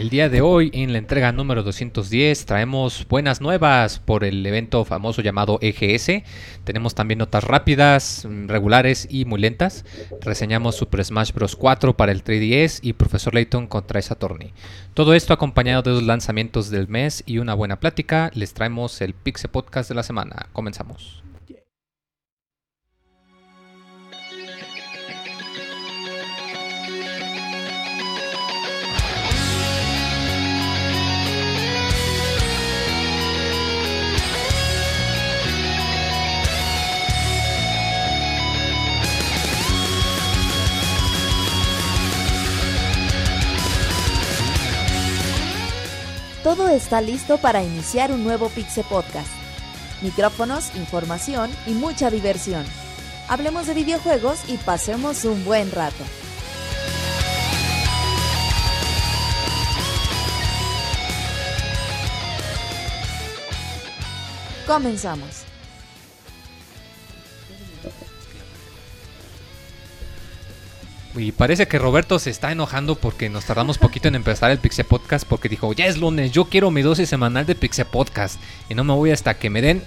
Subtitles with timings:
[0.00, 4.84] El día de hoy, en la entrega número 210, traemos buenas nuevas por el evento
[4.84, 6.22] famoso llamado EGS.
[6.64, 9.84] Tenemos también notas rápidas, mm, regulares y muy lentas.
[10.22, 11.54] Reseñamos Super Smash Bros.
[11.54, 14.54] 4 para el 3DS y Profesor Layton contra esa Attorney.
[14.94, 18.30] Todo esto acompañado de los lanzamientos del mes y una buena plática.
[18.32, 20.46] Les traemos el Pixel Podcast de la semana.
[20.54, 21.19] Comenzamos.
[46.42, 49.28] Todo está listo para iniciar un nuevo Pixel Podcast.
[50.00, 52.64] Micrófonos, información y mucha diversión.
[53.28, 56.02] Hablemos de videojuegos y pasemos un buen rato.
[64.66, 65.49] Comenzamos.
[71.16, 74.84] Y parece que Roberto se está enojando porque nos tardamos poquito en empezar el Pixel
[74.84, 78.74] Podcast porque dijo, ya es lunes, yo quiero mi dosis semanal de Pixel Podcast y
[78.74, 79.82] no me voy hasta que me den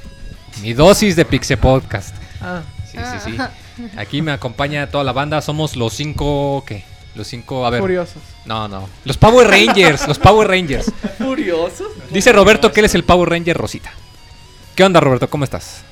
[0.62, 2.14] mi dosis de Pixel Podcast.
[2.42, 3.88] Ah, Sí, sí, sí.
[3.98, 6.84] Aquí me acompaña toda la banda, somos los cinco, ¿qué?
[7.16, 7.82] Los cinco, a ver.
[7.82, 8.22] furiosos.
[8.46, 8.88] No, no.
[9.06, 10.92] Los Power Rangers, los Power Rangers.
[11.18, 11.86] Furioso.
[12.12, 13.92] Dice Roberto que él es el Power Ranger Rosita.
[14.76, 15.28] ¿Qué onda, Roberto?
[15.30, 15.84] ¿Cómo estás?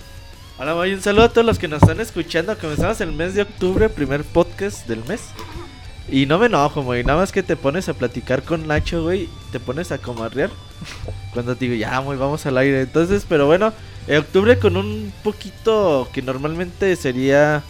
[0.61, 2.55] Hola, voy un saludo a todos los que nos están escuchando.
[2.55, 5.23] Comenzamos el mes de octubre, primer podcast del mes.
[6.07, 7.03] Y no me enojo, güey.
[7.03, 9.27] Nada más que te pones a platicar con Nacho, güey.
[9.51, 10.51] Te pones a comarrear.
[11.33, 12.81] Cuando te digo, ya, güey, vamos al aire.
[12.81, 13.73] Entonces, pero bueno,
[14.07, 17.63] eh, octubre con un poquito que normalmente sería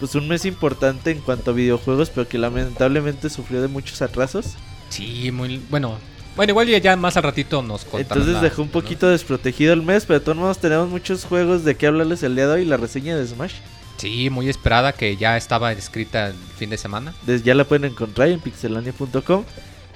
[0.00, 4.54] pues un mes importante en cuanto a videojuegos, pero que lamentablemente sufrió de muchos atrasos.
[4.88, 5.98] Sí, muy bueno.
[6.38, 9.82] Bueno, igual ya, ya más al ratito nos contarán Entonces dejó un poquito desprotegido el
[9.82, 12.64] mes, pero de todos modos tenemos muchos juegos de qué hablarles el día de hoy.
[12.64, 13.54] La reseña de Smash.
[13.96, 17.12] Sí, muy esperada que ya estaba escrita el fin de semana.
[17.42, 19.44] Ya la pueden encontrar en pixelania.com.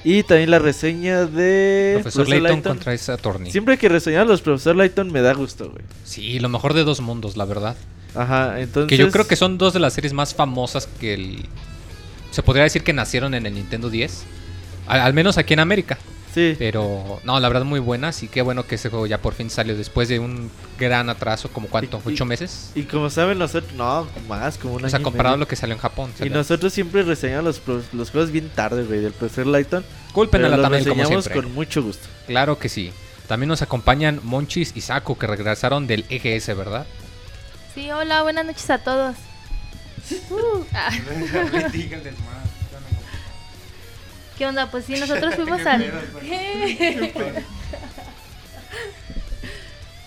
[0.02, 3.52] Y también la reseña de Profesor Layton contra esa Attorney.
[3.52, 5.84] Siempre que reseñamos los Profesor Layton me da gusto, güey.
[6.02, 7.76] Sí, lo mejor de dos mundos, la verdad.
[8.16, 8.88] Ajá, entonces.
[8.88, 11.46] Que yo creo que son dos de las series más famosas que el...
[12.32, 14.24] Se podría decir que nacieron en el Nintendo 10.
[14.88, 15.98] Al, al menos aquí en América.
[16.34, 16.56] Sí.
[16.58, 18.22] Pero, no, la verdad muy buenas.
[18.22, 21.50] Y qué bueno que ese juego ya por fin salió después de un gran atraso.
[21.50, 22.00] ¿Como cuánto?
[22.06, 22.70] Y- y- ¿Ocho meses?
[22.74, 23.72] Y como saben, nosotros.
[23.74, 26.10] No, más, como un O sea, año y comparado a lo que salió en Japón.
[26.24, 29.84] Y nosotros siempre reseñamos los, pro- los juegos bien tarde, güey, del Profesor Layton.
[30.12, 31.34] Culpen a la los Tamel como siempre.
[31.34, 32.08] con mucho gusto.
[32.26, 32.92] Claro que sí.
[33.28, 36.86] También nos acompañan Monchis y Saku que regresaron del EGS, ¿verdad?
[37.74, 39.16] Sí, hola, buenas noches a todos.
[40.30, 40.90] Uh, ah,
[44.42, 44.68] ¿Qué onda?
[44.72, 45.84] Pues sí, nosotros fuimos al...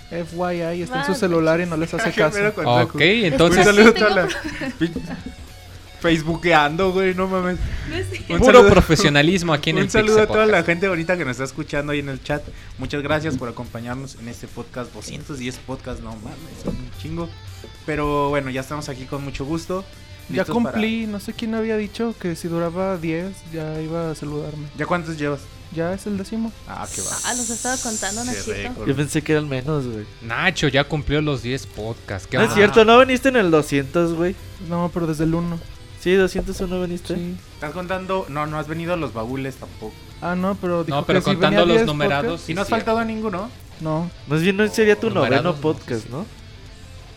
[0.09, 2.37] FYI, está en su celular y no les hace caso.
[2.65, 4.27] Ok, Un entonces saludo a toda la-
[6.01, 7.59] Facebookeando, güey, no mames.
[8.27, 10.65] Un puro saludo- profesionalismo aquí en Un el saludo Pixel a toda la Podcast.
[10.67, 12.43] gente bonita que nos está escuchando ahí en el chat.
[12.77, 14.91] Muchas gracias por acompañarnos en este podcast.
[14.93, 17.29] 210 podcasts, no mames, son un chingo.
[17.85, 19.85] Pero bueno, ya estamos aquí con mucho gusto.
[20.29, 24.65] Ya cumplí, no sé quién había dicho que si duraba 10 ya iba a saludarme.
[24.67, 25.41] para- ¿Ya cuántos llevas?
[25.73, 26.51] Ya es el décimo.
[26.67, 27.07] Ah, qué va.
[27.25, 28.85] Ah, los estaba contando, Nachito.
[28.85, 30.05] Yo pensé que eran menos, güey.
[30.21, 32.27] Nacho ya cumplió los 10 podcasts.
[32.27, 32.55] ¿Qué No es onda?
[32.55, 34.35] cierto, ¿no veniste en el 200, güey?
[34.69, 35.59] No, pero desde el 1.
[35.99, 37.15] Sí, 201 veniste.
[37.15, 37.35] Sí.
[37.55, 38.25] ¿Estás contando?
[38.29, 39.93] No, no has venido a los baúles tampoco.
[40.21, 42.25] Ah, no, pero dijo No, pero que si contando venía los 10 numerados.
[42.41, 43.49] podcasts- ¿Y no has faltado a ninguno?
[43.81, 46.09] No, Más bien no sería tu noveno no, podcast, sí.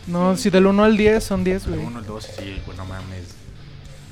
[0.08, 0.30] ¿No?
[0.32, 1.86] no, si del 1 al 10 son 10, El güey.
[1.86, 3.24] 1, el 2, sí, pues no mames.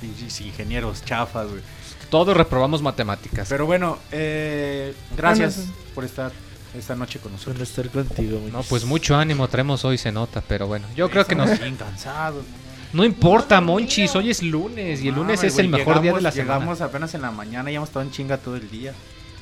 [0.01, 1.61] Pinches ingenieros chafas, güey.
[2.09, 3.47] Todos reprobamos matemáticas.
[3.49, 6.31] Pero bueno, eh, gracias Bueno, por estar
[6.77, 7.67] esta noche con nosotros.
[7.67, 10.85] Suena estar contigo, No, pues mucho ánimo traemos hoy, se nota, pero bueno.
[10.95, 11.59] Yo creo que nos...
[11.59, 12.45] Bien cansados.
[12.93, 16.19] No importa, Monchis, hoy es lunes y el lunes es el güey, mejor día de
[16.19, 16.53] llegamos- la semana.
[16.59, 18.93] Llegamos apenas en la mañana y ya hemos estado en chinga todo el día.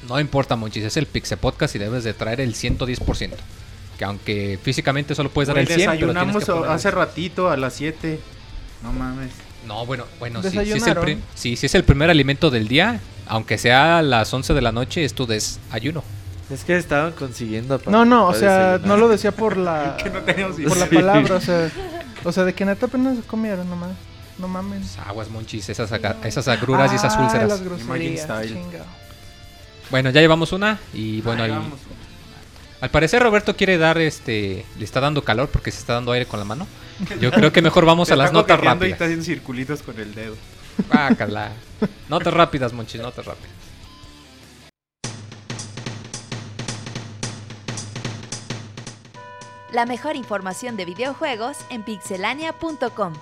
[0.08, 3.32] No importa, Monchis, es el Pixel Podcast y debes de traer el 110%.
[3.98, 7.58] Que aunque físicamente solo puedes dar el 100, pero tienes desayunamos que hace ratito a
[7.58, 8.20] las 7.
[8.84, 9.32] No mames.
[9.66, 13.00] No, bueno, bueno, sí, sí es, el sí, sí es el primer alimento del día,
[13.26, 16.04] aunque sea a las 11 de la noche, es tu desayuno.
[16.52, 17.82] Es que estaban consiguiendo.
[17.88, 18.88] No, no, o sea, desayunar.
[18.88, 21.72] no lo decía por la Que no teníamos por la palabra, o sea,
[22.24, 23.92] o sea, de que neta apenas comieron nomás.
[24.38, 24.80] No mames.
[24.96, 27.48] Pues aguas, Monchis, esas, aga- esas agruras y esas úlceras.
[27.50, 28.28] las groserías.
[29.90, 31.52] Bueno, ya llevamos una y bueno, Ahí.
[32.86, 36.28] Al parecer Roberto quiere dar este, le está dando calor porque se está dando aire
[36.28, 36.68] con la mano.
[37.20, 38.94] Yo creo que mejor vamos a las está notas coqueteando Y rápidas.
[38.94, 40.36] está haciendo circulitos con el dedo.
[40.88, 41.52] Guácala.
[42.10, 43.50] Notas rápidas, Monchis, notas rápidas.
[49.74, 53.14] La mejor información de videojuegos en pixelania.com.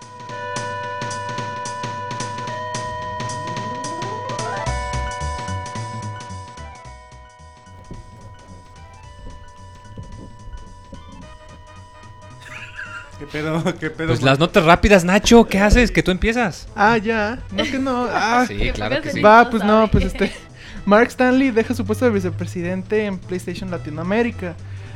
[13.23, 13.63] ¿Qué pedo?
[13.79, 14.09] ¿Qué pedo?
[14.09, 15.91] Pues las notas rápidas, Nacho, ¿qué haces?
[15.91, 16.67] Que tú empiezas.
[16.75, 17.39] Ah, ya.
[17.51, 18.07] No que no.
[18.11, 19.21] Ah, Sí, claro que sí.
[19.21, 20.33] Va, pues no, pues este.
[20.85, 24.55] Mark Stanley deja su puesto de vicepresidente en PlayStation Latinoamérica.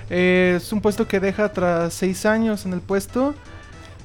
[0.10, 3.34] Eh, es un puesto que deja tras seis años en el puesto.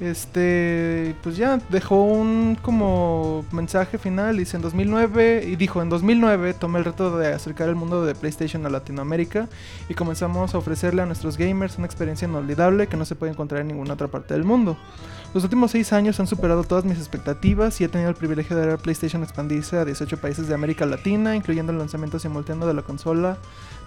[0.03, 4.35] Este, pues ya dejó un como mensaje final.
[4.35, 8.13] Dice en 2009 y dijo en 2009 tomé el reto de acercar el mundo de
[8.13, 9.47] PlayStation a Latinoamérica
[9.87, 13.61] y comenzamos a ofrecerle a nuestros gamers una experiencia inolvidable que no se puede encontrar
[13.61, 14.75] en ninguna otra parte del mundo.
[15.33, 18.67] Los últimos 6 años han superado todas mis expectativas y he tenido el privilegio de
[18.67, 22.81] ver PlayStation expandirse a 18 países de América Latina, incluyendo el lanzamiento simultáneo de la
[22.81, 23.37] consola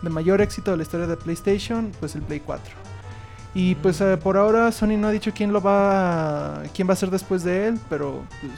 [0.00, 2.85] de mayor éxito de la historia de PlayStation, pues el Play 4.
[3.58, 6.92] Y pues eh, por ahora Sony no ha dicho quién lo va a, quién va
[6.92, 8.52] a ser después de él, pero pues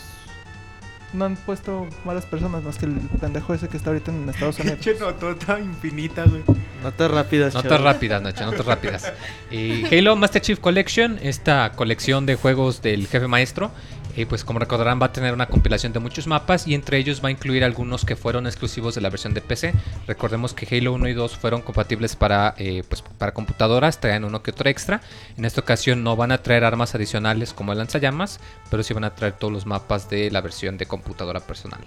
[1.12, 4.58] no han puesto malas personas más que el pendejo ese que está ahorita en Estados
[4.58, 4.80] Unidos.
[4.84, 6.42] Pinche notota infinita, güey.
[6.82, 9.12] Notas rápidas, Notas rápidas, Nacho, notas rápidas.
[9.52, 13.70] Y Halo Master Chief Collection, esta colección de juegos del jefe maestro,
[14.18, 17.22] eh, pues como recordarán va a tener una compilación de muchos mapas y entre ellos
[17.22, 19.72] va a incluir algunos que fueron exclusivos de la versión de PC.
[20.08, 24.42] Recordemos que Halo 1 y 2 fueron compatibles para, eh, pues, para computadoras, traían uno
[24.42, 25.02] que otro extra.
[25.36, 28.40] En esta ocasión no van a traer armas adicionales como el lanzallamas,
[28.72, 31.78] pero sí van a traer todos los mapas de la versión de computadora personal.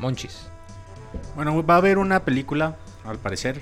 [0.00, 0.46] Monchis.
[1.36, 3.60] Bueno, va a haber una película, al parecer,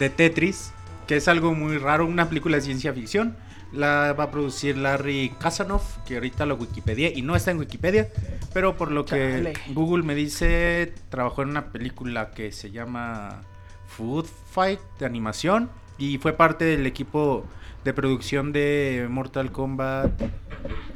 [0.00, 0.72] de Tetris,
[1.06, 3.36] que es algo muy raro, una película de ciencia ficción.
[3.72, 8.08] La va a producir Larry Kasanoff, que ahorita lo Wikipedia y no está en Wikipedia,
[8.54, 9.10] pero por lo que
[9.42, 9.52] Chale.
[9.74, 13.42] Google me dice, trabajó en una película que se llama
[13.88, 15.68] Food Fight de animación
[15.98, 17.44] y fue parte del equipo
[17.84, 20.12] de producción de Mortal Kombat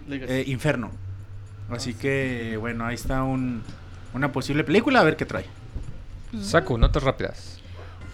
[0.09, 0.91] eh, Inferno.
[1.71, 3.63] Así que bueno, ahí está un-
[4.15, 5.45] una posible película, a ver qué trae.
[6.41, 7.59] Saku, notas rápidas.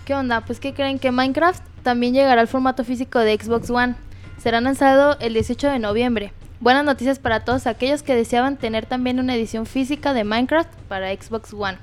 [0.05, 0.40] ¿Qué onda?
[0.40, 3.94] Pues que creen que Minecraft también llegará al formato físico de Xbox One.
[4.38, 6.32] Será lanzado el 18 de noviembre.
[6.61, 11.12] Buenas noticias para todos aquellos que deseaban tener también una edición física de Minecraft para
[11.12, 11.79] Xbox One.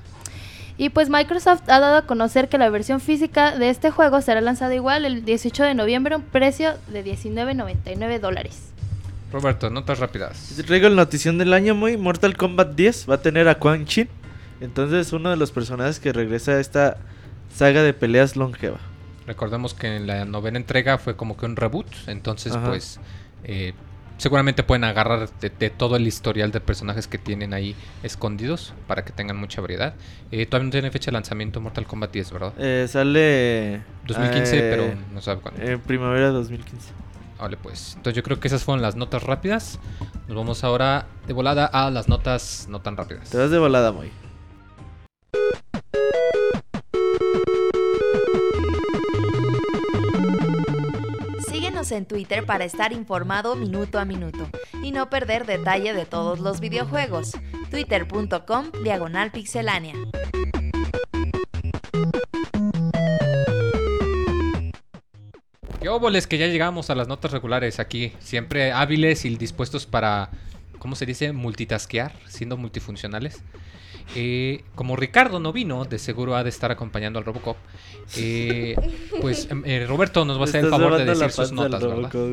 [0.78, 4.40] Y pues Microsoft ha dado a conocer que la versión física de este juego será
[4.40, 8.72] lanzada igual el 18 de noviembre a un precio de 19.99 dólares.
[9.32, 10.54] Roberto, notas rápidas.
[10.66, 14.08] Traigo la notición del año, muy Mortal Kombat 10 va a tener a Quan Chin.
[14.62, 16.96] Entonces, uno de los personajes que regresa a esta
[17.54, 18.78] saga de peleas longeva.
[19.26, 22.68] Recordemos que en la novena entrega fue como que un reboot, entonces Ajá.
[22.68, 23.00] pues
[23.44, 23.74] eh,
[24.18, 29.04] seguramente pueden agarrar de, de todo el historial de personajes que tienen ahí escondidos para
[29.04, 29.94] que tengan mucha variedad.
[30.30, 32.52] Eh, todavía no tiene fecha de lanzamiento Mortal Kombat 10, ¿verdad?
[32.58, 33.82] Eh, sale.
[34.06, 35.62] 2015, eh, pero no sabe cuándo.
[35.62, 36.92] En primavera 2015.
[37.38, 37.94] Vale, pues.
[37.96, 39.78] Entonces yo creo que esas fueron las notas rápidas.
[40.26, 43.30] Nos vamos ahora de volada a las notas no tan rápidas.
[43.30, 44.10] Te vas de volada, muy.
[51.90, 54.48] En Twitter para estar informado minuto a minuto
[54.82, 57.32] y no perder detalle de todos los videojuegos.
[57.70, 59.94] Twitter.com Diagonal Pixelánea.
[65.80, 65.88] ¿Qué
[66.26, 68.12] que ya llegamos a las notas regulares aquí?
[68.18, 70.30] Siempre hábiles y dispuestos para,
[70.80, 71.32] ¿cómo se dice?
[71.32, 73.42] Multitasquear, siendo multifuncionales.
[74.14, 77.56] Eh, como Ricardo no vino, de seguro ha de estar acompañando al Robocop.
[78.16, 78.76] eh,
[79.20, 82.10] pues eh, Roberto nos va a hacer el favor de decir sus notas, ¿verdad?
[82.12, 82.28] Robocop,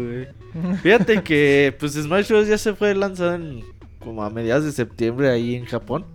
[0.61, 0.77] güey.
[0.77, 2.47] Fíjate que pues Smash Bros.
[2.47, 3.63] ya se fue lanzado en,
[3.99, 6.05] como a mediados de septiembre ahí en Japón.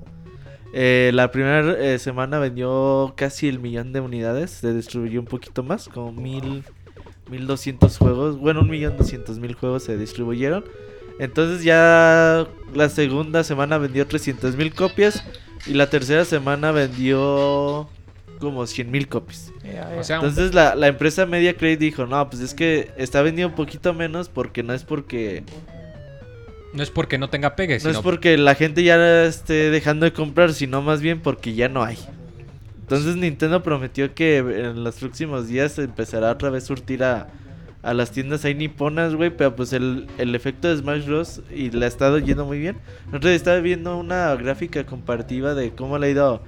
[0.72, 4.50] La primera semana vendió casi el millón de unidades.
[4.50, 6.62] Se distribuyó un poquito más, como mil,
[7.28, 8.38] mil doscientos juegos.
[8.38, 10.64] Bueno, un millón doscientos mil juegos se distribuyeron.
[11.18, 15.24] Entonces ya la segunda semana vendió 300 mil copias.
[15.66, 17.88] Y la tercera semana vendió
[18.40, 19.08] como 100 mil
[20.20, 23.56] un- Entonces la, la empresa Media Create dijo, no, pues es que está vendiendo un
[23.56, 25.42] poquito menos porque no es porque
[26.72, 30.04] no es porque no tenga pegue, no sino es porque la gente ya esté dejando
[30.04, 31.98] de comprar, sino más bien porque ya no hay.
[32.80, 37.28] Entonces Nintendo prometió que en los próximos días empezará otra vez a surtir a,
[37.82, 41.42] a las tiendas ahí niponas, güey, pero pues el, el efecto de Smash Bros.
[41.54, 42.76] y le ha estado yendo muy bien.
[43.06, 46.42] Nosotros estaba viendo una gráfica comparativa de cómo le ha ido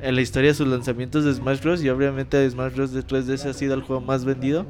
[0.00, 1.82] en la historia sus lanzamientos de Smash Bros.
[1.82, 2.92] Y obviamente Smash Bros.
[2.92, 4.66] de 3DS ha sido el juego más vendido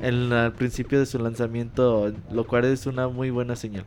[0.00, 3.84] en, al principio de su lanzamiento, lo cual es una muy buena señal.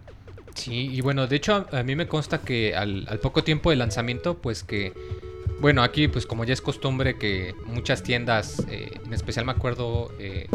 [0.54, 3.70] Sí, y bueno, de hecho a, a mí me consta que al, al poco tiempo
[3.70, 4.94] de lanzamiento, pues que,
[5.60, 10.12] bueno, aquí pues como ya es costumbre que muchas tiendas, eh, en especial me acuerdo,
[10.20, 10.48] eh,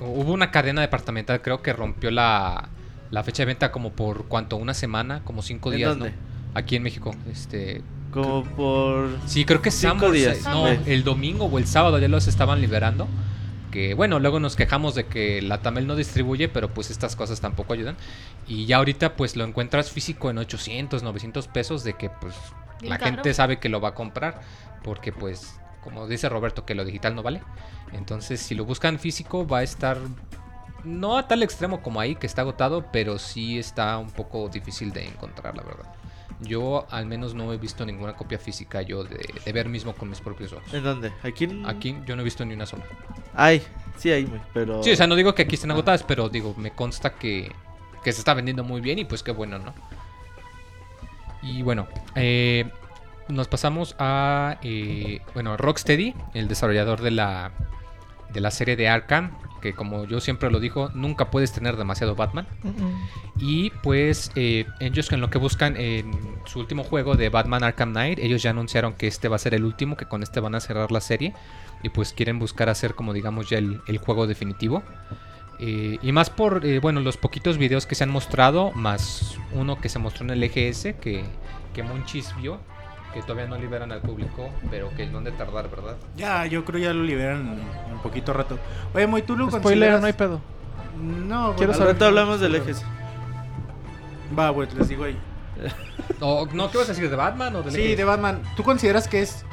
[0.00, 2.68] hubo una cadena departamental creo que rompió la,
[3.10, 6.10] la fecha de venta como por cuánto, una semana, como cinco ¿En días, dónde?
[6.10, 6.16] ¿no?
[6.54, 7.82] Aquí en México, este...
[8.10, 9.10] Como por...
[9.26, 10.42] Sí, creo que días.
[10.44, 13.06] No, el domingo o el sábado ya los estaban liberando.
[13.70, 17.42] Que bueno, luego nos quejamos de que la Tamel no distribuye, pero pues estas cosas
[17.42, 17.96] tampoco ayudan.
[18.48, 22.34] Y ya ahorita pues lo encuentras físico en 800, 900 pesos de que pues
[22.80, 23.16] Bien la caro.
[23.16, 24.40] gente sabe que lo va a comprar.
[24.82, 27.42] Porque pues, como dice Roberto, que lo digital no vale.
[27.96, 29.98] Entonces si lo buscan físico va a estar...
[30.84, 34.92] No a tal extremo como ahí, que está agotado, pero sí está un poco difícil
[34.92, 35.92] de encontrar, la verdad.
[36.40, 40.10] Yo al menos no he visto ninguna copia física yo de, de ver mismo con
[40.10, 40.72] mis propios ojos.
[40.72, 41.10] ¿En dónde?
[41.22, 41.66] Aquí en...
[41.66, 42.84] Aquí yo no he visto ni una sola.
[43.34, 43.62] Hay,
[43.96, 44.82] sí hay, güey, pero...
[44.82, 47.50] Sí, o sea, no digo que aquí estén agotadas, pero digo, me consta que,
[48.04, 49.74] que se está vendiendo muy bien y pues qué bueno, ¿no?
[51.42, 52.70] Y bueno, eh,
[53.28, 57.52] nos pasamos a, eh, bueno, Rocksteady, el desarrollador de la,
[58.32, 59.30] de la serie de Arkham,
[59.60, 62.46] que como yo siempre lo digo, nunca puedes tener demasiado Batman.
[63.38, 66.12] Y pues eh, ellos en lo que buscan en
[66.44, 69.54] su último juego de Batman Arkham Knight, ellos ya anunciaron que este va a ser
[69.54, 71.34] el último, que con este van a cerrar la serie.
[71.82, 74.82] Y pues quieren buscar hacer como digamos ya el, el juego definitivo.
[75.58, 79.80] Eh, y más por, eh, bueno, los poquitos videos que se han mostrado, más uno
[79.80, 81.24] que se mostró en el EGS, que,
[81.74, 82.60] que Monchis vio,
[83.16, 85.96] que todavía no liberan al público, pero que no han de tardar, ¿verdad?
[86.16, 88.58] Ya, yo creo ya lo liberan en un poquito rato.
[88.94, 90.40] Oye, Moy, ¿tú lo Spoiler, consideras- no hay pedo.
[91.00, 92.72] No, Quiero bueno, saber- hablamos del eje.
[94.38, 95.16] Va, güey, les digo ahí.
[96.20, 97.10] O, no, ¿qué vas a decir?
[97.10, 98.40] ¿De Batman o de Sí, de Batman.
[98.56, 99.44] ¿Tú consideras que es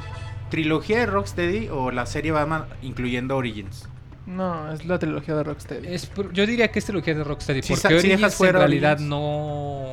[0.50, 3.88] trilogía de Rocksteady o la serie Batman incluyendo Origins?
[4.26, 5.88] No, es la trilogía de Rocksteady.
[5.92, 8.92] Es yo diría que es trilogía de Rocksteady, porque si Origins dejas fuera en realidad
[8.92, 9.10] Origins.
[9.10, 9.84] no,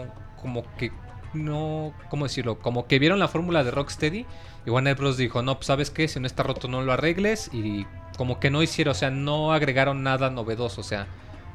[0.41, 0.91] como que,
[1.33, 2.59] no, ¿cómo decirlo?
[2.59, 4.25] Como que vieron la fórmula de Rocksteady
[4.65, 5.17] y Warner Bros.
[5.17, 7.85] dijo, no, pues sabes qué, si no está roto no lo arregles y
[8.17, 11.07] como que no hicieron, o sea, no agregaron nada novedoso, o sea,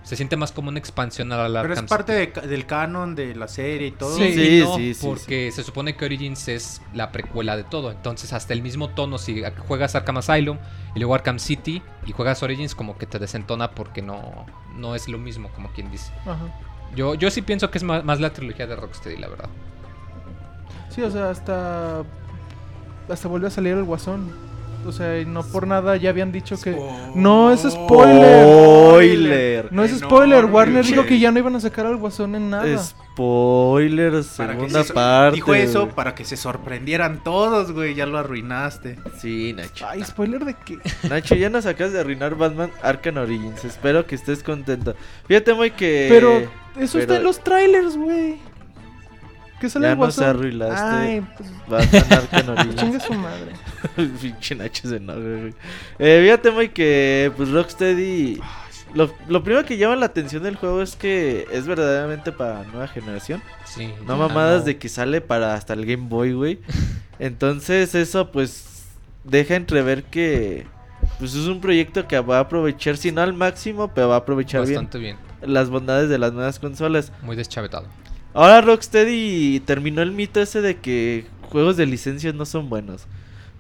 [0.07, 3.35] se siente más como una expansión a la Pero es parte de del canon de
[3.35, 4.17] la serie y todo.
[4.17, 7.65] Sí, Sí, y no, sí, sí, porque se supone que Origins es la precuela de
[7.65, 7.91] todo.
[7.91, 10.59] Entonces, hasta el mismo tono, si juegas Arkham Asylum
[10.95, 15.09] y luego Arkham City y juegas Origins, como que te desentona porque no, no es
[15.09, 16.13] lo mismo, como quien dice.
[16.25, 16.53] Ajá.
[16.95, 19.49] Yo, yo sí pienso que es ma- más, la trilogía de Rocksteady, la verdad.
[20.91, 22.03] Sí, o sea, hasta.
[23.09, 24.31] Hasta volvió a salir el guasón.
[24.85, 26.77] O sea, y no por nada ya habían dicho que.
[27.15, 28.45] No, es spoiler.
[28.45, 29.73] Spoiler.
[29.73, 30.45] No es spoiler.
[30.45, 32.79] Warner dijo que ya no iban a sacar al guasón en nada.
[32.79, 35.35] Spoiler, Para que segunda se- parte.
[35.37, 37.95] Dijo eso para que se sorprendieran todos, güey.
[37.95, 38.99] Ya lo arruinaste.
[39.19, 39.87] Sí, Nacho.
[39.89, 40.79] Ay, spoiler de qué.
[41.09, 43.65] Nacho, ya nos acabas de arruinar Batman Arkham Origins.
[43.65, 44.95] Espero que estés contento.
[45.27, 46.07] Fíjate, muy que.
[46.11, 46.39] Pero
[46.79, 48.37] eso está pero- en los trailers, güey.
[49.61, 50.25] ¿Qué sale Ya el nos guasón?
[50.37, 50.97] arruinaste.
[50.97, 52.77] Ay, pues Batman Arkham Origins.
[52.81, 53.53] chingue su madre.
[54.21, 55.55] Pinche Nacho se enoja, güey.
[55.99, 57.33] Eh, fíjate, muy que.
[57.37, 58.41] Pues Rocksteady.
[58.95, 62.89] Lo, lo primero que llama la atención del juego es que es verdaderamente para nueva
[62.89, 63.43] generación.
[63.65, 63.93] Sí.
[64.07, 64.67] No mamadas no.
[64.67, 66.61] de que sale para hasta el Game Boy, güey.
[67.19, 68.87] Entonces eso pues
[69.25, 70.67] deja entrever que
[71.19, 74.19] pues es un proyecto que va a aprovechar, si no al máximo, pero va a
[74.19, 75.17] aprovechar Bastante bien.
[75.17, 77.13] bien las bondades de las nuevas consolas.
[77.23, 77.87] Muy deschavetado.
[78.35, 83.07] Ahora Rocksteady terminó el mito ese de que juegos de licencias no son buenos.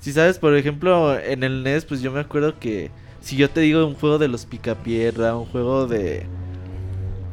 [0.06, 3.58] Si sabes, por ejemplo, en el NES, pues yo me acuerdo que si yo te
[3.58, 6.28] digo un juego de los Picapiedra, un juego de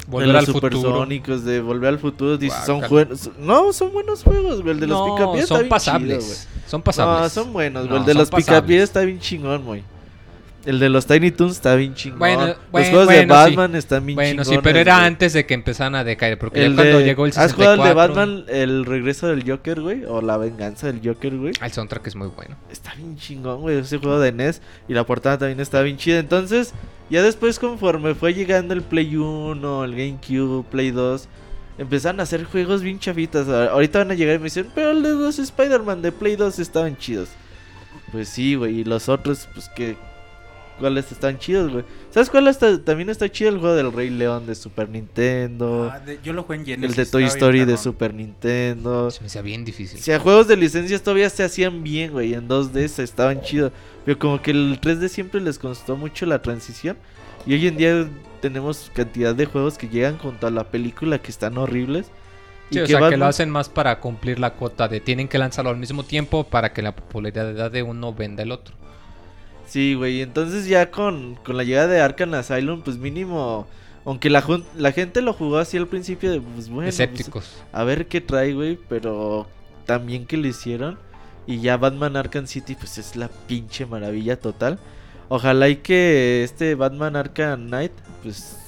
[0.08, 0.76] Volver de los al futuro.
[0.80, 3.30] supersónicos, de Volver al Futuro, dices, son buenos.
[3.38, 4.74] No, son buenos juegos, güey.
[4.74, 6.24] El de los No, Picapiedra está son bien pasables.
[6.24, 6.84] chido, son güey.
[6.84, 7.22] pasables.
[7.22, 7.94] No, son buenos, güey.
[7.94, 9.84] No, el de los Picapiedra está bien chingón, güey.
[10.64, 12.18] El de los Tiny Toons está bien chingón.
[12.20, 13.50] Bueno, los bueno, juegos de bueno, sí.
[13.50, 14.48] Batman están bien Bueno, chingones.
[14.48, 15.06] sí, pero era güey.
[15.06, 16.38] antes de que empezaran a decaer.
[16.38, 17.44] Porque El ya cuando llegó el 64...
[17.44, 20.04] ¿Has jugado el de Batman, el regreso del Joker, güey?
[20.06, 21.52] O la venganza del Joker, güey.
[21.60, 22.56] Ah, El soundtrack es muy bueno.
[22.70, 24.62] Está bien chingón, güey, ese juego de NES.
[24.88, 26.18] Y la portada también está bien chida.
[26.18, 26.72] Entonces,
[27.10, 31.28] ya después, conforme fue llegando el Play 1, el GameCube, Play 2,
[31.76, 33.48] empezaron a hacer juegos bien chafitas.
[33.48, 36.58] Ahorita van a llegar y me dicen, pero el de los Spider-Man de Play 2
[36.58, 37.28] estaban chidos.
[38.12, 38.80] Pues sí, güey.
[38.80, 39.96] Y los otros, pues que.
[40.78, 41.84] ¿Cuáles están chidos, güey?
[42.10, 43.50] ¿Sabes cuál está, también está chido?
[43.50, 45.88] El juego del Rey León de Super Nintendo.
[45.92, 46.98] Ah, de- yo lo jugué en Genesis.
[46.98, 47.76] el de Toy bien Story de.
[47.76, 49.10] Super Nintendo.
[49.10, 50.00] Se me hacía bien difícil.
[50.00, 52.34] O sea, juegos de licencias todavía se hacían bien, güey.
[52.34, 53.70] En 2D se estaban chidos.
[54.04, 56.96] Pero como que el 3D siempre les costó mucho la transición.
[57.46, 58.08] Y hoy en día
[58.40, 62.06] tenemos cantidad de juegos que llegan junto a la película que están horribles.
[62.70, 65.38] Sí, y o sea, que lo hacen más para cumplir la cuota de tienen que
[65.38, 68.74] lanzarlo al mismo tiempo para que la popularidad de uno venda el otro.
[69.66, 70.22] Sí, güey.
[70.22, 73.66] Entonces ya con, con la llegada de Arkham Asylum, pues mínimo...
[74.06, 74.42] Aunque la,
[74.92, 77.62] gente lo jugó así al principio de, pues bueno, pues, Escépticos.
[77.72, 78.78] a ver qué trae, güey.
[78.88, 79.46] Pero
[79.86, 80.98] también que lo hicieron.
[81.46, 84.78] Y ya Batman Arkham City, pues es la pinche maravilla total.
[85.28, 87.92] Ojalá y que este Batman Arkham Knight,
[88.22, 88.58] pues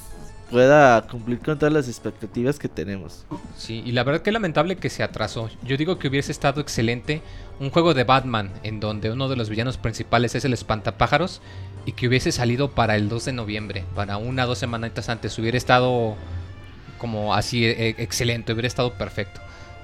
[0.49, 3.25] pueda cumplir con todas las expectativas que tenemos.
[3.55, 5.49] Sí, y la verdad que lamentable que se atrasó.
[5.63, 7.21] Yo digo que hubiese estado excelente
[7.59, 11.41] un juego de Batman en donde uno de los villanos principales es el espantapájaros
[11.85, 15.37] y que hubiese salido para el 2 de noviembre, para una o dos semanitas antes.
[15.39, 16.15] Hubiera estado
[16.97, 19.39] como así eh, excelente, hubiera estado perfecto.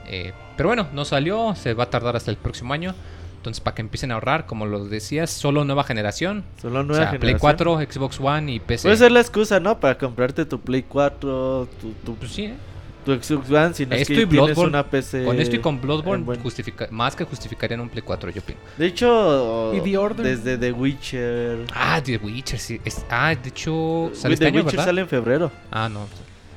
[0.08, 2.94] Eh, pero bueno, no salió, se va a tardar hasta el próximo año.
[3.38, 6.46] Entonces, para que empiecen a ahorrar, como lo decías, solo nueva generación.
[6.62, 7.78] Solo O nueva sea, Play generación.
[7.78, 8.88] 4, Xbox One y PC.
[8.88, 9.80] Puede ser la excusa, ¿no?
[9.80, 12.54] Para comprarte tu Play 4, tu, tu, Pues sí, ¿eh?
[13.04, 15.24] Tu Xbox One, si no es Esto que y tienes Bloodborne, una PC.
[15.26, 18.60] Con esto y con Bloodborne, buen- justifica- más que justificarían un Play 4, yo opino.
[18.78, 20.26] De hecho, ¿Y The Order?
[20.26, 21.66] desde The Witcher.
[21.74, 22.80] Ah, The Witcher, sí.
[22.86, 25.52] es- ah, de hecho, sale The este año, Witcher sale en febrero.
[25.72, 26.08] Ah, no.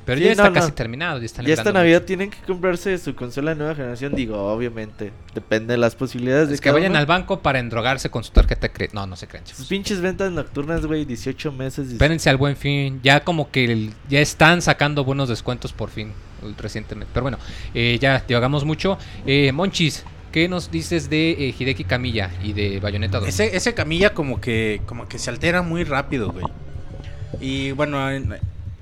[0.04, 1.18] Pero Sí, ya está no, casi terminado.
[1.18, 2.06] Ya, están Ya esta Navidad mucho.
[2.06, 4.14] tienen que comprarse su consola de nueva generación.
[4.14, 7.00] Digo, obviamente, depende de las posibilidades de Es que cada vayan uno.
[7.00, 8.94] al banco para endrogarse con su tarjeta de crédito.
[8.94, 9.44] No, no se crean.
[9.44, 9.66] Sus chicos.
[9.68, 11.90] pinches ventas nocturnas, güey, 18 meses.
[11.90, 13.00] Espérense al buen fin.
[13.02, 16.12] Ya como que el- ya están sacando buenos descuentos por fin
[16.58, 17.10] recientemente.
[17.12, 17.38] Pero bueno,
[17.74, 18.98] eh, ya divagamos mucho.
[19.26, 23.28] Eh, Monchis, ¿qué nos dices de eh, Hideki Kamiya y de Bayonetta 2?
[23.28, 26.44] Ese, ese camilla como que, como que se altera muy rápido, güey.
[27.40, 28.34] Y bueno, en-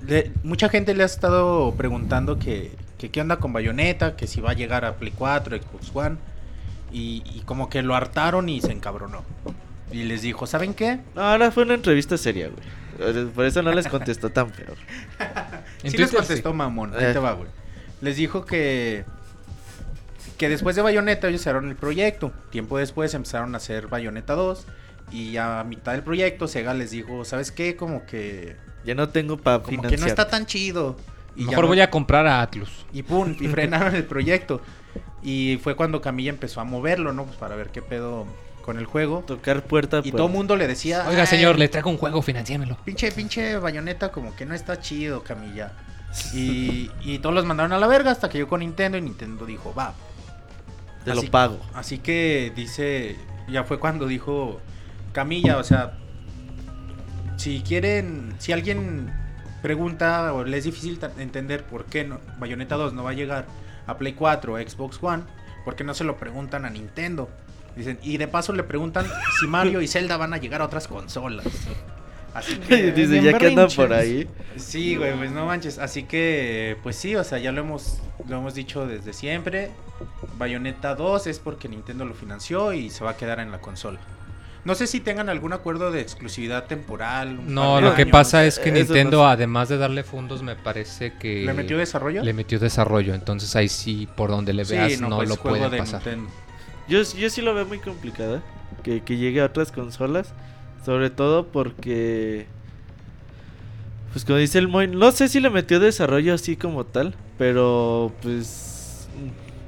[0.07, 4.39] le- mucha gente le ha estado preguntando que, que qué onda con Bayonetta, que si
[4.41, 6.17] va a llegar a Play 4, Xbox One.
[6.93, 9.23] Y, y como que lo hartaron y se encabronó.
[9.91, 10.99] Y les dijo, ¿saben qué?
[11.13, 13.25] No, ahora fue una entrevista seria, güey.
[13.31, 14.77] Por eso no les contestó tan peor.
[15.91, 16.55] Sí les Twitter, contestó sí.
[16.55, 17.13] mamón, ahí Eh.
[17.13, 17.49] te va, güey.
[18.01, 19.05] Les dijo que
[20.37, 22.31] que después de Bayonetta ellos cerraron el proyecto.
[22.49, 24.65] Tiempo después empezaron a hacer Bayonetta 2
[25.11, 27.75] y a mitad del proyecto Sega les dijo, ¿sabes qué?
[27.77, 29.91] Como que Ya no tengo para como financiar.
[29.95, 30.97] que no está tan chido.
[31.37, 32.85] Y Mejor no- voy a comprar a Atlus.
[32.91, 34.61] y pum, y frenaron el proyecto.
[35.23, 37.23] Y fue cuando Camilla empezó a moverlo, ¿no?
[37.25, 38.25] Pues para ver qué pedo
[38.65, 39.23] con el juego.
[39.27, 39.99] Tocar puerta.
[39.99, 40.15] Y pues.
[40.15, 42.77] todo el mundo le decía, Oiga, "Ay, señor, le traigo un juego, financiémelo.
[42.83, 45.73] Pinche, pinche bayoneta como que no está chido, Camilla.
[46.33, 49.45] Y, y todos los mandaron a la verga hasta que yo con Nintendo y Nintendo
[49.45, 49.93] dijo, va.
[51.03, 51.59] Te Así- lo pago.
[51.75, 54.59] Así que dice, ya fue cuando dijo
[55.13, 55.93] Camilla, o sea,
[57.37, 59.13] si quieren, si alguien
[59.61, 63.45] pregunta o le es difícil entender por qué no, Bayonetta 2 no va a llegar
[63.85, 65.23] a Play 4 o Xbox One,
[65.63, 67.29] ¿por qué no se lo preguntan a Nintendo?
[67.75, 69.05] Dicen, y de paso le preguntan
[69.39, 71.45] si Mario y Zelda van a llegar a otras consolas.
[72.33, 74.27] Así que, Dice, ya que andan por ahí.
[74.57, 75.77] Sí, güey, pues no manches.
[75.79, 79.71] Así que, pues sí, o sea, ya lo hemos, lo hemos dicho desde siempre.
[80.37, 83.99] Bayonetta 2 es porque Nintendo lo financió y se va a quedar en la consola.
[84.65, 87.39] No sé si tengan algún acuerdo de exclusividad temporal.
[87.53, 89.31] No, lo que pasa es que Eso no Nintendo, sé.
[89.33, 92.23] además de darle fondos, me parece que ¿Le metió desarrollo?
[92.23, 93.13] le metió desarrollo.
[93.13, 96.01] Entonces ahí sí, por donde le Sí, veas, no, pues, lo juego pueden de pasar.
[96.05, 96.31] Nintendo.
[96.87, 98.41] Yo, yo sí lo veo muy complicado.
[98.83, 100.33] Que, que llegue a otras consolas.
[100.83, 102.45] Sobre todo porque.
[104.13, 107.15] Pues como dice el Moy, no sé si le metió desarrollo así como tal.
[107.37, 109.09] Pero pues.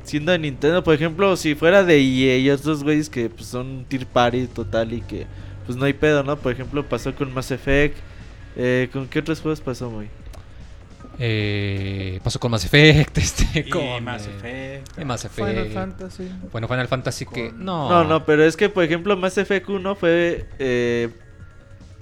[0.03, 3.83] Siendo de Nintendo, por ejemplo, si fuera de EA y otros güeyes que pues, son
[3.89, 5.27] tier party total y que
[5.65, 6.37] pues no hay pedo, ¿no?
[6.37, 7.97] Por ejemplo, pasó con Mass Effect.
[8.55, 10.07] Eh, ¿Con qué otros juegos pasó, Moy?
[11.19, 15.01] Eh, pasó con Mass Effect, este, Y con Mass eh, Effect.
[15.01, 15.47] y Mass Effect.
[15.49, 16.31] Final Fantasy.
[16.51, 17.89] Bueno, Final Fantasy que Con- no.
[17.89, 21.09] No, no, pero es que por ejemplo Mass Effect 1 fue eh,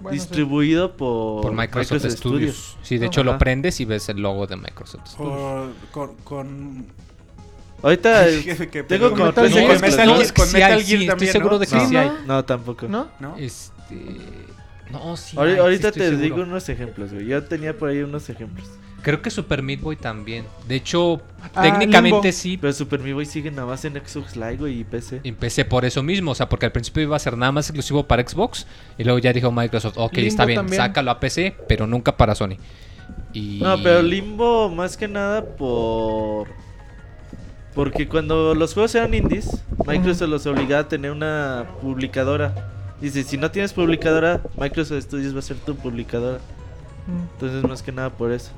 [0.02, 0.20] Bueno, sí.
[0.20, 2.78] distribuido por, por Microsoft, Studios.
[2.82, 3.32] Sí, de hecho Ajá.
[3.32, 5.34] lo prendes y ves el logo de Microsoft Studios.
[5.34, 6.86] Por- con, con...
[7.84, 9.68] Ahorita eh, tengo como Metal Gear.
[9.68, 9.82] Con.
[9.82, 10.16] Metal ¿no?
[10.18, 11.60] Gear- con Metal hay, Gear sí, estoy seguro ¿no?
[11.60, 12.12] de que No, sí hay.
[12.26, 12.88] no, tampoco.
[12.90, 13.08] ¿No?
[13.20, 13.38] ¿No?
[13.38, 14.18] Este.
[14.92, 15.38] No, sí.
[15.38, 16.24] Ahori- hay, sí ahorita estoy te seguro.
[16.24, 17.28] digo unos ejemplos, güey.
[17.28, 18.68] Yo tenía por ahí unos ejemplos.
[19.06, 20.46] Creo que Super Meat Boy también.
[20.68, 21.22] De hecho,
[21.54, 22.32] Ah, técnicamente Limbo.
[22.32, 22.58] sí.
[22.58, 25.22] Pero Super Meat Boy sigue nada más en Xbox Live y PC.
[25.24, 28.04] Empecé por eso mismo, o sea, porque al principio iba a ser nada más exclusivo
[28.08, 28.66] para Xbox
[28.98, 30.82] y luego ya dijo Microsoft, ok, Limbo está bien, también.
[30.82, 32.58] sácalo a PC, pero nunca para Sony.
[33.32, 33.60] Y...
[33.62, 36.48] No, pero Limbo más que nada por...
[37.76, 42.72] Porque cuando los juegos eran indies, Microsoft los obligaba a tener una publicadora.
[43.02, 46.40] Dice, si no tienes publicadora, Microsoft Studios va a ser tu publicadora.
[47.34, 48.52] Entonces más que nada por eso.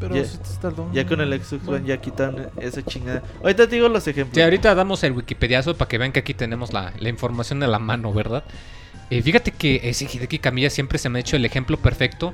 [0.00, 0.90] Pero Ya- sí tardó.
[0.92, 1.86] Ya con el Xbox One Bueno.
[1.86, 3.22] ya quitaron esa chingada.
[3.42, 4.34] Ahorita te digo los ejemplos.
[4.34, 7.66] Sí, ahorita damos el Wikipediazo para que vean que aquí tenemos la, la información a
[7.66, 8.42] la mano, ¿verdad?
[9.10, 12.32] Eh, fíjate que ese Hideki Kamiya siempre se me ha hecho el ejemplo perfecto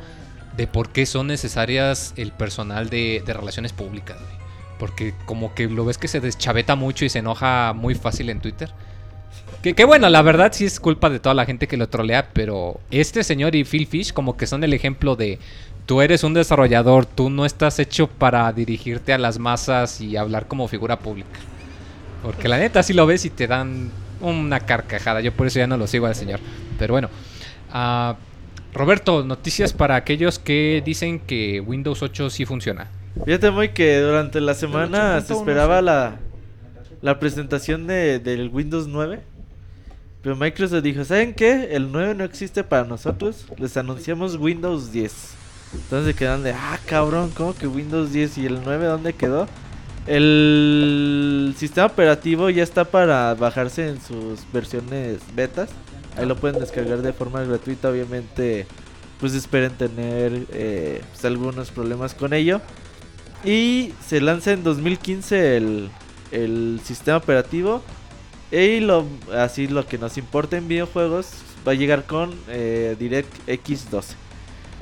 [0.57, 4.37] de por qué son necesarias el personal de, de relaciones públicas, güey.
[4.79, 8.41] Porque como que lo ves que se deschaveta mucho y se enoja muy fácil en
[8.41, 8.71] Twitter.
[9.63, 12.29] Que, que bueno, la verdad sí es culpa de toda la gente que lo trolea,
[12.33, 15.39] pero este señor y Phil Fish como que son el ejemplo de
[15.87, 20.49] tú eres un desarrollador, tú no estás hecho para dirigirte a las masas y hablar
[20.49, 21.39] como figura pública.
[22.23, 25.21] Porque la neta sí lo ves y te dan una carcajada.
[25.21, 26.41] Yo por eso ya no lo sigo al señor.
[26.79, 27.09] Pero bueno.
[27.73, 28.17] ah,
[28.75, 32.89] Roberto, noticias para aquellos que dicen que Windows 8 sí funciona.
[33.25, 36.17] Fíjate muy que durante la semana se 8.1, esperaba la,
[37.01, 39.21] la presentación de, del Windows 9.
[40.21, 41.69] Pero Microsoft dijo, ¿saben qué?
[41.71, 43.47] El 9 no existe para nosotros.
[43.57, 45.46] Les anunciamos Windows 10.
[45.77, 48.39] Entonces quedan de, ah, cabrón, ¿cómo que Windows 10?
[48.39, 49.47] ¿Y el 9 dónde quedó?
[50.07, 55.71] El sistema operativo ya está para bajarse en sus versiones betas.
[56.17, 57.91] Ahí lo pueden descargar de forma gratuita.
[57.91, 58.67] Obviamente,
[59.21, 62.61] pues esperen tener eh, pues, algunos problemas con ello.
[63.45, 65.91] Y se lanza en 2015 el,
[66.31, 67.83] el sistema operativo.
[68.53, 71.31] Y lo, así lo que nos importa en videojuegos
[71.67, 74.26] va a llegar con eh, DirectX 12.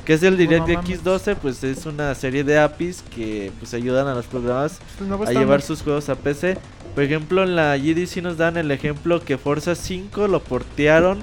[0.05, 1.37] ¿Qué es el DirectX 12?
[1.37, 5.63] Pues es una serie de APIs que pues ayudan a los programas nuevo a llevar
[5.63, 6.59] sus juegos a PC.
[6.95, 11.23] Por ejemplo, en la GDC nos dan el ejemplo que Forza 5 lo portearon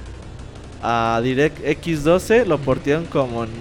[0.82, 3.52] a DirectX 12, lo portearon como en,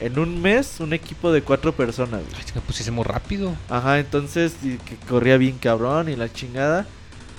[0.00, 2.22] en un mes, un equipo de cuatro personas.
[2.34, 3.54] Ay, que pues muy rápido.
[3.68, 6.86] Ajá, entonces y que corría bien cabrón y la chingada.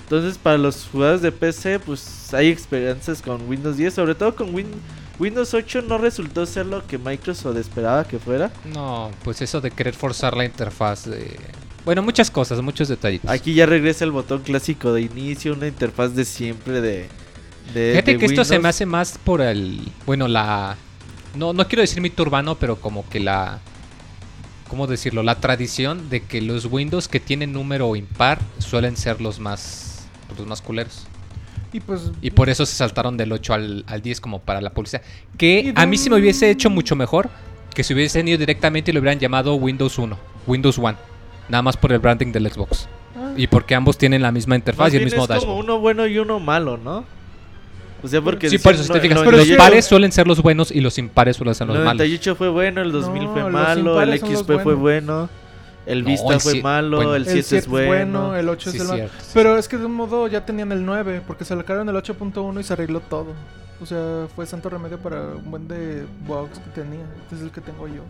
[0.04, 4.54] Entonces, para los jugadores de PC, pues hay experiencias con Windows 10, sobre todo con
[4.54, 4.66] Win
[5.20, 8.50] Windows 8 no resultó ser lo que Microsoft esperaba que fuera.
[8.72, 11.36] No, pues eso de querer forzar la interfaz de...
[11.84, 13.30] Bueno, muchas cosas, muchos detallitos.
[13.30, 17.08] Aquí ya regresa el botón clásico de inicio, una interfaz de siempre de.
[17.74, 19.92] de Fíjate de que esto se me hace más por el...
[20.06, 20.76] Bueno, la...
[21.36, 23.60] No, no quiero decir mito urbano, pero como que la...
[24.68, 25.22] ¿Cómo decirlo?
[25.22, 30.08] La tradición de que los Windows que tienen número impar suelen ser los más...
[30.38, 31.06] Los más culeros.
[31.72, 32.10] Y pues.
[32.20, 35.02] Y por eso se saltaron del 8 al, al 10 como para la publicidad.
[35.38, 37.28] Que a mí sí me hubiese hecho mucho mejor
[37.74, 40.96] que si hubiesen ido directamente y lo hubieran llamado Windows 1, Windows One.
[41.48, 42.88] Nada más por el branding del Xbox.
[43.16, 45.46] ah, Y porque ambos tienen la misma interfaz Más y el bien mismo es dashboard.
[45.48, 47.04] como uno bueno y uno malo, ¿no?
[48.02, 48.48] O sea, porque.
[48.48, 50.80] Sí, por eso, si te no- fijas, Pero los pares suelen ser los buenos y
[50.80, 51.98] los impares suelen ser El los malos.
[51.98, 55.28] 98 fue bueno, el 2000 No, fue malo, el XP fue bueno,
[55.86, 57.14] el No, Vista el fue malo, bueno.
[57.16, 58.36] el 7 es bueno.
[58.36, 59.08] el 8 Sí, es el malo.
[59.20, 59.30] sí.
[59.34, 62.60] Pero es que de un modo ya tenían el 9, porque se sacaron el 8.1
[62.60, 63.32] y se arregló todo.
[63.82, 67.04] O sea, fue santo remedio para un buen de bugs que tenía.
[67.22, 68.02] Este es el que tengo yo.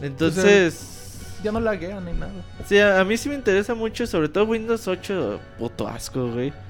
[0.00, 1.00] Entonces.
[1.42, 2.32] Ya no laguean ni nada.
[2.66, 6.52] Sí, a, a mí sí me interesa mucho, sobre todo Windows 8, puto asco, güey.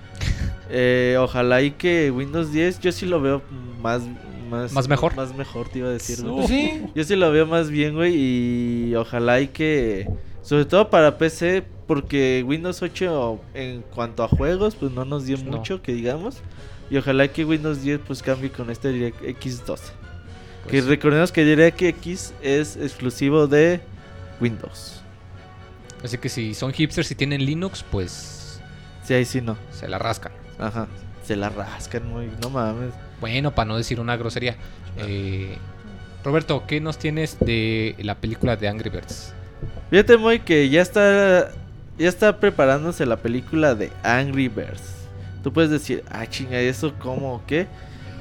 [0.70, 3.42] Eh, ojalá y que Windows 10 yo sí lo veo
[3.82, 4.00] más
[4.44, 5.14] más ¿Más mejor?
[5.16, 6.35] Más mejor te iba a decir, güey.
[6.37, 6.83] Pues sí.
[6.94, 10.09] Yo sí lo veo más bien, güey, y ojalá y que
[10.42, 15.37] sobre todo para PC porque Windows 8 en cuanto a juegos pues no nos dio
[15.38, 15.57] No.
[15.57, 16.37] mucho que digamos.
[16.90, 19.85] Y ojalá que Windows 10 pues cambie con este DirectX 12.
[20.64, 23.80] que Pues, recordemos que DirectX es exclusivo de
[24.40, 25.00] Windows.
[26.02, 28.61] así que si son hipsters y tienen Linux, pues
[29.04, 29.57] Sí, ahí sí no.
[29.72, 30.33] se la rascan.
[30.59, 30.87] Ajá.
[31.26, 32.92] Se la rascan muy, no mames.
[33.20, 34.57] Bueno, para no decir una grosería.
[34.98, 35.57] Eh,
[36.24, 39.33] Roberto, ¿qué nos tienes de la película de Angry Birds?
[39.90, 41.50] Fíjate muy que ya está
[41.98, 44.94] ya está preparándose la película de Angry Birds.
[45.42, 47.66] Tú puedes decir, ah, chinga, ¿eso cómo o qué?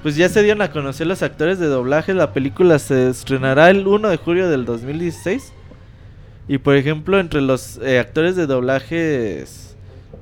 [0.04, 2.14] Pues ya se dieron a conocer los actores de doblaje.
[2.14, 5.54] La película se estrenará el 1 de julio del 2016.
[6.50, 9.46] Y por ejemplo, entre los eh, actores de doblaje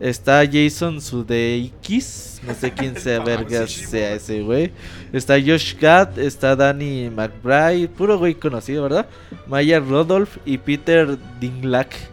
[0.01, 2.41] está Jason Sudeikis.
[2.45, 4.71] No sé quién sea, verga, sea ese güey.
[5.13, 7.87] Está Josh Gad, está Danny McBride.
[7.87, 9.05] Puro güey conocido, ¿verdad?
[9.47, 12.09] Maya Rodolph y Peter Dinklage.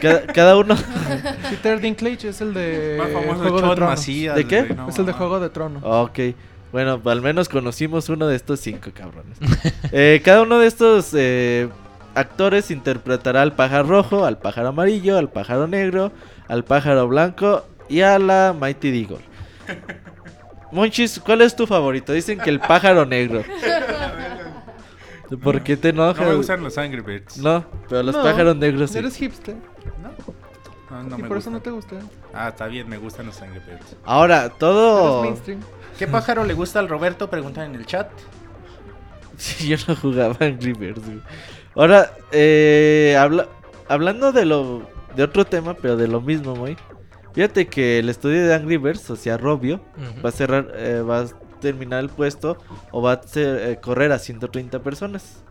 [0.00, 0.76] Cada, cada uno.
[1.50, 3.80] Peter Dinklage es el de Más famoso Juego de.
[3.80, 4.62] Macías, ¿De qué?
[4.74, 5.12] no Es el de.
[5.12, 5.80] Juego de Trono.
[5.82, 6.18] Ok.
[6.72, 9.38] Bueno, al menos conocimos uno de estos cinco cabrones.
[9.90, 11.68] Eh, cada uno de estos eh,
[12.14, 16.12] actores interpretará al pájaro rojo, al pájaro amarillo, al pájaro negro,
[16.50, 19.24] al pájaro blanco y a la Mighty Deagle.
[20.72, 22.12] Monchis, ¿cuál es tu favorito?
[22.12, 23.42] Dicen que el pájaro negro.
[25.42, 26.22] ¿Por qué te enojas?
[26.24, 27.38] No me gustan los Angry Birds.
[27.38, 28.98] No, pero los No, pájaros negros sí.
[28.98, 29.54] Eres hipster.
[30.90, 31.96] No, no, no y me por eso no te gusta.
[32.34, 33.96] Ah, está bien, me gustan los Angry Birds.
[34.04, 35.22] Ahora, todo...
[35.22, 35.60] mainstream.
[35.98, 37.30] ¿Qué pájaro le gusta al Roberto?
[37.30, 38.08] Preguntan en el chat.
[39.36, 41.20] Sí, yo no jugaba Angry Birds, güey.
[41.74, 43.48] Ahora, eh, habla-
[43.88, 44.82] hablando de lo
[45.20, 46.76] de otro tema, pero de lo mismo, muy.
[47.34, 49.80] Fíjate que el estudio de Angry Birds, o sea, Robio,
[50.24, 51.26] va a cerrar, eh, va a
[51.60, 52.56] terminar el puesto
[52.90, 55.42] o va a ser- eh, correr a 130 personas.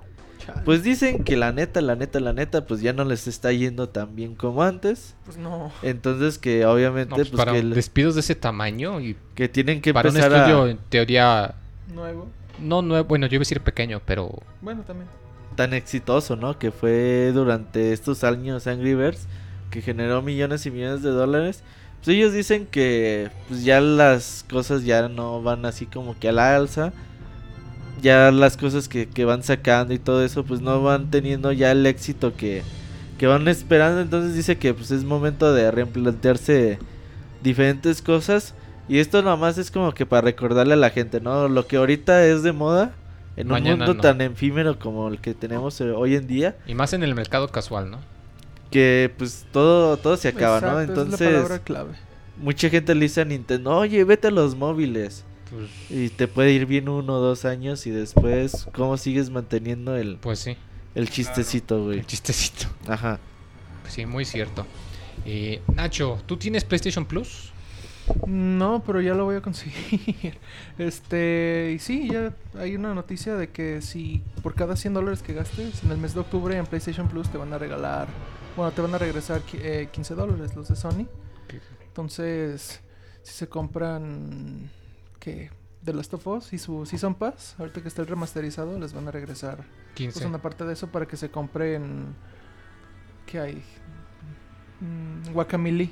[0.45, 0.62] Chale.
[0.65, 3.89] Pues dicen que la neta, la neta, la neta, pues ya no les está yendo
[3.89, 5.15] tan bien como antes.
[5.25, 5.71] Pues no.
[5.84, 9.82] Entonces que obviamente No, pues, pues, para que, despidos de ese tamaño y que tienen
[9.82, 11.55] que para un empezar estudio a en teoría
[11.93, 12.27] Nuevo.
[12.60, 15.08] no nuevo, bueno, yo iba a decir pequeño, pero Bueno, también.
[15.55, 16.58] tan exitoso, ¿no?
[16.58, 19.27] Que fue durante estos años Angry Birds,
[19.69, 21.63] que generó millones y millones de dólares.
[21.97, 26.32] Pues ellos dicen que pues ya las cosas ya no van así como que a
[26.32, 26.93] la alza.
[28.01, 31.71] Ya las cosas que, que van sacando y todo eso, pues no van teniendo ya
[31.71, 32.63] el éxito que,
[33.17, 34.01] que van esperando.
[34.01, 36.79] Entonces dice que pues es momento de replantearse
[37.43, 38.53] diferentes cosas.
[38.88, 41.47] Y esto nada más es como que para recordarle a la gente, ¿no?
[41.47, 42.93] Lo que ahorita es de moda,
[43.38, 44.01] en un mundo no.
[44.01, 47.49] tan efímero como el que tenemos eh, hoy en día, y más en el mercado
[47.49, 47.99] casual, ¿no?
[48.71, 50.79] Que pues todo, todo se acaba, ¿no?
[50.79, 51.91] Es la Entonces, palabra clave.
[52.38, 55.23] mucha gente le dice a Nintendo, oye, vete a los móviles.
[55.49, 59.95] Pues, Y te puede ir bien uno o dos años y después, ¿cómo sigues manteniendo
[59.95, 60.55] el, pues sí,
[60.93, 61.99] el chistecito, güey?
[61.99, 62.67] el chistecito.
[62.88, 63.19] Ajá.
[63.88, 64.65] Sí, muy cierto.
[65.25, 67.51] Eh, Nacho, ¿tú tienes PlayStation Plus?
[68.27, 70.38] No, pero ya lo voy a conseguir.
[70.77, 75.34] Este, y sí, ya hay una noticia de que si por cada 100 dólares que
[75.34, 78.08] gastes en el mes de octubre en PlayStation Plus te van a regalar,
[78.55, 81.07] bueno, te van a regresar eh, 15 dólares los de Sony.
[81.88, 82.81] Entonces,
[83.23, 84.69] si se compran,
[85.19, 85.51] ¿qué?
[85.83, 89.07] The Last of Us y su Season Pass, ahorita que está el remasterizado, les van
[89.07, 89.63] a regresar
[89.95, 90.13] 15.
[90.13, 92.15] pues, una parte de eso para que se compren,
[93.25, 93.63] ¿qué hay?
[94.81, 95.89] Mm, Guacamole.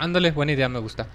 [0.00, 1.08] Ándale, buena idea, me gusta.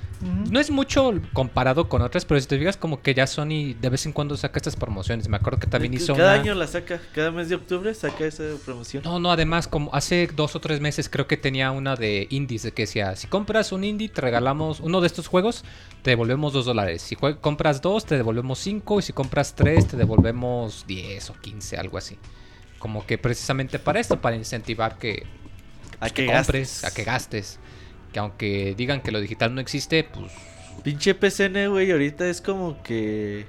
[0.49, 3.89] No es mucho comparado con otras, pero si te fijas como que ya Sony de
[3.89, 5.27] vez en cuando saca estas promociones.
[5.27, 6.41] Me acuerdo que también hizo Cada una...
[6.41, 9.03] año la saca, cada mes de octubre saca esa promoción.
[9.03, 12.63] No, no, además, como hace dos o tres meses creo que tenía una de indies,
[12.63, 15.63] de que decía, si compras un indie, te regalamos uno de estos juegos,
[16.01, 17.01] te devolvemos dos dólares.
[17.01, 21.77] Si compras dos, te devolvemos cinco, y si compras tres, te devolvemos 10 o 15,
[21.77, 22.17] algo así.
[22.79, 25.25] Como que precisamente para esto, para incentivar que,
[25.99, 26.83] a que que compres, gastes.
[26.83, 27.59] a que gastes.
[28.11, 30.31] Que aunque digan que lo digital no existe, pues
[30.83, 33.45] Pinche PCN, güey, ahorita es como que...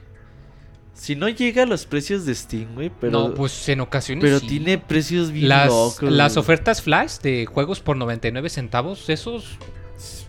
[0.94, 3.12] Si no llega a los precios de Steam, güey, pero...
[3.12, 4.46] no, pues en ocasiones pero sí.
[4.46, 6.02] tiene precios bien las, locos.
[6.02, 6.40] las güey.
[6.40, 9.58] ofertas flash de juegos por 99 centavos, esos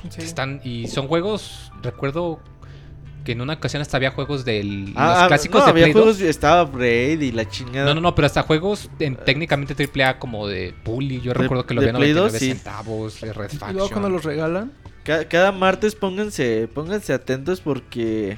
[0.10, 0.22] Sí.
[0.22, 2.40] están y son juegos, recuerdo
[3.24, 5.84] que en una ocasión hasta había juegos del Ah, los ah, clásicos no, de había
[5.86, 6.28] Play juegos, 2.
[6.28, 7.86] estaba Braid y la chingada.
[7.88, 11.66] No, no, no, pero hasta juegos en, técnicamente AAA como de Bully, yo De- recuerdo
[11.66, 12.48] que lo de había Play 99 2, sí.
[12.54, 13.90] centavos, de Red Y luego Faction.
[13.90, 14.72] cuando los regalan,
[15.04, 18.38] Ca- cada martes pónganse, pónganse atentos porque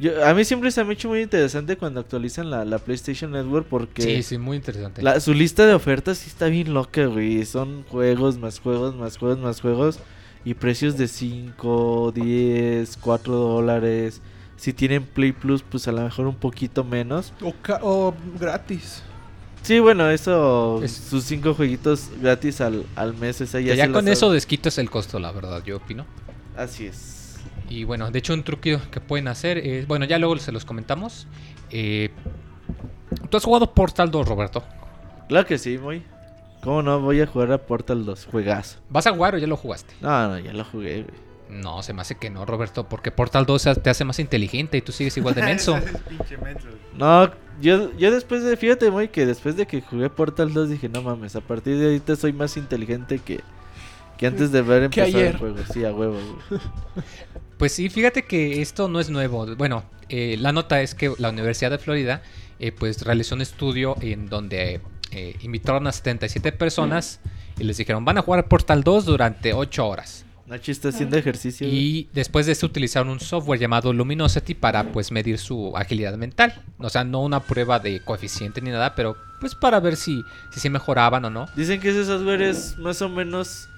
[0.00, 3.30] yo, a mí siempre se me ha hecho muy interesante cuando actualizan la, la PlayStation
[3.30, 5.00] Network porque Sí, sí, muy interesante.
[5.02, 7.44] la- su lista de ofertas sí está bien loca, güey.
[7.44, 10.00] Son juegos, más juegos, más juegos, más juegos
[10.44, 14.20] y precios de 5, 10, 4 dólares.
[14.56, 17.32] Si tienen Play Plus, pues a lo mejor un poquito menos.
[17.42, 19.02] o, ca- o gratis.
[19.62, 24.06] Sí, bueno, eso, Es- sus 5 jueguitos gratis al, al mes, esa ya, ya con
[24.08, 26.04] eso desquitas el costo, la verdad, yo opino.
[26.56, 27.36] Así es.
[27.70, 30.64] Y bueno, de hecho un truquillo que pueden hacer es, bueno, ya luego se los
[30.66, 31.26] comentamos.
[31.70, 32.10] Eh,
[33.30, 34.62] ¿Tú has jugado Portal 2, Roberto?
[35.28, 36.02] Claro que sí, muy.
[36.64, 36.98] ¿Cómo no?
[37.00, 38.78] Voy a jugar a Portal 2, juegazo.
[38.88, 39.94] ¿Vas a jugar o ya lo jugaste?
[40.00, 41.24] No, no, ya lo jugué, güey.
[41.50, 44.80] No, se me hace que no, Roberto, porque Portal 2 te hace más inteligente y
[44.80, 45.78] tú sigues igual de menso.
[46.96, 50.88] No, yo, yo después de, fíjate, muy que después de que jugué Portal 2 dije,
[50.88, 53.40] no mames, a partir de ahorita soy más inteligente que,
[54.16, 55.58] que antes de ver empezar el juego.
[55.72, 56.14] Sí, a huevo,
[56.48, 56.60] güey.
[57.58, 59.46] Pues sí, fíjate que esto no es nuevo.
[59.54, 62.20] Bueno, eh, la nota es que la Universidad de Florida
[62.58, 64.80] eh, pues realizó un estudio en donde
[65.14, 67.20] eh, invitaron a 77 personas
[67.58, 70.24] y les dijeron van a jugar Portal 2 durante 8 horas.
[70.46, 71.66] Nachi está haciendo ejercicio.
[71.66, 76.62] Y después de eso utilizaron un software llamado Luminosity para pues medir su agilidad mental.
[76.78, 80.22] O sea, no una prueba de coeficiente ni nada, pero pues para ver si,
[80.52, 81.46] si sí mejoraban o no.
[81.56, 83.68] Dicen que ese software es más o menos.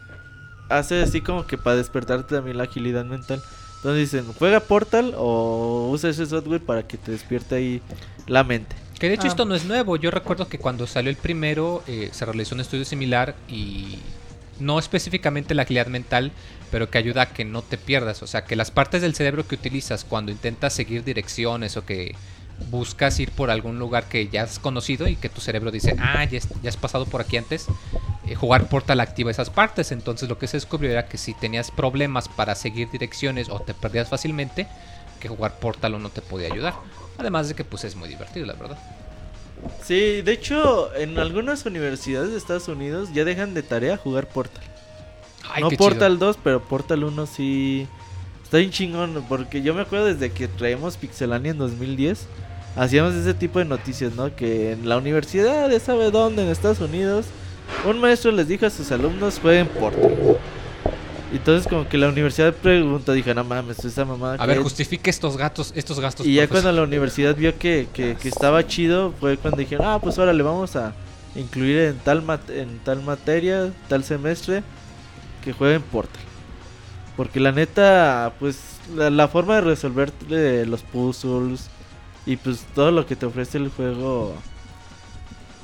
[0.68, 3.40] Hace así como que para despertarte también la agilidad mental.
[3.76, 7.82] Entonces dicen, juega Portal o usa ese software para que te despierte ahí
[8.26, 8.74] la mente.
[8.98, 9.28] Que de hecho Ah.
[9.30, 9.96] esto no es nuevo.
[9.96, 13.98] Yo recuerdo que cuando salió el primero eh, se realizó un estudio similar y
[14.58, 16.32] no específicamente la agilidad mental,
[16.70, 18.22] pero que ayuda a que no te pierdas.
[18.22, 22.14] O sea, que las partes del cerebro que utilizas cuando intentas seguir direcciones o que
[22.70, 26.24] buscas ir por algún lugar que ya has conocido y que tu cerebro dice, ah,
[26.24, 27.66] ya, has- ya has pasado por aquí antes,
[28.26, 29.92] eh, jugar Portal activa esas partes.
[29.92, 33.74] Entonces lo que se descubrió era que si tenías problemas para seguir direcciones o te
[33.74, 34.66] perdías fácilmente,
[35.20, 36.72] que jugar Portal o no te podía ayudar.
[37.18, 38.78] Además de que pues es muy divertido, la verdad.
[39.82, 44.62] Sí, de hecho, en algunas universidades de Estados Unidos ya dejan de tarea jugar Portal.
[45.48, 45.78] Ay, no chido.
[45.78, 47.86] Portal 2, pero Portal 1 sí.
[48.42, 52.26] Está bien chingón, porque yo me acuerdo desde que traemos Pixelania en 2010.
[52.76, 54.34] hacíamos ese tipo de noticias, ¿no?
[54.36, 57.26] Que en la universidad de sabe dónde, en Estados Unidos,
[57.84, 60.38] un maestro les dijo a sus alumnos jueguen Portal.
[61.32, 64.34] Entonces como que la universidad preguntó, dije, no mames, esa mamá...
[64.38, 66.26] A ver, justifique estos gatos, estos gastos.
[66.26, 69.98] Y ya cuando la universidad vio que, que, que estaba chido, fue cuando dijeron, ah,
[70.00, 70.94] pues órale, vamos a
[71.34, 74.62] incluir en tal, en tal materia, tal semestre,
[75.44, 76.22] que jueguen Portal.
[77.16, 78.58] Porque la neta, pues
[78.94, 81.68] la, la forma de resolver eh, los puzzles
[82.26, 84.34] y pues todo lo que te ofrece el juego,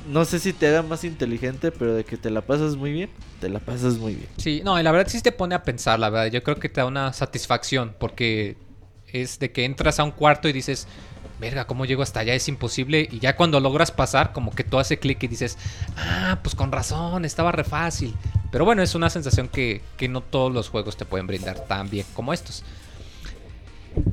[0.07, 3.09] no sé si te haga más inteligente, pero de que te la pasas muy bien,
[3.39, 4.27] te la pasas muy bien.
[4.37, 6.31] Sí, no, y la verdad sí te pone a pensar, la verdad.
[6.31, 8.57] Yo creo que te da una satisfacción porque
[9.07, 10.87] es de que entras a un cuarto y dices,
[11.39, 12.33] verga, ¿cómo llego hasta allá?
[12.33, 13.07] Es imposible.
[13.11, 15.57] Y ya cuando logras pasar, como que todo hace clic y dices,
[15.97, 18.15] ah, pues con razón, estaba re fácil.
[18.51, 21.89] Pero bueno, es una sensación que, que no todos los juegos te pueden brindar tan
[21.89, 22.63] bien como estos.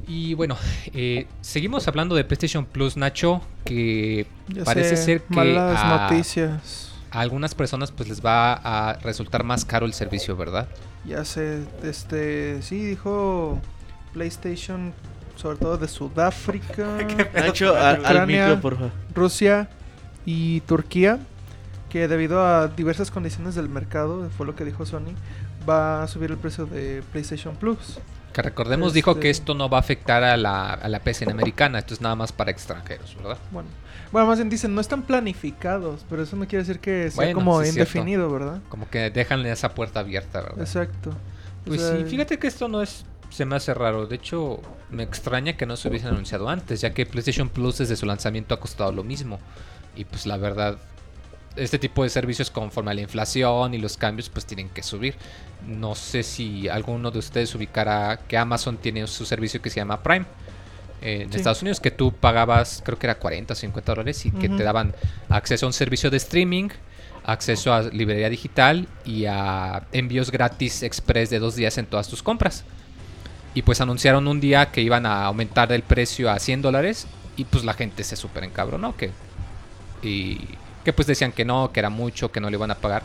[0.06, 0.56] Y bueno,
[0.92, 6.08] eh, seguimos hablando de PlayStation Plus, Nacho, que Ya parece sé, ser que malas a-
[6.10, 6.92] noticias.
[7.10, 10.68] a algunas personas pues les va a resultar más caro el servicio, ¿verdad?
[11.06, 13.58] Ya sé, este, sí dijo
[14.12, 14.92] PlayStation,
[15.36, 16.98] sobre todo de Sudáfrica,
[17.34, 18.46] Nacho, a- al Ucrania.
[18.46, 18.90] micro, por favor.
[19.14, 19.70] Rusia
[20.26, 21.18] y Turquía,
[21.88, 25.14] que debido a diversas condiciones del mercado, fue lo que dijo Sony,
[25.68, 27.98] va a subir el precio de PlayStation Plus.
[28.32, 31.30] Que recordemos dijo que Este- esto no va a afectar a la, a la PSN
[31.32, 33.38] americana, esto es nada más para extranjeros, ¿verdad?
[33.50, 33.68] Bueno,
[34.12, 37.34] bueno, más bien dicen, no están planificados, pero eso no quiere decir que sea Bueno,
[37.34, 37.90] como sí es cierto.
[37.98, 38.60] indefinido, ¿verdad?
[38.68, 40.60] Como que dejan esa puerta abierta, ¿verdad?
[40.60, 41.10] Exacto.
[41.10, 41.14] O
[41.66, 43.04] Pues sea, sí, fíjate que esto no es...
[43.30, 46.92] Se me hace raro, de hecho me extraña que no se hubiese anunciado antes, ya
[46.92, 49.38] que PlayStation Plus desde su lanzamiento ha costado lo mismo.
[49.94, 50.78] Y pues la verdad,
[51.56, 55.14] este tipo de servicios conforme a la inflación y los cambios pues tienen que subir.
[55.66, 60.02] No sé si alguno de ustedes ubicará que Amazon tiene su servicio que se llama
[60.02, 60.26] Prime.
[61.02, 61.38] en Sí.
[61.38, 64.62] Estados Unidos que tú pagabas creo que era 40 o 50 dólares y que te
[64.62, 64.94] daban
[65.28, 66.68] acceso a un servicio de streaming,
[67.24, 72.22] acceso a librería digital y a envíos gratis express de dos días en todas tus
[72.22, 72.64] compras.
[73.54, 77.44] Y pues anunciaron un día que iban a aumentar el precio a 100 dólares y
[77.44, 79.10] pues la gente se súper encabronó que
[80.02, 80.38] y
[80.84, 83.02] que pues decían que no, que era mucho, que no le iban a pagar.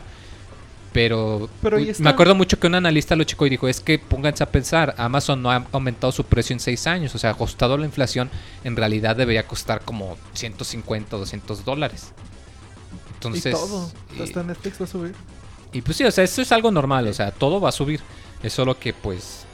[0.92, 4.42] Pero, Pero me acuerdo mucho que un analista lo checó y dijo, es que pónganse
[4.42, 7.78] a pensar, Amazon no ha aumentado su precio en 6 años, o sea, ajustado a
[7.78, 8.30] la inflación,
[8.64, 12.12] en realidad debería costar como 150 o 200 dólares.
[13.14, 15.14] Entonces, y todo, y- hasta Netflix va a subir.
[15.72, 18.00] y pues sí, o sea, eso es algo normal, o sea, todo va a subir.
[18.42, 19.45] Es solo que pues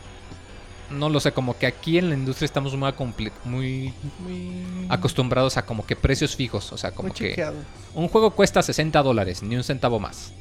[0.92, 5.56] no lo sé, como que aquí en la industria estamos muy, acomple- muy Muy, acostumbrados
[5.56, 7.56] a como que precios fijos, o sea, muy como que chequeado.
[7.94, 10.32] un juego cuesta 60 dólares, ni un centavo más.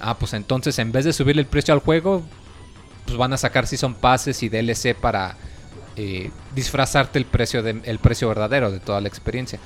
[0.00, 2.22] Ah, pues entonces en vez de subirle el precio al juego,
[3.06, 5.36] pues van a sacar Season Passes y DLC para
[5.96, 9.58] eh, disfrazarte el precio, de, el precio verdadero de toda la experiencia.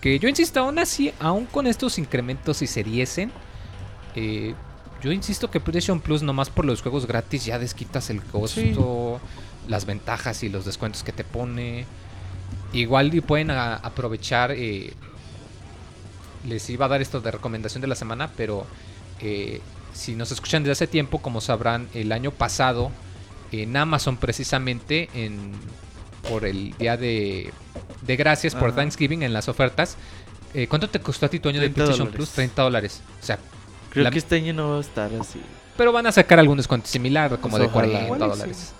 [0.00, 3.30] Que yo insisto, aún así, aún con estos incrementos si se diesen,
[4.16, 4.54] eh,
[5.02, 9.20] yo insisto que PlayStation Plus nomás por los juegos gratis ya desquitas el costo,
[9.68, 11.86] las ventajas y los descuentos que te pone.
[12.72, 14.92] Igual y pueden a- aprovechar eh,
[16.46, 18.66] les iba a dar esto de recomendación de la semana, pero
[19.20, 19.60] eh,
[19.92, 22.90] si nos escuchan desde hace tiempo, como sabrán, el año pasado
[23.52, 25.52] en Amazon precisamente, en,
[26.28, 27.52] por el día de,
[28.02, 28.74] de gracias, por.
[28.74, 29.96] Thanksgiving en las ofertas,
[30.54, 32.16] eh, ¿cuánto te costó a ti tu año de 30 PlayStation dólares.
[32.16, 32.30] Plus?
[32.30, 33.00] 30 dólares.
[33.20, 33.38] O sea,
[33.98, 35.40] Creo La- que este año no va a estar así.
[35.76, 37.88] pero van a sacar algún descuento similar, como Pues de ojalá.
[37.88, 38.28] 40 Igual y sí.
[38.38, 38.72] dólares.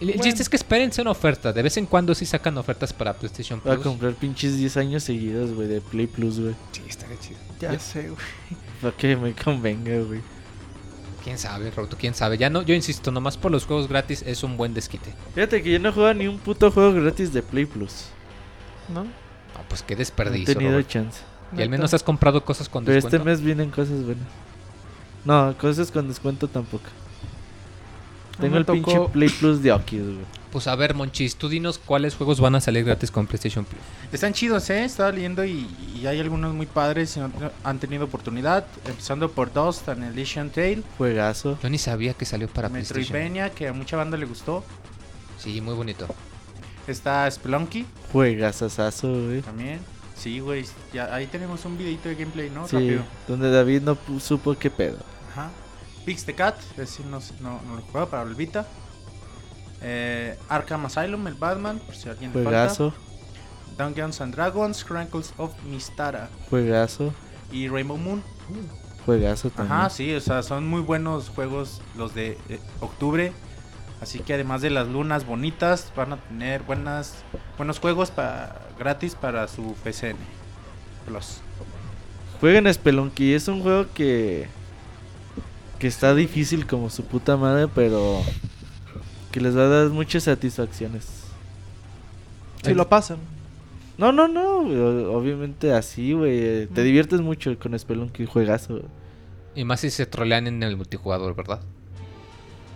[0.00, 0.22] El, Bueno.
[0.24, 1.52] chiste es que espérense una oferta.
[1.52, 3.86] De vez en cuando sí sacan ofertas para PlayStation Voy a Plus.
[3.86, 6.54] comprar pinches 10 años seguidos, güey, de Play Plus, güey.
[6.72, 7.38] Sí, estaría chido.
[7.60, 8.20] Ya Ya- sé, güey.
[8.80, 10.20] Para que me convenga, güey.
[11.22, 12.36] Quién sabe, Roberto, quién sabe.
[12.36, 15.14] Ya no, yo insisto, nomás por los juegos gratis es un buen desquite.
[15.36, 18.06] Fíjate que yo no juego ni un puto juego gratis de Play Plus.
[18.92, 19.04] ¿No?
[19.04, 19.10] No,
[19.68, 20.54] pues qué No he desperdicio.
[20.56, 21.20] tenido chance.
[21.56, 23.24] Y al menos has comprado cosas con Pero este descuento.
[23.30, 24.24] mes vienen cosas buenas.
[25.24, 26.84] No, cosas con descuento tampoco.
[28.38, 30.42] No Tengo el pinche Play Plus de Okis, güey.
[30.50, 33.80] Pues a ver, Monchis, tú dinos cuáles juegos van a salir gratis con PlayStation Plus.
[34.12, 34.84] Están chidos, ¿eh?
[34.84, 35.66] Estaba leyendo y,
[35.98, 37.30] y hay algunos muy padres y no-
[37.64, 38.66] han tenido oportunidad.
[38.86, 40.82] Empezando por Dust and Elysian Tale.
[40.98, 41.58] Juegazo.
[41.62, 43.02] Yo ni sabía que salió para PlayStation.
[43.02, 44.62] Metroidvania, que a mucha banda le gustó.
[45.38, 46.06] Sí, muy bonito.
[46.86, 49.40] Está Spelunky Juegazazazo, güey.
[49.42, 49.78] también.
[50.22, 50.64] Sí, güey.
[50.92, 52.68] ya- Ahí tenemos un videito de gameplay, ¿no?
[52.68, 53.02] Sí, Rápido.
[53.26, 54.98] donde David no supo qué pedo.
[55.32, 55.50] Ajá.
[56.04, 56.56] Pix the Cat,
[57.10, 58.66] no, sé- no, no lo juego para el Vita.
[59.80, 62.50] Eh, Arkham Asylum, el Batman, por si alguien le falta.
[62.50, 62.94] Juegazo,
[63.76, 67.12] Dungeons and Dragons, Chronicles of Mistara juegazo,
[67.50, 68.22] y Rainbow Moon.
[69.04, 69.76] juegazo también.
[69.76, 73.32] Ajá, sí, o sea, son muy buenos juegos los de eh, octubre.
[74.02, 77.14] Así que además de las lunas bonitas, van a tener buenas
[77.56, 80.16] buenos juegos pa- gratis para su PCN
[81.06, 81.38] Plus.
[82.40, 84.48] Jueguen Spelunky, es un juego que
[85.78, 88.20] que está difícil como su puta madre, pero
[89.30, 91.06] que les va a dar muchas satisfacciones.
[92.64, 93.18] Si lo pasan.
[93.98, 94.58] No, no, no,
[95.12, 96.66] obviamente así, güey.
[96.68, 96.84] Te Mm.
[96.84, 98.82] diviertes mucho con Spelunky, juegazo.
[99.54, 101.60] Y más si se trolean en el multijugador, ¿verdad?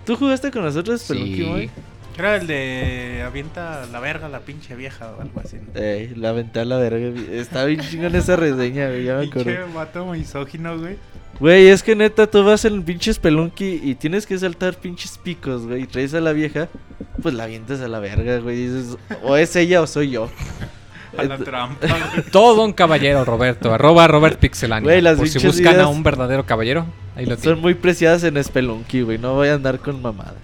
[0.07, 1.71] ¿Tú jugaste con nosotros Spelunky, Sí.
[2.19, 5.57] Era el de avienta la verga la pinche vieja o algo así.
[5.57, 5.79] ¿no?
[5.79, 7.13] Ey, la ventana la verga.
[7.31, 9.05] Está bien chingón esa reseña, güey.
[9.05, 9.75] Ya me Pinche acuerdo.
[9.75, 10.97] vato misógino, güey.
[11.39, 15.19] Güey, es que neta, tú vas en el pinche Spelunky y tienes que saltar pinches
[15.19, 15.83] picos, güey.
[15.83, 16.69] Y traes a la vieja,
[17.21, 18.57] pues la avientas a la verga, güey.
[18.63, 20.31] y Dices, o es ella o soy yo.
[21.19, 22.31] A la Ent- trampa, güey.
[22.31, 23.73] Todo un caballero, Roberto.
[23.73, 24.39] Arroba Robert
[25.03, 27.61] las Por si buscan a un verdadero caballero, ahí lo Son tienen.
[27.63, 29.19] muy preciadas en Spelunky, güey.
[29.19, 30.35] No voy a andar con mamadas.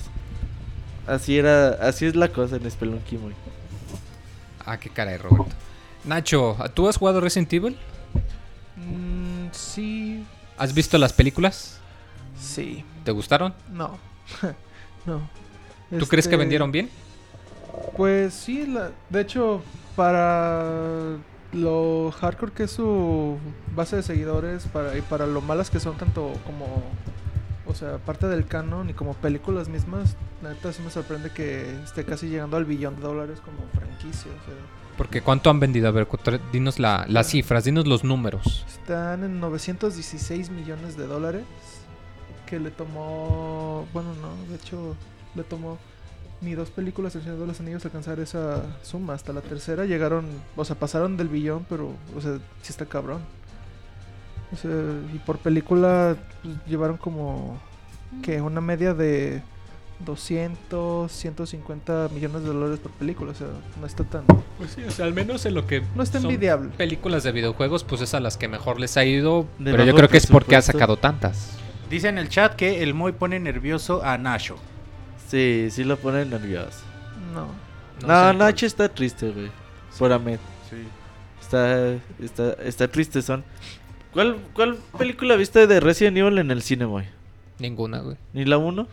[1.06, 3.34] Así era, así es la cosa en Spelunky, güey.
[4.64, 5.54] Ah, qué cara de Roberto.
[6.04, 7.76] Nacho, ¿tú has jugado Resident Evil?
[8.76, 10.24] Mm, sí.
[10.58, 11.78] ¿Has visto las películas?
[12.40, 12.84] Sí.
[13.04, 13.54] ¿Te gustaron?
[13.72, 13.98] No.
[15.06, 15.28] no.
[15.98, 16.88] ¿Tú crees que Este, vendieron bien?
[17.96, 19.62] Pues sí, la, de hecho,
[19.96, 21.16] para
[21.52, 23.38] lo hardcore que es su
[23.74, 26.66] base de seguidores para, y para lo malas que son tanto como,
[27.66, 31.78] o sea, parte del canon y como películas mismas, la neta sí me sorprende que
[31.82, 34.30] esté casi llegando al billón de dólares como franquicia.
[34.30, 34.54] O sea,
[34.96, 35.88] Porque ¿cuánto han vendido?
[35.88, 36.08] A ver,
[36.52, 38.64] dinos la- las cifras, dinos los números.
[38.68, 41.44] están en 916 millones de dólares
[42.46, 44.96] que le tomó, bueno, no, de hecho,
[45.34, 45.78] le tomó
[46.42, 49.14] ni dos películas El Señor de los Anillos alcanzar esa suma.
[49.14, 50.26] Hasta la tercera llegaron,
[50.56, 53.20] o sea, pasaron del billón, pero, o sea, sí está cabrón.
[54.52, 54.70] O sea,
[55.14, 57.58] y por película pues, llevaron como
[58.22, 59.42] que una media de
[60.04, 63.32] 200, 150 millones de dólares por película.
[63.32, 63.46] O sea,
[63.80, 64.24] no está tan.
[64.58, 66.70] Pues sí, o sea, al menos en lo que No está son envidiable.
[66.76, 69.46] películas de videojuegos, pues es a las que mejor les ha ido.
[69.58, 71.56] De pero yo creo que es porque ha sacado tantas.
[71.88, 74.56] Dice en el chat que el Moy pone nervioso a Nacho.
[75.32, 76.80] Sí, sí lo ponen nervioso.
[77.32, 77.46] No.
[78.06, 79.50] No, sé, Nacho está triste, güey.
[79.98, 80.38] Por Ahmed.
[80.68, 80.76] Sí.
[81.40, 83.42] Está, está, está triste, son.
[84.12, 87.06] ¿Cuál, ¿Cuál película viste de Resident Evil en el cine, güey?
[87.58, 88.18] Ninguna, güey.
[88.34, 88.86] ¿Ni la 1?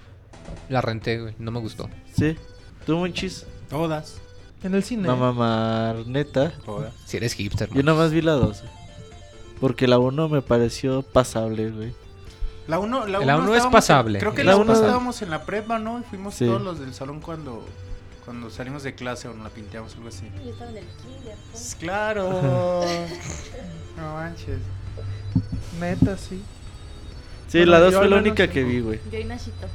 [0.69, 1.35] La renté, güey.
[1.39, 1.89] No me gustó.
[2.17, 2.37] Sí.
[2.85, 3.45] ¿Tú, Monchis?
[3.69, 4.21] Todas.
[4.63, 5.09] En el cine.
[5.09, 6.53] No mamar, neta.
[6.65, 6.93] Todas.
[7.05, 7.85] Si eres hipster, Yo man.
[7.85, 8.63] nada más vi la 2.
[9.59, 11.93] Porque la 1 me pareció pasable, güey.
[12.69, 14.19] La 1 la La uno uno es en- pasable.
[14.19, 15.99] creo que La la uno- 1 estábamos en la prepa, ¿no?
[15.99, 16.45] Y fuimos Sí.
[16.45, 17.65] todos los del salón cuando
[18.25, 20.29] cuando salimos de clase o nos la pinteamos algo así.
[20.45, 21.35] Yo estaba en el kinder.
[21.51, 22.29] Pues Claro.
[23.97, 24.59] no manches.
[25.79, 26.43] Neta, sí.
[27.47, 28.99] Sí, Bueno, la 2 yo fue la única que vi, güey.
[29.11, 29.67] Yo y Nachito.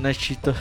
[0.00, 0.54] Nachito.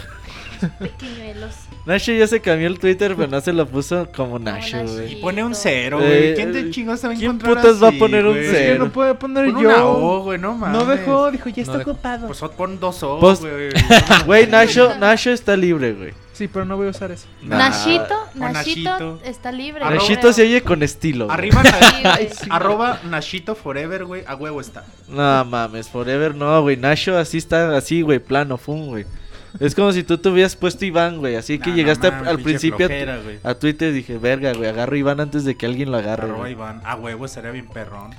[0.80, 1.54] Pequeñuelos.
[1.86, 5.14] Nacho ya se cambió el Twitter, pero no se lo puso como Nacho, güey.
[5.14, 6.36] Y pone un cero, Eh, güey.
[6.36, 8.46] ¿Quién te chingos te va a ¿quién encontrar putas va a poner un güey?
[8.46, 8.86] Es que cero?
[8.86, 9.70] no puede poner Pon yo.
[9.70, 10.78] una O, güey, no mames.
[10.78, 11.92] no dejó, dijo, ya No está dejó.
[11.92, 12.28] ocupado.
[12.28, 13.70] Pues pon dos O, Pues- güey.
[14.26, 16.14] Güey, Nacho, Nacho está libre, güey.
[16.34, 17.28] Sí, pero no voy a usar eso.
[17.42, 17.58] Nah.
[17.58, 19.20] Nachito, O Nachito Nachito.
[19.26, 19.84] está libre.
[19.84, 20.34] Arroba- Nachito creo.
[20.34, 21.26] se oye con estilo.
[21.26, 21.38] güey.
[21.38, 22.30] Arriba, Sí, na- güey.
[22.50, 24.24] arroba Nashito Forever, güey.
[24.26, 24.86] A huevo está.
[25.10, 26.78] No mames, Forever no, güey.
[26.78, 29.06] Nacho así está, así, güey, plano, fum, güey.
[29.60, 31.36] Es como si tú te hubieras puesto Iván, güey.
[31.36, 33.40] Así que Nah, llegaste no a- mames, al principio a, flojera, güey.
[33.44, 36.24] a Twitter y dije, verga, güey, agarro Iván antes de que alguien lo agarre.
[36.24, 36.52] Arroba güey.
[36.54, 36.82] Iván.
[36.86, 38.14] A huevo estaría bien perrón.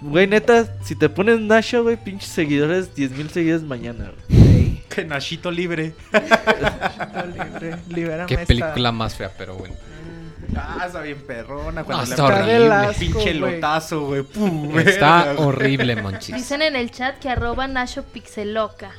[0.00, 4.82] Güey, neta, si te pones Nacho, güey, pinches seguidores, 10 mil seguidores mañana, güey.
[4.88, 5.94] Que Nashito libre.
[6.12, 7.76] Está libre.
[7.88, 8.46] Libérame Qué esta.
[8.46, 9.74] película más fea, pero bueno.
[10.54, 11.84] Ah, está bien perrona.
[11.84, 12.98] Cuando No, le está pega horrible.
[12.98, 14.24] pinche lotazo, güey.
[14.86, 16.34] Está horrible, Monchis.
[16.34, 18.90] Dicen en el chat que arroba Nacho Pixeloca.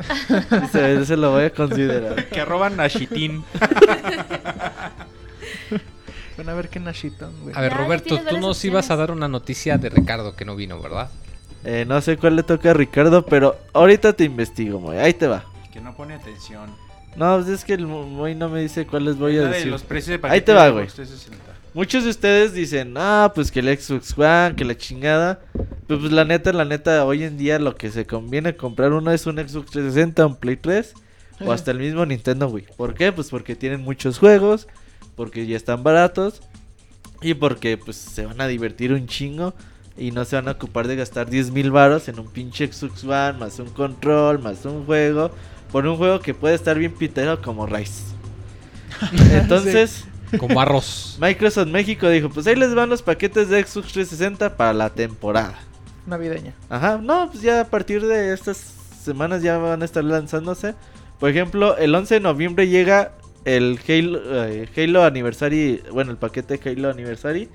[0.72, 2.26] Se, se lo voy a considerar.
[2.30, 3.44] Que arroba Nashitin.
[6.36, 7.54] Bueno, a ver qué Nashito, güey.
[7.54, 10.80] A ver, Roberto, tú nos ibas a dar una noticia de Ricardo que no vino,
[10.80, 11.10] ¿verdad?
[11.64, 14.98] Eh, no sé cuál le toca a Ricardo, pero ahorita te investigo, güey.
[15.00, 15.44] Ahí te va.
[15.70, 16.70] Que no pone atención.
[17.16, 19.66] No, pues es que el Moy no me dice cuál les voy a de decir.
[19.66, 20.86] los precios de Ahí te va, güey.
[21.72, 21.74] Xbox 360.
[21.74, 25.40] Muchos de ustedes dicen, ah, pues que el Xbox One, que la chingada.
[25.86, 29.10] Pero pues la neta, la neta, hoy en día lo que se conviene comprar uno
[29.12, 30.94] es un Xbox 360, un Play 3
[31.40, 32.66] o hasta el mismo Nintendo Wii.
[32.76, 33.12] ¿Por qué?
[33.12, 34.68] Pues porque tienen muchos juegos,
[35.16, 36.42] porque ya están baratos
[37.22, 39.54] y porque pues se van a divertir un chingo
[39.96, 43.04] y no se van a ocupar de gastar 10 mil varos en un pinche Xbox
[43.04, 45.30] One, más un control, más un juego,
[45.72, 48.04] por un juego que puede estar bien pitero como Rise.
[49.32, 50.04] Entonces...
[50.38, 51.16] Como arroz.
[51.20, 55.58] Microsoft México dijo, pues ahí les van los paquetes de Xbox 360 para la temporada.
[56.06, 56.54] Navideña.
[56.68, 58.56] Ajá, no, pues ya a partir de estas
[59.02, 60.74] semanas ya van a estar lanzándose.
[61.18, 63.12] Por ejemplo, el 11 de noviembre llega
[63.44, 67.48] el Halo, eh, Halo Anniversary, bueno, el paquete Halo Anniversary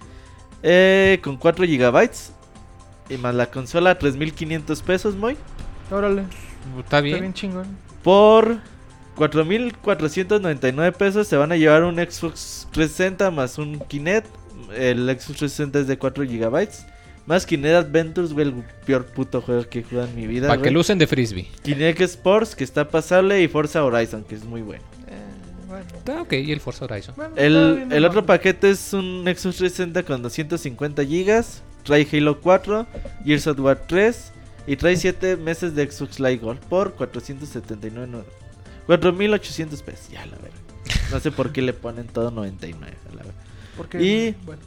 [0.63, 2.09] eh, con 4 GB
[3.09, 5.38] y más la consola 3500 pesos, muy
[5.91, 7.19] Órale, Está está bien.
[7.19, 7.65] bien chingón.
[8.03, 8.57] por
[9.16, 14.28] 4.499 pesos se van a llevar un Xbox 360 más un Kinect.
[14.76, 16.68] El Xbox 360 es de 4 GB.
[17.26, 18.53] Más Kinect Adventures, güey, el
[18.86, 20.47] peor puto juego que he jugado en mi vida.
[20.47, 21.47] Para que usen de frisbee.
[21.63, 24.84] Kinect Sports, que está pasable, y Forza Horizon, que es muy bueno.
[25.07, 25.13] Eh,
[25.68, 25.86] bueno.
[25.97, 27.16] Está ok, y el Forza Horizon.
[27.16, 31.43] Bueno, El, otro paquete es un Xbox 360 con 250 GB.
[31.84, 32.88] Trae Halo 4,
[33.26, 34.32] Gears of War 3
[34.68, 38.07] y trae 7 meses de Xbox Live Gold por 479.
[38.07, 38.44] no-
[38.86, 40.09] 4800 pesos.
[40.09, 40.51] Ya, la verdad.
[41.11, 42.93] No sé por qué le ponen todo 99.
[43.11, 43.23] a la.
[43.77, 44.61] Porque, y- bueno,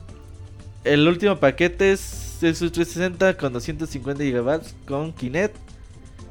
[0.84, 2.00] El último paquete es
[2.40, 5.56] Xbox 360 con 250 GB con Kinect.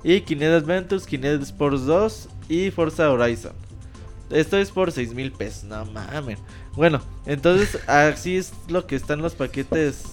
[0.04, 3.54] Y Kinect Adventures, Kinect Sports 2 y Forza Horizon.
[4.30, 6.40] Esto es por 6 mil pesos, no mames.
[6.76, 10.04] Bueno, entonces así es lo que están los paquetes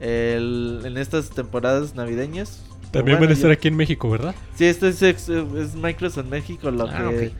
[0.00, 2.62] el- en estas temporadas navideñas.
[2.92, 4.34] Bueno, yo- aquí en México, ¿verdad?
[4.56, 7.32] Sí, esto es, es Microsoft México lo Ah, que ok.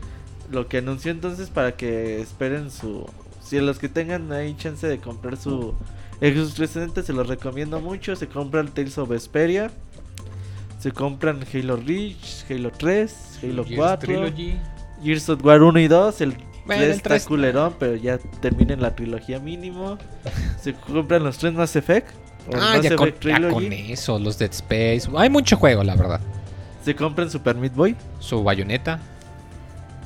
[0.53, 3.05] lo que anunció entonces para que esperen su
[3.41, 5.73] si los que tengan ahí chance de comprar su
[6.21, 9.71] Xbox 360 se los recomiendo mucho, se compran Tales of Vesperia,
[10.79, 14.25] se compran Halo Reach, Halo 3, Halo 4,
[15.03, 16.29] Gears of War 1 y 2, el
[16.65, 19.97] Bueno, 3 el está culerón, pero ya terminen la trilogía mínimo.
[20.61, 22.09] Se compran los tres Mass Effect.
[22.53, 25.03] Ah, ya con, ya con eso, los Dead Space.
[25.15, 26.19] Hay mucho juego, la verdad.
[26.83, 27.95] Se compran Super Meat Boy.
[28.19, 28.99] Su bayoneta.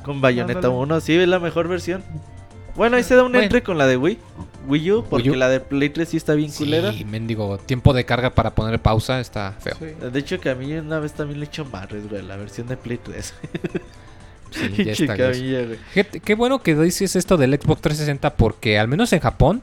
[0.04, 0.76] Con Bayonetta Ándale.
[0.76, 2.04] 1, sí, es la mejor versión.
[2.76, 3.44] Bueno, ahí se da un Bueno.
[3.46, 4.20] entre con la de Wii,
[4.68, 5.40] Wii U, porque Wii U.
[5.40, 6.92] la de Play 3 sí está bien culera.
[6.92, 7.58] Sí, mendigo.
[7.58, 9.76] Tiempo de carga para poner pausa está feo.
[9.80, 9.86] sí.
[10.12, 12.68] De hecho, que a mí una vez también le he hecho barres, güey, la versión
[12.68, 13.34] de Play 3.
[14.52, 15.16] Sí, ya está.
[15.16, 15.76] güey.
[15.92, 19.62] Fíjate, Qué bueno que dices esto del Xbox 360 porque al menos en Japón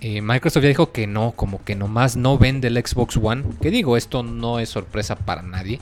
[0.00, 3.44] eh, Microsoft ya dijo que no, como que nomás no vende el Xbox One.
[3.60, 5.78] Que digo, esto no es sorpresa para nadie.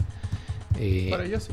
[0.79, 1.53] Eh, Para ellos sí.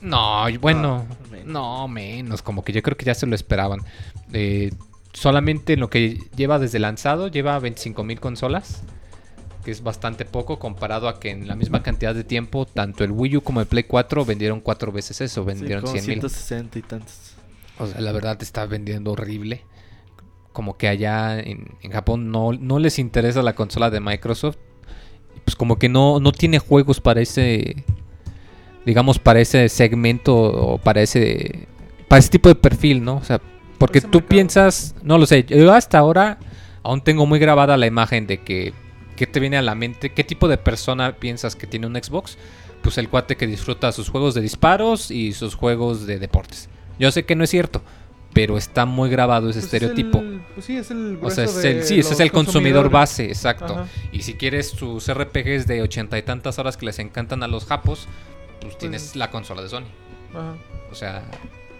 [0.00, 1.46] no, bueno, Ah, menos.
[1.46, 3.80] no, menos, como que yo creo que ya se lo esperaban.
[4.32, 4.72] Eh,
[5.12, 8.82] solamente en lo que lleva desde lanzado, lleva 25.000 consolas,
[9.64, 13.12] que es bastante poco comparado a que en la misma cantidad de tiempo, tanto el
[13.12, 16.02] Wii U como el Play 4 vendieron cuatro veces eso, Sí, vendieron como 100.000.
[16.04, 17.14] 160 y tantos.
[17.78, 19.62] O sea, la verdad está vendiendo horrible.
[20.54, 24.56] Como que allá en, en Japón no, no les interesa la consola de Microsoft.
[25.44, 27.84] Pues como que no, no tiene juegos para ese.
[28.86, 31.66] Digamos, para ese segmento o para ese.
[32.06, 33.16] Para ese tipo de perfil, ¿no?
[33.16, 33.40] O sea,
[33.78, 34.28] porque tú mercado.
[34.28, 34.94] piensas.
[35.02, 35.42] No lo sé.
[35.42, 36.38] Yo hasta ahora
[36.84, 38.72] aún tengo muy grabada la imagen de que.
[39.16, 40.12] ¿Qué te viene a la mente?
[40.12, 42.38] ¿Qué tipo de persona piensas que tiene un Xbox?
[42.80, 46.68] Pues el cuate que disfruta sus juegos de disparos y sus juegos de deportes.
[47.00, 47.82] Yo sé que no es cierto,
[48.34, 50.18] pero está muy grabado ese Pues es estereotipo.
[50.18, 52.90] el- pues sí, es el O sea, es el, de sí, ese es el consumidor
[52.90, 53.72] base, exacto.
[53.72, 53.86] Ajá.
[54.12, 57.64] Y si quieres tus RPGs de ochenta y tantas horas que les encantan a los
[57.64, 58.06] japos,
[58.60, 59.84] pues tienes la consola de Sony.
[60.32, 60.54] Ajá.
[60.90, 61.24] O sea,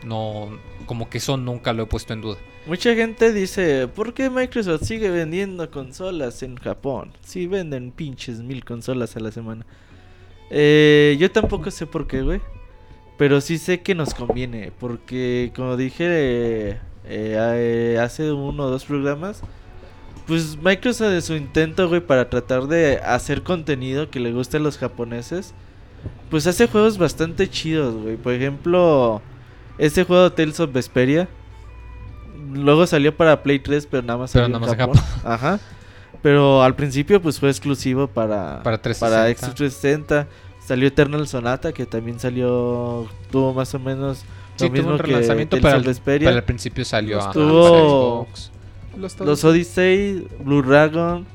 [0.04, 2.38] no, como que eso nunca lo he puesto en duda.
[2.66, 7.12] Mucha gente dice, ¿por qué Microsoft sigue vendiendo consolas en Japón?
[7.22, 9.66] Si venden pinches mil consolas a la semana.
[10.50, 12.40] Eh, yo tampoco sé por qué, güey.
[13.16, 14.72] Pero sí sé que nos conviene.
[14.78, 19.42] Porque, como dije eh, eh, hace uno o dos programas,
[20.26, 24.60] pues Microsoft en su intento, güey, para tratar de hacer contenido que le guste a
[24.60, 25.54] los japoneses,
[26.30, 28.16] pues hace juegos bastante chidos, güey.
[28.16, 29.20] Por ejemplo,
[29.78, 31.28] este juego Tales of Vesperia.
[32.52, 35.02] Luego salió para Play 3, pero nada más Pero salió nada más en Japón.
[35.24, 35.60] Ajá.
[36.22, 39.34] Pero al principio pues fue exclusivo para Para para 360.
[39.34, 40.26] Xbox 360.
[40.64, 44.24] Salió Eternal Sonata que también salió tuvo más o menos
[44.56, 46.28] Sí, lo mismo tuvo un que relanzamiento, Tales pero, al, Vesperia.
[46.28, 48.50] pero al principio salió a, Xbox.
[48.96, 51.26] Los, Los Odyssey, Blue Dragon,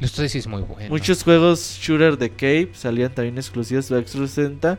[0.00, 0.88] Esto sí es muy bueno.
[0.88, 4.78] muchos juegos shooter de Cape salían también exclusivos de Xbox 360.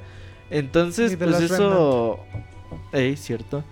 [0.49, 2.19] Entonces, pues eso
[2.93, 3.63] Ey, cierto.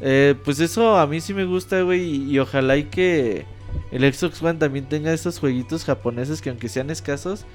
[0.00, 3.46] Eh, pues eso a mí sí me gusta, güey, y, y ojalá y que
[3.90, 7.46] el Xbox One también tenga esos jueguitos japoneses que aunque sean escasos,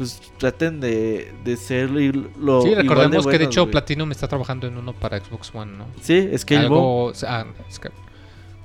[0.00, 2.00] pues traten de, de ser lo,
[2.40, 3.72] lo Sí, igual recordemos que de hecho güey.
[3.72, 5.84] Platinum está trabajando en uno para Xbox One, ¿no?
[6.00, 6.72] Sí, Scalebound.
[6.72, 7.90] Algo, ah, es que-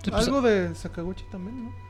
[0.09, 1.86] pues, Algo de Sakaguchi también, ¿no?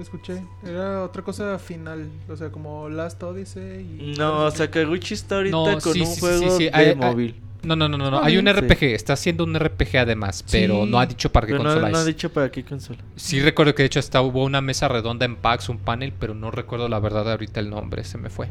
[0.00, 0.42] Escuché.
[0.64, 2.08] Era otra cosa final.
[2.28, 3.96] O sea, como Last Odyssey.
[4.00, 6.86] Y No, Sakaguchi está ahorita No, con sí, un sí, sí, juego sí, de hay-
[6.90, 7.34] hay- móvil.
[7.62, 8.22] No, no, no, no, no.
[8.22, 8.46] Hay un.
[8.46, 10.90] RPG, está haciendo un RPG además, pero Sí.
[10.90, 12.06] no ha dicho para qué Pero no, consola no ha es.
[12.06, 12.98] dicho para qué consola.
[13.16, 16.34] Sí recuerdo que de hecho hasta hubo una mesa redonda en PAX, un panel, pero
[16.34, 18.48] no recuerdo la verdad ahorita el nombre, se me fue.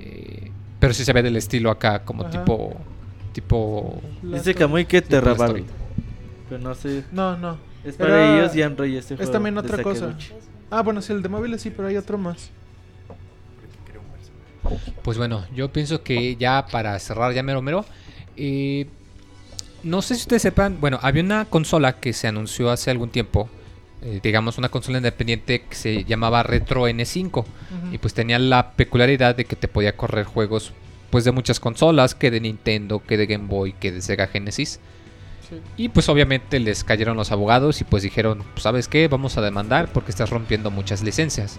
[0.00, 0.50] Eh,
[0.80, 2.30] Pero sí se ve del estilo acá, como Ajá.
[2.30, 2.76] tipo.
[3.32, 4.02] Tipo.
[4.22, 5.60] Dice Kamui que Terra Toy Barbie.
[5.62, 5.78] Story.
[6.48, 7.04] Pero no sé.
[7.12, 7.58] No, no.
[7.84, 9.32] Es para Era- ellos y Android este es juego.
[9.32, 10.00] también de otra cosa.
[10.12, 10.32] Sakaguchi.
[10.70, 12.50] Ah, bueno, sí, el de móviles sí, pero hay otro más.
[15.02, 17.84] Pues bueno, yo pienso que ya para cerrar ya mero mero.
[18.36, 18.86] Eh,
[19.82, 23.48] no sé si ustedes sepan, bueno, había una consola que se anunció hace algún tiempo.
[24.02, 27.30] eh, digamos una consola independiente que se llamaba Retro N5.
[27.40, 27.46] Ujú.
[27.90, 30.72] Y pues tenía la peculiaridad de que te podía correr juegos
[31.10, 34.78] pues de muchas consolas, que de Nintendo, que de Game Boy, que de Sega Genesis.
[35.48, 35.56] Sí.
[35.76, 39.08] Y pues obviamente les cayeron los abogados y pues dijeron, "Pues, ¿sabes qué?
[39.08, 41.58] Vamos a demandar porque estás rompiendo muchas licencias.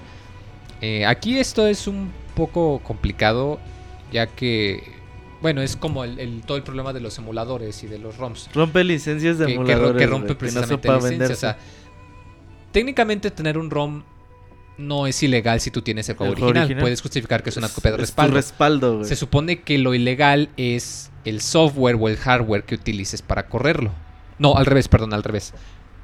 [0.82, 3.60] Eh, aquí esto es un poco complicado
[4.12, 4.84] ya que,
[5.46, 8.50] bueno, es como el, el- todo el problema de los emuladores y de los ROMs.
[8.56, 9.98] Rompe licencias de Que, emuladores.
[10.02, 11.32] que rompe güey, que no precisamente licencias.
[11.32, 11.58] O sea,
[12.72, 14.04] técnicamente tener un ROM
[14.78, 16.64] no es ilegal si tú tienes el juego, El original.
[16.64, 16.82] original.
[16.82, 18.36] Puedes justificar que es una Es- copia de es tu respaldo.
[18.36, 19.06] respaldo, güey.
[19.08, 23.92] Se supone que lo ilegal es el software o el hardware que utilices para correrlo.
[24.38, 25.54] No, al revés, perdón, al revés.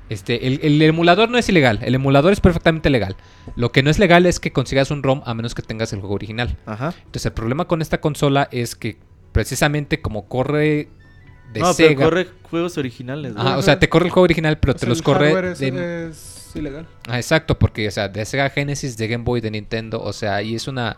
[0.07, 3.15] Este, el, el emulador no es ilegal, el emulador es perfectamente legal.
[3.55, 5.99] Lo que no es legal es que consigas un ROM a menos que tengas el
[5.99, 6.57] juego original.
[6.65, 6.93] Ajá.
[6.97, 8.97] Entonces el problema con esta consola es que
[9.31, 10.89] precisamente como corre
[11.53, 13.33] de no, Sega, pero corre juegos originales.
[13.35, 15.25] Ajá, o sea, te corre el juego original, pero O te sea, los el corre
[15.33, 16.87] hardware es, de- es ilegal.
[17.07, 20.35] Ah, exacto, porque, o sea, de Sega Genesis, de Game Boy, de Nintendo, o sea,
[20.35, 20.97] ahí es una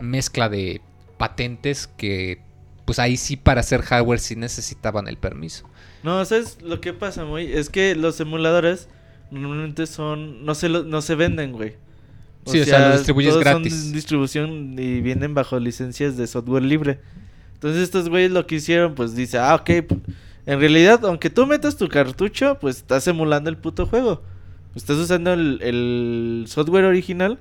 [0.00, 0.80] mezcla de
[1.18, 2.40] patentes que,
[2.84, 5.68] pues ahí sí para hacer hardware sí necesitaban el permiso.
[6.02, 7.52] No, ¿sabes lo que pasa, muy?
[7.52, 8.88] Es que los emuladores
[9.30, 10.44] normalmente son...
[10.44, 11.76] No se, lo- no se venden, güey.
[12.46, 13.72] Sí, o sea, los distribuyes todos gratis.
[13.74, 17.00] Son distribución y vienen bajo licencias de software libre.
[17.64, 19.70] Entonces estos güeyes lo que hicieron, pues dice, ah, ok,
[20.44, 24.20] en realidad, aunque tú metas tu cartucho, pues estás emulando el puto juego.
[24.74, 27.38] Estás usando el, el software original,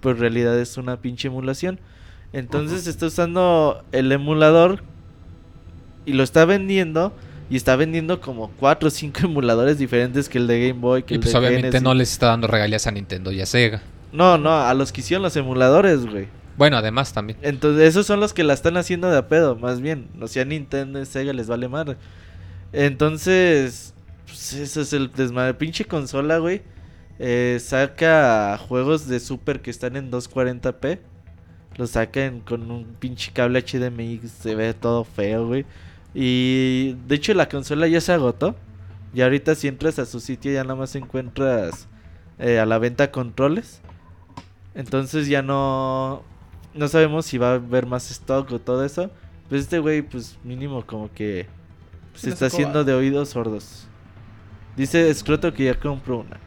[0.00, 1.80] pero en realidad es una pinche emulación.
[2.32, 4.84] Entonces está usando el emulador
[6.06, 7.12] y lo está vendiendo.
[7.50, 11.02] Y está vendiendo como 4 o 5 emuladores diferentes que el de Game Boy.
[11.02, 11.82] Que Y el pues de obviamente Genesis.
[11.82, 13.82] no les está dando regalías a Nintendo y a Sega.
[14.12, 16.28] No, no, a los que hicieron los emuladores, güey.
[16.56, 17.38] Bueno, además también.
[17.42, 20.08] Entonces, esos son los que la están haciendo de a pedo, más bien.
[20.14, 21.96] No sea Nintendo Sega les vale madre.
[22.72, 23.94] Entonces,
[24.26, 25.54] pues eso es el desmadre.
[25.54, 26.62] Pinche consola, güey.
[27.18, 31.00] eh, saca juegos de Super que están en 240p.
[31.76, 34.20] Los sacan con un pinche cable HDMI.
[34.28, 35.66] Se ve todo feo, güey.
[36.14, 38.56] Y de hecho, la consola ya se agotó.
[39.12, 41.88] Y ahorita, si entras a su sitio, ya nada más encuentras
[42.38, 43.80] eh, a la venta controles.
[44.74, 46.24] Entonces ya no
[46.74, 49.10] no sabemos si va a haber más stock o todo eso.
[49.48, 51.46] Pues este güey, pues mínimo como que
[52.14, 53.86] se está haciendo de oídos sordos.
[54.76, 56.40] Dice Scroto que ya compró una.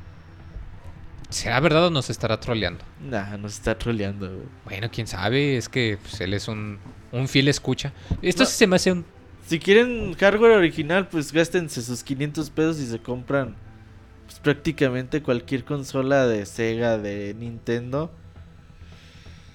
[1.30, 2.84] ¿Será verdad o nos estará troleando?
[3.02, 4.48] Nah, nos está troleando, güey.
[4.66, 6.80] Bueno, quién sabe, es que pues, él es un,
[7.12, 7.94] un fiel escucha.
[8.22, 8.50] Esto No.
[8.50, 9.06] sí se me hace un...
[9.46, 13.56] Si quieren hardware original, pues gástense sus 500 pesos y se compran
[14.26, 18.12] pues, prácticamente cualquier consola de Sega, de Nintendo.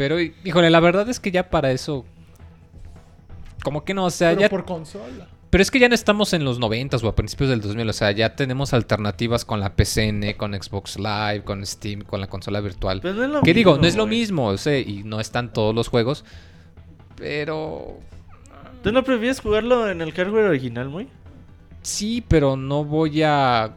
[0.03, 2.05] Pero, híjole, la verdad es que ya para eso...
[3.63, 4.49] Como que no, o sea, Pero ya...
[4.49, 5.29] por consola.
[5.49, 7.93] Pero es que ya no estamos en los 90 o a principios del 2000, o
[7.93, 12.61] sea, ya tenemos alternativas con la PCN, con Xbox Live, con Steam, con la consola
[12.61, 13.01] virtual.
[13.01, 13.71] Pero no es lo ¿Qué digo?
[13.75, 14.19] mismo, No es lo güey.
[14.19, 16.25] mismo, o sea, y no están todos los juegos,
[17.17, 18.01] pero
[18.83, 21.07] ¿Tú no prefieres jugarlo en el hardware original, muy?
[21.83, 23.73] sí, pero no voy a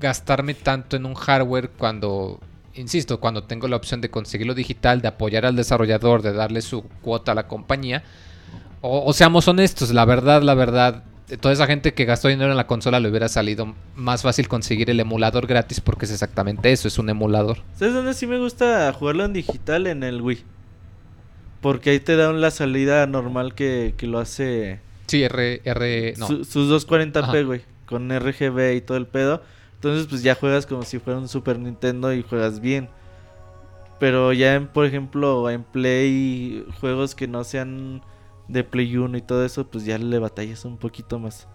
[0.00, 2.40] gastarme tanto en un hardware cuando,
[2.78, 6.82] insisto, cuando tengo la opción de conseguirlo digital, de apoyar al desarrollador, de darle su
[7.02, 8.02] cuota a la compañía.
[8.80, 12.50] O, o seamos honestos, la verdad, la verdad, de toda esa gente que gastó dinero
[12.50, 16.72] en la consola le hubiera salido más fácil conseguir el emulador gratis porque es exactamente
[16.72, 17.58] eso, es un emulador.
[17.76, 19.86] ¿Sabes dónde sí me gusta jugarlo en digital?
[19.86, 20.42] En el Wii.
[21.60, 26.26] Porque ahí te dan la salida normal que, que lo hace Sí, R, R, no.
[26.28, 27.42] su- sus 240p, Ajá.
[27.42, 27.62] güey.
[27.86, 29.42] Con RGB y todo el pedo.
[29.78, 32.88] Entonces, pues ya juegas como si fuera un Super Nintendo y juegas bien.
[34.00, 38.02] Pero ya, en, por ejemplo, en Play, juegos que no sean
[38.48, 41.46] de Play 1 y todo eso, pues ya le batallas un poquito más.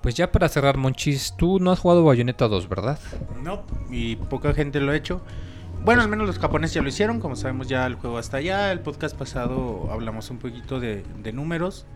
[0.00, 3.00] Pues ya para cerrar, Monchis, tú no has jugado Bayonetta 2, ¿verdad?
[3.42, 5.22] No, y poca gente lo ha hecho.
[5.84, 8.70] Bueno, al menos los japoneses ya lo hicieron, como sabemos ya el juego hasta allá.
[8.70, 11.86] El podcast pasado hablamos un poquito de, de números.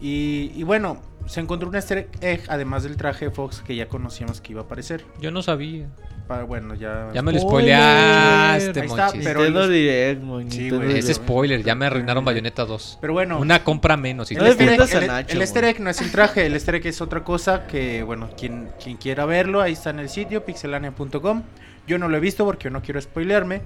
[0.00, 3.88] Y, y bueno, se encontró un easter egg, además del traje de Fox que ya
[3.88, 5.04] conocíamos que iba a aparecer.
[5.20, 5.88] Yo no sabía.
[6.28, 7.10] Para, bueno, ya...
[7.14, 7.76] Ya me lo Spoiler.
[7.78, 11.08] spoileaste, Ahí está, pero Nintendo los- Direct, mo, Sí, Nintendo güey, Direct.
[11.08, 12.98] Es spoiler, ya me arruinaron Bayonetta 2.
[13.00, 14.30] Pero bueno, Una compra menos.
[14.32, 16.54] y No te el, a el- Nacho, el easter egg no es el traje, el
[16.54, 20.08] easter egg es otra cosa que, bueno, quien, quien quiera verlo, ahí está en el
[20.08, 21.42] sitio pixelania.com.
[21.86, 23.62] Yo no lo he visto porque yo no quiero spoilearme.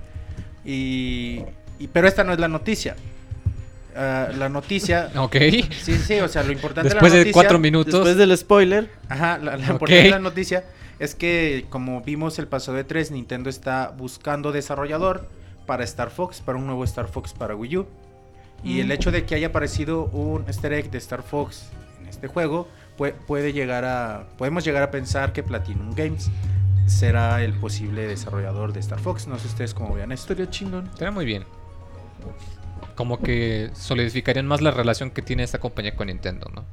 [0.65, 1.43] Y,
[1.79, 2.95] Y, pero esta no es la noticia.
[3.97, 5.11] Ah, la noticia.
[5.17, 5.37] Ok.
[5.83, 7.33] Sí, sí, o sea, lo importante Después de la de noticia.
[7.33, 7.93] cuatro minutos.
[7.93, 10.65] Después del spoiler, Ajá, la, importante de la noticia
[10.99, 15.29] es que, como vimos el paso de 3, Nintendo está buscando desarrollador
[15.67, 17.87] para Star Fox, para un nuevo Star Fox para Wii U.
[18.63, 21.71] Y el hecho de que haya aparecido un easter egg de Star Fox
[22.03, 22.69] en este juego,
[22.99, 26.29] pue- puede llegar a, podemos llegar a pensar que Platinum Games
[26.87, 29.27] será el posible desarrollador de Star Fox.
[29.27, 30.33] No sé ustedes cómo vean esto.
[30.35, 30.87] Estaría chingón.
[30.89, 31.45] Estaría muy bien.
[33.01, 36.67] Como que solidificarían más la relación que tiene esta compañía con Nintendo, ¿no?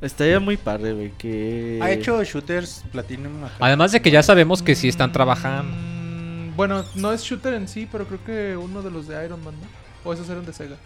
[0.00, 1.78] estaría muy padre, güey, que...
[1.82, 3.44] Ha hecho shooters Platinum.
[3.44, 3.54] acá?
[3.60, 5.70] Además de que ya sabemos que sí están trabajando.
[5.76, 9.44] Mm, bueno, no es shooter en sí, pero creo que uno de los de Iron
[9.44, 10.08] Man, ¿no?
[10.08, 10.76] O esos eran de Sega.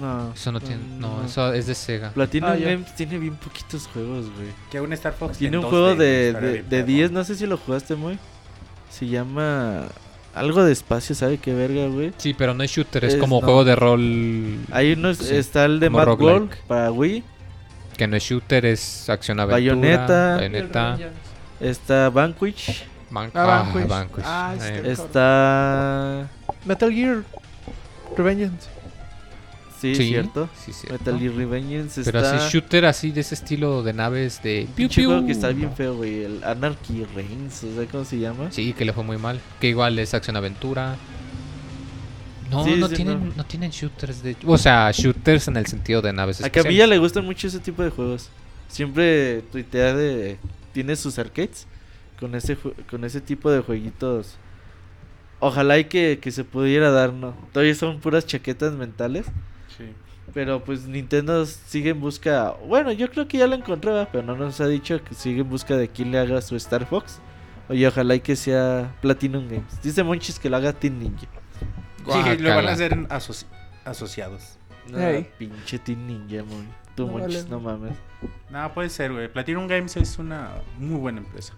[0.00, 0.82] No, Eso no tiene.
[0.98, 1.24] No, no.
[1.24, 2.10] eso es de Sega.
[2.10, 2.56] Platinum Ah.
[2.56, 4.48] Games tiene bien poquitos juegos, güey.
[4.72, 6.86] Que un Star Fox Tiene en un 2D, juego de, de, de perro.
[6.86, 8.18] 10, no sé si lo jugaste muy.
[8.90, 9.86] Se llama
[10.34, 12.12] algo de espacio, ¿sabe qué verga, güey?
[12.16, 13.44] Sí, pero no es shooter, es, Es- como no.
[13.46, 14.58] juego de rol.
[14.70, 16.08] Hay uno, Sí, está el de Mad.
[16.18, 17.22] World para Wii,
[17.96, 19.56] Que no es shooter, es acción aventura.
[19.74, 20.36] Bayonetta.
[20.36, 20.98] Bayonetta.
[21.60, 24.24] está Vanquish, Ban- Ah, ah, Vanquish.
[24.24, 26.28] Ah, Eh, este- está...
[26.64, 27.24] Metal Gear
[28.16, 28.68] Revengeance.
[29.80, 30.48] Sí, Sí, cierto.
[30.64, 30.92] sí, cierto.
[30.98, 32.36] Metal Gear Revengeance Pero está...
[32.36, 35.24] así shooter así de ese estilo de naves de Un piu piu.
[35.26, 36.24] que está bien feo, güey.
[36.24, 38.50] El Anarchy Reigns, o sea, ¿cómo se llama?
[38.50, 39.40] Sí, que le fue muy mal.
[39.60, 40.96] Que igual es acción aventura.
[42.50, 43.34] No, Sí, no sí, tienen, no.
[43.36, 43.44] no.
[43.44, 47.24] tienen shooters de O sea, shooters en el sentido de naves A Camilla le gustan
[47.24, 48.30] mucho ese tipo de juegos.
[48.68, 50.38] Siempre tuitea de...
[50.72, 51.66] Tiene sus arcades
[52.18, 52.56] con ese,
[52.90, 54.36] con ese tipo de jueguitos.
[55.40, 57.34] Ojalá y que, que se pudiera dar, ¿no?
[57.52, 59.26] Todavía son puras chaquetas mentales.
[60.34, 62.54] Pero pues Nintendo sigue en busca...
[62.66, 64.08] Bueno, yo creo que ya lo encontró, ¿verdad?
[64.12, 66.86] pero no nos ha dicho que sigue en busca de quién le haga su Star
[66.86, 67.20] Fox.
[67.68, 69.82] Oye, ojalá y que sea Platinum Games.
[69.82, 71.26] Dice Monchis que lo haga Team Ninja.
[72.06, 73.46] Sí, lo van a hacer asoci-
[73.84, 74.58] asociados.
[74.90, 74.98] No,
[75.38, 76.64] pinche Team Ninja, muy.
[76.94, 77.50] Tú, No Monchis, vale.
[77.50, 77.92] no mames.
[78.50, 79.30] No, puede ser, güey.
[79.30, 81.52] Platinum Games es una muy buena empresa.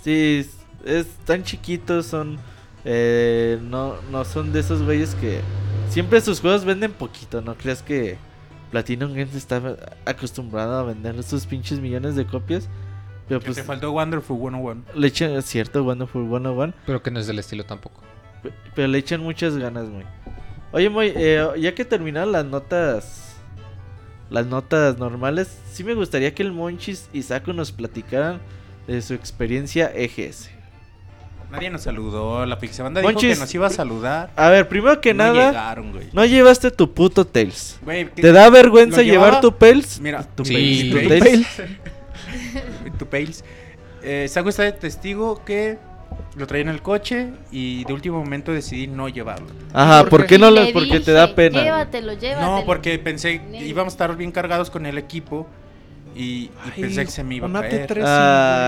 [0.00, 2.38] Sí, es, es tan chiquitos, son...
[2.84, 5.40] eh, no, no son de esos güeyes que...
[5.88, 7.54] Siempre sus juegos venden poquito, ¿no?
[7.56, 8.16] Creas que
[8.70, 9.62] Platinum Games está
[10.04, 12.68] acostumbrado a vender sus pinches millones de copias.
[13.28, 14.82] Pero Que pues te faltó Wonderful 101.
[14.96, 18.00] le echan, es cierto, Wonderful 101, Pero que no es del estilo tampoco.
[18.42, 20.04] pe- pero le echan muchas ganas, muy.
[20.72, 23.36] Oye, muy, eh, ya que terminaron las notas,
[24.30, 28.40] las notas normales, sí me gustaría que el Monchis y Saco nos platicaran
[28.88, 30.50] de su experiencia EGS.
[31.54, 32.44] Nadie nos saludó.
[32.46, 33.34] La Pixabanda dijo Monchis.
[33.34, 34.30] que nos iba a saludar.
[34.36, 36.06] A ver, primero que no nada, llegaron, güey.
[36.12, 37.78] no llevaste tu puto Tails.
[37.82, 40.00] Güey, ¿qué- ¿Te da vergüenza ¿Lo llevar tu Tails?
[40.00, 40.52] Mira, tu Sí.
[40.54, 41.46] Tails, tu Tu Tails.
[42.98, 43.44] tu Pails.
[44.02, 45.78] Eh, Saco está de testigo que
[46.36, 49.46] lo traía en el coche y de último momento decidí no llevarlo.
[49.72, 50.38] Ajá, ¿Por ¿por qué?
[50.38, 50.72] no lo?
[50.72, 51.62] Porque te da pena.
[51.62, 52.56] Llévatelo, llévatelo.
[52.58, 55.46] No, porque pensé que íbamos a estar bien cargados con el equipo
[56.14, 57.88] y, y Ay, pensé que se me iba a caer.
[57.88, 58.04] T3.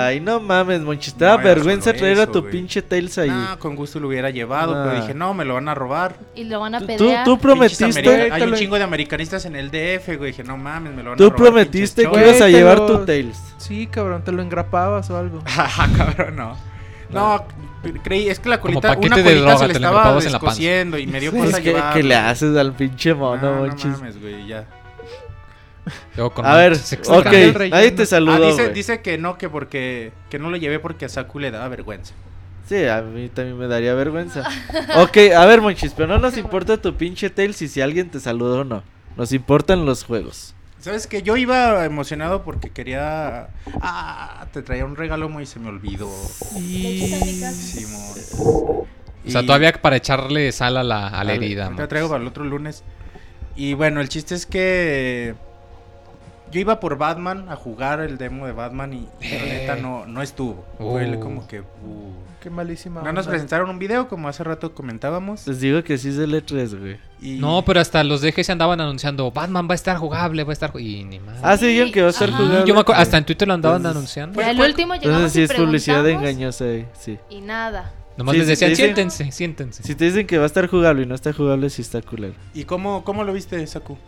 [0.09, 1.15] Ay, no mames, Monchis.
[1.15, 2.53] Te No da era vergüenza traer a tu güey.
[2.53, 3.31] pinche Tails ahí.
[3.31, 4.85] No, con gusto lo hubiera llevado, Ah.
[4.89, 6.17] pero dije, no, me lo van a robar.
[6.35, 7.25] Y lo van a Tú- pelear.
[7.25, 8.31] tú, tú prometiste.
[8.33, 10.33] Hay un chingo de americanistas en el DF, güey.
[10.33, 11.37] Dije, no mames, me lo van a Tú robar.
[11.37, 13.39] prometiste que ibas a llevar lo- tu Tails.
[13.59, 15.41] Sí, cabrón, te lo engrapabas o algo.
[15.47, 16.57] Ajá, cabrón, no.
[17.11, 17.45] No,
[18.03, 20.39] creí, es que la colita, una de colita droga, se le estaba engrapabas en la
[20.41, 20.51] panza.
[20.57, 21.37] descosiendo y me dio Sí.
[21.39, 23.87] cosa Es que, que le haces al pinche mono, No, no Monchis.
[23.87, 24.65] mames, güey, ya.
[26.43, 26.73] A ver,
[27.09, 27.27] ok,
[27.71, 31.09] nadie te Ah, saludó, dice, que no, que porque que no lo llevé porque a
[31.09, 32.13] Saku le daba vergüenza.
[32.69, 34.43] Sí, a mí también me daría vergüenza.
[34.97, 38.19] ok, a ver, Monchis, pero no nos importa tu pinche Tails y si alguien te
[38.19, 38.83] saludó o no.
[39.17, 40.55] Nos importan los juegos.
[40.81, 43.49] ¿Sabes que Yo iba emocionado porque quería.
[43.81, 46.11] Ah, te traía un regalo muy y se me olvidó.
[47.53, 48.17] Simón.
[49.27, 51.71] O sea, Y- todavía para echarle sal a la, a la herida.
[51.71, 51.89] ¿no?
[51.89, 52.85] traigo para el otro lunes.
[53.57, 55.35] Y bueno, el chiste es que
[56.53, 60.23] yo iba por Batman a jugar el demo de Batman y la neta no, no
[60.23, 60.65] estuvo.
[60.79, 61.21] Fue Uh.
[61.21, 61.61] como que...
[61.61, 61.65] uh.
[62.41, 63.03] Qué malísima.
[63.03, 65.49] No nos presentaron un video como hace rato comentábamos.
[65.49, 66.97] Les digo que sí es el E3, güey.
[67.21, 70.51] Y No, pero hasta los DG se andaban anunciando, Batman va a estar jugable, va
[70.51, 70.71] a estar...
[70.71, 70.79] ju-".
[70.79, 71.39] Y ni más.
[71.43, 72.39] Ah, sí, dijeron que va a estar Ajá.
[72.39, 72.65] jugando.
[72.65, 74.35] Yo me acuerdo, hasta en Twitter lo andaban Entonces- anunciando.
[74.35, 77.19] Pues, último llegamos Entonces sí y es publicidad engañosa, eh, sí.
[77.31, 77.93] Y nada.
[78.17, 78.83] Nomás Sí, les decían, sí, sí.
[78.83, 79.83] siéntense, siéntense.
[79.83, 82.35] Si te dicen que va a estar jugable y no está jugable, sí está culero.
[82.55, 83.99] ¿Y cómo, cómo lo viste, Saku?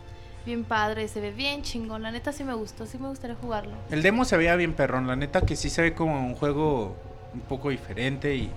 [0.49, 2.01] Bien padre, se ve bien chingón.
[2.01, 3.73] La neta sí me gustó, sí me gustaría jugarlo.
[3.91, 6.97] El demo se veía bien perrón, la neta que sí se ve como un juego
[7.35, 8.49] un poco diferente y...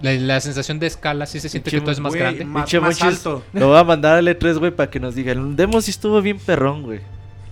[0.00, 2.46] La, la sensación de escala sí se siente que todo es más grande.
[2.46, 3.42] Más, Pinche más alto.
[3.52, 5.36] Lo voy a mandar al E3, güey, para que nos digan.
[5.50, 7.00] El demo sí estuvo bien perrón, güey.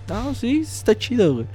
[0.09, 1.47] No, sí, sí está chido, güey.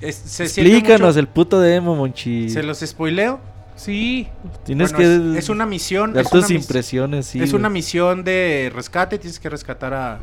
[0.00, 2.48] Explícanos mucho- el puto demo, Monchi.
[2.50, 3.38] Se los spoileo.
[3.76, 4.26] Sí.
[4.64, 4.98] Tienes Bueno,
[5.32, 6.12] que es, es una misión.
[6.12, 7.40] dar es una tus mis- impresiones, sí.
[7.40, 10.18] es una misión de rescate, tienes que rescatar a,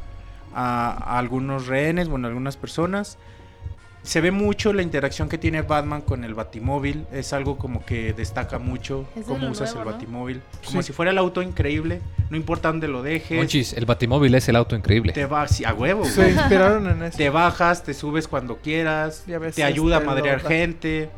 [0.53, 3.17] a- a algunos rehenes, bueno, algunas personas.
[4.03, 8.13] Se ve mucho la interacción que tiene Batman con el Batimóvil, es algo como que
[8.13, 9.91] destaca mucho Es cómo usas nuevo, el ¿no?
[9.99, 10.41] Batimóvil.
[10.65, 10.87] Como Sí.
[10.87, 13.37] si fuera el auto increíble, no importa dónde lo dejes.
[13.37, 15.13] Monchis, el batimóvil es el auto increíble.
[15.13, 16.03] Te vas sí, a huevo.
[16.05, 16.33] Se güey.
[16.33, 17.17] inspiraron en eso.
[17.17, 19.23] Te bajas, te subes cuando quieras,
[19.55, 21.09] te ayuda a madrear gente.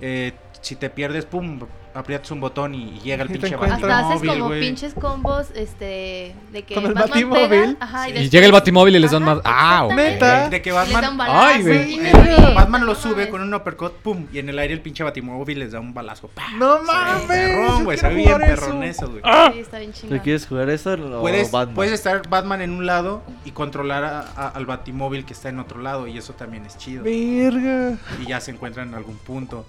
[0.00, 1.60] eh, si te pierdes, pum,
[1.98, 3.82] aprietas un botón y, llega el pinche encuentras.
[3.82, 7.48] Hasta haces Batimóvil, como pinches combos, este, de que Con el Batman Batimóvil.
[7.48, 8.10] pega, ajá, Sí.
[8.10, 9.38] Y después- llega el batimóvil y les dan más.
[9.44, 9.88] ¡Ah!
[9.94, 10.48] Neta.
[10.48, 11.38] De que Batman, balazo.
[11.40, 11.94] Ay, güey.
[11.94, 15.02] y- eh, Batman lo sube con un uppercut, pum, y en el aire el pinche
[15.04, 16.28] Batimóvil les da un balazo.
[16.28, 16.50] ¡pah!
[16.56, 17.84] No mames.
[17.84, 19.22] Güey, ve bien perrón eso, güey.
[19.52, 21.74] Sí, está bien ¿Tú quieres jugar eso o Puedes, Batman?
[21.74, 25.58] puedes estar Batman en un lado y controlar a- a- al Batimóvil que está en
[25.58, 27.02] otro lado, y eso también es chido.
[27.04, 27.96] Verga.
[28.22, 29.66] y ya se encuentran en algún punto.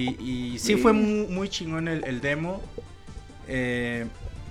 [0.00, 2.60] Y, y sí fue muy, muy chingón el, el demo.
[3.48, 4.06] eh,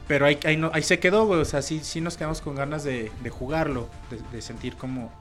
[0.07, 1.39] pero ahí, ahí, no- ahí se quedó, güey.
[1.41, 3.89] O sea, sí, sí nos quedamos con ganas de, de jugarlo.
[4.09, 5.11] De, de sentir como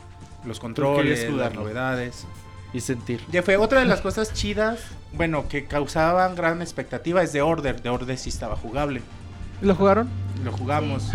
[0.44, 2.24] los controles, las novedades.
[2.72, 3.20] Y sentir.
[3.32, 4.80] Ya fue otra de las cosas chidas,
[5.12, 7.80] bueno, que causaban gran expectativa es de Order.
[7.82, 9.00] De Order sí estaba jugable.
[9.62, 10.08] ¿Lo jugaron?
[10.44, 11.10] Lo jugamos.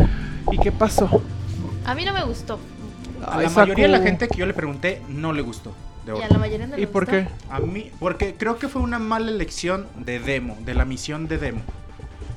[0.50, 1.22] ¿Y qué pasó?
[1.84, 2.58] A mí no me gustó.
[3.24, 5.72] A Ay, la mayoría de la gente que yo le pregunté no le gustó.
[6.06, 7.28] De Y a la mayoría no ¿Y por qué?
[7.48, 11.38] A mí, porque creo que fue una mala elección de demo, de la misión de
[11.38, 11.60] demo.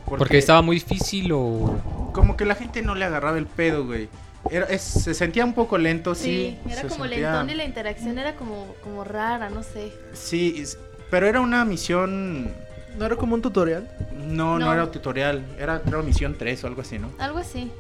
[0.05, 2.11] Porque estaba muy difícil o.
[2.13, 4.07] Como que la gente no le agarraba el pedo, güey.
[4.51, 6.55] Era, es- se sentía un poco lento, sí.
[6.63, 9.91] Sí, era se como sentía- lentón y la interacción era como, como rara, no sé.
[10.13, 10.77] Sí, es-
[11.09, 12.53] pero era una misión...
[12.99, 13.89] ¿No era como un tutorial?
[14.27, 14.73] No, no, No.
[14.73, 15.43] era tutorial.
[15.59, 17.09] Era, creo, misión 3 o algo así, ¿no?
[17.17, 17.71] Algo así.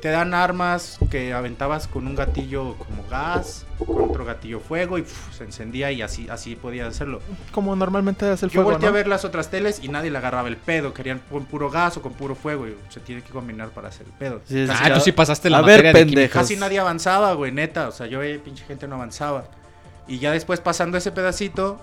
[0.00, 5.02] Te dan armas que aventabas con un gatillo como gas, con otro gatillo fuego y
[5.02, 7.20] pf, se encendía y así, así podías hacerlo.
[7.50, 8.94] Como normalmente hace el Yo fuego, volteé ¿no?
[8.94, 10.94] a ver las otras teles y nadie le agarraba el pedo.
[10.94, 14.06] Querían con puro gas o con puro fuego y se tiene que combinar para hacer
[14.06, 14.40] el pedo.
[14.46, 16.28] Sí, Ah, tú sí pasaste la A ver, de.
[16.28, 17.88] Casi nadie avanzaba, güey, neta.
[17.88, 19.46] O sea, yo veía pinche gente no avanzaba.
[20.06, 21.80] Y ya después pasando ese pedacito,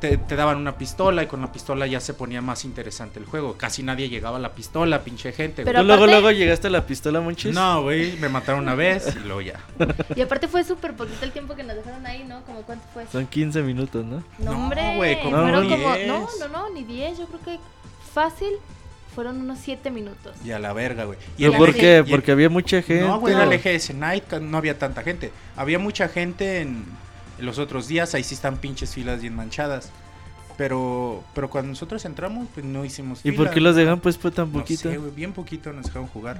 [0.00, 3.26] te, te daban una pistola y con la pistola ya se ponía más interesante el
[3.26, 3.54] juego.
[3.56, 5.62] Casi nadie llegaba a la pistola, pinche gente.
[5.62, 5.66] güey.
[5.72, 7.54] Pero ¿Tú luego, aparte- luego llegaste a la pistola, Monchis?
[7.54, 9.60] No, güey, me mataron una vez y luego ya.
[10.16, 12.42] Y aparte fue súper poquito el tiempo que nos dejaron ahí, ¿no?
[12.44, 13.06] Como cuánto fue.
[13.12, 14.24] Son 15 minutos, ¿no?
[14.38, 15.70] No, No, hombre, güey, como diez.
[15.80, 17.58] como no, no, no, ni 10, yo creo que
[18.12, 18.48] fácil
[19.14, 20.36] fueron unos 7 minutos.
[20.44, 21.18] Y a la verga, güey.
[21.36, 22.04] Y ¿Pero en por qué?
[22.08, 23.04] Porque había mucha gente.
[23.04, 25.32] No, güey, era el EGS Night, ca- no había tanta gente.
[25.56, 26.84] Había mucha gente en, en
[27.42, 29.90] los otros días, ahí sí están pinches filas bien manchadas.
[30.56, 33.36] Pero, pero cuando nosotros entramos, pues no hicimos ¿Y fila.
[33.36, 34.90] por qué los dejan pues, pues tan No poquito?
[34.90, 36.38] sé, güey, bien poquito nos dejaron jugar.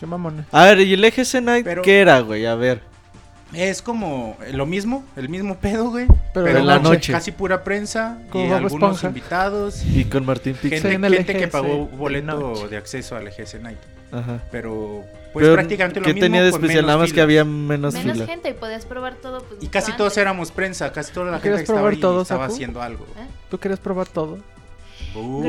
[0.00, 0.46] Qué mamones.
[0.50, 2.44] a ver, ¿y el EGC Night Pero- qué era, güey?
[2.46, 2.80] A ver.
[3.52, 6.06] Es como lo mismo, el mismo pedo, güey.
[6.32, 7.12] Pero Pero en la noche.
[7.12, 9.08] Casi pura prensa Como y algunos Esponja.
[9.08, 9.84] invitados.
[9.84, 10.80] Y con Martín Pix.
[10.82, 13.78] Gente, que pagó boleto de acceso al EGS Night.
[14.10, 14.40] Ajá.
[14.50, 16.24] Pero, pues Pero, prácticamente lo ¿Qué mismo.
[16.26, 16.82] tenía de con especial?
[16.84, 17.24] menos Nada más que filas.
[17.24, 18.26] había menos, Menos fila.
[18.26, 19.38] gente y podías probar todo.
[19.40, 20.18] Pues, Y mucho casi todos antes.
[20.18, 22.54] éramos prensa, casi toda la gente ¿Quieres que estaba probar ahí todo, estaba Saku?
[22.54, 23.06] haciendo algo.
[23.18, 23.26] ¿Eh?
[23.50, 24.38] ¿Tú querías probar todo?
[25.14, 25.42] Uh,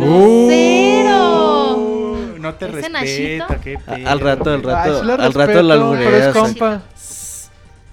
[0.94, 2.18] ¡Grosero!
[2.40, 4.78] no te ¿Ese respeta, qué al rato, al rato.
[4.96, 6.82] Ay, sí lo al rato respeto, la pero es compa.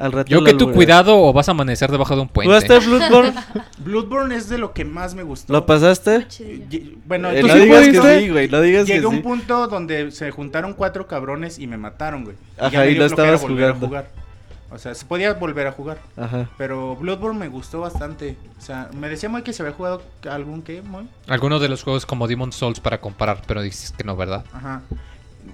[0.01, 2.49] Al rato Yo que tu cuidado o vas a amanecer debajo de un puente.
[2.49, 3.35] ¿Jugaste Bloodborne?
[3.79, 5.53] Bloodborne es de lo que más me gustó.
[5.53, 6.27] ¿Lo pasaste?
[7.07, 8.49] Bueno, Eh, ¿Tú no sí digas que sí, güey.
[8.49, 9.21] No digas que llegué a un sí.
[9.23, 12.37] punto donde se juntaron cuatro cabrones y me mataron, güey.
[12.57, 13.87] Y Ajá, ya me y dio lo flojera estabas volver a jugando.
[13.87, 14.09] jugar.
[14.73, 15.99] O sea, se podía volver a jugar.
[16.17, 16.49] Ajá.
[16.57, 18.37] Pero Bloodborne me gustó bastante.
[18.57, 21.09] O sea, me decía muy que se había jugado algún que, muy.
[21.27, 24.45] Algunos de los juegos como Demon Souls para comparar, pero dices que no, ¿verdad?
[24.53, 24.83] Ajá.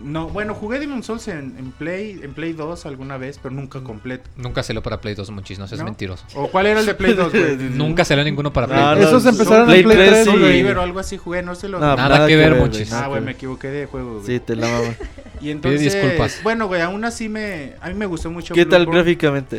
[0.03, 3.81] No, bueno, jugué Demon Souls en, en Play, en Play 2 alguna vez, pero nunca
[3.81, 4.29] completo.
[4.37, 5.85] Nunca salió para Play 2, Monchis, no seas ¿No?
[5.85, 6.25] mentiroso.
[6.35, 7.57] ¿O cuál era el de Play 2, güey?
[7.75, 8.99] Nunca salió ninguno para Play No, 2.
[9.01, 10.53] no, Esos empezaron Play en Play 3 3, Soul güey.
[10.53, 11.79] River o algo así jugué, no se lo...
[11.79, 12.91] No, Nada que ver, güey, Monchis.
[12.91, 13.27] nada ah, que güey, ver.
[13.27, 14.27] me equivoqué de juego, güey.
[14.27, 14.95] Sí, te la mama.
[15.41, 16.41] Y entonces, disculpas.
[16.43, 17.75] bueno, güey, aún así me...
[17.81, 19.03] A mí me gustó mucho ¿Qué tal Bloodborne.
[19.03, 19.59] gráficamente?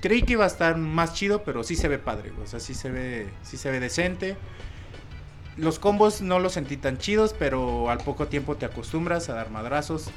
[0.00, 2.44] Creí que iba a estar más chido, pero sí se ve padre, güey.
[2.44, 4.36] O sea, sí se ve, sí se ve decente.
[5.56, 9.50] Los combos no los sentí tan chidos, pero al poco tiempo te acostumbras a dar
[9.50, 10.08] madrazos.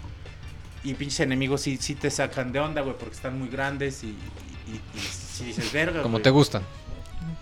[0.83, 4.07] Y pinches enemigos sí, sí te sacan de onda, güey, porque están muy grandes y,
[4.07, 6.23] y, y sí dices, verga, Como güey".
[6.23, 6.61] te gustan.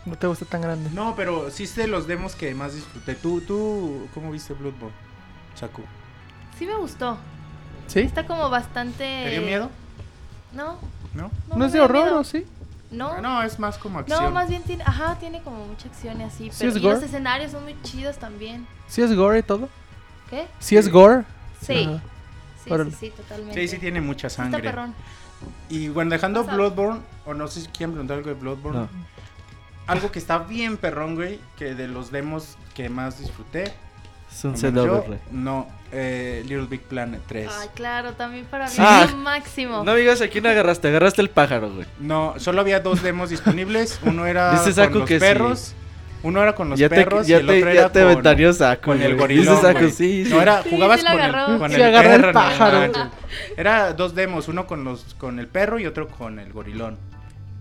[0.05, 0.89] No te gusta tan grande.
[0.93, 3.15] No, pero sí es de los demos que más disfruté.
[3.15, 4.95] ¿Tú, tú cómo viste Bloodborne,
[5.55, 5.81] Saku?
[6.57, 7.17] Sí me gustó.
[7.87, 7.99] ¿Sí?
[7.99, 9.03] Está como bastante...
[9.25, 9.69] ¿Te dio miedo?
[10.53, 10.77] No.
[11.13, 11.29] ¿No?
[11.49, 12.19] No, ¿No es de horror miedo.
[12.19, 12.45] o sí?
[12.89, 13.21] No.
[13.21, 14.23] No, es más como acción.
[14.23, 16.79] No, más bien tiene, ajá, tiene como mucha acción y así, ¿Sí pero es y
[16.79, 16.95] gore?
[16.95, 18.65] los escenarios son muy chidos también.
[18.87, 19.67] ¿Sí es gore y todo?
[20.29, 20.47] ¿Qué?
[20.59, 21.23] ¿Sí es gore?
[21.61, 21.83] Sí.
[21.89, 22.01] Ajá.
[22.63, 22.91] Sí, Órale.
[22.91, 23.61] sí, sí, totalmente.
[23.61, 24.61] Sí, sí tiene mucha Sí Está sangre.
[24.61, 24.93] perrón.
[25.69, 26.43] Y bueno, dejando.
[26.43, 28.79] Bloodborne, o no sé si quieren preguntar algo de Bloodborne.
[28.79, 28.89] No.
[29.87, 33.73] algo que está bien perrón, güey, que de los demos que más disfruté.
[34.41, 35.19] Sunset Yo, Overdrive.
[35.31, 37.49] No, eh, Little Big Planet 3.
[37.59, 39.03] Ay, claro, también para mí Ah.
[39.05, 39.83] es lo máximo.
[39.83, 41.87] No digas a quién agarraste, agarraste el pájaro, güey.
[41.99, 43.99] No, solo había dos demos disponibles.
[44.03, 45.25] Uno era Dice con Saku los que sí.
[45.25, 45.73] perros.
[46.23, 47.99] Uno era con los ya te, perros ya y el te, otro ya era te
[48.01, 49.55] con, con el gorilón.
[49.55, 49.91] Dice güey.
[49.91, 50.31] sí, sí.
[50.31, 52.91] No, era, jugabas con, el, con Sí, el agarré el perro, no pájaro.
[53.55, 56.97] Era dos demos, uno con los con el perro y otro con el gorilón.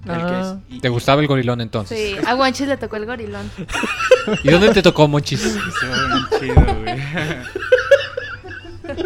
[0.06, 0.58] El que Ah.
[0.70, 1.98] es- ¿Te gustaba el gorilón entonces?
[1.98, 3.50] Sí, a Guanchis le tocó el gorilón.
[4.44, 5.44] ¿Y dónde te tocó, Monchis?
[5.44, 6.96] Estuvo bien chido, güey.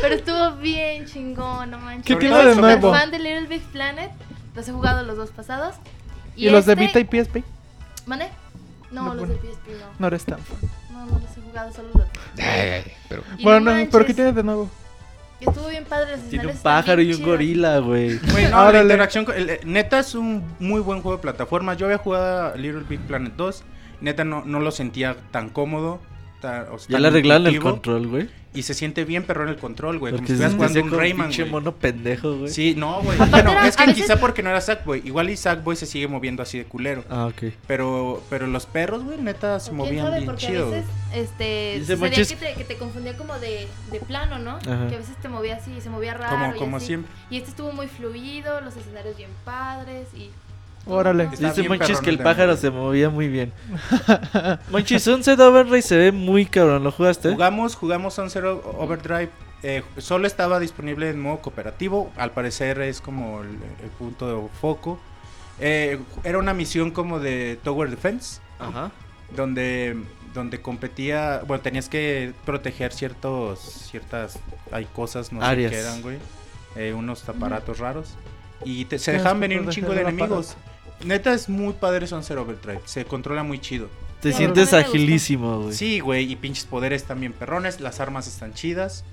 [0.00, 2.04] Pero estuvo bien chingón, no manches.
[2.06, 2.92] ¿Qué tiene de nuevo?
[2.92, 4.10] fan de Little Big Planet.
[4.54, 5.74] Los he jugado los dos pasados.
[6.36, 7.42] ¿Y, los de este- Vita y PSP?
[8.06, 8.28] ¿Mande?
[8.90, 9.34] No, No, los bueno.
[9.34, 9.86] de PSP no.
[9.98, 10.58] No eres tan fan.
[10.92, 12.06] No, no los he jugado, solo los.
[12.38, 13.22] Ay, ay, pero...
[13.42, 14.70] Bueno, no pero ¿qué manches, tiene de nuevo?
[15.46, 16.16] Estuvo bien padre.
[16.30, 18.18] Tiene un pájaro y un gorila, güey.
[18.32, 21.74] Güey, no, la interacción el- eh, neta es un muy buen juego de plataforma.
[21.74, 23.64] Yo había jugado a Little Big Planet 2.
[24.00, 26.00] Neta no, no lo sentía tan cómodo.
[26.40, 28.28] ta- o sea, Ya tan le arreglaron el control, güey.
[28.54, 30.12] Y se siente bien perrón el control, güey.
[30.14, 31.50] Como si se estuvieras jugando un con Rayman, pinche güey.
[31.52, 32.48] mono pendejo, güey.
[32.50, 33.18] Sí, no, güey.
[33.18, 35.02] Bueno, era- es que veces- quizá porque no era Sackboy.
[35.04, 37.04] Igual y Sackboy se sigue moviendo así de culero.
[37.10, 37.52] Ah, ok.
[37.66, 40.68] Pero, pero los perros, güey, neta se movían sabe, bien porque chido.
[40.68, 44.52] a veces, este, sucedía Monchis- que te, que te confundía como de, de plano, ¿no?
[44.52, 44.86] Ajá.
[44.88, 46.86] Que a veces te movía así, se movía raro Como, y como así.
[46.86, 47.10] siempre.
[47.30, 50.30] Y este estuvo muy fluido, los escenarios bien padres y...
[50.86, 51.24] Órale.
[51.32, 53.52] Está Dice Monchis que el pájaro se movía muy bien.
[54.70, 56.84] Monchis, Sunset Overdrive se ve muy cabrón.
[56.84, 57.32] ¿Lo jugaste?
[57.32, 59.30] Jugamos, jugamos on Zero Overdrive.
[59.62, 62.10] eh, solo estaba disponible en modo cooperativo.
[62.16, 63.48] Al parecer es como el,
[63.82, 64.98] el punto de foco.
[65.60, 68.40] Eh, era una misión como de Tower Defense.
[68.58, 68.90] Ajá.
[69.34, 69.96] Donde,
[70.34, 71.40] donde competía.
[71.46, 73.60] Bueno, tenías que proteger ciertos.
[73.90, 74.38] Ciertas.
[74.70, 75.70] Hay cosas, no Áreas.
[75.72, 76.18] sé qué eran, güey.
[76.76, 78.14] eh, unos aparatos raros.
[78.66, 80.56] Y te- se dejaban venir un chingo de enemigos.
[81.04, 82.80] Neta es muy padre Son Zero Overdrive.
[82.84, 83.88] Se controla muy chido.
[84.20, 85.74] Te sientes agilísimo, güey.
[85.74, 89.04] Sí, güey, y pinches poderes también perrones, las armas están chidas.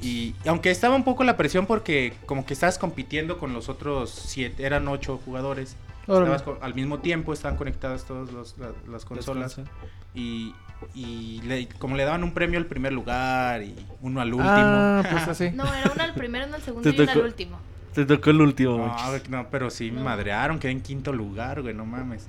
[0.00, 3.68] Y y aunque estaba un poco la presión porque como que estabas compitiendo con los
[3.68, 5.74] otros siete, eran ocho jugadores.
[6.02, 9.56] Estabas al mismo tiempo, estaban conectadas todas los- la- las consolas.
[9.56, 9.72] Descansa.
[10.14, 10.54] Y,
[10.94, 14.48] y le- como le daban un premio al primer lugar y uno al último.
[14.50, 15.50] Ah, pues así.
[15.50, 17.58] No, era uno al primero, uno al segundo y uno al último.
[17.94, 20.04] Te tocó el último, No, no, pero sí me No.
[20.04, 22.26] madrearon, quedé en quinto lugar, güey, no mames.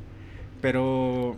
[0.62, 1.36] Pero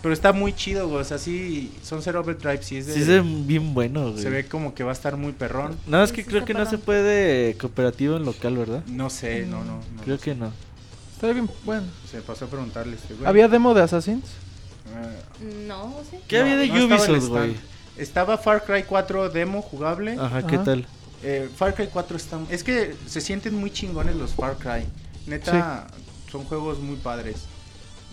[0.00, 3.02] pero está muy chido, güey, o sea, sí, son Zero Overdrive, sí es de- Sí,
[3.02, 4.22] ve bien bueno, güey.
[4.22, 5.76] se ve como que va a estar muy perrón.
[5.88, 8.84] Nada más Sí, que sí creo que no se puede cooperativo en local, ¿verdad?
[8.86, 9.78] No sé, no, no.
[9.96, 10.22] no Creo sé.
[10.24, 10.52] que no.
[11.14, 11.82] Está bien, bueno.
[12.08, 13.26] Se pasó a preguntarle este güey.
[13.26, 14.24] ¿Había demo de Assassins?
[14.94, 15.08] Ah,
[15.66, 16.18] No, ¿sí?
[16.28, 17.56] ¿Qué no, había de no Ubisoft, güey?
[17.96, 20.16] Estaba Far Cry 4 demo jugable.
[20.16, 20.64] Ajá, ¿qué Ajá.
[20.64, 20.86] tal?
[21.22, 22.40] Eh, Far Cry 4 está...
[22.50, 24.86] Es que se sienten muy chingones los Far Cry.
[25.26, 25.86] Neta,
[26.30, 27.46] son juegos muy padres.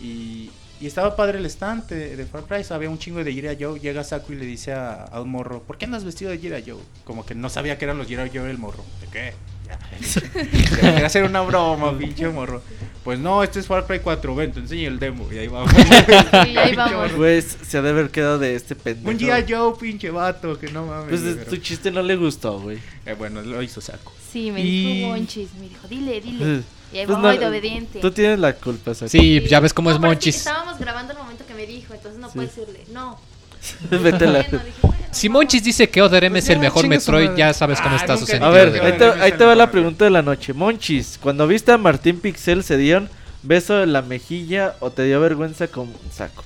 [0.02, 0.50] Y,
[0.82, 2.66] y estaba padre el stand de, de Far Cry.
[2.70, 3.80] Había un chingo de Gira Joe.
[3.80, 6.60] Llega Saku y le dice a, a un morro, ¿por qué andas vestido de Gira
[6.66, 6.82] Joe?
[7.04, 8.84] Como que no sabía que eran los Gira Joe el morro.
[9.02, 9.34] ¿De qué?
[10.80, 12.62] Quería hacer una broma, pinche morro.
[13.04, 14.36] Pues no, este es Far Cry 4.
[14.36, 15.28] Ven, te enseño el demo.
[15.32, 15.72] Y ahí vamos.
[15.74, 17.14] Sí, ahí vamos.
[17.16, 19.10] Güey, se ha de haber quedado de este pendejo.
[19.12, 21.10] un Gira Joe, pinche vato, que no mames.
[21.22, 22.80] Pues pero- tu chiste no le gustó, güey.
[23.06, 24.12] Eh, bueno, lo hizo Saku.
[24.32, 26.62] Sí, me Y- dijo Monchis, me dijo, dile, dile.
[26.92, 28.00] Y ahí Pues voy no, de obediente.
[28.00, 29.10] Tú tienes la culpa, Saco.
[29.10, 30.36] Sí, ya ves cómo No, es que Monchis.
[30.38, 32.34] Estábamos grabando el momento que me dijo, entonces no Sí.
[32.36, 33.20] puedes decirle, no.
[33.92, 35.30] Vete la- Bueno, dije, bueno, Si.
[35.30, 38.18] Monchis dice que Other M Pues es el mejor Metroid, ya sabes cómo Ah, está
[38.18, 38.48] su sentido.
[38.48, 40.54] A ver, ahí te, ahí va la pregunta de la noche.
[40.54, 43.10] Monchis, cuando viste a Martín Pixel, ¿se dieron
[43.44, 46.44] beso en la mejilla o te dio vergüenza con saco?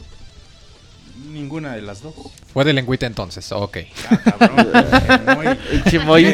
[1.32, 2.14] Ninguna de las dos.
[2.54, 3.78] Fue de lengüita entonces, ok.
[4.40, 5.56] Ah,
[5.90, 6.26] chimoy.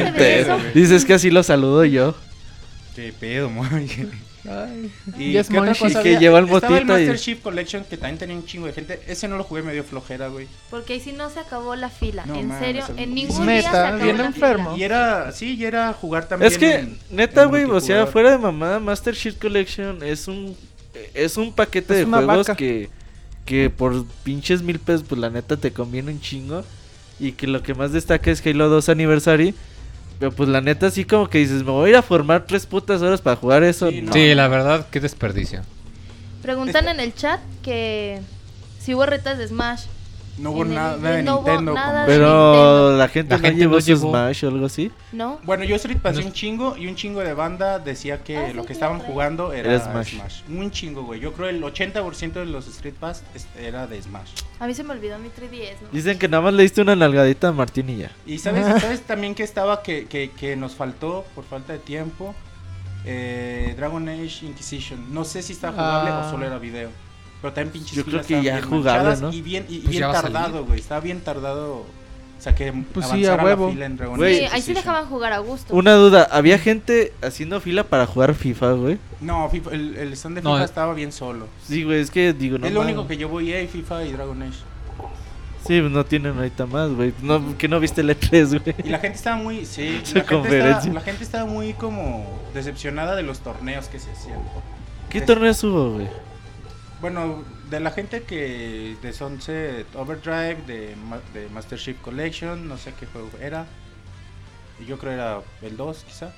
[0.73, 2.15] Dices que así lo saludo yo.
[2.95, 3.89] Qué pedo, muy.
[4.47, 4.91] Ay.
[5.17, 6.19] ¿Y Yes, qué otra cosa Que había?
[6.19, 8.73] lleva el Estaba el motito y- Master Chief Collection que también tenía un chingo de
[8.73, 9.01] gente.
[9.07, 10.47] Ese no lo jugué medio flojera, güey.
[10.69, 12.25] Porque ahí sí no se acabó la fila.
[12.25, 14.65] No en mames, serio, es- en ningún neta, día se acabó bien la enfermo.
[14.73, 14.77] fila.
[14.79, 16.51] Y era, sí, y era jugar también.
[16.51, 20.27] Es que, en- neta, en güey, o sea, fuera de mamada, Master Chief Collection es
[20.27, 20.55] un
[21.13, 22.55] es un paquete Es de juegos vaca.
[22.55, 22.89] que
[23.45, 26.63] que por pinches mil pesos, pues la neta te conviene un chingo.
[27.19, 29.53] Y que lo que más destaca es Halo 2 Anniversary.
[30.19, 32.65] Pero pues la neta, sí, como que dices, me voy a ir a formar tres
[32.65, 33.89] putas horas para jugar eso.
[33.89, 34.13] Sí, no.
[34.13, 35.61] Sí, la verdad, qué desperdicio.
[36.41, 38.21] Preguntan en el chat que
[38.79, 39.85] si hubo retas de Smash.
[40.37, 41.73] No hubo nada de hubo Nintendo.
[41.73, 42.97] nada Pero Nintendo.
[42.97, 44.09] la gente La no gente llevó no su llevó.
[44.09, 44.91] Smash o algo así.
[45.13, 45.39] ¿No?
[45.43, 46.27] Bueno, yo Street pasé No.
[46.27, 49.53] un chingo y un chingo de banda decía que Ah, lo sí, que estaban jugando
[49.53, 50.15] era, Era Smash.
[50.15, 50.41] Smash.
[50.49, 51.19] Un chingo, güey.
[51.21, 53.23] Yo creo el 80% de los Street Pass
[53.57, 54.31] era de Smash.
[54.59, 55.81] A mí se me olvidó mi 3DS.
[55.83, 55.87] ¿no?
[55.91, 58.11] Dicen que nada más le diste una nalgadita a Martín y ya.
[58.25, 62.35] Y sabes, ¿sabes también que estaba que, que, que nos faltó por falta de tiempo?
[63.07, 65.13] eh, Dragon Age Inquisition.
[65.13, 66.23] No sé si está jugable Ah.
[66.27, 66.89] o solo era video.
[67.45, 69.31] Pero también pinches Yo creo que ya manchadas ¿no?
[69.31, 70.79] Y bien, y Pues bien tardado, güey.
[70.79, 71.75] Estaba bien tardado.
[71.75, 71.85] O
[72.39, 73.67] sea, que Pues sí, a huevo.
[73.67, 74.39] la fila en Dragon Güey.
[74.39, 75.75] Sí, Age ahí sí dejaban jugar a gusto.
[75.75, 78.97] Una duda, ¿había gente haciendo fila para jugar FIFA, güey?
[79.21, 80.65] No, FIFA- el, el stand de FIFA eh.
[80.65, 81.47] estaba bien solo.
[81.67, 84.41] Sí, güey, es que digo, no es lo único que llevo EA, FIFA y Dragon
[84.41, 84.57] Age.
[85.67, 87.13] Sí, pues, no tienen ahorita más, güey.
[87.21, 88.75] No, que no viste el E3, güey.
[88.83, 90.77] Y la gente estaba muy, sí, Su la gente, conferencia.
[90.77, 92.25] estaba, la gente estaba muy como
[92.55, 94.39] decepcionada de los torneos que se hacían.
[95.09, 96.07] ¿Qué torneos hubo, güey?
[97.05, 100.95] Bueno, de la gente que de Sunset Overdrive, de,
[101.35, 103.67] de Master Chief Collection, no sé qué juego era.
[104.81, 106.33] Y yo creo era el 2 quizá.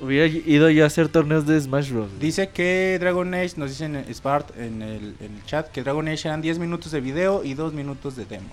[0.00, 2.10] Hubiera ido yo a hacer torneos de Smash Bros.
[2.18, 6.08] Dice que Dragon Age, nos dicen en Spart en el, en el chat, que Dragon
[6.08, 8.50] Age eran 10 minutos de video y 2 minutos de demo.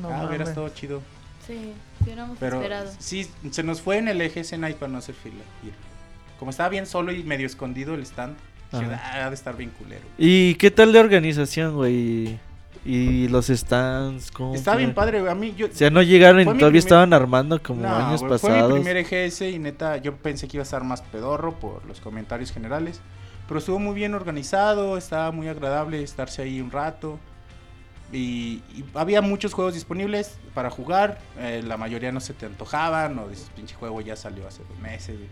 [0.00, 1.02] No ah, hubiera estado chido.
[1.44, 2.92] Sí, hubiéramos Pero esperado.
[3.00, 5.42] sí, se nos fue en el eje ese night para no hacer fila.
[6.38, 8.36] Como estaba bien solo y medio escondido el stand,
[8.72, 8.86] dije.
[8.94, 10.02] "Ah, ha de estar bien culero.
[10.18, 12.38] ¿Y qué tal de organización, güey?
[12.86, 15.32] Y los stands, ¿cómo Está bien padre, güey.
[15.32, 18.20] A mí, yo, O sea, no llegaron y todavía primer- estaban armando como No, años
[18.22, 18.72] güey, Fue mi pasados.
[18.74, 22.52] primer EGS y neta, yo pensé que iba a estar más pedorro por los comentarios
[22.52, 23.00] generales.
[23.48, 27.18] Pero estuvo muy bien organizado, estaba muy agradable estarse ahí un rato.
[28.12, 31.18] Y, y había muchos juegos disponibles para jugar.
[31.38, 34.78] eh, la mayoría no se te antojaban, o dices, pinche juego ya salió hace dos
[34.78, 35.16] meses.
[35.16, 35.28] güey".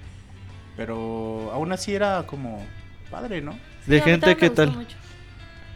[0.76, 2.64] Pero aún así era como
[3.12, 3.56] padre, ¿no?
[3.86, 4.72] De Sí, gente, ¿qué tal?
[4.72, 4.96] Mucho.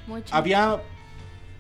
[0.09, 0.34] Mucho.
[0.34, 0.80] Había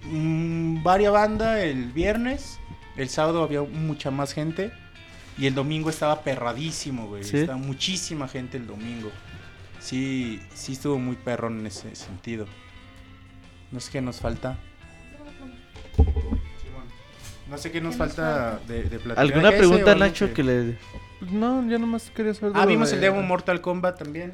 [0.02, 2.58] mm, varias bandas el viernes.
[2.96, 4.72] El sábado había mucha más gente.
[5.38, 7.22] Y el domingo estaba perradísimo, güey.
[7.22, 7.36] ¿Sí?
[7.38, 9.10] Estaba muchísima gente el domingo.
[9.80, 12.46] Sí, sí estuvo muy perrón en ese sentido.
[13.70, 14.56] No sé qué nos falta.
[17.48, 19.18] No sé qué nos ¿Qué nos falta de, de platicar.
[19.18, 20.78] ¿Alguna ¿Ese o pregunta, Nacho, que le...
[21.20, 24.32] Pues no, yo nomás quería saber de Ah, vimos de- el demo Mortal Kombat también.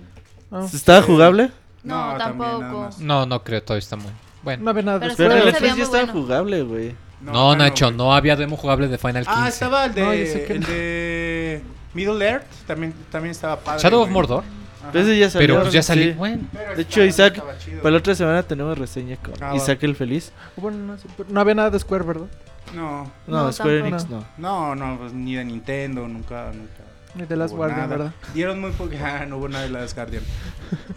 [0.52, 1.50] Ah, ¿Estaba jugable?
[1.82, 2.90] No, tampoco.
[2.98, 4.06] No, no creo, todavía está muy.
[4.06, 4.70] no Bueno.
[4.70, 6.20] había nada Pero de Pero Pero el se veía E3 ya estaba bueno.
[6.20, 6.94] jugable, güey.
[7.22, 9.30] No, Nacho, no había demo jugable de Final 15.
[9.40, 10.66] Ah, estaba el de, No, el no.
[10.66, 11.62] de
[11.94, 12.44] Middle Earth.
[12.66, 13.80] También, también estaba padre.
[13.82, 14.10] Shadow of.
[14.10, 14.44] Mordor.
[14.92, 15.46] Ese ya salió.
[15.48, 16.06] Pero pues ya salió.
[16.06, 16.18] sí.
[16.18, 17.40] Bueno, Pero De hecho, Isaac,
[17.80, 19.56] para la otra semana tenemos reseña con Ah, va.
[19.56, 20.32] Isaac el Feliz.
[20.56, 20.96] Bueno, no,
[21.28, 22.26] no había nada de Square, ¿verdad?
[22.74, 23.96] No, No, No, Square tampoco.
[24.02, 24.24] Enix no.
[24.38, 26.81] no, no, pues, ni de Nintendo, nunca, nunca.
[27.14, 27.96] Ni de Last hubo Guardian, nada.
[27.96, 28.12] ¿verdad?
[28.32, 30.22] Dieron muy poco, ah, no hubo nada de Last Guardian.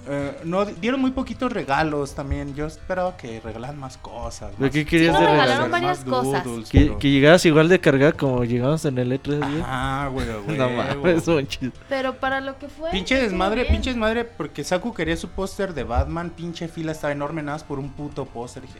[0.07, 2.55] Eh, no, dieron muy poquitos regalos también.
[2.55, 4.51] Yo esperaba que regalaran más cosas.
[4.51, 5.71] ¿Pero más qué querías de regalaron regalo?
[5.71, 6.43] varias más cosas.
[6.45, 9.63] doodles, Que, pero- que llegaras igual de cargada como llegamos en el E3, güey.
[9.65, 10.57] Ah, güey, güey.
[10.57, 11.71] No mames, Monchis.
[11.89, 12.91] Pero para lo que fue.
[12.91, 17.41] Pinche desmadre, pinche desmadre, porque Saku quería su póster de Batman, pinche fila estaba enorme
[17.43, 18.61] nada más por un puto póster.
[18.63, 18.79] Dije,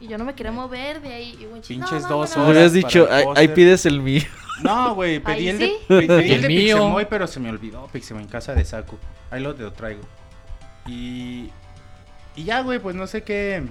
[0.00, 1.36] Y yo no me quería mover de ahí.
[1.40, 2.72] Y bueno, Pinches no, dos no, Me no, horas.
[2.72, 4.22] hubieras para dicho, ahí, pides el mío.
[4.62, 5.76] No, güey, pedí Ahí el de, sí.
[5.86, 6.76] pedí el El de mío.
[6.76, 8.96] Pixemoy, pero se me olvidó Pixemoy en casa de Saku.
[9.30, 10.02] Ahí lo te- traigo.
[10.86, 11.50] Y
[12.34, 13.62] y ya, güey, pues no sé qué.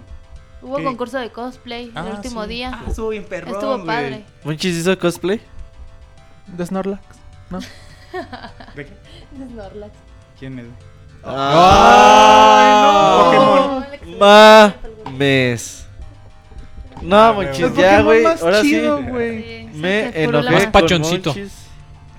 [0.62, 0.84] Hubo ¿Qué?
[0.84, 2.50] concurso de cosplay Ah, el último sí.
[2.50, 2.72] día.
[2.74, 3.86] Ah, estuvo bien perrón, Estuvo güey.
[3.86, 4.26] padre.
[4.44, 5.42] Monchis hizo cosplay.
[6.48, 7.02] De Snorlax.
[7.50, 7.60] ¿No?
[8.76, 8.94] ¿De qué?
[9.36, 9.94] Snorlax.
[10.40, 10.66] ¿Quién es?
[11.24, 13.24] ¡Ah!
[13.26, 13.86] Pokémon.
[15.06, 15.87] Mames.
[17.02, 17.82] No, Ah, Monchis, güey.
[17.82, 18.26] ya, güey.
[18.26, 19.04] Ahora chido, sí.
[19.10, 19.44] güey.
[19.44, 20.50] Sí, Me sí, enojé.
[20.52, 21.30] Más pachoncito.
[21.32, 21.54] Monchis.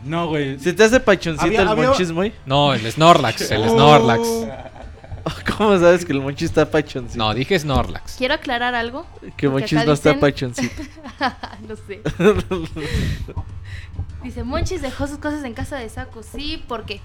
[0.04, 0.58] No, güey.
[0.58, 2.32] ¿Se te hace pachoncito Había- el había- Monchis, muy?
[2.46, 3.70] no, el Snorlax, el Uh.
[3.70, 4.28] Snorlax.
[5.58, 7.18] ¿Cómo sabes que el Monchis está pachoncito?
[7.18, 8.14] No, dije Snorlax.
[8.16, 9.06] Quiero aclarar algo.
[9.36, 10.82] que Monchis no está dicen- pachoncito.
[11.68, 12.00] Lo sé.
[14.22, 16.22] Dice, Monchis dejó sus cosas en casa de Saku.
[16.22, 17.00] Sí, porque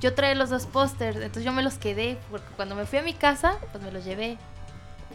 [0.00, 2.18] yo traía los dos pósters, entonces yo me los quedé.
[2.30, 4.36] Porque cuando me fui a mi casa, pues me los llevé.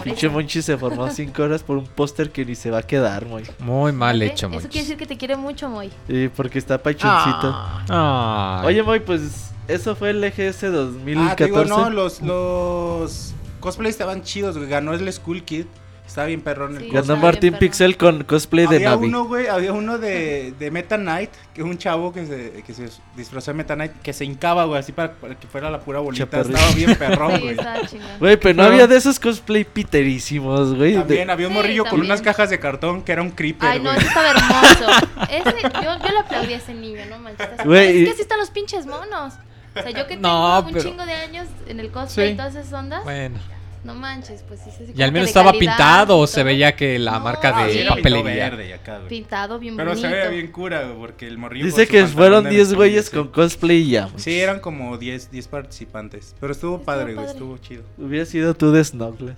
[0.03, 0.33] Pinche eso.
[0.33, 3.43] Monchis se formó cinco horas por un póster que ni se va a quedar, muy.
[3.59, 4.69] Muy mal hecho, Eso Monchis.
[4.69, 5.91] quiere decir que te quiere mucho, Moy.
[6.07, 7.55] Y porque está pachoncito.
[7.89, 8.65] Ay.
[8.67, 11.35] Oye, Moy, pues eso fue el EGS Ah, 2014.
[11.35, 14.69] te digo, no, los, los cosplays estaban chidos, güey.
[14.69, 15.65] Ganó el Skull Kid.
[16.05, 17.01] Estaba bien perrón el Sí, cosplay.
[17.01, 17.53] Ganó Está Martín.
[17.59, 19.07] Pixel con cosplay de había Navi.
[19.07, 22.73] uno, güey, había uno de, de Meta Knight, que es un chavo que se, que
[22.73, 25.79] se disfrazó de Meta Knight, que se hincaba, güey, así para, para que fuera la
[25.79, 26.25] pura bolita.
[26.25, 26.55] Chaparrito.
[26.57, 27.51] Estaba bien perrón, Sí, güey.
[27.55, 28.19] estaba chingón.
[28.19, 30.91] Güey, pero no había de esos cosplay piterísimos, güey.
[30.91, 32.11] de- También había un Sí, morrillo con también.
[32.11, 33.97] unas cajas de cartón que era un creeper, Ay, no, güey.
[33.97, 35.07] ese estaba hermoso.
[35.31, 37.49] Ese, yo, yo le aplaudí a ese niño, no manches.
[37.49, 39.33] está- Güey, Es y- que así están los pinches monos.
[39.75, 42.33] O sea, yo que tengo No, un pero- chingo de años en el cosplay Sí.
[42.33, 43.39] y todas esas ondas, Bueno.
[43.83, 44.69] No manches, pues sí.
[44.77, 47.65] sí, sí, Y al menos estaba calidad pintado o se veía que la No, marca
[47.65, 48.23] de sí, era papelería.
[48.23, 49.09] pintado verde y acá, güey.
[49.09, 50.17] Pintado bien Pero se bonito.
[50.29, 51.65] ve bien cura, güey, porque el morrillo...
[51.65, 54.09] Dice que fueron de 10 vestir, güeyes con cosplay y ya.
[54.15, 56.35] Sí, eran como 10, 10 participantes.
[56.39, 57.83] Pero estuvo, Estuvo padre, güey, estuvo chido.
[57.97, 59.37] Hubiera sido tú de Snuggles.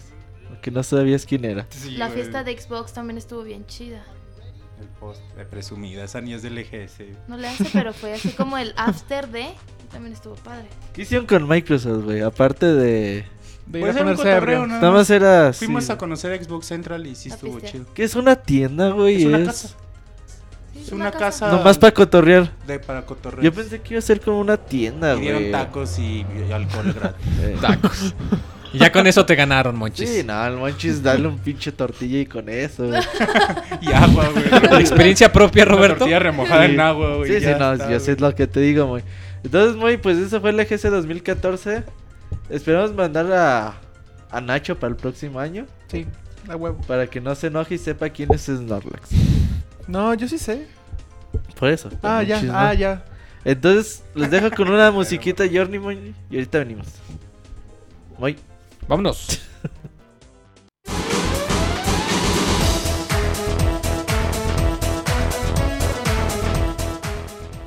[0.50, 1.66] Aunque no sabías quién era.
[1.70, 2.20] Sí, La güey.
[2.20, 4.04] fiesta de Xbox también estuvo bien chida.
[4.80, 6.98] El post de presumida, esa ni es del EGS.
[7.28, 9.48] No le hace, pero fue así como el after de.
[9.92, 10.66] También estuvo padre.
[10.94, 12.22] ¿Qué hicieron con Microsoft, güey?
[12.22, 13.26] Aparte de...
[13.66, 14.68] De ir a ponerse cotorreo, ebrio.
[14.68, 15.54] nada Nada más era...
[15.54, 15.92] Fuimos sí.
[15.92, 17.72] a conocer Xbox Central y sí A estuvo pistear.
[17.72, 17.86] chido.
[17.94, 19.22] ¿Qué es una tienda, güey?
[19.22, 19.68] Es una Es casa.
[20.74, 22.52] Sí, Es una casa Nomás para cotorrear.
[22.68, 23.42] de para cotorreo.
[23.44, 25.52] Yo pensé que iba a ser como una tienda, Y dieron güey.
[25.52, 27.26] tacos y, y alcohol gratis.
[27.42, 27.58] Eh.
[27.60, 28.14] Tacos.
[28.74, 30.10] Y ya con eso te ganaron, monchis.
[30.10, 33.02] Sí, no, el monchis, dale un pinche tortilla y con eso, güey.
[33.82, 34.50] y agua, güey.
[34.70, 35.98] Por experiencia propia, Una Roberto.
[36.00, 36.74] tortilla remojada Sí.
[36.74, 37.32] en agua, güey.
[37.32, 38.30] Sí, sí, ya no, está, yo sé güey.
[38.30, 39.02] lo que te digo, muy.
[39.46, 41.84] Entonces, muy, pues eso fue el EGC 2014.
[42.49, 43.76] Esperamos mandar a,
[44.31, 45.65] a Nacho para el próximo año.
[45.88, 46.06] Sí,
[46.47, 46.80] a huevo.
[46.88, 49.10] Para que no se enoje y sepa quién es Snorlax.
[49.88, 50.68] No, yo sí sé.
[51.60, 51.89] Por eso.
[52.02, 53.06] Ah, ya, ah, ya.
[53.43, 56.88] Entonces, les dejo con una musiquita, Journey, y ahorita venimos.
[58.18, 58.38] Muy.
[58.88, 59.41] Vámonos.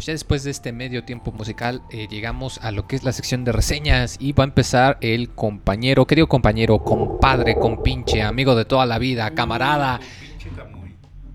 [0.00, 3.12] Pues ya después de este medio tiempo musical eh, llegamos a lo que es la
[3.12, 8.64] sección de reseñas y va a empezar el compañero, querido compañero, compadre, compinche, amigo de
[8.64, 10.00] toda la vida, camarada.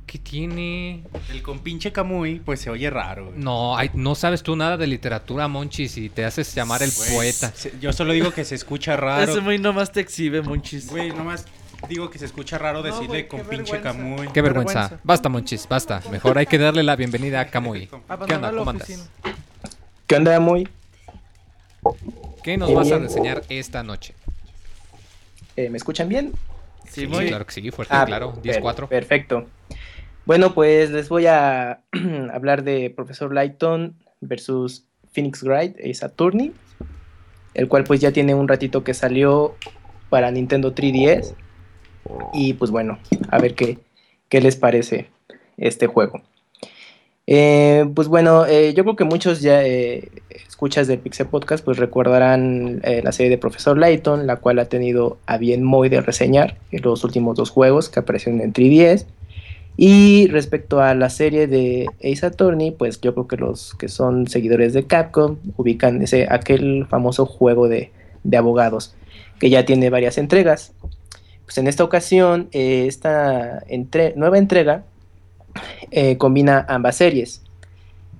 [0.08, 1.04] ¿Qué tiene?
[1.30, 3.28] El compinche Camuy, pues se oye raro.
[3.28, 3.38] güey.
[3.38, 7.52] No, no sabes tú nada de literatura, Monchis, y te haces llamar el Pues, poeta.
[7.54, 9.32] se- Yo solo digo que se escucha raro.
[9.32, 10.90] Ese muy nomás te exhibe, monchis.
[10.90, 11.46] Güey, nomás
[11.90, 13.82] digo que se escucha raro No, decirle compinche vergüenza.
[13.82, 14.28] Camuy.
[14.34, 14.80] Qué vergüenza.
[14.82, 15.00] vergüenza.
[15.04, 16.02] Basta, Monchis, basta.
[16.12, 17.88] Mejor hay que darle la bienvenida a Kamui.
[17.88, 17.96] ¿Qué
[18.36, 18.52] onda?
[18.52, 19.10] ¿Cómo andas?
[20.08, 20.68] ¿Qué onda, muy?
[22.44, 24.14] ¿Qué nos vas a enseñar esta noche?
[25.56, 26.34] Eh, ¿Me escuchan bien?
[26.90, 27.28] Sí, muy.
[27.28, 28.34] claro que sí, fuerte, Ah, claro.
[28.42, 28.88] per- 10-4.
[28.88, 29.48] Perfecto.
[30.26, 31.82] Bueno, pues les voy a
[32.34, 36.52] hablar de Profesor Lighton versus Phoenix Wright y Saturni,
[37.54, 39.56] el cual pues ya tiene un ratito que salió
[40.10, 41.34] para Nintendo 3DS.
[42.34, 43.00] Y pues bueno,
[43.30, 43.80] a ver qué,
[44.30, 45.08] qué les parece
[45.58, 46.22] este juego.
[47.28, 51.78] Eh, pues bueno, eh, yo creo que muchos ya eh, escuchas del Pixel Podcast pues
[51.78, 56.58] recordarán la serie de Profesor Layton, la cual ha tenido a bien muy de reseñar
[56.72, 59.06] en los últimos dos juegos que aparecieron en 3DS.
[59.78, 64.28] Y respecto a la serie de Ace Attorney, pues yo creo que los que son
[64.28, 67.92] seguidores de Capcom ubican ese, aquel famoso juego de,
[68.24, 68.96] de abogados
[69.40, 70.74] que ya tiene varias entregas.
[71.46, 73.64] Pues en esta ocasión, eh, esta
[74.16, 74.84] nueva entrega
[75.92, 77.44] eh, combina ambas series,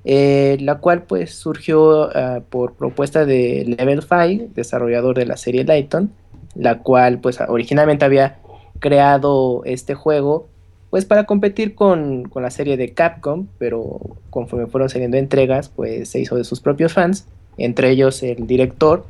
[0.06, 5.64] eh, la cual pues surgió ah, por propuesta de Level 5, desarrollador de la serie
[5.64, 6.12] Lighton,
[6.54, 8.38] la cual pues originalmente había
[8.80, 10.48] creado este juego
[10.92, 14.00] pues para competir con, con la serie de Capcom, pero
[14.30, 17.26] conforme fueron saliendo entregas, pues se hizo de sus propios fans,
[17.58, 19.06] entre ellos el director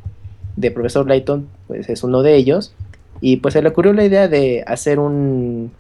[0.55, 2.73] de Profesor Layton, pues es uno de ellos,
[3.21, 5.71] y pues se le ocurrió la idea de hacer un,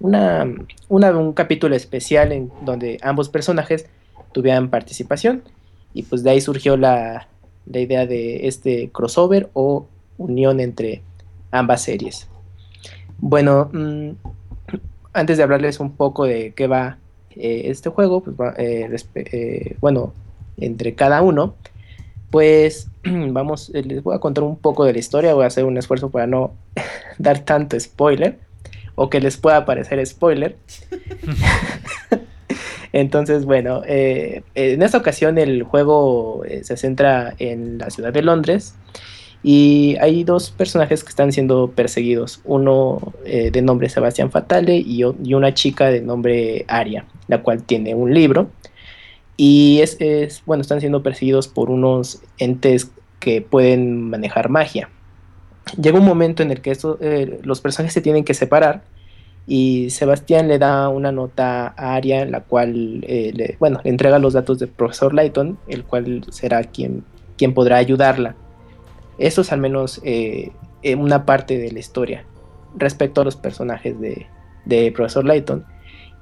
[0.00, 0.46] una,
[0.88, 3.86] un capítulo especial en donde ambos personajes
[4.32, 5.42] tuvieran participación,
[5.94, 7.28] y pues de ahí surgió la,
[7.66, 9.86] la idea de este crossover o
[10.18, 11.02] unión entre
[11.50, 12.28] ambas series.
[13.18, 14.10] Bueno, mm,
[15.12, 16.98] antes de hablarles un poco de qué va
[17.36, 20.12] eh, este juego, pues eh, eh, bueno,
[20.56, 21.54] entre cada uno,
[22.32, 25.64] pues vamos, eh, les voy a contar un poco de la historia, voy a hacer
[25.64, 26.54] un esfuerzo para no
[27.18, 28.40] dar tanto spoiler,
[28.96, 30.56] o que les pueda parecer spoiler.
[32.92, 38.22] Entonces, bueno, eh, en esta ocasión el juego eh, se centra en la ciudad de
[38.22, 38.74] Londres
[39.42, 45.04] y hay dos personajes que están siendo perseguidos, uno eh, de nombre Sebastián Fatale y
[45.04, 48.50] una chica de nombre Aria, la cual tiene un libro
[49.44, 54.88] y es, bueno, están siendo perseguidos por unos entes que pueden manejar magia.
[55.76, 58.84] Llega un momento en el que eh, los personajes se tienen que separar
[59.48, 64.20] y Sebastián le da una nota a Aria, la cual, eh, le, bueno, le entrega
[64.20, 67.02] los datos del profesor Lighton, el cual será quien,
[67.36, 68.36] quien podrá ayudarla.
[69.18, 70.52] Eso es al menos eh,
[70.96, 72.24] una parte de la historia
[72.76, 74.28] respecto a los personajes de,
[74.66, 75.64] de profesor Lighton.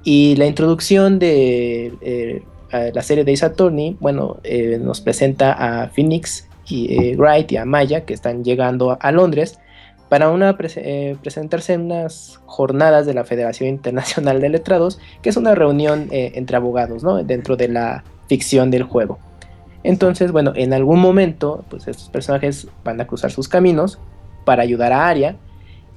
[0.03, 2.41] Y la introducción de
[2.71, 7.57] la serie de Ace Attorney, bueno, eh, nos presenta a Phoenix y eh, Wright y
[7.57, 9.59] a Maya que están llegando a, Londres
[10.09, 15.37] para una eh, presentarse en unas jornadas de la Federación Internacional de Letrados, que es
[15.37, 17.23] una reunión eh, entre abogados, ¿no?
[17.23, 19.19] Dentro de la ficción del juego.
[19.83, 23.99] Entonces, bueno, en algún momento, pues estos personajes van a cruzar sus caminos
[24.45, 25.37] para ayudar a Aria,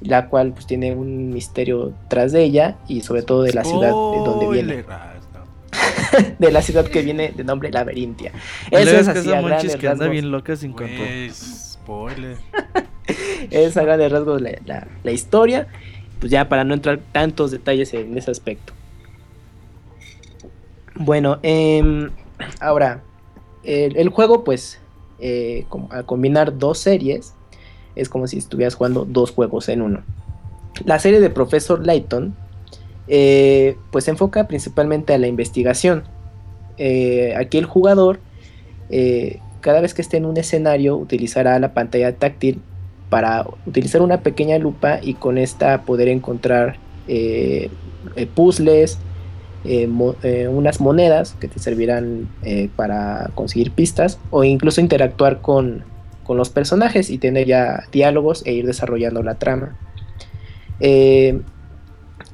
[0.00, 3.88] la cual pues tiene un misterio tras de ella y sobre todo de la ciudad
[3.88, 4.84] de donde viene.
[6.38, 8.32] de la ciudad que viene de nombre Laberintia.
[8.70, 10.72] Eso es así esa a grandes que anda bien loca sin.
[10.72, 12.36] Güey, spoiler.
[13.50, 15.66] es a grandes rasgos la, la- la historia,
[16.20, 18.72] pues ya para no entrar tantos detalles en ese aspecto.
[20.96, 22.10] Bueno, em,
[22.60, 23.02] ahora,
[23.64, 24.78] el, el juego pues,
[25.18, 27.34] eh, como- al combinar dos series,
[27.96, 30.02] es como si estuvieras jugando dos juegos en uno.
[30.84, 32.34] La serie de Professor Layton,
[33.06, 36.04] eh, pues se enfoca principalmente a la investigación.
[36.78, 38.18] Eh, aquí el jugador,
[38.90, 42.60] eh, cada vez que esté en un escenario, utilizará la pantalla táctil
[43.10, 46.78] para utilizar una pequeña lupa y con esta poder encontrar
[48.34, 48.98] puzzles,
[49.64, 52.28] unas monedas que te servirán
[52.76, 55.84] para conseguir pistas o incluso interactuar con,
[56.24, 59.76] con los personajes y tener ya diálogos e ir desarrollando la trama.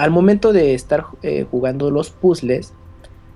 [0.00, 2.72] Al momento de estar eh, jugando los puzzles,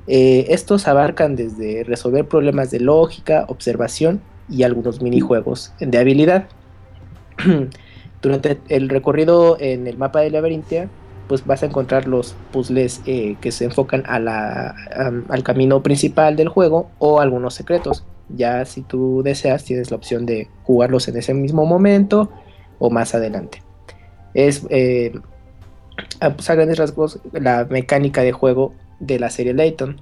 [0.06, 6.48] eh, estos abarcan desde resolver problemas de lógica, observación y algunos minijuegos de habilidad.
[8.22, 10.88] Durante el recorrido en el mapa de Labyrinthia,
[11.28, 16.90] pues vas a encontrar los puzzles eh, que se enfocan al camino principal del juego
[16.98, 18.06] o algunos secretos.
[18.30, 22.30] Ya si tú deseas, tienes la opción de jugarlos en ese mismo momento
[22.78, 23.62] o más adelante.
[24.32, 24.66] Es
[26.20, 30.00] a, pues, a grandes rasgos la mecánica de juego de la serie Layton.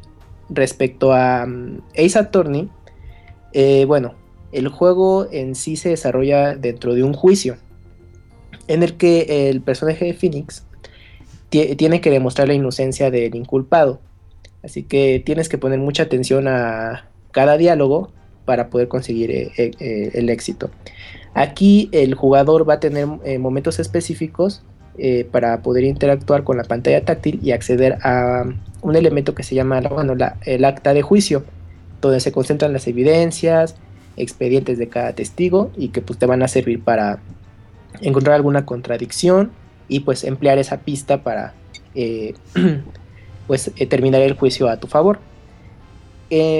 [0.48, 2.68] Respecto a um, Ace Attorney,
[3.52, 4.14] eh, bueno,
[4.52, 7.56] el juego en sí se desarrolla dentro de un juicio
[8.68, 10.64] en el que el personaje de Phoenix
[11.50, 14.00] tie- tiene que demostrar la inocencia del inculpado.
[14.62, 18.12] Así que tienes que poner mucha atención a cada diálogo
[18.44, 20.70] para poder conseguir eh, eh, el éxito.
[21.34, 23.06] Aquí el jugador va a tener
[23.38, 24.62] momentos específicos
[24.98, 28.44] eh, para poder interactuar con la pantalla táctil y acceder a
[28.82, 31.44] un elemento que se llama la- bueno, la- el acta de juicio,
[32.00, 33.74] donde se concentran las evidencias,
[34.16, 37.18] expedientes de cada testigo y que pues, te van a servir para
[38.00, 39.50] encontrar alguna contradicción
[39.88, 41.54] y pues emplear esa pista para
[41.94, 42.34] eh,
[43.46, 45.18] pues eh, terminar el juicio a tu favor.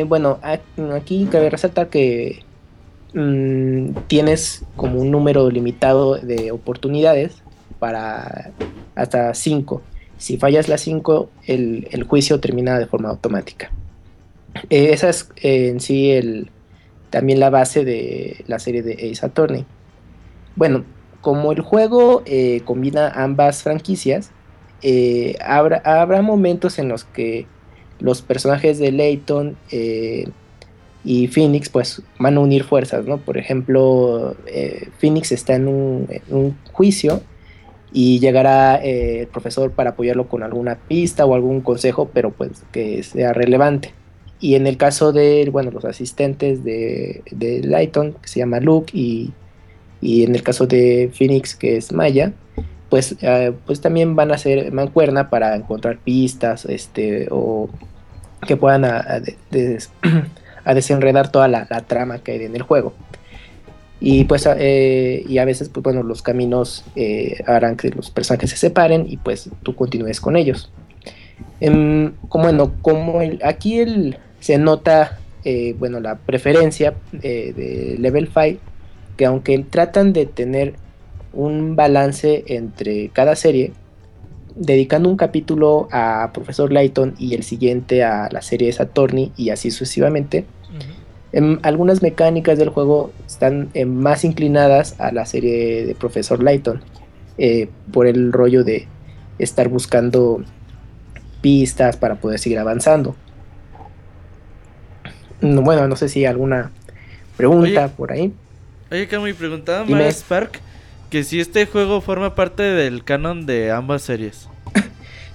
[0.07, 0.39] Bueno,
[0.95, 2.41] aquí cabe resaltar que
[3.15, 7.43] mm, tienes como un número limitado de oportunidades
[7.83, 8.53] para
[8.95, 9.83] hasta 5.
[10.17, 13.73] Si fallas las 5, el, el juicio termina de forma automática.
[14.71, 16.53] Eh, esa es eh, en sí el,
[17.11, 19.67] también la base de la serie de Ace Attorney.
[20.55, 20.85] Bueno,
[21.23, 24.31] como el juego eh, combina ambas franquicias,
[25.45, 27.47] habrá, habrá momentos en los que
[27.99, 29.57] los personajes de Layton
[31.03, 33.19] y Phoenix pues van a unir fuerzas, ¿no?
[33.19, 34.37] Por ejemplo,
[34.99, 37.23] Phoenix está en un juicio
[37.93, 42.62] y llegará eh, el profesor para apoyarlo con alguna pista o algún consejo, pero pues
[42.73, 43.93] que sea relevante.
[44.40, 48.90] Y en el caso de, bueno, los asistentes de, de Lighton, que se llama Luke,
[48.93, 49.32] y,
[50.01, 52.32] y en el caso de Phoenix, que es Maya,
[52.89, 57.70] pues, eh, pues también van a ser mancuerna para encontrar pistas, este, o
[58.47, 58.85] que puedan
[60.64, 62.94] a desenredar toda la, la trama que hay en el juego.
[64.05, 68.51] Y pues eh, y a veces pues bueno los caminos eh, harán que los personajes
[68.51, 70.73] se separen y pues tú continúes con ellos.
[71.61, 77.97] Em, como bueno, como el- aquí el, se nota eh, bueno la preferencia eh, de
[77.99, 78.61] Level 5
[79.16, 80.74] que aunque tratan de tener
[81.33, 83.73] un balance entre cada serie,
[84.55, 89.51] dedicando un capítulo a Profesor Layton y el siguiente a la serie de Saturni y
[89.51, 90.47] así sucesivamente,
[91.33, 96.81] em, algunas mecánicas del juego están em, más inclinadas a la serie de Profesor Layton
[97.39, 98.87] eh, por el rollo de
[99.39, 100.43] estar buscando
[101.41, 103.17] pistas para poder seguir avanzando.
[105.41, 106.71] Mm, Bueno, no sé si alguna
[107.37, 107.95] pregunta Oye.
[107.97, 108.33] por ahí.
[108.91, 110.61] Oye, que me preguntaba más Spark
[111.11, 114.49] que si este juego forma parte del canon de ambas series.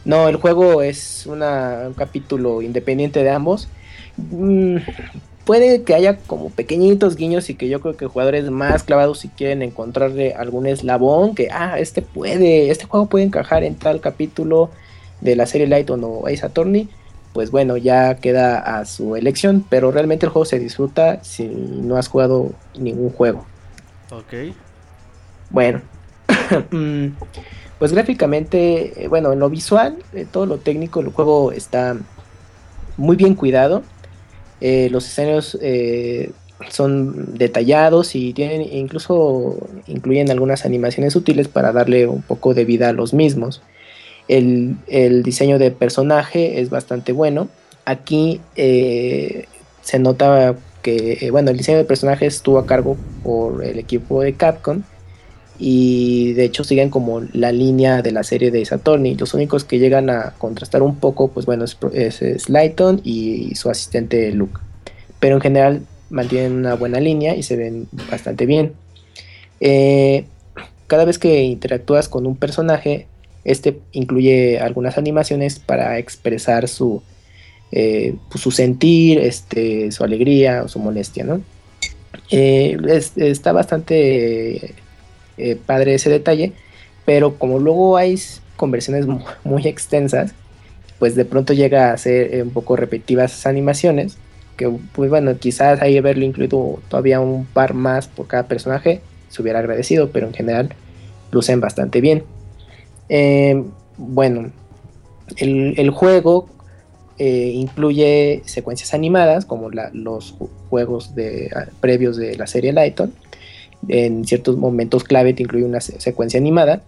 [0.05, 3.67] No, el juego es una- un capítulo independiente de ambos.
[4.15, 4.77] Mm,
[5.47, 9.29] puede que haya como pequeñitos guiños y que yo creo que jugadores más clavados si
[9.29, 14.69] quieren encontrarle algún eslabón que, ah, este puede, este juego puede encajar en tal capítulo
[15.21, 16.89] de la serie Lighton o Ace Attorney,
[17.31, 21.95] pues bueno, ya queda a su elección, pero realmente el juego se disfruta si no
[21.95, 23.45] has jugado ningún juego.
[24.11, 24.53] Ok.
[25.49, 25.79] Bueno,
[26.71, 27.07] mm,
[27.79, 31.95] pues gráficamente, eh, bueno, en lo visual, eh, todo lo técnico, el juego está
[32.97, 33.83] muy bien cuidado.
[34.61, 36.31] Eh, los escenarios eh,
[36.69, 42.89] son detallados y tienen incluso incluyen algunas animaciones útiles para darle un poco de vida
[42.89, 43.61] a los mismos.
[44.27, 44.77] El,
[45.23, 47.47] diseño de personaje es bastante bueno.
[47.85, 49.45] Aquí eh,
[49.81, 54.33] se nota que, bueno, el diseño de personaje estuvo a cargo por el equipo de
[54.33, 54.83] Capcom
[55.59, 59.15] y de hecho siguen como la línea de la serie de Saturni.
[59.15, 63.69] Los únicos que llegan a contrastar un poco, pues bueno, es, es, Lighton y su
[63.69, 64.59] asistente Luke.
[65.19, 68.73] Pero en general mantienen una buena línea y se ven bastante bien.
[69.59, 70.25] Eh,
[70.87, 73.07] cada vez que interactúas con un personaje,
[73.43, 77.01] este incluye algunas animaciones para expresar su,
[77.71, 81.41] eh, pues, su sentir, este, su alegría o su molestia, ¿no?
[82.29, 84.75] Eh, es- está bastante
[85.37, 86.53] eh, padre ese detalle,
[87.05, 88.19] pero como luego hay
[88.55, 90.33] conversiones mu- muy extensas,
[90.99, 94.17] pues de pronto llega a ser eh, un poco repetitivas animaciones
[94.57, 99.41] que pues bueno, quizás ahí haberlo incluido todavía un par más por cada personaje, se
[99.43, 100.73] hubiera agradecido, pero en general
[101.31, 102.23] lucen bastante bien.
[103.09, 103.63] Eh,
[103.97, 104.51] bueno,
[105.35, 106.49] el, juego
[107.19, 110.35] incluye secuencias animadas, como los
[110.69, 113.13] juegos de, previos de la serie Lighton.
[113.87, 116.81] En ciertos momentos clave te incluye una secuencia animada.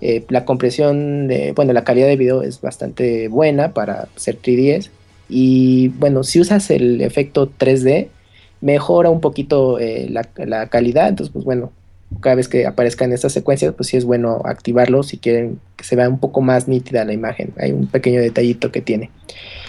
[0.00, 4.90] Eh, la compresión, de, bueno, la calidad de video es bastante buena para ser 3DS.
[5.28, 8.08] Y bueno, si usas el efecto 3D,
[8.60, 11.08] mejora un poquito la, la, calidad.
[11.08, 11.70] Entonces, pues bueno,
[12.20, 15.94] cada vez que aparezcan estas secuencias, pues sí es bueno activarlo si quieren que se
[15.96, 17.52] vea un poco más nítida la imagen.
[17.58, 19.10] Hay un pequeño detallito que tiene.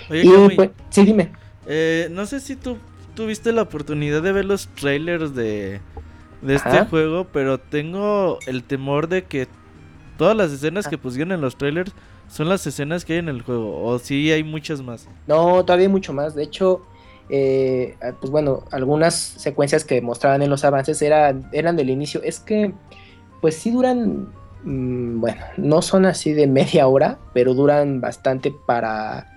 [0.10, 1.30] Oye, y, pues, sí, dime.
[1.68, 2.78] Eh, no sé si tú
[3.16, 5.80] tuviste la oportunidad de ver los trailers de,
[6.42, 9.48] de este juego, pero tengo el temor de que
[10.18, 11.94] todas las escenas que pusieron en los trailers
[12.28, 15.08] son las escenas que hay en el juego, o si hay muchas más.
[15.28, 16.34] No, todavía hay mucho más.
[16.34, 16.82] De hecho,
[17.30, 22.22] eh, ah, pues bueno, algunas secuencias que mostraban en los avances eran, eran del inicio.
[22.24, 22.74] Es que,
[23.42, 29.31] pues sí duran, mm, bueno, no son así de media hora, pero duran bastante para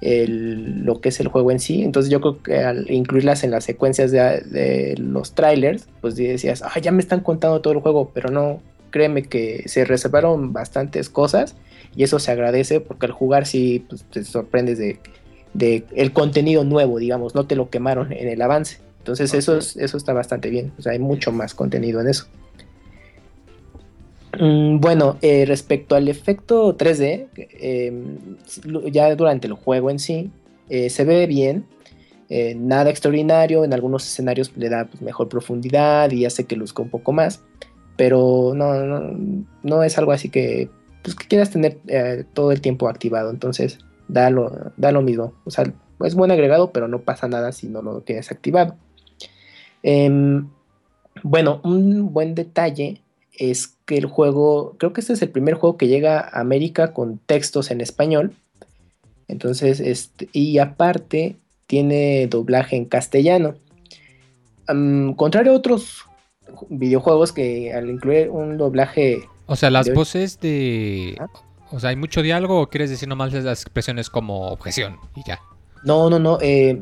[0.00, 1.82] lo que es el juego en sí.
[1.82, 6.78] Entonces yo creo que al incluirlas en las secuencias de, los trailers, pues decías, ah,
[6.80, 8.60] ya me están contando todo el juego, pero no,
[8.90, 11.54] créeme que se reservaron bastantes cosas
[11.94, 14.98] y eso se agradece porque al jugar sí pues, te sorprendes de
[15.52, 18.78] de el contenido nuevo, digamos, no te lo quemaron en el avance.
[18.98, 22.26] Entonces eso, es, eso está bastante bien, o sea, hay mucho más contenido en eso.
[24.38, 27.28] Mm, bueno, eh, respecto al efecto 3D,
[27.60, 28.36] em,
[28.92, 30.30] ya durante el juego en sí,
[30.68, 31.66] eh, se ve bien,
[32.28, 36.82] eh, nada extraordinario, en algunos escenarios le da pues, mejor profundidad y hace que luzca
[36.82, 37.42] un poco más,
[37.96, 39.14] pero no,
[39.62, 40.70] no, es algo así que,
[41.02, 41.78] pues, que quieras tener
[42.32, 43.78] todo el tiempo activado, entonces
[44.08, 45.34] da lo, da lo mismo.
[45.44, 45.72] O sea,
[46.04, 48.76] es buen agregado, pero no pasa nada si no lo tienes activado.
[49.82, 50.48] Em,
[51.22, 53.02] bueno, un buen detalle
[53.40, 56.92] es que el juego, creo que este es el primer juego que llega a América
[56.92, 58.34] con textos en español.
[59.28, 61.36] Entonces, este, y aparte
[61.66, 63.54] tiene doblaje en castellano.
[65.16, 66.04] contrario a otros
[66.68, 69.22] videojuegos que al incluir un doblaje...
[69.46, 71.18] O sea, las voces de...
[71.70, 75.40] O sea, ¿hay mucho diálogo o quieres decir nomás las expresiones como objeción y ya?
[75.82, 76.38] No, no, no.
[76.42, 76.78] Eh,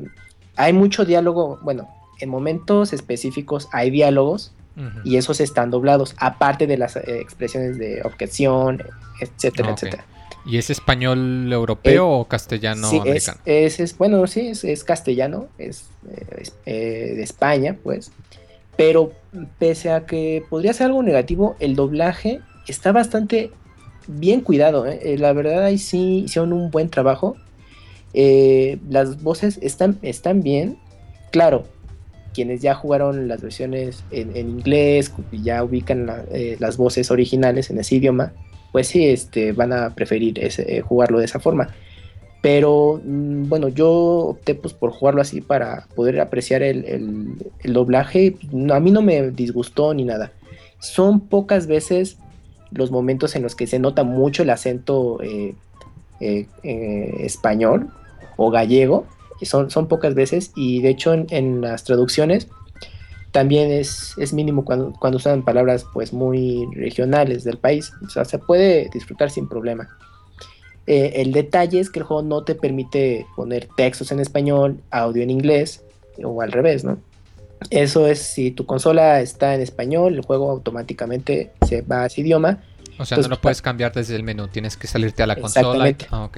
[0.56, 1.60] hay mucho diálogo.
[1.62, 4.52] Bueno, en momentos específicos hay diálogos
[5.04, 8.82] y esos están doblados, aparte de las eh, expresiones de objeción,
[9.20, 10.04] etcétera, etcétera.
[10.46, 13.38] ¿Y es español europeo eh, o castellano sí, americano?
[13.44, 15.88] Es, es, bueno, sí, es, castellano, es,
[16.64, 18.12] de España, pues.
[18.76, 19.12] Pero
[19.58, 23.50] pese a que podría ser algo negativo, el doblaje está bastante
[24.08, 24.98] bien cuidado, ¿eh?
[25.02, 27.36] Eh, la verdad ahí sí hicieron un buen trabajo.
[28.14, 30.78] Eh, las voces están, están bien.
[31.30, 31.64] Claro,
[32.38, 36.06] quienes ya jugaron las versiones en, inglés y ya ubican
[36.60, 38.32] las voces originales en ese idioma,
[38.70, 41.74] pues sí, este, van a preferir ese, jugarlo de esa forma.
[42.40, 48.36] Pero mm, bueno, yo opté pues, por jugarlo así para poder apreciar el, doblaje.
[48.72, 50.32] A mí no me disgustó ni nada.
[50.78, 52.18] Son pocas veces
[52.70, 55.54] los momentos en los que se nota mucho el acento eh,
[56.20, 57.90] eh, eh, español
[58.36, 59.06] o gallego,
[59.46, 62.48] son, son pocas veces y de hecho en, las traducciones
[63.32, 68.24] también es, es mínimo cuando, cuando, usan palabras pues muy regionales del país, o sea,
[68.24, 69.88] se puede disfrutar sin problema.
[70.86, 75.30] el detalle es que el juego no te permite poner textos en español, audio en
[75.30, 75.82] inglés
[76.24, 76.98] o al revés, ¿no?
[77.70, 82.20] Eso es si tu consola está en español, el juego automáticamente se va a ese
[82.20, 82.62] idioma.
[82.98, 85.94] O sea, no lo puedes cambiar desde el menú, tienes que salirte a la consola.
[86.10, 86.30] Ah,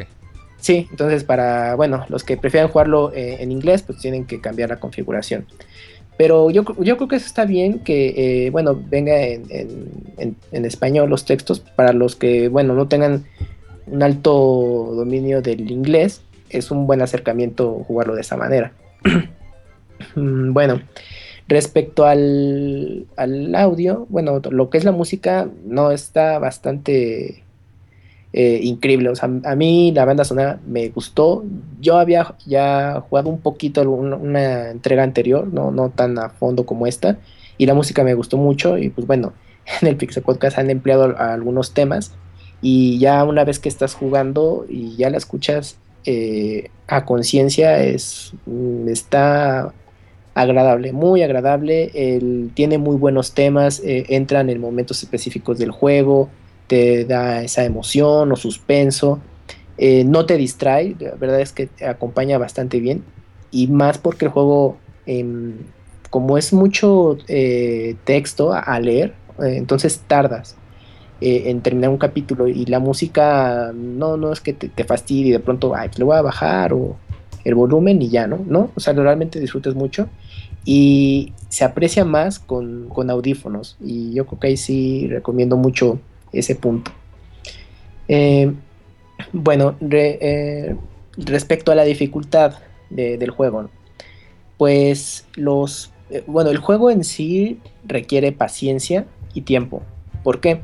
[0.60, 4.68] Sí, entonces para, bueno, los que prefieran jugarlo eh, en inglés, pues tienen que cambiar
[4.68, 5.46] la configuración.
[6.16, 9.46] Pero yo, yo creo que eso está bien, que, eh, bueno, venga en,
[10.18, 13.24] en, español los textos, para los que, bueno, no tengan
[13.86, 16.20] un alto dominio del inglés,
[16.50, 18.72] es un buen acercamiento jugarlo de esa manera.
[20.16, 20.80] Mm, bueno,
[21.46, 23.06] respecto al,
[23.54, 27.44] audio, bueno, lo que es la música no está bastante
[28.32, 29.08] eh, increíble.
[29.08, 31.44] O sea, a mí la banda sonora me gustó.
[31.80, 36.86] Yo había ya jugado un poquito una, entrega anterior, no, no tan a fondo como
[36.86, 37.18] esta,
[37.58, 38.78] y la música me gustó mucho.
[38.78, 39.32] Y pues bueno,
[39.82, 42.12] en el Pixel Podcast han empleado algunos temas.
[42.62, 48.32] Y ya una vez que estás jugando y ya la escuchas eh, a conciencia, es
[48.46, 49.72] mm, está
[50.34, 51.90] agradable, muy agradable.
[51.94, 56.28] Él tiene muy buenos temas, eh, entran en momentos específicos del juego,
[56.70, 59.18] te da esa emoción o suspenso.
[59.76, 63.02] Eh, no te distrae, la verdad es que te acompaña bastante bien.
[63.52, 64.76] y más porque el juego,
[65.06, 65.54] em,
[66.10, 70.56] como es mucho eh, texto a, leer, eh, entonces tardas
[71.20, 75.40] en terminar un capítulo y la música no, no es que te, te fastidie de
[75.40, 76.96] pronto, ay, pues le voy a bajar o
[77.44, 78.38] el volumen y ya, ¿no?
[78.46, 78.70] ¿No?
[78.76, 80.08] O sea, realmente disfrutas mucho
[80.64, 85.98] y se aprecia más con, con audífonos y yo creo que ahí sí recomiendo mucho
[86.32, 86.90] ese punto.
[88.08, 88.52] Eh,
[89.32, 90.76] bueno, eh,
[91.16, 92.54] respecto a la dificultad
[92.88, 93.68] de- del juego,
[94.58, 99.82] pues los, eh, bueno, el juego en sí requiere paciencia y tiempo.
[100.22, 100.60] ¿Por qué?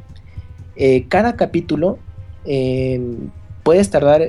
[1.09, 1.99] Cada capítulo
[3.63, 4.23] puedes tardar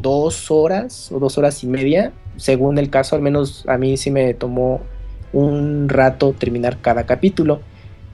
[0.00, 4.10] dos horas o dos horas y media, según el caso, al menos a mí sí
[4.10, 4.80] me tomó
[5.32, 7.60] un rato terminar cada capítulo,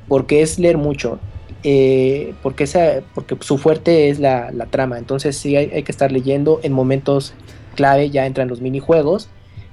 [0.06, 1.18] porque es leer mucho,
[1.64, 5.92] eh, porque, esa, porque su fuerte es la, la trama, entonces sí hay, hay que
[5.92, 6.60] estar leyendo.
[6.62, 7.34] En momentos
[7.74, 9.28] clave, ya entran los minijuegos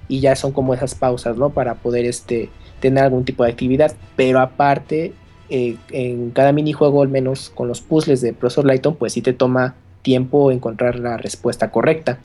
[0.08, 1.50] y ya son como esas pausas, ¿no?
[1.50, 2.50] Para poder este,
[2.80, 5.14] tener algún tipo de actividad, pero aparte,
[5.50, 9.34] eh, en cada minijuego, al menos con los puzzles de Profesor Layton, pues sí te
[9.34, 12.20] toma tiempo encontrar la respuesta correcta.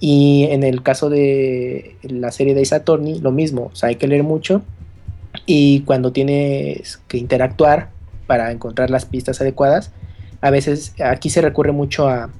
[0.00, 4.08] Y en el caso de la serie de Attorney, lo mismo, o sea, hay que
[4.08, 4.62] leer mucho.
[5.46, 7.90] Y cuando tienes que interactuar
[8.26, 9.92] para encontrar las pistas adecuadas,
[10.40, 12.30] a veces aquí se recurre mucho a,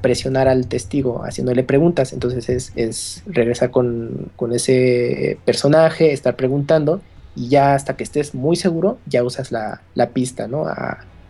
[0.00, 7.02] presionar al testigo haciéndole preguntas, entonces es, es regresar con, ese personaje, estar preguntando
[7.34, 9.82] y ya hasta que estés muy seguro ya usas la,
[10.14, 10.64] pista, ¿no?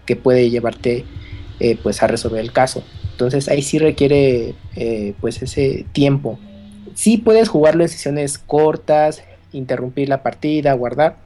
[0.05, 1.05] Que puede llevarte
[1.59, 2.85] eh, pues a resolver el caso.
[3.11, 6.39] Entonces ahí sí requiere eh, pues ese tiempo.
[6.95, 11.17] Sí puedes jugarlo en sesiones cortas, interrumpir la partida, guardar,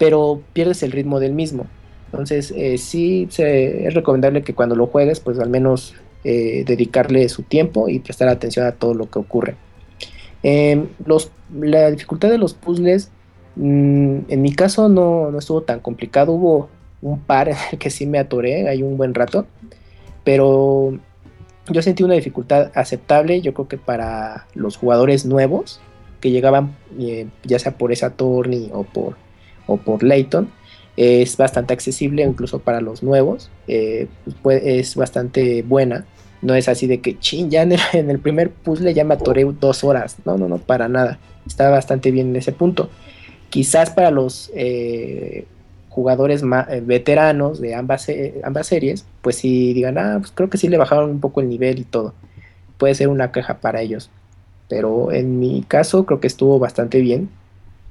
[0.00, 1.66] pero pierdes el ritmo del mismo.
[2.06, 5.94] Entonces eh, sí es recomendable que cuando lo juegues pues al menos
[6.24, 9.56] eh, dedicarle su tiempo y prestar atención a todo lo que ocurre.
[10.42, 13.10] Em, los, la dificultad de los puzzles,
[13.56, 16.70] mm, en mi caso no, no estuvo tan complicado, hubo
[17.02, 19.46] un par en el que sí me atoré, hay un buen rato,
[20.24, 20.98] pero
[21.68, 25.78] yo sentí una dificultad aceptable, yo creo que para los jugadores nuevos
[26.22, 29.16] que llegaban eh, ya sea por esa Tourney o por,
[29.70, 30.48] o por Layton,
[30.96, 34.08] es bastante accesible incluso para los nuevos, eh,
[34.42, 36.04] pues, es bastante buena,
[36.42, 39.84] no es así de que chin, ya en el, primer puzzle ya me atoré dos
[39.84, 42.90] horas, no, no, no, para nada, está bastante bien en ese punto.
[43.48, 45.46] Quizás para los eh,
[45.88, 48.06] jugadores eh, veteranos de ambas,
[48.44, 51.48] ambas series, pues si digan, ah, pues creo que sí le bajaron un poco el
[51.48, 52.14] nivel y todo.
[52.78, 54.10] Puede ser una queja para ellos.
[54.68, 57.28] Pero en mi caso creo que estuvo bastante bien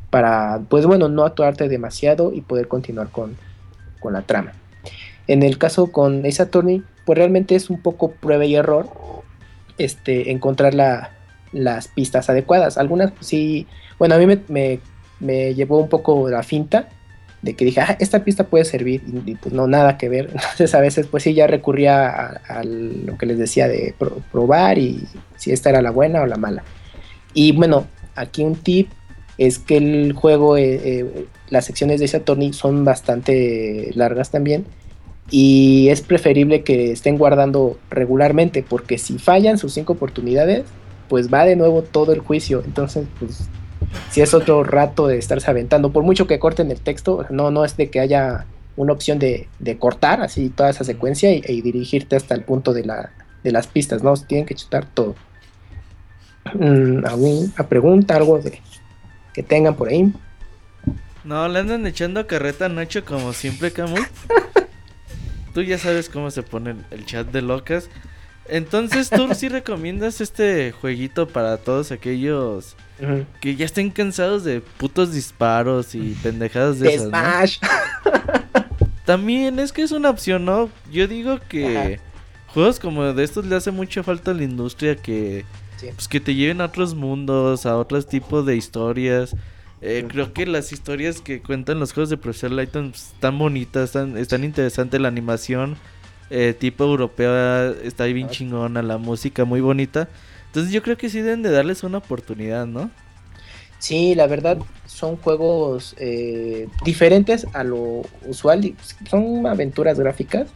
[0.10, 3.36] para, pues bueno, no actuarte demasiado y poder continuar con,
[4.00, 4.54] con la trama.
[5.28, 8.88] En el caso con Ace Attorney, pues realmente es un poco prueba y error
[9.78, 11.12] este, encontrar la-
[11.52, 12.78] las pistas adecuadas.
[12.78, 13.68] Algunas pues, sí,
[13.98, 14.80] bueno, a mí me, me-
[15.20, 16.90] me llevó un poco la finta
[17.42, 20.26] de que dije, ah, esta pista puede servir y, pues no, nada que ver.
[20.34, 22.08] Entonces a veces pues sí ya recurría
[22.48, 25.04] a, lo que les decía de pro- probar y
[25.38, 26.64] si esta era la buena o la mala.
[27.34, 28.90] Y bueno, aquí un tip
[29.40, 34.66] es que el juego, eh, eh, las secciones de ese Attorney son bastante largas también
[35.32, 40.66] y es preferible que estén guardando regularmente porque si fallan sus cinco oportunidades,
[41.08, 42.62] pues va de nuevo todo el juicio.
[42.66, 43.48] Entonces, pues
[44.12, 47.64] si es otro rato de estarse aventando, por mucho que corten el texto, no, no
[47.64, 48.46] es de que haya
[48.76, 52.84] una opción de, de cortar así toda esa secuencia y, dirigirte hasta el punto de,
[52.84, 53.12] la,
[53.42, 55.16] de las pistas, no, tienen que chutar todo.
[56.54, 58.60] Mm, ¿Alguna pregunta, algo de
[59.34, 60.12] que tengan por ahí?
[61.24, 64.02] No, le andan echando carreta a Nacho como siempre, Camuy.
[65.54, 67.90] Tú ya sabes cómo se pone el- chat de locas.
[68.52, 72.76] Entonces, ¿tú sí recomiendas este jueguito para todos aquellos
[73.42, 77.18] que ya estén cansados de putos disparos y pendejadas de De esas, ¿no?
[77.20, 77.60] Smash.
[79.06, 80.70] También es que es una opción, ¿no?
[80.92, 81.90] Yo digo que Ajá.
[82.54, 85.46] juegos como de estos le hace mucha falta a la industria que
[85.80, 85.88] Sí.
[85.96, 89.36] pues que te lleven a otros mundos, a otros tipos de historias.
[89.82, 93.86] Eh, creo que las historias que cuentan los juegos de Professor Layton pues, están bonitas,
[93.86, 95.78] están, están interesantes, la animación
[96.30, 98.32] eh, tipo europea está ahí bien Ah.
[98.32, 100.10] chingona, la música muy bonita.
[100.48, 102.92] Entonces yo creo que sí deben de darles una oportunidad, ¿no?
[103.80, 108.76] Sí, la verdad son juegos eh, diferentes a lo usual,
[109.10, 110.50] son aventuras gráficas,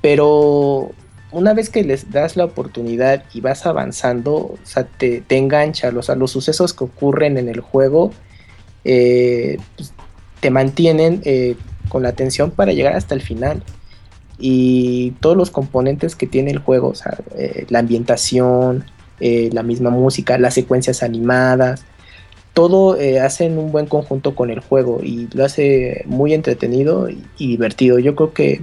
[0.00, 0.92] pero
[1.32, 5.90] una vez que les das la oportunidad y vas avanzando, o sea, te, te engancha,
[5.90, 8.12] los sucesos que ocurren en el juego
[8.84, 9.92] eh, pues,
[10.40, 11.56] te mantienen eh,
[11.88, 13.62] con la atención para llegar hasta el final.
[14.38, 18.84] Y todos los componentes que tiene el juego, o sea, eh, la ambientación,
[19.20, 21.84] la misma música, las secuencias animadas,
[22.54, 27.46] todo hacen un buen conjunto con el juego y lo hace muy entretenido y, y
[27.46, 28.00] divertido.
[28.00, 28.62] Yo creo que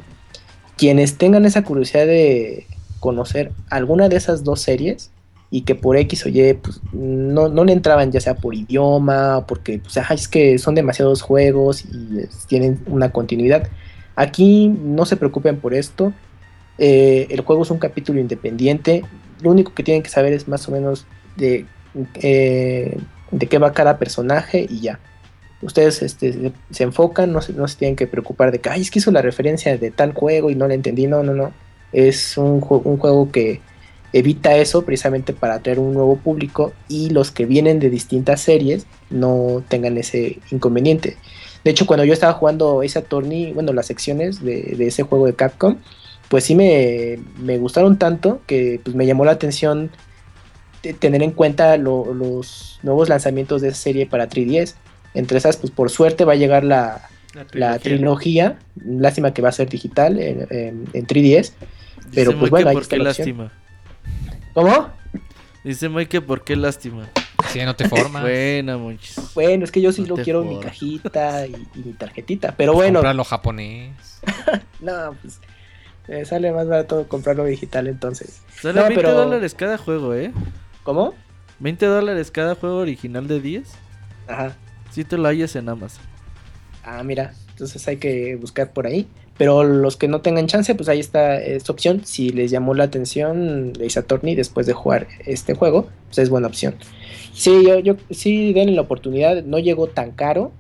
[0.79, 2.65] quienes tengan esa curiosidad de
[3.01, 5.11] conocer alguna de esas dos series
[5.51, 9.39] y que por X o Y pues, no, no le entraban ya sea por idioma
[9.39, 13.67] o porque pues, ajá, es que son demasiados juegos y tienen una continuidad.
[14.15, 16.13] Aquí no se preocupen por esto.
[16.77, 19.03] Eh, el juego es un capítulo independiente.
[19.41, 21.65] Lo único que tienen que saber es más o menos de,
[22.15, 22.97] eh,
[23.31, 24.99] de qué va cada personaje y ya.
[25.61, 28.91] Ustedes este, se, enfocan, no se, no se tienen que preocupar de que, ay, es
[28.91, 31.07] que hizo la referencia de tal juego y no la entendí.
[31.07, 31.51] No, no, no.
[31.91, 33.59] Es un, un juego que
[34.13, 38.85] evita eso precisamente para atraer un nuevo público y los que vienen de distintas series
[39.09, 41.17] no tengan ese inconveniente.
[41.63, 45.25] De hecho, cuando yo estaba jugando Ace Attorney, bueno, las secciones de, de ese juego
[45.25, 45.77] de Capcom,
[46.29, 49.91] pues sí me, me gustaron tanto que pues, me llamó la atención
[50.99, 54.75] tener en cuenta lo- los nuevos lanzamientos de esa serie para 3DS.
[55.19, 57.07] Entre esas, pues por suerte va a llegar la,
[57.53, 58.57] la trilogía.
[58.83, 61.51] Lástima que va a ser digital en, en- en 3DS.
[62.13, 63.51] Pero, Dice pues, Moy bueno, ahí por qué lástima.
[64.53, 64.89] ¿Cómo?
[65.63, 67.07] Dice que por qué lástima.
[67.51, 68.21] Si ya no te formas.
[68.23, 69.15] Buena, monchis.
[69.35, 72.53] Bueno, es que yo sí No lo quiero en mi cajita y, y mi tarjetita.
[72.57, 73.91] Pero Pues bueno, Cómpralo japonés.
[74.79, 75.39] no, pues
[76.07, 78.41] eh, sale más barato comprarlo digital entonces.
[78.61, 80.31] Sale No, 20 pero- dólares cada juego, ¿eh?
[80.83, 81.13] ¿Cómo?
[81.59, 83.69] 20 dólares cada juego original de 10.
[84.27, 84.55] Ajá.
[84.91, 86.03] Si te lo hallas en Amazon.
[86.83, 89.07] Ah, mira, entonces hay que buscar por ahí.
[89.37, 92.01] Pero los que no tengan chance, pues ahí está esta opción.
[92.03, 96.47] Si les llamó la atención Ace Attorney después de jugar este juego, pues es buena
[96.47, 96.75] opción.
[97.33, 99.43] Sí, yo, yo sí denle la oportunidad.
[99.43, 100.51] No llegó tan caro.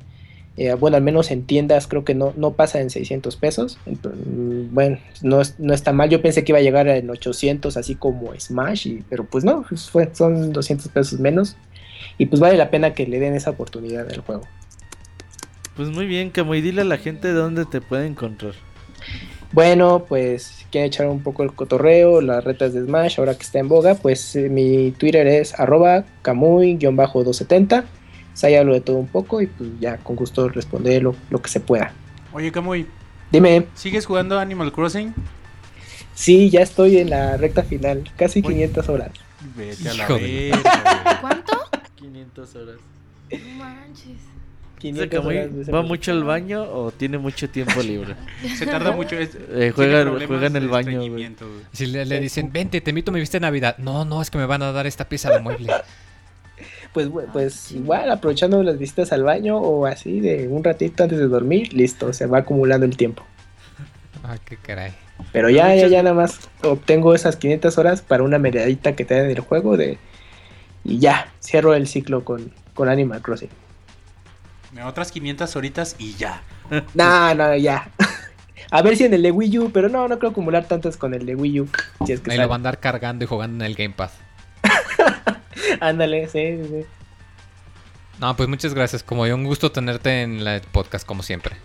[0.55, 3.77] Eh, bueno, al menos en tiendas creo que no, no pasa en 600 pesos.
[3.85, 6.09] Mm, Bueno, no, no está mal.
[6.09, 9.91] Yo pensé que iba a llegar en 800, así como Smash, pero pues no, pues
[10.13, 11.57] son 200 pesos menos.
[12.19, 14.43] Y pues vale la pena que le den esa oportunidad al juego.
[15.75, 18.53] Pues muy bien, Camo, y dile a la gente dónde te puede encontrar.
[19.51, 23.41] Bueno, pues si quieren echar un poco el cotorreo, las retas de Smash, ahora que
[23.43, 27.83] está en boga, pues eh, mi Twitter es arroba camuy-270.
[28.31, 31.41] Pues ahí hablo de todo un poco y pues ya con gusto responderé lo, lo
[31.41, 31.93] que se pueda.
[32.31, 32.85] Oye, Camuy,
[33.31, 35.13] Dime, ¿sigues jugando Animal Crossing?
[36.13, 38.53] sí, ya estoy en la recta final, casi Uy.
[38.53, 39.11] 500 horas.
[39.55, 41.53] Vete a la Hijo de- verga, ¿Cuánto?
[41.99, 42.75] 500 horas.
[43.31, 44.07] No manches.
[44.79, 48.15] ¿Ese 500 Camuy horas de ese va mucho al baño o tiene mucho tiempo libre?
[48.57, 49.17] Se tarda mucho.
[49.17, 51.01] es- Eh, juega- juega en el baño.
[51.73, 53.77] Si le, le dicen, vente, te invito a mi vista de Navidad.
[53.77, 55.71] No, no, es que me van a dar esta pieza de mueble.
[56.91, 61.27] Pues, pues igual aprovechando las visitas al baño o así de un ratito antes de
[61.27, 63.23] dormir, listo, se va acumulando el tiempo.
[64.23, 64.91] Ah, qué caray.
[65.31, 69.13] Pero ya, ya, ya nada más obtengo esas 500 horas para una mediadita que te
[69.13, 69.99] dan en el juego de...
[70.83, 73.49] Y ya, cierro el ciclo con, con Animal Crossing.
[74.85, 76.41] Otras 500 horitas y ya.
[76.93, 77.89] No, no, ya.
[78.71, 81.15] A ver si en el de Wii U, pero no, no creo acumular tantas con
[81.15, 81.69] el de Wii U.
[82.05, 82.47] Si es que Ahí lo sale.
[82.49, 84.11] va a andar cargando y jugando en el Gamepad.
[85.79, 86.85] Ándale, sí, sí, sí.
[88.19, 89.01] No, pues muchas gracias.
[89.01, 91.55] Como yo, un gusto tenerte en el podcast, como siempre.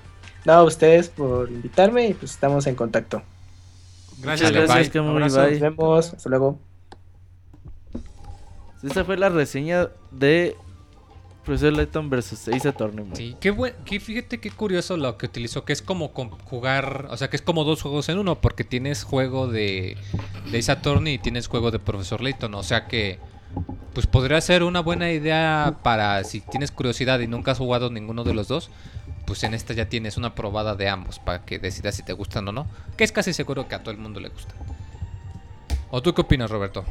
[0.47, 3.23] No, a ustedes por invitarme y pues estamos en contacto.
[4.19, 5.21] Gracias, Sale, gracias, bye.
[5.21, 6.59] Nos vemos, hasta luego.
[8.85, 10.57] Esa fue la reseña de
[11.45, 13.07] Profesor Layton versus Ace Attorney.
[13.15, 17.17] Sí, qué buen, qué, fíjate qué curioso lo que utilizó, que es como jugar, o
[17.17, 19.97] sea, que es como dos juegos en uno, porque tienes juego de,
[20.51, 23.19] de Ace y tienes juego de Profesor Layton, o sea que,
[23.95, 28.25] pues podría ser una buena idea para si tienes curiosidad y nunca has jugado ninguno
[28.25, 28.71] de los dos,
[29.27, 32.49] pues en esta ya tienes una probada de ambos para que decidas si te gustan
[32.49, 32.67] o no,
[32.97, 34.55] que es casi seguro que a todo el mundo le gusta.
[35.91, 36.85] ¿O tú qué opinas, Roberto?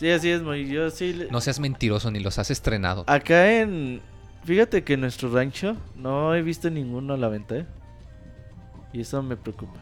[0.00, 0.66] Sí, así es, muy.
[0.66, 1.12] Yo sí.
[1.12, 3.04] le- No seas mentiroso ni los has estrenado.
[3.06, 4.00] Acá en.
[4.44, 7.66] Fíjate que en nuestro rancho no he visto ninguno a la venta, ¿eh?
[8.94, 9.78] Y eso me preocupa.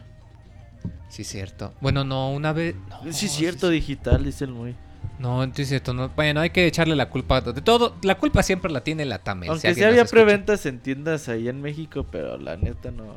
[1.07, 1.73] Sí, cierto.
[1.79, 2.75] Bueno, no, una vez...
[2.89, 4.75] no, sí, cierto, digital, dice el muy.
[5.17, 5.93] No, sí es cierto.
[5.93, 6.09] No.
[6.09, 7.95] Bueno, hay que echarle la culpa de todo.
[8.03, 9.47] La culpa siempre la tiene la Tamel.
[9.47, 12.91] si Aunque sí alguien nos había preventas en tiendas ahí en México, pero la neta
[12.91, 13.15] no.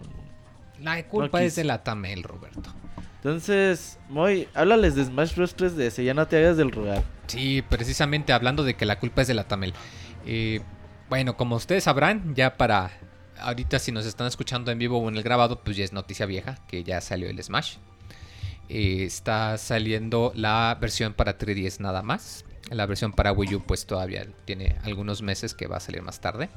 [0.80, 2.72] La culpa No es de la Tamel, Roberto.
[3.22, 7.04] Entonces, Moy, háblales de Smash Bros 3DS, ya no te hagas del rogar.
[7.28, 9.74] Sí, precisamente hablando de que la culpa es de la Tamel.
[10.26, 10.60] Eh,
[11.08, 12.90] bueno, como ustedes sabrán, ya para
[13.38, 16.26] ahorita si nos están escuchando en vivo o en el grabado, pues ya es noticia
[16.26, 17.76] vieja, que ya salió el Smash.
[18.68, 22.44] Eh, está saliendo la versión para 3DS nada más.
[22.70, 26.20] La versión para Wii U pues todavía tiene algunos meses que va a salir más
[26.20, 26.48] tarde.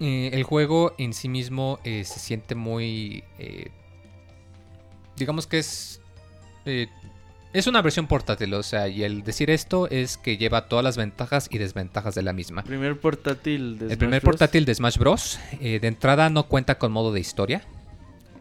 [0.00, 3.22] Eh, el juego en sí mismo se siente muy...
[5.18, 6.00] digamos que es...
[6.64, 6.88] eh,
[7.52, 10.98] es una versión portátil, o sea, y el decir esto es que lleva todas las
[10.98, 12.62] ventajas y desventajas de la misma.
[12.62, 14.32] Primer portátil de El Smash primer Bros.
[14.32, 15.38] portátil de Smash Bros.
[15.60, 17.62] eh, de entrada no cuenta con modo de historia.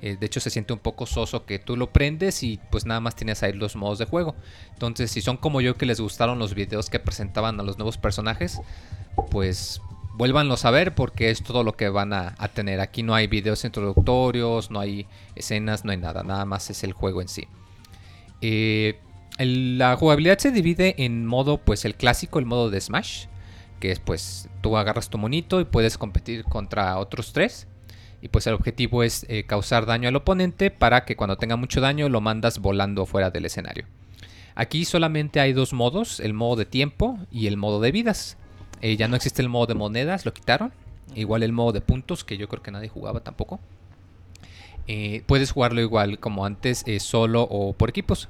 [0.02, 3.00] Eh, de hecho se siente un poco soso que tú lo prendes y pues nada
[3.00, 4.36] más tienes ahí los modos de juego.
[4.74, 7.98] Entonces si son como yo que les gustaron los videos que presentaban a los nuevos
[7.98, 8.60] personajes,
[9.32, 9.82] pues
[10.18, 12.80] vuélvanlos a ver porque es todo lo que van a, tener.
[12.80, 16.24] Aquí no hay videos introductorios, no hay escenas, no hay nada.
[16.24, 17.48] Nada más es el juego en sí.
[18.42, 19.00] Eh,
[19.38, 23.26] la jugabilidad se divide en modo, pues el clásico, el modo de Smash,
[23.80, 27.68] que es pues tú agarras tu monito y puedes competir contra otros tres.
[28.20, 31.82] Y pues el objetivo es eh, causar daño al oponente para que cuando tenga mucho
[31.82, 33.86] daño lo mandas volando fuera del escenario.
[34.56, 38.38] Aquí solamente hay dos modos, el modo de tiempo y el modo de vidas.
[38.82, 40.72] Eh, ya no existe el modo de monedas, lo quitaron.
[41.16, 43.60] Igual el modo de puntos, que yo creo que nadie jugaba tampoco.
[44.88, 48.30] Eh, puedes jugarlo igual como antes, eh, solo o por equipos.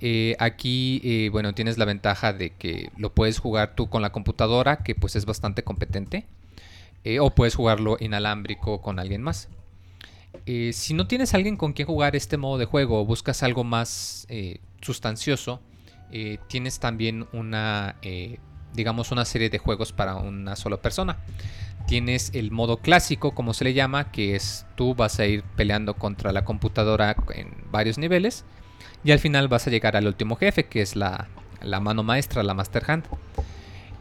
[0.00, 4.10] Eh, aquí, eh, bueno, tienes la ventaja de que lo puedes jugar tú con la
[4.10, 6.26] computadora, que pues es bastante competente.
[7.04, 9.48] eh, o puedes jugarlo inalámbrico con alguien más.
[10.72, 14.26] Si no tienes alguien con quien jugar este modo de juego o buscas algo más
[14.80, 15.60] sustancioso,
[16.48, 17.96] tienes también una,
[18.74, 21.18] digamos, una serie de juegos para una sola persona.
[21.86, 25.94] Tienes el modo clásico, como se le llama, que es tú vas a ir peleando
[25.94, 28.44] contra la computadora en varios niveles
[29.04, 31.28] y al final vas a llegar al último jefe, que es la,
[31.60, 33.04] la mano maestra, la Master Hand.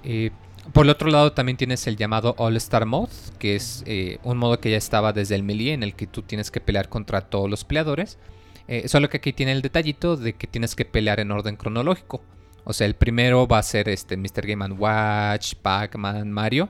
[0.04, 0.32] Eh,
[0.74, 4.38] por el otro lado también tienes el llamado All Star Mode, que es eh, un
[4.38, 7.22] modo que ya estaba desde el melee en el que tú tienes que pelear contra
[7.22, 8.20] todos los peleadores.
[8.68, 12.22] Eh, solo que aquí tiene el detallito de que tienes que pelear en orden cronológico.
[12.64, 14.46] O sea, el primero va a ser este Mr.
[14.46, 16.70] Game Watch, Pac-Man, Mario.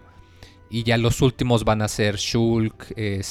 [0.70, 3.22] Y ya los últimos van a ser Shulk, eh,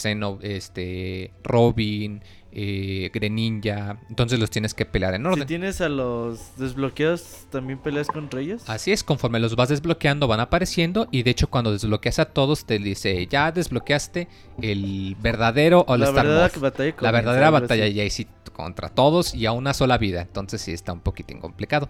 [0.42, 2.22] este, Robin,
[2.52, 3.98] eh, Greninja.
[4.10, 5.46] Entonces los tienes que pelear en Si orden.
[5.46, 8.62] tienes a los desbloqueados, ¿también peleas contra ellos?
[8.68, 12.66] Así es, conforme los vas desbloqueando van apareciendo y de hecho cuando desbloqueas a todos
[12.66, 14.28] te dice ya desbloqueaste
[14.60, 16.60] el verdadero All La Star verdadera Mode".
[16.60, 17.92] batalla La verdadera batalla así.
[17.94, 21.40] y ahí sí contra todos y a una sola vida, entonces sí está un poquitín
[21.40, 21.88] complicado.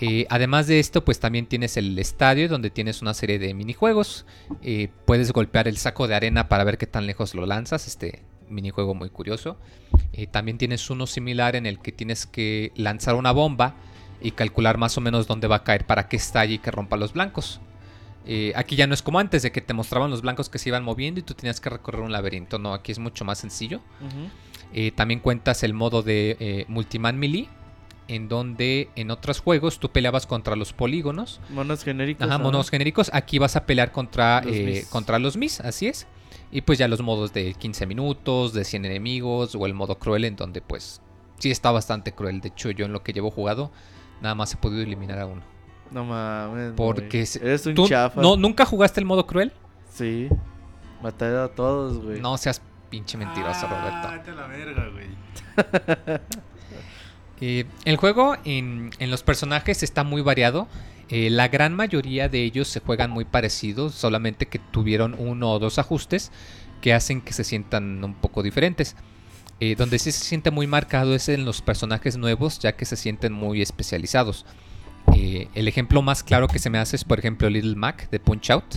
[0.00, 4.26] Eh, además de esto, pues también tienes el estadio donde tienes una serie de minijuegos.
[4.62, 7.86] Eh, puedes golpear el saco de arena para ver qué tan lejos lo lanzas.
[7.86, 9.56] Este minijuego muy curioso.
[10.12, 13.74] Eh, también tienes uno similar en el que tienes que lanzar una bomba
[14.20, 16.96] y calcular más o menos dónde va a caer para que estalle y que rompa
[16.96, 17.60] los blancos.
[18.26, 20.68] Eh, aquí ya no es como antes de que te mostraban los blancos que se
[20.70, 22.58] iban moviendo y tú tenías que recorrer un laberinto.
[22.58, 23.80] No, aquí es mucho más sencillo.
[24.94, 27.48] También cuentas el modo de Multiman Melee,
[28.08, 32.26] en donde en otros juegos tú peleabas contra los polígonos, Monos genéricos.
[32.26, 32.44] ajá, ¿no?
[32.44, 33.10] monos genéricos.
[33.12, 34.86] Aquí vas a pelear contra Los eh, Mis.
[34.86, 36.06] contra los Mis, así es.
[36.52, 40.24] Y pues ya los modos de 15 minutos, de 100 enemigos, o el modo cruel,
[40.24, 41.00] en donde pues
[41.38, 42.40] sí está bastante cruel.
[42.40, 43.72] De hecho, yo en lo que llevo jugado,
[44.22, 45.42] nada más he podido eliminar a uno.
[45.90, 46.72] No mames.
[46.76, 48.20] Porque Eres un ¿Tú chafa.
[48.20, 49.52] no, nunca jugaste el modo cruel?
[49.90, 50.28] Sí.
[51.02, 52.20] Maté a todos, güey.
[52.20, 54.08] No seas pinche mentiroso, Roberto.
[54.08, 55.06] Ah, vete a la verga, güey.
[57.40, 60.68] Eh, el juego en, los personajes está muy variado.
[61.08, 65.58] Eh, la gran mayoría de ellos se juegan muy parecidos, solamente que tuvieron uno o
[65.58, 66.32] dos ajustes
[66.80, 68.96] que hacen que se sientan un poco diferentes.
[69.58, 72.96] Eh, donde sí se siente muy marcado es en los personajes nuevos, ya que se
[72.96, 74.44] sienten muy especializados.
[75.14, 78.50] El ejemplo más claro que se me hace es, por ejemplo, Little Mac de Punch
[78.50, 78.76] Out.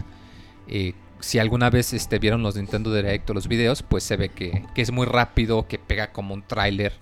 [1.19, 4.63] Si alguna vez este, vieron los Nintendo Direct o los videos, pues se ve que,
[4.73, 6.93] que es muy rápido, que pega como un tráiler.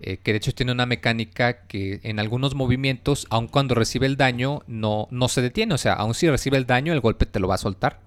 [0.00, 4.16] Eh, que de hecho tiene una mecánica que en algunos movimientos, aun cuando recibe el
[4.16, 5.74] daño, no, no se detiene.
[5.74, 8.00] O sea, aun si recibe el daño, el golpe te lo va a soltar.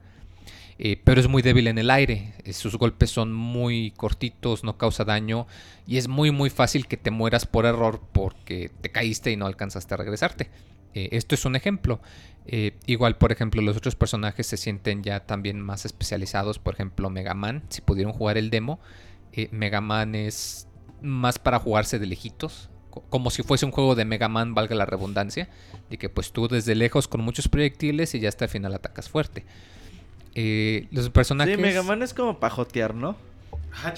[0.80, 2.34] Eh, pero es muy débil en el aire.
[2.43, 5.47] eh, sus golpes son muy cortitos, no causa daño.
[5.85, 9.45] Y es muy muy fácil que te mueras por error porque te caíste y no
[9.45, 10.49] alcanzaste a regresarte.
[10.93, 12.01] Esto es un ejemplo.
[12.85, 16.59] Igual, por ejemplo, los otros personajes se sienten ya también más especializados.
[16.59, 17.63] Por ejemplo, Mega Man.
[17.69, 18.81] Si pudieron jugar el demo,
[19.34, 20.68] eh, Mega Man es
[21.02, 22.69] más para jugarse de lejitos.
[22.90, 25.49] co- Como si fuese un juego de Mega Man, valga la redundancia.
[25.90, 29.10] De que pues tú desde lejos con muchos proyectiles y ya hasta el final atacas
[29.10, 29.45] fuerte.
[30.36, 31.56] Eh, los personajes...
[31.56, 33.15] Sí, Mega Man es como pajotear, ¿no?
[33.84, 33.94] Ah.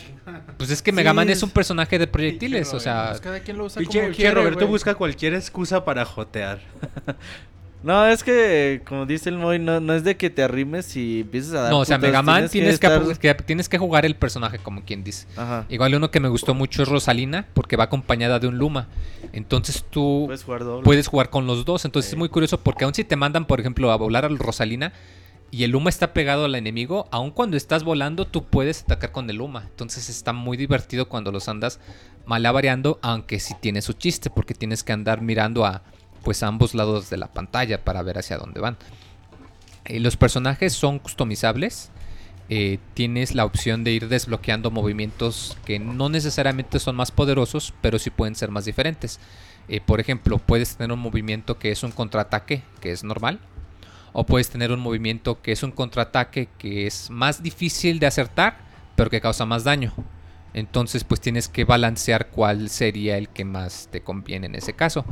[0.57, 3.07] Pues es que Mega Man es un personaje de proyectiles, Pinche o sea...
[3.09, 4.69] Pues cada quien lo usa Pinche como pinche quiere, Roberto güey.
[4.71, 6.59] busca cualquier excusa para jotear.
[7.83, 11.21] No, es que, como dice el Moy, no, no es de que te arrimes y
[11.21, 14.05] empieces a dar No, o sea, putas, Mega Man tienes que, estar- tienes que jugar
[14.05, 15.27] el personaje como quien dice.
[15.35, 15.65] Ajá.
[15.69, 18.87] Igual uno que me gustó mucho es Rosalina, porque va acompañada de un Luma.
[19.33, 20.83] Entonces tú Puedes jugar doble.
[20.85, 21.83] puedes jugar con los dos.
[21.85, 22.15] Entonces Sí.
[22.15, 24.93] es muy curioso porque aun si te mandan, por ejemplo, a volar a Rosalina,
[25.51, 29.29] y el Luma está pegado al enemigo, aun cuando estás volando, tú puedes atacar con
[29.29, 29.65] el Luma.
[29.69, 31.79] Entonces está muy divertido cuando los andas
[32.25, 35.83] malabareando, aunque sí tiene su chiste, porque tienes que andar mirando a
[36.23, 38.77] pues a ambos lados de la pantalla para ver hacia dónde van.
[39.85, 41.91] Eh, los personajes son customizables.
[42.49, 47.99] Eh, tienes la opción de ir desbloqueando movimientos que no necesariamente son más poderosos, pero
[47.99, 49.19] sí pueden ser más diferentes.
[49.67, 53.39] Eh, por ejemplo, puedes tener un movimiento que es un contraataque, que es normal.
[54.11, 58.57] O puedes tener un movimiento que es un contraataque que es más difícil de acertar,
[58.95, 59.93] pero que causa más daño.
[60.53, 65.03] Entonces, pues tienes que balancear cuál sería el que más te conviene en ese caso.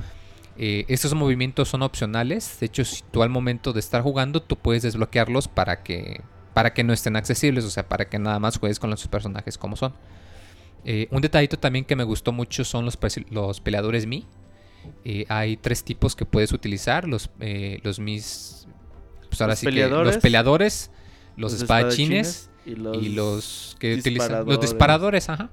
[0.64, 2.60] Eh, estos movimientos son opcionales.
[2.60, 6.22] De hecho, si tú al momento de estar jugando, tú puedes desbloquearlos para que,
[6.54, 7.66] para que no estén accesibles.
[7.66, 9.96] O sea, para que nada más juegues con los personajes como son.
[10.86, 12.96] Eh, un detallito también que me gustó mucho son los,
[13.32, 14.28] los peleadores Mi.
[15.04, 17.08] Eh, hay tres tipos que puedes utilizar.
[17.08, 17.32] Los,
[17.82, 18.68] los Mis.
[19.30, 20.92] Pues ahora Los sí peleadores, que los peleadores,
[21.38, 24.62] los, los espadachines, y los, y los que utilizan los disparadores.
[24.62, 25.50] disparadores, ajá.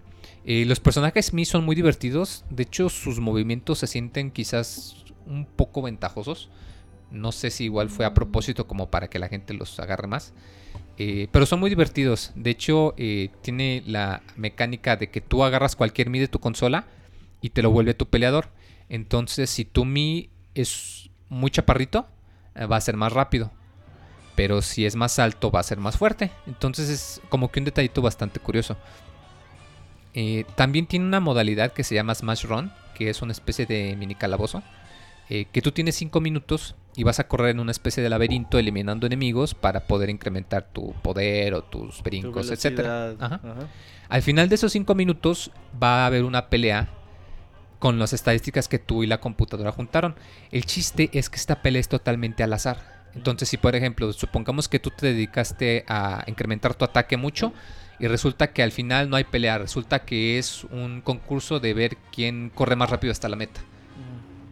[0.50, 2.42] Eh, los personajes Mi son muy divertidos.
[2.48, 6.48] De hecho, sus movimientos se sienten quizás un poco ventajosos.
[7.10, 10.32] No sé si igual fue a propósito como para que la gente los agarre más.
[10.96, 12.32] Eh, pero son muy divertidos.
[12.34, 16.86] De hecho, eh, tiene la mecánica de que tú agarras cualquier Mi de tu consola
[17.42, 18.48] y te lo vuelve tu peleador.
[18.88, 22.06] Entonces, si tu Mi es muy chaparrito,
[22.56, 23.52] va a ser más rápido.
[24.34, 26.30] Pero si es más alto, va a ser más fuerte.
[26.46, 28.78] Entonces es como que un detallito bastante curioso.
[30.20, 33.94] Eh, también tiene una modalidad que se llama Smash Run, que es una especie de
[33.96, 34.64] mini calabozo.
[35.30, 38.58] eh, que tú tienes 5 minutos y vas a correr en una especie de laberinto
[38.58, 42.50] eliminando enemigos para poder incrementar tu poder o tus Tu brincos,
[43.20, 43.40] Ajá.
[43.44, 43.68] ajá.
[44.08, 46.88] Al final de esos 5 minutos va a haber una pelea
[47.78, 50.16] con las estadísticas que tú y la computadora juntaron.
[50.50, 53.06] El chiste es que esta pelea es totalmente al azar.
[53.14, 57.52] Entonces, si por ejemplo, supongamos que tú te dedicaste a incrementar tu ataque mucho
[57.98, 61.96] y resulta que al final no hay pelea, resulta que es un concurso de ver
[62.12, 63.60] quién corre más rápido hasta la meta.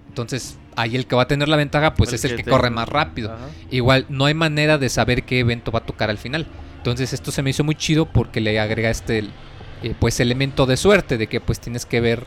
[0.08, 2.70] Entonces, ahí el que va a tener la ventaja pues El es el que corre
[2.70, 3.32] más rápido.
[3.32, 3.48] Ajá.
[3.70, 6.46] Igual no hay manera de saber qué evento va a tocar al final.
[6.78, 9.24] Entonces esto se me hizo muy chido porque le agrega este
[9.82, 12.26] eh, pues elemento de suerte de que pues tienes que ver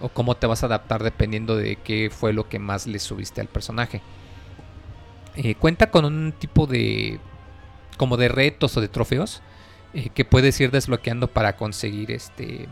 [0.00, 3.40] o cómo te vas a adaptar dependiendo de qué fue lo que más le subiste
[3.40, 4.02] al personaje.
[5.36, 7.20] Eh, cuenta con un tipo de
[7.96, 9.42] como de retos o de trofeos
[9.94, 12.68] eh, que puedes ir desbloqueando para conseguir este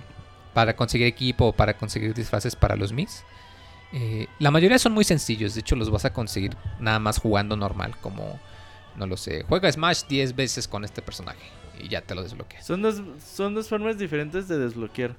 [0.52, 3.24] para conseguir equipo o para conseguir disfraces para los Mis.
[3.92, 7.56] Eh, la mayoría son muy sencillos, de hecho los vas a conseguir nada más jugando
[7.56, 8.40] normal, como,
[8.96, 11.44] no lo sé, juega Smash 10 veces con este personaje
[11.78, 12.66] y ya te lo desbloqueas.
[12.66, 15.14] Son dos, son dos formas diferentes de desbloquear.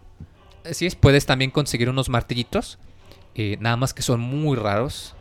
[0.65, 2.79] Así es, puedes también conseguir unos martillitos,
[3.35, 5.15] eh, nada más que son muy raros.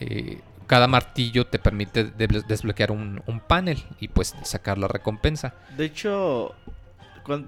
[0.00, 5.54] Eh, cada martillo te permite de- desbloquear un, un panel y pues sacar la recompensa.
[5.76, 6.54] De hecho,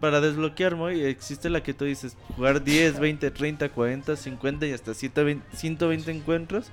[0.00, 4.72] para desbloquear, Moy, existe la que tú dices, jugar 10, 20, 30, 40, 50 y
[4.72, 6.66] hasta 120, 120 encuentros.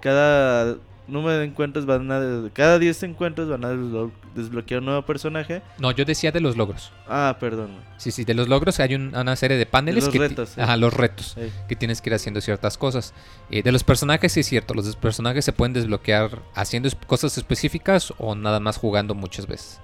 [0.00, 0.76] Cada
[1.08, 2.50] número de encuentros van a...
[2.52, 5.62] Cada 10 encuentros van a desblo- desbloquear un nuevo personaje.
[5.78, 6.92] No, yo decía de los logros.
[7.08, 7.70] Ah, perdón.
[7.96, 10.04] Sí, sí, de los logros hay un- una serie de paneles.
[10.04, 10.60] los que retos, sí.
[10.60, 11.34] Ajá, los retos.
[11.34, 11.50] Sí.
[11.68, 13.14] que tienes que ir haciendo ciertas cosas.
[13.50, 18.12] Eh, de los personajes sí es cierto, los personajes se pueden desbloquear haciendo cosas específicas
[18.18, 19.80] o nada más jugando muchas veces.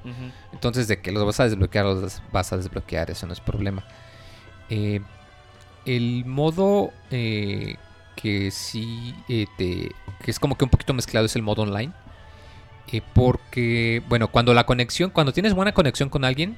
[0.52, 3.84] Entonces de que los vas a desbloquear, los vas a desbloquear, eso no es problema.
[4.70, 5.00] Eh,
[5.86, 7.76] el modo eh,
[8.24, 9.92] que sí eh, te...
[10.24, 11.92] que es como que un poquito mezclado es el modo online.
[12.90, 16.56] Eh, porque, bueno, cuando la conexión, cuando tienes buena conexión con alguien,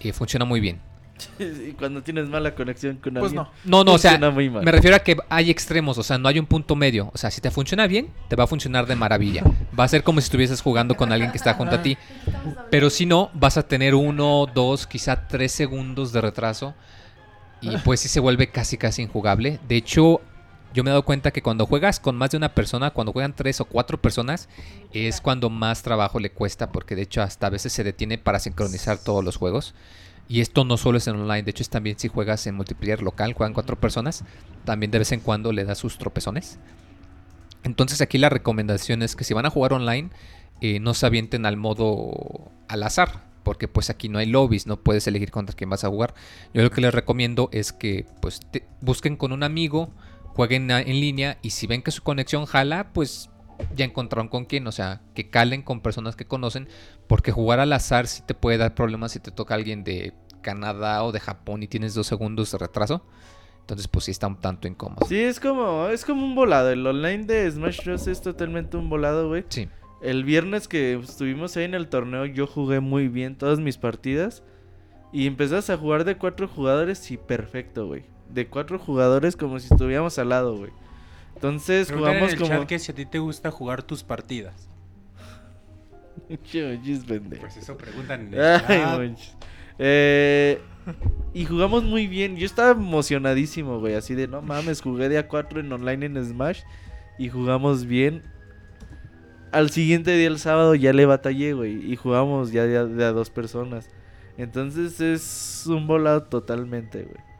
[0.00, 0.80] eh, funciona muy bien.
[1.40, 3.42] y cuando tienes mala conexión con Pues alguien.
[3.64, 3.78] no.
[3.78, 4.64] No, no, o sea, funciona muy mal.
[4.64, 7.10] me refiero a que hay extremos, o sea, no hay un punto medio.
[7.12, 9.42] O sea, si te funciona bien, te va a funcionar de maravilla.
[9.76, 11.96] Va a ser como si estuvieses jugando con alguien que está junto a ti.
[12.70, 16.74] Pero si no, vas a tener uno, dos, quizá tres segundos de retraso.
[17.62, 19.58] Y pues sí se vuelve casi, casi injugable.
[19.66, 20.20] De hecho,
[20.74, 23.34] yo me he dado cuenta que cuando juegas con más de una persona, cuando juegan
[23.34, 24.48] tres o cuatro personas,
[24.92, 26.72] es cuando más trabajo le cuesta.
[26.72, 29.74] Porque de hecho, hasta a veces se detiene para sincronizar todos los juegos.
[30.28, 33.02] Y esto no solo es en online, de hecho es también si juegas en multiplayer
[33.02, 34.24] local, juegan cuatro personas,
[34.64, 36.58] también de vez en cuando le das sus tropezones.
[37.64, 40.10] Entonces aquí la recomendación es que si van a jugar online,
[40.60, 44.78] eh, no se avienten al modo al azar, porque pues aquí no hay lobbies, no
[44.78, 46.14] puedes elegir contra quién vas a jugar.
[46.54, 49.90] Yo lo que les recomiendo es que pues te- busquen con un amigo,
[50.34, 53.30] jueguen en línea y si ven que su conexión jala, pues
[53.76, 56.68] ya encontraron con quién, o sea, que calen con personas que conocen,
[57.06, 61.04] porque jugar al azar sí te puede dar problemas si te toca alguien de Canadá
[61.04, 63.04] o de Japón y tienes dos segundos de retraso.
[63.60, 65.06] Entonces pues sí está un tanto incómodo.
[65.06, 66.70] Sí, es como, es como un volado.
[66.70, 68.06] El online de Smash Bros.
[68.08, 69.44] es totalmente un volado, güey.
[69.48, 69.68] Sí.
[70.02, 74.42] El viernes que estuvimos ahí en el torneo, yo jugué muy bien todas mis partidas.
[75.12, 78.04] Y empezás a jugar de cuatro jugadores y perfecto, güey.
[78.32, 80.70] De cuatro jugadores como si estuviéramos al lado, güey.
[81.34, 82.60] Entonces Preguntan en jugamos el como.
[82.60, 84.68] chat que si a ti te gusta jugar tus partidas.
[87.40, 89.44] Pues eso preguntan en el Ay, chat.
[89.78, 90.60] Eh,
[91.34, 92.36] y jugamos muy bien.
[92.36, 93.94] Yo estaba emocionadísimo, güey.
[93.94, 96.60] Así de, no mames, jugué de A4 en online en Smash.
[97.18, 98.22] Y jugamos bien.
[99.50, 101.92] Al siguiente día, el sábado, ya le batallé, güey.
[101.92, 103.90] Y jugamos ya de a, de a dos personas.
[104.38, 107.31] Entonces es un volado totalmente, güey.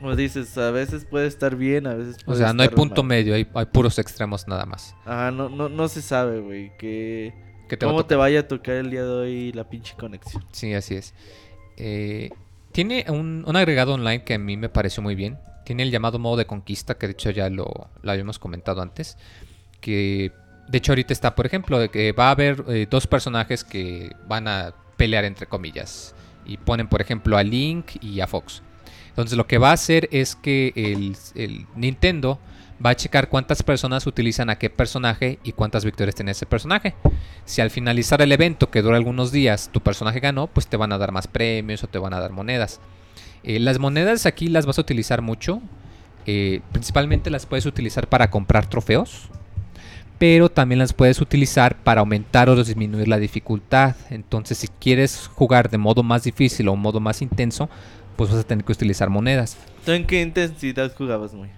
[0.00, 3.02] Como dices, a veces puede estar bien, a veces O puede sea, no hay punto
[3.02, 3.08] mal.
[3.18, 4.96] medio, hay, hay puros extremos nada más.
[5.04, 6.72] Ajá, no, no, no se sabe, güey.
[6.78, 7.34] Que...
[7.68, 10.44] ¿Qué te va ¿Cómo te vaya a tocar el día de hoy la pinche conexión?
[10.50, 11.14] Sí, así es.
[11.76, 12.30] Eh,
[12.72, 15.38] tiene un, un agregado online que a mí me pareció muy bien.
[15.64, 19.18] Tiene el llamado modo de conquista, que de hecho ya lo, lo habíamos comentado antes.
[19.80, 20.32] Que
[20.66, 24.16] de hecho ahorita está, por ejemplo, de que va a haber eh, dos personajes que
[24.26, 26.14] van a pelear entre comillas.
[26.46, 28.62] Y ponen, por ejemplo, a Link y a Fox.
[29.20, 32.38] Entonces lo que va a hacer es que el, Nintendo
[32.84, 36.94] va a checar cuántas personas utilizan a qué personaje y cuántas victorias tiene ese personaje.
[37.44, 40.92] Si al finalizar el evento, que dura algunos días, tu personaje ganó, pues te van
[40.92, 42.80] a dar más premios o te van a dar monedas.
[43.42, 45.60] Eh, las monedas aquí las vas a utilizar mucho.
[46.26, 49.28] eh, principalmente las puedes utilizar para comprar trofeos.
[50.18, 53.96] Pero también las puedes utilizar para aumentar o disminuir la dificultad.
[54.10, 57.70] Entonces si quieres jugar de modo más difícil o modo más intenso,
[58.16, 59.56] pues vas a tener que utilizar monedas.
[59.84, 61.48] ¿Tú en qué intensidad jugabas, muy?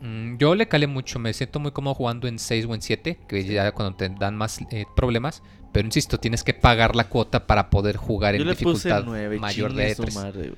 [0.00, 3.18] Mm, Yo le calé mucho, me siento muy cómodo jugando en 6 o en 7,
[3.28, 5.42] que ya cuando te dan más eh, problemas.
[5.72, 9.04] Pero insisto, tienes que pagar la cuota para poder jugar Yo en le puse dificultad
[9.04, 10.14] 9, mayor de su 3.
[10.14, 10.52] madre.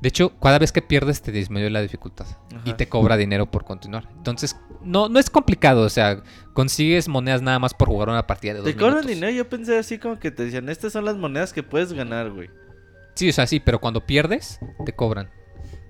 [0.00, 2.26] De hecho, cada vez que pierdes te disminuye la dificultad
[2.66, 4.08] y te cobra dinero por continuar.
[4.14, 6.22] Entonces, no, no es complicado, o sea,
[6.52, 9.78] consigues monedas nada más por jugar una partida de dos Te cobran dinero, yo pensé
[9.78, 12.50] así como que te decían, estas son las monedas que puedes ganar, güey.
[13.16, 15.30] Sí, o sea, sí, pero cuando pierdes, te cobran.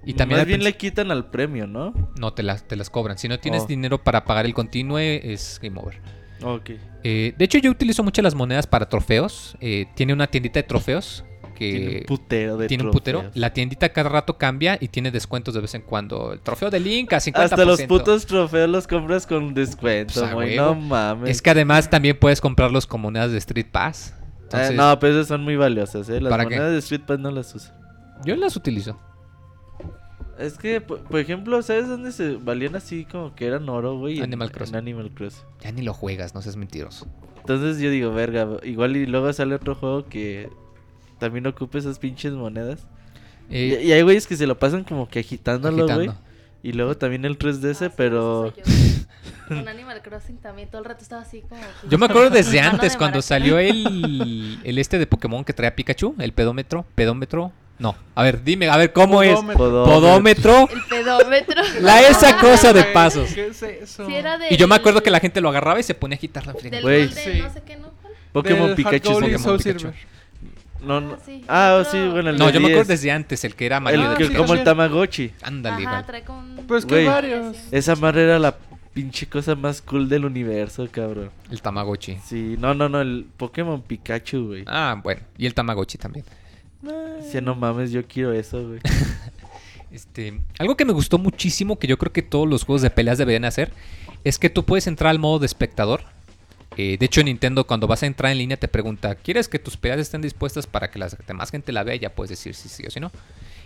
[0.05, 1.93] Y también Más bien le quitan al premio, ¿no?
[2.19, 3.19] no te las, te las cobran.
[3.19, 3.67] Si no tienes Oh.
[3.67, 6.01] dinero para pagar el continue, es game over.
[6.43, 6.71] Ok.
[7.03, 9.57] Eh, de hecho, yo utilizo mucho las monedas para trofeos.
[9.61, 11.25] Eh, tiene una tiendita de trofeos
[11.57, 13.25] que Tiene un putero de tiene un putero.
[13.35, 16.35] La tiendita cada rato cambia y tiene descuentos de vez en cuando.
[16.35, 17.43] El trofeo de Link a 50%.
[17.43, 20.57] Hasta los putos trofeos los compras con descuento, Pues, güey.
[20.57, 21.31] No mames.
[21.31, 24.15] Es que además también puedes comprarlos con monedas de Street Pass.
[24.47, 26.21] Entonces, no, pero esas son muy valiosas, eh.
[26.21, 26.55] Las ¿Para qué?
[26.57, 27.73] monedas de Street Pass no las uso.
[28.25, 28.99] Yo las utilizo.
[30.39, 34.21] Es que, por, por ejemplo, ¿sabes dónde se valían así como que eran oro, güey?
[34.21, 34.77] Animal Crossing.
[34.77, 35.45] Animal Crossing.
[35.61, 37.07] Ya ni lo juegas, no seas mentiroso.
[37.39, 40.51] Entonces yo digo, verga, igual y luego sale otro juego que
[41.19, 42.87] también ocupe esas pinches monedas.
[43.49, 46.09] Y, Eh, y hay güeyes que se lo pasan como que agitándolo, güey.
[46.09, 46.26] agitando.
[46.67, 48.53] Y luego también el 3DS, Ah, sí, pero...
[49.47, 51.63] Con Animal Crossing también todo el rato estaba así como...
[51.89, 55.77] Yo me acuerdo desde antes, de cuando salió el, el este de Pokémon que traía
[55.77, 56.85] Pikachu, el pedómetro.
[56.97, 57.53] ¿Pedómetro?
[57.79, 57.95] No.
[58.17, 59.35] A ver, dime, a ver, ¿cómo es?
[59.35, 59.85] Podómetro.
[59.85, 60.69] Podómetro.
[60.69, 61.63] El pedómetro.
[61.83, 63.33] La esa cosa de pasos.
[63.33, 64.05] ¿Qué es eso?
[64.05, 66.19] Sí, era Y yo me acuerdo que la gente lo agarraba y se ponía a
[66.19, 66.77] agitarla en friega.
[66.79, 67.09] Del Güey.
[67.13, 67.43] Sí.
[67.43, 67.93] no sé qué, ¿no?
[68.03, 68.15] ¿Cuál?
[68.33, 69.13] Pokémon Del Pikachu.
[69.13, 69.79] Pokémon Pikachu.
[69.79, 70.16] Silver.
[70.87, 71.15] No, no.
[71.15, 72.89] Ah, sí, Ah, otro- sí, bueno, el No, de yo me acuerdo 10.
[72.89, 74.11] desde antes, el que era El amarillo.
[74.11, 74.65] Ah, que- sí, como el.
[74.65, 75.33] Tamagotchi.
[75.43, 76.07] Ándale, Ajá, igual.
[76.07, 76.57] trae con...
[76.69, 77.57] Pues que varios.
[77.73, 78.57] Esa madre era la
[78.95, 81.31] pinche cosa más cool del universo, cabrón.
[81.51, 82.17] El Tamagotchi.
[82.25, 84.65] Sí, no, no, no, el Pokémon Pikachu, güey.
[84.67, 85.21] Ah, bueno.
[85.37, 86.25] Y el Tamagotchi también.
[87.31, 88.81] Sí, no mames, yo quiero eso, güey.
[89.93, 93.19] Este, algo que me gustó muchísimo, que yo creo que todos los juegos de peleas
[93.19, 93.73] deberían hacer,
[94.25, 96.03] es que tú puedes entrar al modo de espectador.
[96.77, 99.77] Eh, de hecho, Nintendo cuando vas a entrar en línea te pregunta, ¿quieres que tus
[99.77, 101.97] peleas estén dispuestas para que la demás gente la vea?
[101.97, 103.11] Ya puedes decir si sí o si no.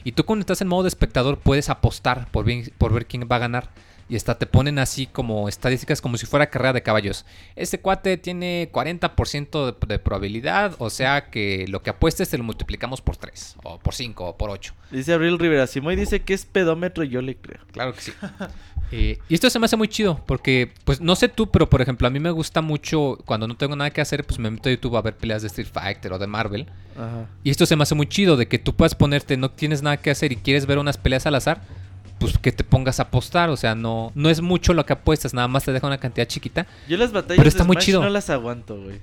[0.05, 3.29] Y tú cuando estás en modo de espectador puedes apostar por, bien- por ver quién
[3.31, 3.69] va a ganar.
[4.11, 7.25] Y hasta te ponen así como estadísticas como si fuera carrera de caballos.
[7.57, 12.45] Este cuate tiene 40% de, de probabilidad, o sea que lo que apuestes te lo
[12.45, 14.75] multiplicamos por 3, o por 5, o por 8.
[14.91, 17.61] Dice Abril Rivera, Simoy dice que es pedómetro, yo le creo.
[17.73, 18.13] Claro que sí.
[18.93, 21.81] Eh, y esto se me hace muy chido porque, pues no sé tú, pero por
[21.81, 24.69] ejemplo, a mí me gusta mucho cuando no tengo nada que hacer, pues me meto
[24.69, 26.67] a YouTube a ver peleas de Street Fighter o de Marvel.
[26.97, 27.29] Ajá.
[27.45, 29.97] Y esto se me hace muy chido de que tú puedas ponerte, no tienes nada
[29.99, 31.63] que hacer y quieres ver unas peleas al azar,
[32.21, 33.51] pues que te pongas a apostar.
[33.51, 36.29] O sea, no, no es mucho lo que apuestas, nada más te deja una cantidad
[36.29, 36.69] chiquita.
[36.89, 38.03] Yo las batallas Pero está de muy Smash chido.
[38.03, 38.99] no las aguanto, güey.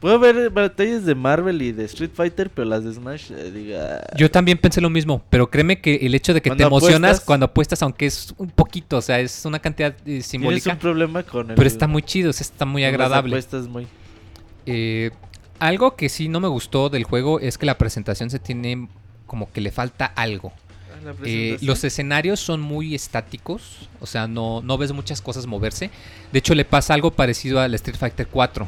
[0.00, 4.04] Puedo ver batallas de Marvel y de Street Fighter, pero las de Smash, eh, diga...
[4.16, 7.24] Yo también pensé lo mismo, pero créeme que el hecho de que te emocionas apuestas-
[7.24, 11.22] cuando apuestas, aunque es un poquito, o sea, es una cantidad eh, simbólica, un problema
[11.22, 11.56] con el...
[11.56, 13.32] pero está muy chido, o sea, está muy las agradable.
[13.34, 13.86] apuestas muy...
[14.66, 15.12] Eh,
[15.60, 18.88] algo que sí no me gustó del juego es que la presentación se tiene
[19.26, 20.52] como que le falta algo.
[21.24, 25.90] Eh, los escenarios son muy estáticos, o sea, no, no ves muchas cosas moverse.
[26.32, 28.66] De hecho, le pasa algo parecido al Street Fighter 4.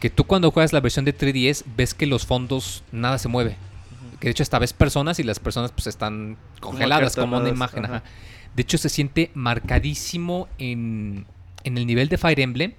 [0.00, 3.56] que tú cuando juegas la versión de 3DS ves que los fondos nada se mueve.
[4.20, 7.84] Que de hecho hasta ves personas y las personas pues están congeladas como una imagen.
[7.86, 7.96] ajá.
[7.96, 8.04] ajá.
[8.54, 11.26] De hecho se siente marcadísimo en,
[11.64, 12.72] en el nivel de Fire Emblem.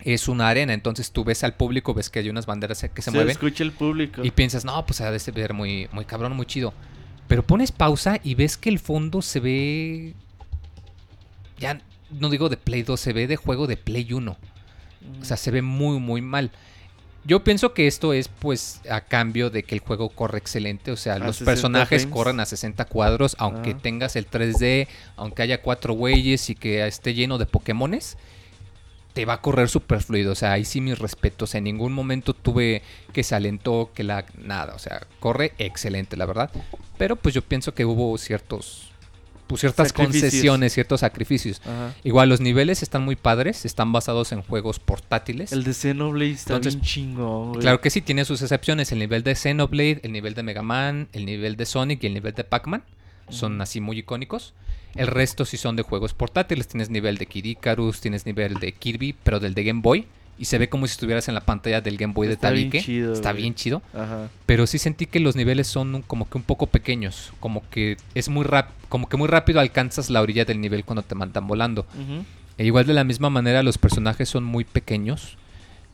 [0.00, 3.10] Es una arena, entonces tú ves al público, ves que hay unas banderas que se
[3.10, 3.30] Se mueven.
[3.30, 4.24] escucha el público.
[4.24, 6.74] Y piensas, no, pues ha de ser muy, muy cabrón, muy chido.
[7.32, 10.12] Pero pones pausa y ves que el fondo se ve.
[11.58, 11.80] Ya
[12.10, 14.36] no digo de Play 2, se ve de juego de Play 1.
[15.18, 16.50] O sea, se ve muy, muy mal.
[17.24, 20.90] Yo pienso que esto es pues a cambio de que el juego corre excelente.
[20.92, 22.14] O sea, A los 60 personajes frames.
[22.14, 23.78] corren a 60 cuadros, aunque Ah.
[23.80, 24.86] tengas el 3D,
[25.16, 28.18] aunque haya cuatro güeyes y que esté lleno de Pokémones.
[29.12, 30.32] Te va a correr súper fluido.
[30.32, 31.54] O sea, ahí sí mis respetos.
[31.54, 32.82] En ningún momento tuve
[33.12, 34.24] que se alentó, que la...
[34.38, 34.74] Nada.
[34.74, 36.50] O sea, corre excelente, la verdad.
[36.96, 38.88] Pero pues yo pienso que hubo ciertos...
[39.48, 41.60] Pues ciertas concesiones, ciertos sacrificios.
[41.66, 41.94] Ajá.
[42.04, 43.66] Igual los niveles están muy padres.
[43.66, 45.52] Están basados en juegos portátiles.
[45.52, 47.60] El de Xenoblade está Entonces, bien güey.
[47.60, 48.92] Claro que sí, tiene sus excepciones.
[48.92, 52.14] El nivel de Xenoblade, el nivel de Mega Man, el nivel de Sonic y el
[52.14, 52.82] nivel de Pac-Man.
[53.28, 54.54] Son así muy icónicos.
[54.94, 56.68] El resto sí son de juegos portátiles.
[56.68, 60.06] Tienes nivel de Kid Icarus, tienes nivel de Kirby, pero del de Game Boy.
[60.38, 62.70] Y se ve como si estuvieras en la pantalla del Game Boy Está de bien
[62.70, 62.84] Tabique.
[62.84, 63.42] chido, Está güey.
[63.42, 63.82] bien chido.
[63.94, 64.28] Ajá.
[64.46, 67.32] Pero sí sentí que los niveles son un- como que un poco pequeños.
[67.40, 71.02] Como que es muy rap como que muy rápido alcanzas la orilla del nivel cuando
[71.02, 71.86] te mandan volando.
[72.58, 75.36] E igual de la misma manera los personajes son muy pequeños.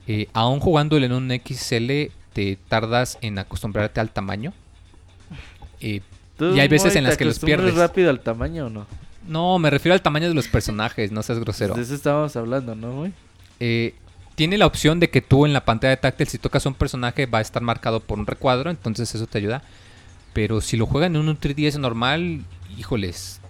[0.08, 4.52] Eh, aún jugándole en un XL te tardas en acostumbrarte al tamaño.
[5.80, 6.00] Eh,
[6.38, 7.74] ¿Tú, Y hay veces en las que los pierdes.
[7.74, 8.86] rápido al tamaño o no?
[9.26, 11.74] no, me refiero al tamaño de los personajes, no seas grosero.
[11.74, 13.12] De eso estábamos hablando, ¿no, güey?
[13.60, 13.94] Eh,
[14.34, 17.26] tiene la opción de que tú en la pantalla de táctil, si tocas un personaje,
[17.26, 19.62] va a estar marcado por un recuadro, entonces eso te ayuda.
[20.32, 22.42] Pero si lo juegan en un 3DS normal,
[22.78, 23.40] híjoles,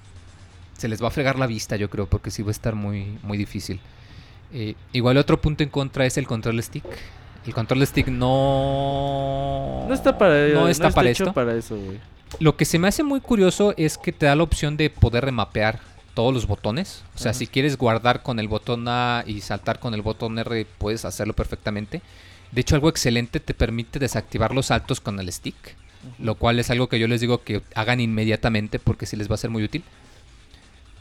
[0.77, 3.19] se les va a fregar la vista, yo creo, porque sí va a estar muy,
[3.23, 3.81] muy difícil.
[4.53, 6.85] Eh, igual otro punto en contra es el control stick.
[7.47, 9.85] El control stick no...
[9.89, 11.35] No está para, no no está para hecho esto.
[11.35, 11.99] para eso, güey.
[12.41, 15.25] Lo que se me hace muy curioso es que te da la opción de poder
[15.25, 15.81] remapear
[16.15, 17.03] todos los botones.
[17.15, 20.67] O sea, si quieres guardar con el botón A y saltar con el botón R,
[20.79, 22.03] puedes hacerlo perfectamente.
[22.53, 25.77] De hecho, algo excelente te permite desactivar los saltos con el stick.
[26.19, 29.35] Lo cual es algo que yo les digo que hagan inmediatamente porque sí les va
[29.35, 29.85] a ser muy útil.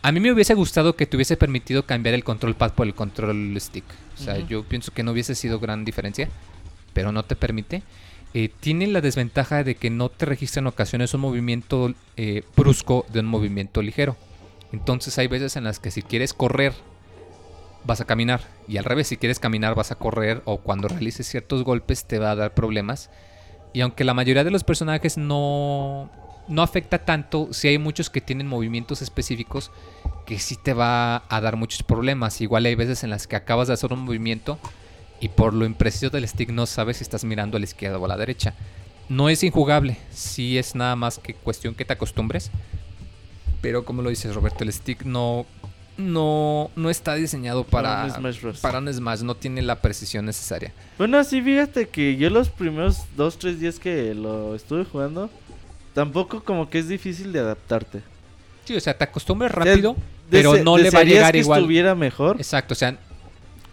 [0.01, 2.93] A mí me hubiese gustado que te hubiese permitido cambiar el control pad por el
[2.93, 3.85] control stick.
[4.19, 6.29] O sea, yo pienso que no hubiese sido gran diferencia,
[6.93, 7.83] pero no te permite.
[8.33, 13.05] Eh, tiene la desventaja de que no te registra en ocasiones un movimiento eh, brusco
[13.09, 14.15] de un movimiento ligero.
[14.71, 16.73] Entonces hay veces en las que si quieres correr,
[17.85, 18.41] vas a caminar.
[18.67, 20.41] Y al revés, si quieres caminar, vas a correr.
[20.45, 23.09] O cuando realices ciertos golpes, te va a dar problemas.
[23.73, 26.11] Y aunque la mayoría de los personajes no,
[26.47, 29.71] no afecta tanto, sí hay muchos que tienen movimientos específicos
[30.25, 32.41] que sí te va a dar muchos problemas.
[32.41, 34.59] Igual hay veces en las que acabas de hacer un movimiento
[35.19, 38.05] y por lo impreciso del stick no sabes si estás mirando a la izquierda o
[38.05, 38.53] a la derecha.
[39.09, 42.51] No es injugable, sí es nada más que cuestión que te acostumbres.
[43.61, 45.45] Pero como lo dices Roberto, el stick no,
[45.97, 48.59] no, no está diseñado para, un Smash Bros.
[48.59, 50.73] para un Smash, no tiene la precisión necesaria.
[50.97, 55.29] Bueno, sí, fíjate que yo los primeros dos, tres días que lo estuve jugando,
[55.93, 58.01] tampoco como que es difícil de adaptarte.
[58.65, 59.95] Sí, o sea, te acostumbras rápido,
[60.29, 61.61] pero no le va a llegar que igual.
[61.61, 62.35] estuviera mejor.
[62.37, 62.99] Exacto, o sea,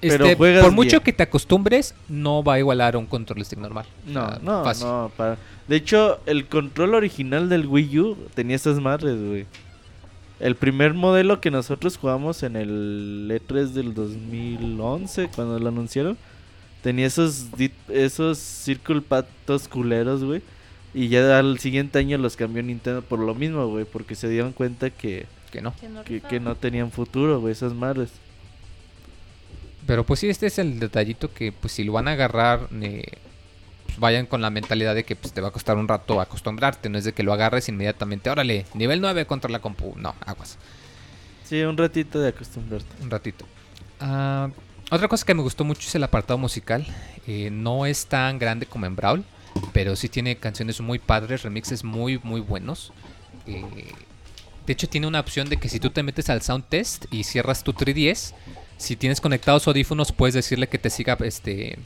[0.08, 1.02] este, juegas por mucho bien.
[1.02, 3.86] que te acostumbres, no va a igualar a un control stick normal.
[4.06, 4.86] O No, sea, no, fácil.
[4.86, 5.12] no.
[5.16, 5.38] Para...
[5.68, 9.46] De hecho, el control original del Wii U tenía esas madres, güey.
[10.40, 16.18] El primer modelo que nosotros jugamos en el E3 del 2011, cuando lo anunciaron,
[16.82, 17.46] tenía esos,
[17.88, 20.42] esos Circle Patos culeros, güey.
[20.92, 24.52] Y ya al siguiente año los cambió Nintendo por lo mismo, güey, porque se dieron
[24.52, 25.72] cuenta que, Que no.
[26.04, 28.10] Que que no tenían futuro, güey, esas madres.
[29.86, 33.04] Pero pues sí, este es el detallito que pues si lo van a agarrar, eh,
[33.86, 36.88] pues, vayan con la mentalidad de que pues, te va a costar un rato acostumbrarte.
[36.88, 38.30] No es de que lo agarres inmediatamente.
[38.30, 39.94] Órale, nivel 9 contra la compu.
[39.96, 40.58] No, aguas.
[41.44, 43.02] Sí, un ratito de acostumbrarte.
[43.02, 43.44] Un ratito.
[44.00, 44.48] Ah,
[44.90, 46.86] otra cosa que me gustó mucho es el apartado musical.
[47.26, 49.24] Eh, no es tan grande como en Brawl,
[49.72, 52.92] pero sí tiene canciones muy padres, remixes muy, muy buenos.
[53.46, 53.62] Eh,
[54.66, 57.24] de hecho, tiene una opción de que si tú te metes al Sound Test y
[57.24, 58.34] cierras tu 3DS,
[58.76, 61.78] si tienes conectados audífonos, puedes decirle que te siga, este,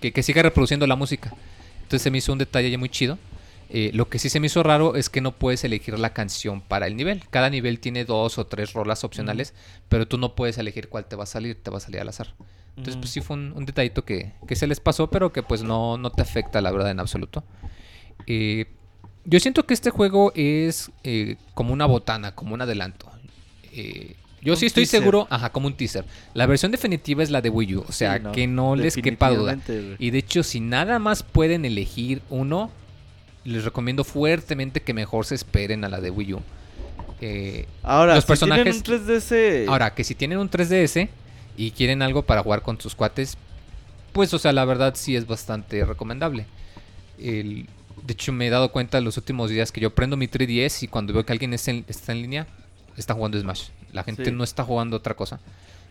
[0.00, 1.32] que, que siga reproduciendo la música.
[1.76, 3.18] Entonces se me hizo un detalle muy chido.
[3.68, 6.60] Eh, lo que sí se me hizo raro es que no puedes elegir la canción
[6.60, 7.22] para el nivel.
[7.30, 9.54] Cada nivel tiene dos o tres rolas opcionales,
[9.88, 12.08] pero tú no puedes elegir cuál te va a salir, te va a salir al
[12.08, 12.34] azar.
[12.70, 15.62] Entonces, pues sí fue un, un detallito que, que se les pasó, pero que pues
[15.62, 17.42] no, no te afecta, la verdad, en absoluto.
[18.26, 18.66] Eh,
[19.24, 23.10] yo siento que este juego es eh, como una botana, como un adelanto.
[24.46, 25.00] Yo Un sí estoy teaser.
[25.00, 26.04] seguro, ajá, como un teaser.
[26.32, 28.94] La versión definitiva es la de Wii U, o sea, Sí, no, que no les
[28.96, 29.58] quepa duda.
[29.98, 32.70] Y de hecho, si nada más pueden elegir uno,
[33.44, 36.40] les recomiendo fuertemente que mejor se esperen a la de Wii U.
[37.20, 39.66] Eh, Ahora, los si personajes- tienen un 3DS...
[39.68, 41.08] Ahora, que si tienen un 3DS
[41.56, 43.36] y quieren algo para jugar con sus cuates,
[44.12, 46.46] pues, o sea, la verdad sí es bastante recomendable.
[47.18, 47.66] El-
[48.06, 50.82] de hecho, me he dado cuenta en los últimos días que yo prendo mi 3DS
[50.84, 52.46] y cuando veo que alguien es en- está en línea,
[52.96, 53.68] está jugando Smash.
[53.92, 54.32] La gente Sí.
[54.32, 55.40] no está jugando otra cosa.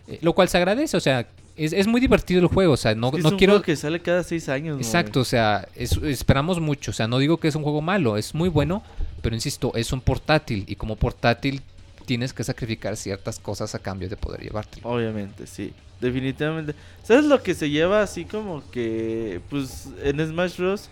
[0.08, 2.94] Eh, lo cual se agradece, o sea, es, es muy divertido el juego, o sea,
[2.94, 3.52] no, Es que es no un quiero...
[3.54, 4.78] juego que sale cada seis años.
[4.78, 6.90] Exacto, o sea, es- esperamos mucho.
[6.92, 8.82] O sea, no digo que es un juego malo, es muy bueno,
[9.22, 11.62] pero insisto, es un portátil y como portátil
[12.04, 14.88] tienes que sacrificar ciertas cosas a cambio de poder llevártelo.
[14.88, 15.72] Obviamente, sí.
[16.00, 16.74] Definitivamente.
[17.02, 20.88] ¿Sabes lo que se lleva así como que, pues, en Smash Bros?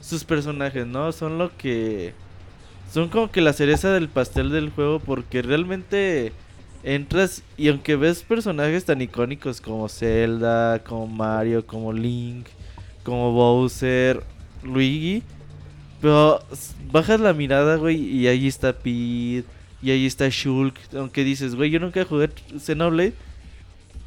[0.00, 1.10] Sus personajes, ¿no?
[1.12, 2.12] Son lo que...
[2.92, 6.32] Son como que la cereza del pastel del juego porque realmente
[6.94, 12.46] entras y aunque ves personajes tan icónicos como Zelda, como Mario, como Link,
[13.04, 14.22] como Bowser,
[14.62, 15.22] Luigi,
[16.00, 16.40] pero
[16.90, 19.44] bajas la mirada, güey, y ahí está Pete,
[19.82, 23.12] y ahí está Shulk, aunque dices, güey, yo nunca jugué Xenoblade,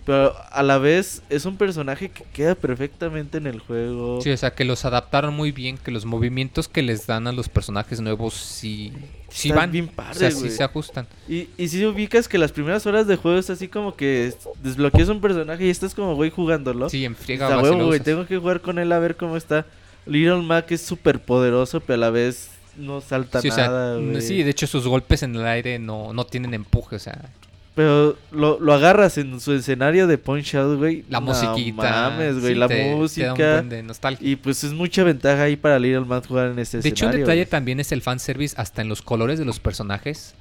[0.05, 4.19] pero a la vez es un personaje que queda perfectamente en el juego.
[4.21, 7.31] Sí, o sea, que los adaptaron muy bien, que los movimientos que les dan a
[7.31, 8.91] los personajes nuevos sí,
[9.29, 9.71] sí van.
[9.71, 11.07] bien o sea, sí se ajustan.
[11.29, 14.33] Y, y si ubicas que las primeras horas de juego es así como que
[14.63, 16.89] desbloqueas un personaje y estás como, güey, jugándolo.
[16.89, 19.67] Sí, en friega huevo, lo güey, tengo que jugar con él a ver cómo está.
[20.07, 23.97] Little Mac es súper poderoso, pero a la vez no salta Sí, o sea, nada,
[23.97, 24.21] güey.
[24.21, 27.29] sí, de hecho sus golpes en el aire no, no tienen empuje, o sea,
[27.73, 31.05] Pero lo, lo agarras en su escenario de Punch Out, güey.
[31.09, 31.81] la no musiquita.
[32.09, 33.33] mames, güey, sí, la te- te da un música.
[33.33, 34.27] buen de nostalgia.
[34.29, 37.11] Y pues es mucha ventaja ahí para Little Mac jugar en ese De hecho, un
[37.11, 37.25] escenario.
[37.25, 37.49] detalle güey.
[37.49, 40.35] también es el fanservice hasta en los colores de los personajes.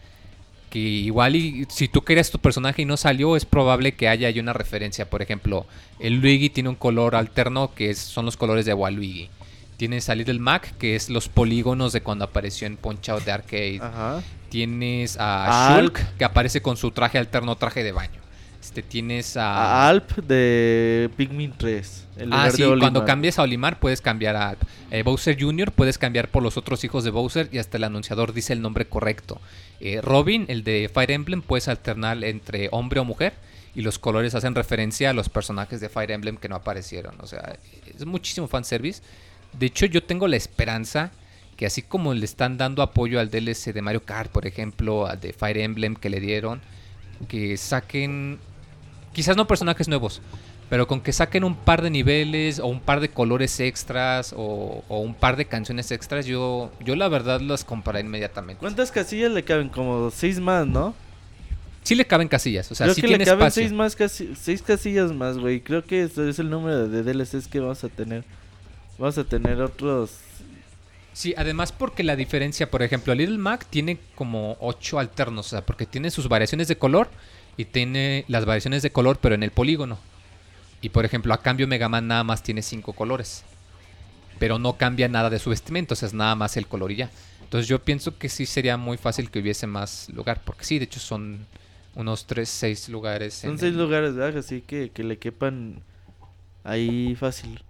[0.71, 4.29] Que igual y si tú querías tu personaje y no salió, es probable que haya
[4.29, 5.09] ahí una referencia.
[5.09, 5.67] Por ejemplo,
[6.01, 9.31] el Luigi tiene un color alterno que es- son los colores de Waluigi.
[9.77, 13.33] Tienes a Little Mac, que es los polígonos de cuando apareció en Punch Out de
[13.33, 13.79] Arcade.
[13.81, 14.23] Ajá.
[14.51, 15.97] Tienes a Alp.
[15.97, 18.21] Shulk, que aparece con su traje alterno, traje de baño.
[18.61, 19.89] Este, tienes A a...
[19.89, 22.07] Alp de Pikmin 3.
[22.19, 24.57] en Ah, sí, de cuando cambies a Olimar puedes cambiar a
[24.91, 28.35] eh, Bowser Jr., puedes cambiar por los otros hijos de Bowser y hasta el anunciador
[28.35, 29.41] dice el nombre correcto.
[29.81, 33.33] Eh, Robin, el de Fire Emblem, puedes alternar entre hombre o mujer
[33.75, 37.15] y los colores hacen referencia a los personajes de Fire Emblem que no aparecieron.
[37.21, 37.57] O sea,
[37.87, 39.03] es muchísimo fanservice.
[39.59, 41.13] De hecho, yo tengo la esperanza
[41.61, 45.21] que así como le están dando apoyo al DLC de Mario Kart, por ejemplo, al
[45.21, 46.63] de Fire Emblem que le dieron,
[47.29, 48.39] que saquen,
[49.13, 50.23] quizás no personajes nuevos,
[50.71, 54.83] pero con que saquen un par de niveles o un par de colores extras o,
[54.89, 58.59] o un par de canciones extras, yo, yo la verdad las compraré inmediatamente.
[58.59, 59.69] ¿Cuántas casillas le caben?
[59.69, 60.95] Como seis más, ¿no?
[61.83, 63.63] Sí le caben casillas, o sea, Creo sí que le caben espacio.
[63.65, 65.61] seis, más casi- seis casillas más, güey.
[65.61, 68.25] Creo que ese es el número de DLCs que vamos a tener.
[68.99, 70.13] Vamos a tener otros...
[71.21, 75.67] Sí, además porque la diferencia, por ejemplo, Little Mac tiene como ocho alternos, o sea,
[75.67, 77.11] porque tiene sus variaciones de color
[77.59, 79.99] y tiene las variaciones de color, pero en el polígono.
[80.81, 83.45] Y por ejemplo, a cambio Mega Man nada más tiene cinco colores.
[84.39, 86.97] Pero no cambia nada de su vestimenta, o sea, es nada más el color y
[86.97, 87.11] ya.
[87.43, 90.87] Entonces yo pienso que sí sería muy fácil que hubiese más lugar, porque sí, de
[90.87, 91.45] hecho son
[91.97, 93.35] unos tres, seis lugares.
[93.35, 94.39] Son en seis el- lugares, ¿verdad?
[94.39, 95.83] Así que, que le quepan
[96.65, 97.63] ahí fácil.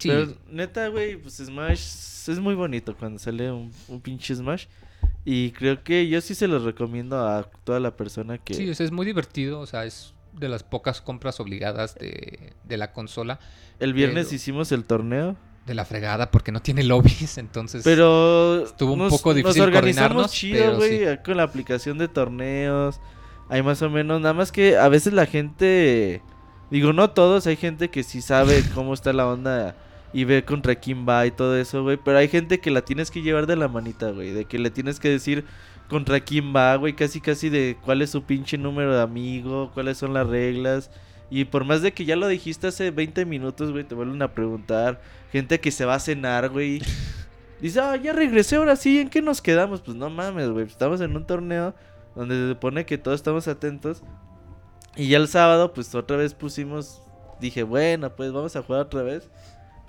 [0.00, 1.80] Sí, Pero neta, güey, pues Smash
[2.28, 4.66] es muy bonito cuando sale un, un pinche Smash.
[5.24, 8.54] Y creo que yo sí se los recomiendo a toda la persona que...
[8.54, 12.54] Sí, o sea, es muy divertido, o sea, es de las pocas compras obligadas de,
[12.64, 13.38] de la consola.
[13.78, 15.36] el viernes pero- hicimos el torneo.
[15.66, 17.82] De la fregada porque no tiene lobbies, entonces...
[17.84, 21.22] Pero estuvo un nos- poco difícil Nos organizamos coordinarnos, chido, güey, sí.
[21.24, 22.98] con la aplicación de torneos.
[23.50, 26.22] Hay más o menos, nada más que a veces la gente,
[26.70, 29.76] digo, no todos, hay gente que sí sabe cómo está la onda
[30.12, 31.96] y ve contra quién va y todo eso, güey.
[31.96, 34.70] Pero hay gente que la tienes que llevar de la manita, güey, de que le
[34.70, 35.44] tienes que decir
[35.88, 39.98] contra quién va, güey, casi casi de cuál es su pinche número de amigo, cuáles
[39.98, 40.90] son las reglas.
[41.30, 44.32] Y por más de que ya lo dijiste hace 20 minutos, güey, te vuelven a
[44.34, 45.00] preguntar.
[45.30, 46.80] Gente que se va a cenar, güey.
[47.60, 49.82] Dice, ah, ya regresé, ahora sí, ¿en qué nos quedamos?
[49.82, 51.74] Pues no mames, güey, estamos en un torneo
[52.14, 54.02] donde se supone que todos estamos atentos.
[54.96, 57.02] Y ya el sábado, pues otra vez pusimos,
[57.38, 59.28] dije, bueno, pues vamos a jugar otra vez.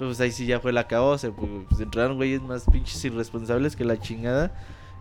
[0.07, 3.86] Pues ahí sí ya fue la cabose, pues, pues entraron güeyes más pinches irresponsables que
[3.86, 4.52] la chingada.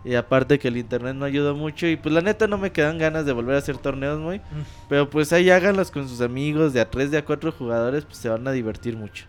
[0.03, 1.87] Y aparte que el internet no ayudó mucho.
[1.87, 4.41] Y pues la neta no me quedan ganas de volver a hacer torneos, muy.
[4.89, 8.17] Pero pues ahí háganlos con sus amigos de a tres, de a cuatro jugadores, pues
[8.17, 9.25] se van a divertir mucho.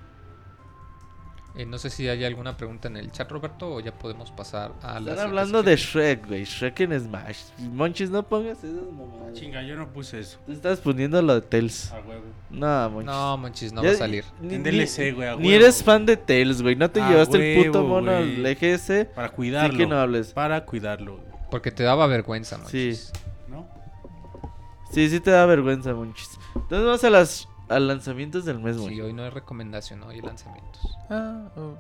[1.55, 4.73] Eh, no sé si hay alguna pregunta en el chat, Roberto, o ya podemos pasar
[4.81, 5.11] a la.
[5.13, 6.45] Están hablando de Shrek, güey.
[6.45, 7.39] Shrek en Smash.
[7.59, 9.35] Monchis, no pongas esas mamadas.
[9.35, 10.39] Chinga, yo no puse eso.
[10.47, 11.93] Tú estás poniendo lo de Tails.
[11.93, 12.23] A huevo.
[12.49, 13.07] No, Monchis.
[13.07, 14.25] No, Monchis, no Ya- va a salir.
[14.41, 16.75] Ni, En DLC, güey, a ni eres fan de Tails, güey.
[16.75, 18.47] No te A llevaste el puto mono al.
[18.47, 19.07] EGS.
[19.15, 19.77] Para cuidarlo.
[19.79, 20.33] que no hables.
[20.33, 22.63] Para cuidarlo, güey, Porque te daba vergüenza, Sí.
[22.63, 23.13] Monchis.
[23.49, 23.69] ¿no?
[24.91, 26.31] Sí, sí te da vergüenza, Monchis.
[26.55, 28.95] Entonces vamos a las a lanzamientos del mes, güey.
[28.95, 30.99] Sí, hoy no hay recomendación, hoy hay lanzamientos.
[31.11, 31.77] Ah, oh.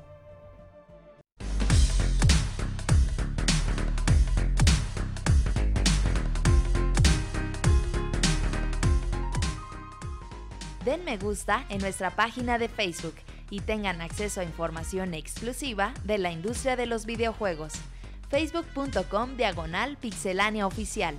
[10.84, 13.14] Den me gusta en nuestra página de Facebook
[13.50, 17.74] y tengan acceso a información exclusiva de la industria de los videojuegos.
[18.30, 21.18] facebook.com diagonal pixelánea oficial.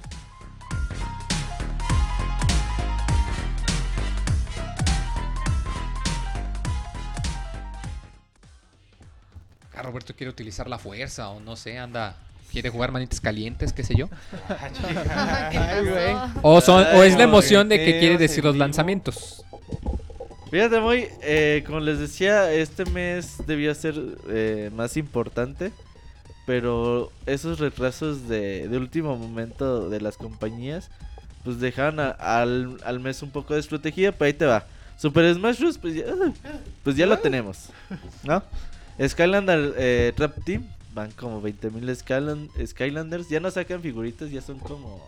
[9.76, 12.16] Ah, Roberto quiere utilizar la fuerza o no sé, anda.
[12.52, 14.10] Quiere jugar manitas calientes, qué sé yo.
[16.42, 19.44] O, son, o es la emoción de que quiere decir los lanzamientos.
[20.52, 23.96] Fíjate, muy, eh, como les decía, este mes debía ser
[24.30, 25.72] eh, más importante.
[26.46, 30.92] Pero esos retrasos de, de último momento de las compañías,
[31.46, 34.12] pues dejaron a- al, al mes un poco desprotegido.
[34.12, 34.66] Pero ahí te va.
[34.98, 35.78] Super Smash Bros.
[35.78, 36.04] Pues ya,
[36.84, 37.70] pues ya lo tenemos,
[38.24, 38.44] ¿no?
[39.02, 43.30] Skylander eh, Trap Team, van como 20.000 Skyland, Skylanders.
[43.30, 45.04] Ya no sacan figuritas, ya son como,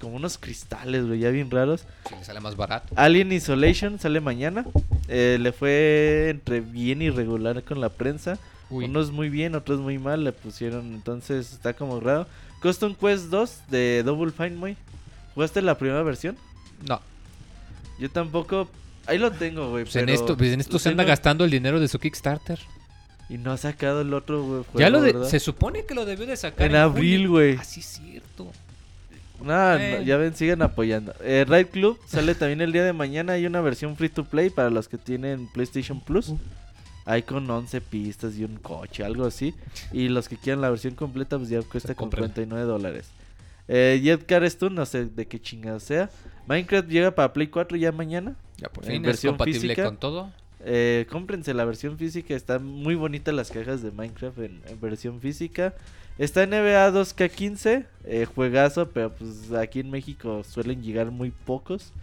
[0.00, 1.84] como unos cristales, güey, ya bien raros.
[2.10, 2.94] Le sale más barato.
[2.96, 4.64] Alien Isolation sale mañana.
[5.08, 8.38] Eh, le fue entre bien y regular con la prensa.
[8.70, 8.84] Uy.
[8.84, 10.94] Unos muy bien, otros muy mal le pusieron.
[10.94, 12.26] Entonces está como raro.
[12.62, 14.76] Custom Quest 2 de Double Fine Muy.
[15.34, 16.36] ¿Jugaste la primera versión?
[16.86, 17.00] No,
[17.98, 18.68] Yo tampoco.
[19.06, 19.84] Ahí lo tengo, güey.
[19.84, 21.98] pues en pero esto, pues en esto se anda tengo gastando el dinero de su
[21.98, 22.60] Kickstarter.
[23.30, 24.62] Y no ha sacado el otro, güey.
[24.62, 25.28] ya juego, lo de, ¿verdad?
[25.28, 27.56] se supone que lo debió de sacar En abril, güey.
[27.58, 28.50] Ah, sí, es cierto.
[29.42, 30.04] Nah, no, Eh.
[30.04, 31.14] ya ven, sigan apoyando.
[31.22, 33.34] Eh, Raid Club sale también el día de mañana.
[33.34, 36.32] Hay una versión free to play para los que tienen PlayStation Plus.
[37.06, 39.54] Hay con 11 pistas y un coche, algo así.
[39.92, 42.34] Y los que quieran la versión completa, pues ya cuesta con cómprenla.
[42.34, 43.08] 49 dólares.
[43.68, 46.10] Eh, Jet Car Stun, no sé de qué chingada sea.
[46.46, 48.34] Minecraft llega para Play 4 ya mañana.
[48.58, 49.84] Ya por En fin es versión compatible física.
[49.84, 50.30] con todo.
[50.62, 55.20] Eh, cómprense la versión física, están muy bonitas las cajas de Minecraft en, en versión
[55.20, 55.74] física.
[56.18, 61.94] Está NBA 2K15, eh, juegazo, pero pues aquí en México suelen llegar muy pocos.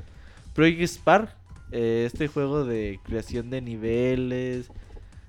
[0.55, 1.35] Project Spark,
[1.71, 4.71] eh, este juego de creación de niveles.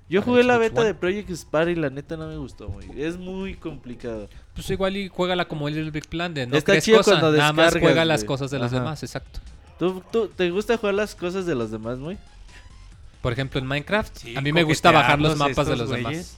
[0.09, 2.83] Yo jugué la beta de Project Spark y la neta no me gustó muy.
[2.97, 4.27] Es muy complicado.
[4.55, 7.37] Pues igual y juégala como el Big Plan de no Está crees chido cosas, cuando
[7.37, 8.79] nada más juega las cosas de los Ajá.
[8.79, 9.39] demás, exacto.
[9.77, 12.17] ¿Tú, tú, te gusta jugar las cosas de los demás, muy?
[13.21, 16.37] Por ejemplo, en Minecraft, Sí, a mí me gusta bajar los mapas de los demás.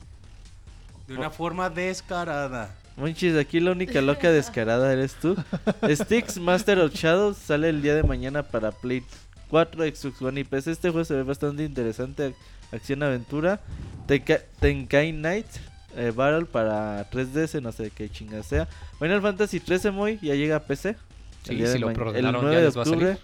[1.07, 2.75] De una forma descarada.
[2.97, 5.35] Monchis, aquí la única loca descarada eres tú.
[5.89, 9.03] Sticks Master of Shadows sale el día de mañana para Play
[9.49, 10.71] 4, Xbox One y PC.
[10.71, 12.33] Este juego se ve bastante interesante.
[12.71, 13.59] Acción-aventura.
[14.07, 15.47] Tenka- Tenkai Knight
[15.95, 18.67] eh, Battle para 3DS, no sé qué chinga sea.
[18.99, 20.95] Final Fantasy 13 muy ya llega a PC.
[21.43, 23.17] Sí, el día si de lo el preordenaron, 9 ya de octubre.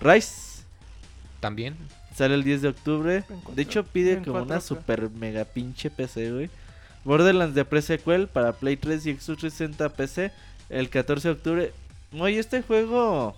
[0.00, 0.62] Rise
[1.40, 1.76] También.
[2.14, 3.24] Sale el 10 de octubre.
[3.54, 4.60] De hecho, pide en como una 4K.
[4.60, 6.50] super mega pinche PC, güey.
[7.04, 10.32] Borderlands de pre-sequel para Play 3 y Xbox 360 PC
[10.70, 11.72] el 14 de octubre.
[12.18, 13.34] Oye, este juego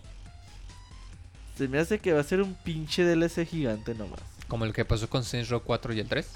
[1.57, 4.21] se me hace que va a ser un pinche DLC gigante nomás.
[4.47, 6.29] Como el que pasó con Saints Row 4 y el 3.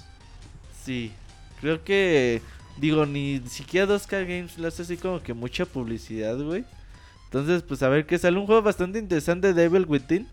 [0.84, 1.12] Sí,
[1.60, 2.40] creo que
[2.78, 6.64] digo ni siquiera 2K Games le hace así como que mucha publicidad, güey.
[7.26, 10.26] Entonces, pues a ver qué sale un juego bastante interesante Devil Within.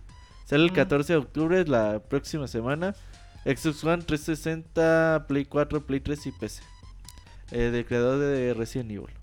[0.48, 0.76] Sale el Mm.
[0.76, 2.96] 14 de octubre, la próxima semana.
[3.46, 6.64] Xbox One 360, Play 4, Play 3 y PC.
[7.52, 9.14] Eh, del creador de Resident Evil.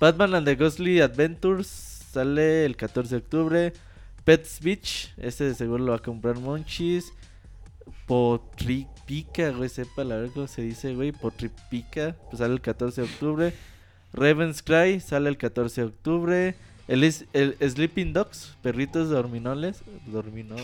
[0.00, 3.72] Batman and the Ghostly Adventures sale el 14 de octubre.
[4.24, 7.12] Pets Beach, ese de seguro lo va a comprar Monchis.
[8.06, 11.12] Potripica, güey, sepa la verdad cómo se dice, güey.
[11.12, 13.54] Potripica, pues sale el 14 de octubre.
[14.12, 16.54] Raven's Cry sale el 14 de octubre.
[16.88, 19.82] El, el Sleeping Dogs, perritos dorminoles.
[20.06, 20.56] Dormino.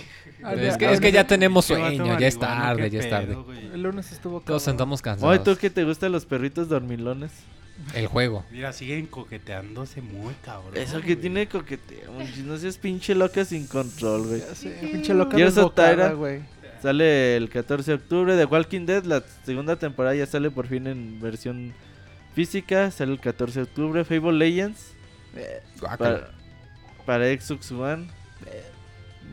[0.42, 3.36] Ah, es, que, es que ya tenemos sueño, ya es tarde, ya es tarde.
[3.74, 4.74] El lunes estuvo Todos cabrón.
[4.74, 5.44] andamos Oye, cansados.
[5.44, 7.30] ¿tú qué te gustan los perritos dormilones?
[7.92, 8.44] El juego.
[8.50, 10.76] Mira, siguen coqueteándose muy cabrón.
[10.76, 11.16] Eso que güey.
[11.16, 12.12] tiene coqueteo,
[12.44, 14.40] no seas pinche loca sin control, güey.
[14.40, 16.12] Ya sé, pinche loca desbocada, Tyra.
[16.14, 16.40] güey.
[16.80, 18.36] Sale el 14 de octubre.
[18.36, 21.74] The Walking Dead, la segunda temporada ya sale por fin en versión
[22.34, 22.90] física.
[22.90, 24.04] Sale el 14 de octubre.
[24.04, 24.93] Fable Legends
[25.80, 26.30] para,
[27.06, 28.06] para Xbox One.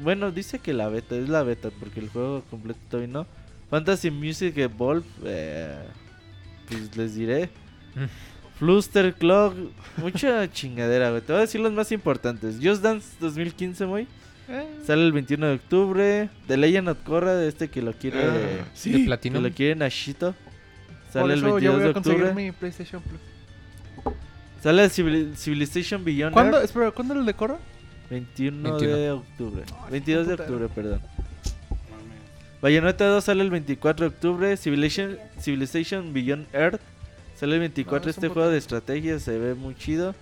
[0.01, 3.27] Bueno, dice que la beta es la beta porque el juego completo todavía no.
[3.69, 5.75] Fantasy Music Evolve, eh,
[6.67, 7.49] pues les diré.
[8.59, 9.55] Fluster Clock,
[9.97, 11.21] mucha chingadera, güey.
[11.21, 12.57] Te voy a decir los más importantes.
[12.61, 14.07] Just Dance 2015, güey.
[14.49, 16.29] Eh, Sale el 21 de octubre.
[16.47, 18.19] The Legend of Korra, de este que lo quiere.
[18.27, 19.43] De que Platinum.
[19.43, 20.35] lo quiere Nashito.
[21.11, 22.43] Sale el eso yo 22 voy de a conseguir octubre.
[22.45, 23.19] mi PlayStation Plus.
[24.61, 26.57] Sale Civil- Civilization Beyond ¿Cuándo?
[26.57, 27.57] Earth, Espera, ¿cuándo el de Korra?
[28.09, 28.95] 21, 21.
[28.97, 29.63] de octubre.
[29.89, 31.01] 22 de octubre, perdón.
[32.61, 34.57] Bayonetta 2 sale el 24 de octubre.
[34.57, 36.79] Civilization, Civilization Beyond Earth
[37.35, 38.05] sale el 24.
[38.05, 40.13] No, es este juego de estrategia se ve muy chido.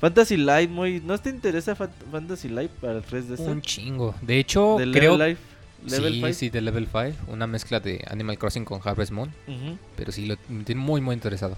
[0.00, 1.00] Fantasy Life, muy.
[1.00, 3.46] ¿No te interesa Fa- Fantasy Life para el 3 de este?
[3.48, 4.14] Un chingo.
[4.22, 5.16] De hecho, de creo...
[5.16, 5.42] Level Life.
[5.86, 6.32] Level sí, 5.
[6.34, 7.32] sí, de Level 5.
[7.32, 9.30] Una mezcla de Animal Crossing con Harvest Moon.
[9.46, 9.78] Ujú.
[9.96, 11.56] Pero sí, lo me tiene muy, muy interesado.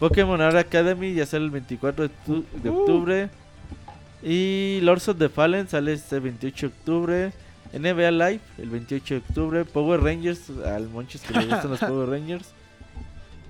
[0.00, 2.80] Pokémon Art Academy ya sale el 24 de, tu- de Uh.
[2.80, 3.30] octubre.
[4.22, 7.32] Y Lords of the Fallen sale este 28 de octubre.
[7.72, 9.64] NBA Live el 28 de octubre.
[9.64, 12.48] Power Rangers, al Monchis que le gustan los Power Rangers.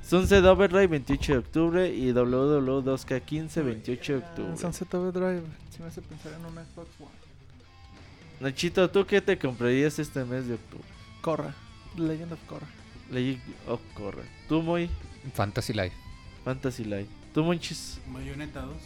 [0.06, 1.88] Sunset Overdrive 28 de octubre.
[1.88, 4.56] Y WW 2K15 28 de octubre.
[4.56, 5.42] Sunset Overdrive.
[5.74, 7.10] Si me hace pensar en una Xbox One.
[8.40, 10.84] Nachito, ¿tú qué te comprarías este mes de octubre?
[11.20, 11.54] Korra.
[11.96, 12.66] The Legend of Korra.
[13.10, 14.22] Legend of Korra.
[14.48, 14.88] Tú, muy
[15.34, 15.94] Fantasy Life.
[16.44, 17.06] Fantasy Life.
[17.34, 18.76] Tú, Monchis, Bayonetta 2.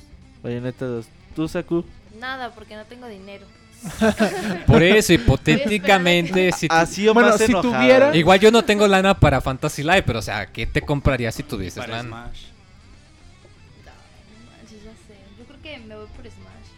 [0.43, 1.06] Bayonetta 2.
[1.35, 1.85] Tú, Saku.
[2.20, 3.47] Nada, porque no tengo dinero.
[4.66, 8.86] Por eso, hipotéticamente, si tu- Así o Bueno, más si tuviera- Igual yo no tengo
[8.86, 12.09] lana para Fantasy Life, pero o sea, ¿qué te comprarías si tuvieses Para lana?
[12.09, 12.43] Smash.
[13.85, 15.18] No manches, ya sé.
[15.39, 16.68] Yo creo que me voy por Smash.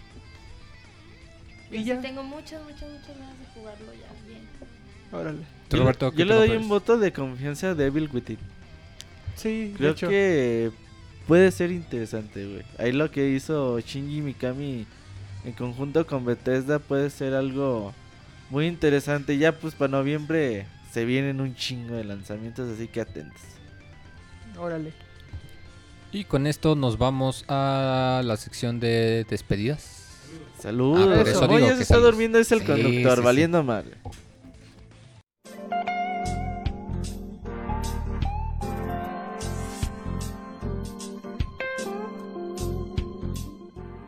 [1.70, 2.00] Y ya.
[2.00, 4.08] Tengo muchas, muchas, muchas ganas de jugarlo ya.
[4.28, 4.42] Bien.
[5.12, 5.38] Órale.
[5.68, 6.62] ¿Tú, Yo- Roberto, qué yo te le doy comprarías?
[6.62, 8.38] un voto de confianza a Devil Within.
[9.36, 10.08] Sí, de Creo hecho.
[10.08, 10.70] que
[11.28, 12.62] puede ser interesante, güey.
[12.78, 14.86] Ahí lo que hizo Shinji Mikami
[15.44, 17.92] en conjunto con Bethesda puede ser algo
[18.50, 19.38] muy interesante.
[19.38, 23.42] Ya pues para noviembre se vienen un chingo de lanzamientos, así que atentos.
[24.58, 24.92] Órale.
[26.12, 30.04] Y con esto nos vamos a la sección de despedidas.
[30.58, 31.08] Saludos.
[31.12, 32.12] Ah, por eso Oye, digo se que está saludos.
[32.12, 33.20] durmiendo es el Sí, conductor, sí, sí.
[33.22, 33.84] valiendo mal.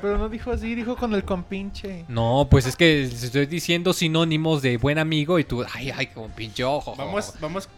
[0.00, 2.04] Pero no dijo así, dijo con el compinche.
[2.08, 6.08] No, pues es que les estoy diciendo sinónimos de buen amigo y tú, ay, ay,
[6.08, 6.94] como pinche ojo.
[6.96, 7.68] Vamos, vamos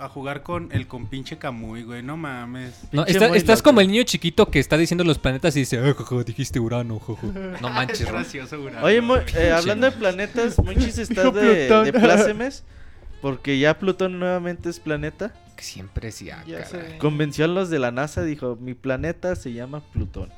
[0.00, 2.02] a jugar con el compinche Camuy, güey.
[2.02, 2.80] No mames.
[2.92, 3.70] No, está- estás loco.
[3.70, 6.98] como el niño chiquito que está diciendo los planetas y dice, "Ah, jojo, dijiste Urano,
[6.98, 7.26] jojo.
[7.60, 8.84] No manches, Es gracioso, Urano.
[8.84, 12.64] Oye, Mo- eh, hablando de planetas, Monchis está de, de plácemes.
[13.20, 15.32] Porque ya Plutón nuevamente es planeta.
[15.56, 16.92] Que siempre sí, ah, Ya caray.
[16.92, 16.98] sé.
[16.98, 20.30] Convenció a los de la NASA, dijo, mi planeta se llama Plutón.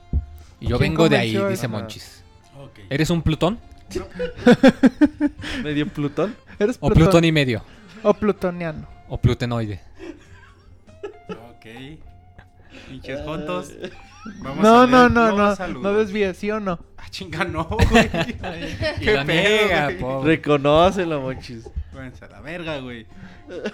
[0.60, 1.68] Y yo ¿Quién vengo de ahí, dice?
[1.68, 2.22] Monchis.
[2.90, 3.58] ¿Eres un Plutón?
[5.64, 6.36] ¿Medio Plutón?
[6.58, 7.64] Eres ¿O Plutón- y medio?
[8.02, 8.86] O plutoniano.
[9.08, 9.80] ¿O Plutenoide?
[11.28, 11.98] Ok.
[12.88, 13.72] Pinches juntos.
[14.38, 15.56] Vamos No, a no, no, no.
[15.56, 15.82] saludos.
[15.82, 16.78] No desvíes, ¿sí o no?
[16.98, 18.08] Ah, chinga, no, güey.
[19.00, 19.98] Qué güey.
[19.98, 20.36] pobre.
[20.36, 21.68] Reconócelo, Monchis.
[21.92, 23.06] Váyanse a la verga, güey.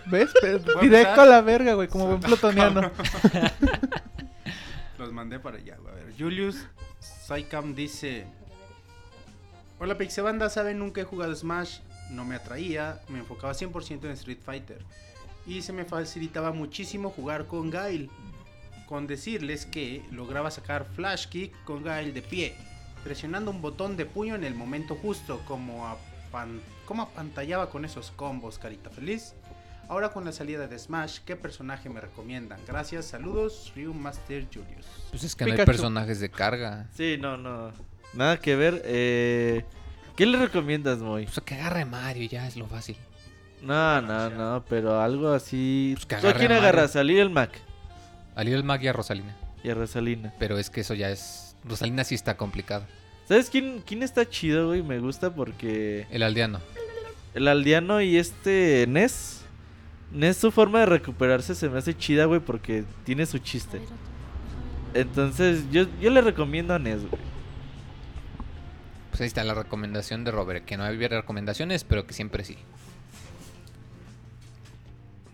[0.07, 0.31] ¿Ves?
[0.41, 2.91] Pe- ¿Puedo Directo a la verga, güey, como buen plutoniano.
[4.99, 5.77] Los mandé para allá.
[5.77, 6.67] A ver, Julius
[7.01, 8.27] Saikam dice:
[9.79, 14.41] Hola Pixebanda, saben, nunca he jugado Smash, no me atraía, me enfocaba 100% en Street
[14.45, 14.83] Fighter.
[15.47, 18.11] Y se me facilitaba muchísimo jugar con Gail.
[18.89, 22.55] Con decirles que lograba sacar Flash Kick con Gail de pie,
[23.03, 28.13] presionando un botón de puño en el momento justo, como, apan- como apantallaba con esos
[28.13, 29.35] combos, carita feliz.
[29.89, 32.59] Ahora con la salida de Smash, ¿qué personaje me recomiendan?
[32.67, 34.85] Gracias, saludos, Ryu Master Julius.
[35.11, 36.87] Pues es que no hay personajes de carga.
[36.97, 37.71] Sí, no, no.
[38.13, 38.83] Nada que ver.
[38.85, 39.65] Eh,
[40.17, 41.25] ¿Qué le recomiendas, Moy?
[41.27, 42.97] Pues que agarre a Mario, ya es lo fácil.
[43.63, 45.93] No, no, no, pero algo así.
[45.95, 46.97] Pues que ¿Tú a quién a agarras?
[46.97, 47.51] ¿A Lil Mac
[48.35, 49.37] A Little Mac y a Rosalina.
[49.63, 50.33] y a Rosalina.
[50.39, 51.55] Pero es que eso ya es...
[51.65, 52.85] Rosalina sí está complicado.
[53.29, 54.83] ¿Sabes quién, quién está chido, güey?
[54.83, 56.61] Me gusta porque El aldeano.
[57.35, 59.36] el aldeano y este Ness.
[60.17, 63.81] Ness, su forma de recuperarse se me hace chida, güey, porque tiene su chiste.
[64.95, 67.21] Entonces, yo, yo le recomiendo a Ness, güey.
[69.11, 70.65] Pues ahí está la recomendación de Robert.
[70.65, 72.57] Que no había recomendaciones, pero que siempre sí.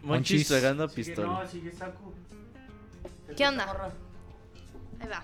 [0.02, 1.28] Monchis tragando Sigue, pistola.
[1.28, 2.12] no, sigue Saku.
[3.36, 3.92] ¿Qué onda?
[5.00, 5.22] Ahí va.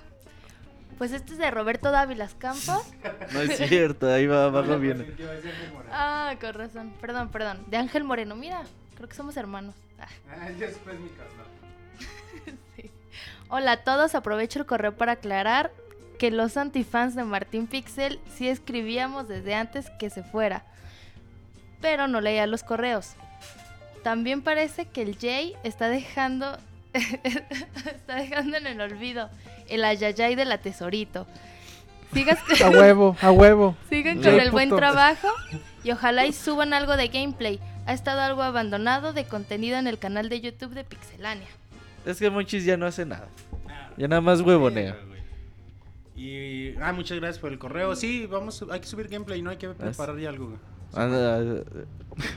[0.99, 2.83] Pues este es de Roberto Dávilas Campos.
[3.33, 5.07] No es cierto, ahí va abajo viene.
[5.93, 6.93] Ah, con razón.
[7.01, 7.59] Perdón, perdón.
[7.69, 8.35] De Ángel Moreno.
[8.37, 8.63] Mira,
[8.99, 9.77] creo que somos hermanos.
[10.01, 12.57] Ah, Ah, después mi casa.
[12.77, 12.91] sí.
[13.49, 14.17] Hola a todos.
[14.17, 15.71] Aprovecho el correo para aclarar
[16.19, 20.65] que los antifans de Martín Pixel sí escribíamos desde antes que se fuera.
[21.81, 23.13] Pero no leía los correos.
[24.03, 26.59] También parece que el Jay está dejando.
[26.93, 29.31] está dejando en el olvido
[29.69, 31.29] el ayayay de la tesorito.
[32.13, 33.77] Sigas A huevo, a huevo.
[33.89, 35.29] Sigan con el buen trabajo
[35.85, 37.61] y ojalá y suban algo de gameplay.
[37.89, 41.49] Ha estado algo abandonado de contenido en el canal de YouTube de Pixelania.
[42.05, 43.29] Es que Monchis ya no hace nada.
[43.97, 44.95] Ya nada más huevonea.
[46.15, 47.97] Y ah, muchas gracias por el correo.
[47.97, 50.49] Sí, vamos, hay que subir gameplay, no hay que preparar ya algo.
[50.49, 50.59] güey.
[50.93, 51.65] Anda,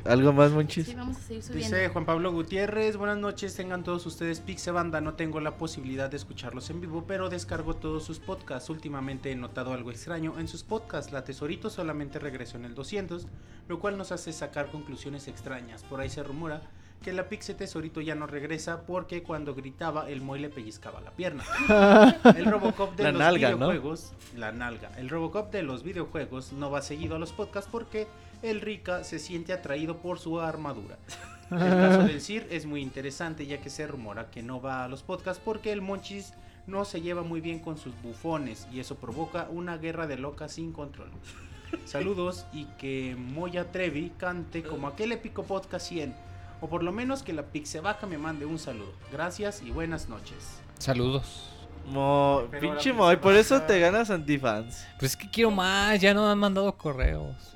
[0.06, 0.88] ¿Algo más, Monchis?
[0.88, 1.78] Sí, vamos a seguir subiendo.
[1.78, 6.18] Dice Juan Pablo Gutiérrez, buenas noches, tengan todos ustedes Pixebanda, no tengo la posibilidad de
[6.18, 8.70] escucharlos en vivo, pero descargo todos sus podcasts.
[8.70, 13.28] Últimamente he notado algo extraño en sus podcasts, la Tesorito solamente regresó en el 200,
[13.68, 15.84] lo cual nos hace sacar conclusiones extrañas.
[15.84, 16.62] Por ahí se rumora
[17.04, 21.12] que la Pixe Tesorito ya no regresa porque cuando gritaba el Moy le pellizcaba la
[21.12, 21.44] pierna.
[22.36, 23.56] El Robocop de La los nalga, ¿no?
[23.56, 24.92] videojuegos, la nalga.
[24.98, 28.08] El Robocop de los videojuegos no va seguido a los podcasts porque
[28.42, 30.98] el Rica se siente atraído por su armadura.
[31.52, 34.88] El caso del Sir es muy interesante ya que se rumora que no va a
[34.88, 36.34] los podcasts porque el Monchis
[36.66, 40.54] no se lleva muy bien con sus bufones y eso provoca una guerra de locas
[40.54, 41.10] sin control.
[41.84, 46.16] Saludos y que Moya Trevi cante como aquel épico podcast 100
[46.62, 48.94] o por lo menos que la Pixevaca me mande un saludo.
[49.12, 50.62] Gracias y buenas noches.
[50.78, 51.50] Saludos.
[51.88, 54.86] Mo, Pero pinche Moy, por eso te ganas antifans.
[55.00, 57.51] Pues es que quiero más, ya no han mandado correos.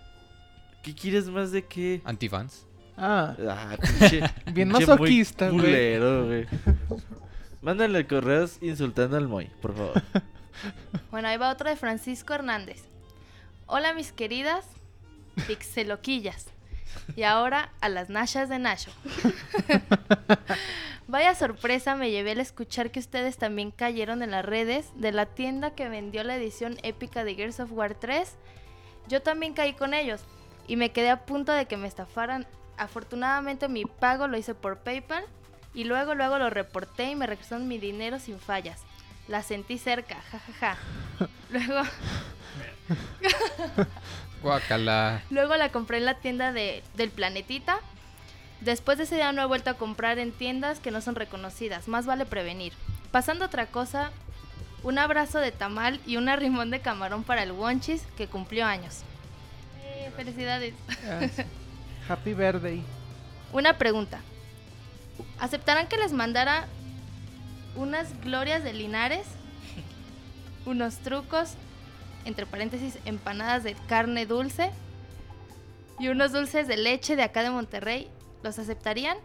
[0.85, 1.99] ¿Qué quieres más de qué?
[2.05, 2.67] Antifans.
[2.95, 4.19] Ah, Ah, pinche.
[4.53, 5.59] bien pinche masoquista, güey.
[5.61, 6.45] culero, güey.
[7.63, 10.03] Mándale correos insultando al Moy, por favor.
[11.11, 12.83] Bueno, ahí va otro de Francisco Hernández.
[13.65, 14.65] Hola mis queridas
[15.47, 16.45] pixeloquillas.
[17.17, 18.91] Y ahora a las Nashas de Nasho.
[21.07, 25.25] Vaya sorpresa me llevé al escuchar que ustedes también cayeron en las redes de la
[25.25, 28.33] tienda que vendió la edición épica de Gears of War 3.
[29.09, 30.21] Yo también caí con ellos
[30.67, 32.45] y me quedé a punto de que me estafaran.
[32.77, 35.23] Afortunadamente mi pago lo hice por PayPal
[35.73, 38.81] y luego luego lo reporté y me regresaron mi dinero sin fallas.
[39.27, 40.77] La sentí cerca, jajaja.
[41.49, 41.81] Luego,
[44.41, 45.21] Guacala.
[45.29, 47.79] luego la compré en la tienda de, del Planetita.
[48.61, 51.87] Después de ese día no he vuelto a comprar en tiendas que no son reconocidas.
[51.87, 52.73] Más vale prevenir.
[53.11, 54.11] Pasando a otra cosa,
[54.83, 59.03] un abrazo de tamal y un arrimón de camarón para el Wonchis que cumplió años.
[60.11, 60.73] Felicidades.
[62.09, 62.83] Happy birthday.
[63.51, 64.19] Una pregunta.
[65.39, 66.67] ¿Aceptarán que les mandara
[67.75, 69.25] unas glorias de Linares?
[70.65, 71.53] Unos trucos,
[72.25, 74.71] entre paréntesis, empanadas de carne dulce
[75.99, 78.09] y unos dulces de leche de acá de Monterrey.
[78.43, 79.17] ¿Los aceptarían?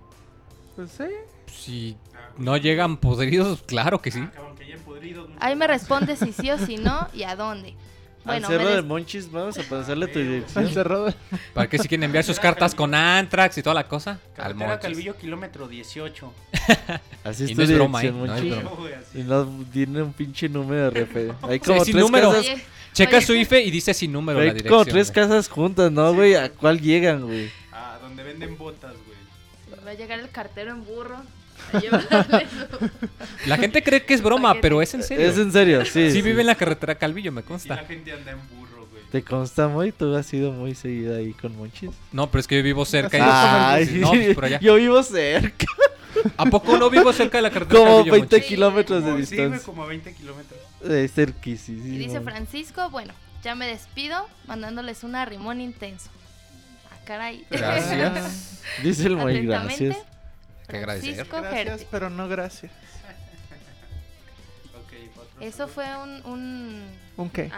[0.76, 1.05] Pues sí.
[1.47, 1.97] Si
[2.36, 4.20] no llegan podridos, claro que sí.
[4.20, 4.50] Muchas
[5.41, 7.75] Ahí me responde si sí o si no y a dónde.
[8.24, 10.68] Bueno, Al cerro de des- Monchis, vamos a pasarle tu Al dirección.
[10.68, 11.15] cerrado.
[11.55, 14.12] ¿Para qué si quieren enviar sus cartas con Antrax y toda la cosa?
[14.12, 14.82] Al Carretera Monchis.
[14.82, 16.32] Calvillo, kilómetro 18.
[17.24, 18.28] Así Y es no tu es broma, dirección, ¿eh?
[18.28, 18.90] No es broma.
[19.15, 21.32] Y no tiene un pinche número de refe.
[21.42, 22.31] Hay Sí, como sin tres número.
[22.31, 22.47] casas.
[22.47, 23.26] Oye, Checa Oye.
[23.26, 24.73] su IFE y dice sin número la Hay dirección.
[24.73, 25.15] como tres güey.
[25.26, 26.34] casas juntas, ¿no, güey?
[26.34, 27.50] ¿A cuál llegan, güey?
[27.73, 29.81] Ah, donde venden botas, güey.
[29.86, 31.16] va a llegar el cartero en burro.
[33.47, 35.28] La gente cree que es broma, pero es en serio.
[35.28, 36.10] Es en serio, sí.
[36.10, 37.76] Sí, vive en la carretera Calvillo, me Y consta.
[37.76, 39.02] la gente anda en burro, güey.
[39.10, 39.92] ¿Te consta muy?
[39.92, 41.90] ¿Tú has sido muy seguida ahí con Monchis?
[42.12, 43.16] No, pero es que yo vivo cerca.
[43.18, 44.60] y- Ay, no, pues por allá.
[44.60, 45.66] yo vivo cerca.
[46.36, 48.49] ¿A poco no vivo cerca de la carretera Como Calvillo, 20 Monchis?
[48.49, 49.66] kilómetros de Como- sí, güey, distancia.
[49.66, 50.60] como a 20 kilómetros.
[50.84, 51.86] Eh, cerquísimo.
[51.86, 56.10] Y dice Francisco, bueno, ya me despido mandándoles un arrimón intenso.
[56.90, 57.47] Ah, caray.
[57.50, 58.60] Gracias.
[58.82, 60.07] Dice el muy Atentamente, gracias.
[60.70, 61.26] Que agradecer.
[61.26, 62.73] Gracias, pero no gracias.
[65.40, 66.82] Eso fue un, un
[67.16, 67.50] ¿Un qué?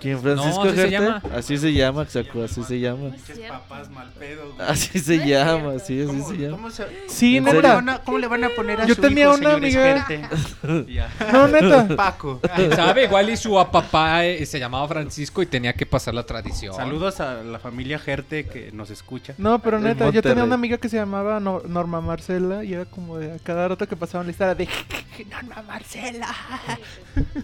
[0.00, 1.22] ¿Quién Francisco No, así se llama.
[1.34, 3.10] Así se llama, Exacto, así se llama.
[3.48, 4.54] Papás mal pedo.
[4.58, 6.56] Así se llama, sí, así ¿Cómo, se llama.
[6.56, 7.74] cómo se- Sí, ¿En ¿Cómo le, neta.
[7.74, 10.06] van a, cómo le van a poner a Yo su tenía hijo, una amiga-.
[11.32, 11.88] No, neta.
[11.96, 12.40] Paco.
[12.56, 13.04] ¿Quién sabe?
[13.04, 16.74] Igual y su papá eh, se llamaba Francisco y tenía que pasar la tradición.
[16.74, 19.34] Saludos a la familia Gerte que nos escucha.
[19.38, 22.84] No, pero neta, yo tenía una amiga que se llamaba No- Norma Marcela y era
[22.86, 24.68] como de a cada rato que pasaba en la historia de
[25.30, 26.28] Norma Marcela.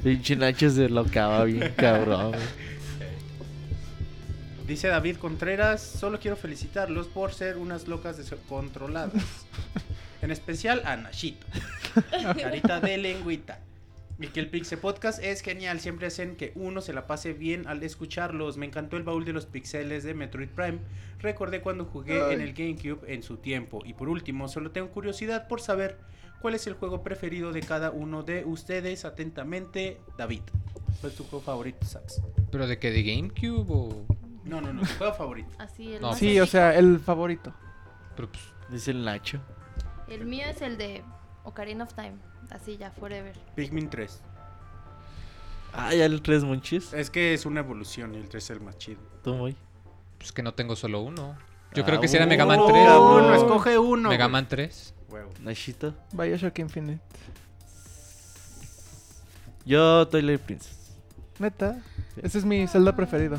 [0.03, 2.33] Pinche Nacho se lo acaba bien cabrón.
[4.67, 9.13] Dice David Contreras, solo quiero felicitarlos por ser unas locas descontroladas.
[10.23, 11.47] En especial a Nachito.
[12.41, 13.61] Carita de lengüita.
[14.19, 17.69] Y que el Pixel Podcast es genial, siempre hacen que uno se la pase bien
[17.69, 18.57] al escucharlos.
[18.57, 20.79] Me encantó el baúl de los pixeles de Metroid Prime.
[21.21, 22.35] Recordé cuando jugué Ay.
[22.35, 23.83] en el GameCube en su tiempo.
[23.85, 25.99] Y por último, solo tengo curiosidad por saber
[26.47, 29.05] cuál es el juego preferido de cada uno de ustedes.
[29.05, 30.43] Atentamente, David.
[31.01, 32.23] ¿Cuál es tu juego favorito, Sax?
[32.53, 32.93] ¿Pero de qué?
[32.93, 34.07] ¿De GameCube o...?
[34.45, 35.49] No, no, no, tu juego favorito.
[35.59, 36.11] Así, el No.
[36.11, 37.53] más Sí, o sea, el favorito.
[38.15, 39.41] Pero pues, Dice el Nacho.
[40.07, 41.03] El mío es el de
[41.43, 42.15] Ocarina of Time.
[42.51, 43.37] Así ya, forever.
[43.57, 44.23] Pikmin 3.
[45.73, 46.93] Ah, ya el 3 monchis.
[46.93, 49.01] Es que es una evolución y el 3 es el más chido.
[49.25, 49.57] Tú muy.
[50.17, 51.37] pues que no tengo solo uno.
[51.75, 52.87] Yo Ah, creo que será uh, Mega Man oh, 3.
[52.87, 53.25] cabrón.
[53.25, 54.09] Uno, escoge uno.
[54.11, 54.29] Mega.
[54.29, 54.95] Man 3.
[55.09, 55.31] Huevo.
[55.41, 55.95] Nachito.
[56.13, 57.01] Bioshock Infinite.
[59.65, 60.77] Yo, Twilight Princess.
[61.39, 61.83] Neta.
[62.23, 63.37] Ese es mi Zelda preferido.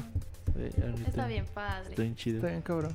[0.56, 0.70] Sí,
[1.08, 1.90] Está bien padre.
[1.92, 2.38] Está bien chido.
[2.38, 2.94] Está bien cabrón.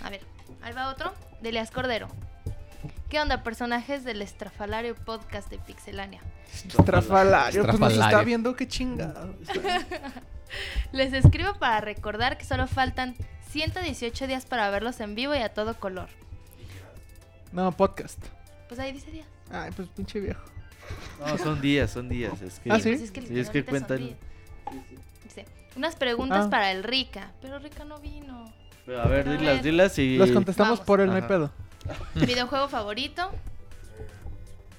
[0.00, 0.20] A ver,
[0.62, 1.12] ahí va otro.
[1.40, 2.08] De Elias Cordero.
[3.08, 6.20] ¿Qué onda, personajes del estrafalario podcast de Pixelania?
[6.66, 8.26] Estrafalario, pues nos está Estrafalario.
[8.26, 9.34] viendo qué chingado.
[10.92, 13.14] Les escribo para recordar que solo faltan
[13.52, 16.08] 118 días para verlos en vivo y a todo color.
[17.52, 18.18] No, podcast.
[18.68, 19.26] Pues ahí dice días.
[19.50, 20.40] Ay, pues pinche viejo.
[21.20, 22.40] No, son días, son días.
[22.40, 22.70] Es que...
[22.72, 22.88] ¿Ah, sí?
[22.90, 24.16] Pues es que, Sí, es que cuentan- días.
[25.24, 25.44] Dice,
[25.76, 26.50] unas preguntas Ah.
[26.50, 28.52] para el Rica, pero Rica no vino.
[28.86, 29.62] Pero a ver, dilas, ver.
[29.62, 30.16] dilas y...
[30.16, 30.86] Las contestamos Vamos.
[30.86, 31.50] por el no hay pedo.
[32.14, 33.30] Videojuego favorito,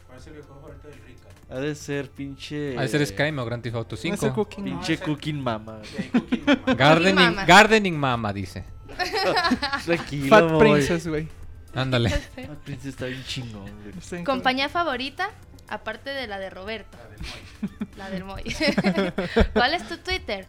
[0.07, 1.12] ¿Cuál es el juego favorito del Rica?
[1.49, 2.77] Ha de ser pinche...
[2.77, 4.33] ¿Ha de ser Skyrim o Grand Theft Auto Ese 5?
[4.33, 4.63] cooking.
[4.63, 5.81] Pinche Cooking Mama.
[6.77, 7.45] Gardening, Mama.
[7.45, 8.63] Gardening Mama, dice.
[9.85, 10.59] Tranquilo, Fat boy.
[10.59, 11.27] Princess, güey.
[11.75, 12.09] Ándale.
[12.09, 13.69] Fat Princess está bien chingón,
[14.09, 14.23] güey.
[14.23, 15.29] Compañía favorita,
[15.67, 16.97] aparte de la de Roberto.
[17.97, 18.43] La del Moy.
[19.53, 20.47] ¿Cuál es tu Twitter?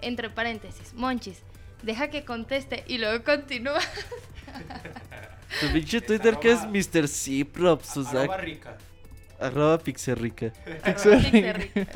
[0.00, 1.42] Entre paréntesis, Monchis.
[1.82, 3.80] Deja que conteste y luego continúa.
[5.60, 7.08] Tu pinche Twitter que es Mr.
[7.08, 8.76] Ciprops, o sea, Rica.
[9.40, 10.50] Arroba Pixerrica.
[10.84, 11.70] Pixel.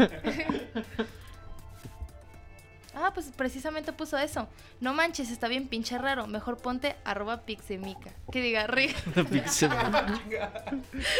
[2.96, 4.48] Ah, pues precisamente puso eso.
[4.80, 6.28] No manches, está bien pinche raro.
[6.28, 8.10] Mejor ponte arroba pixemica.
[8.30, 10.20] Que diga rica, Pixel-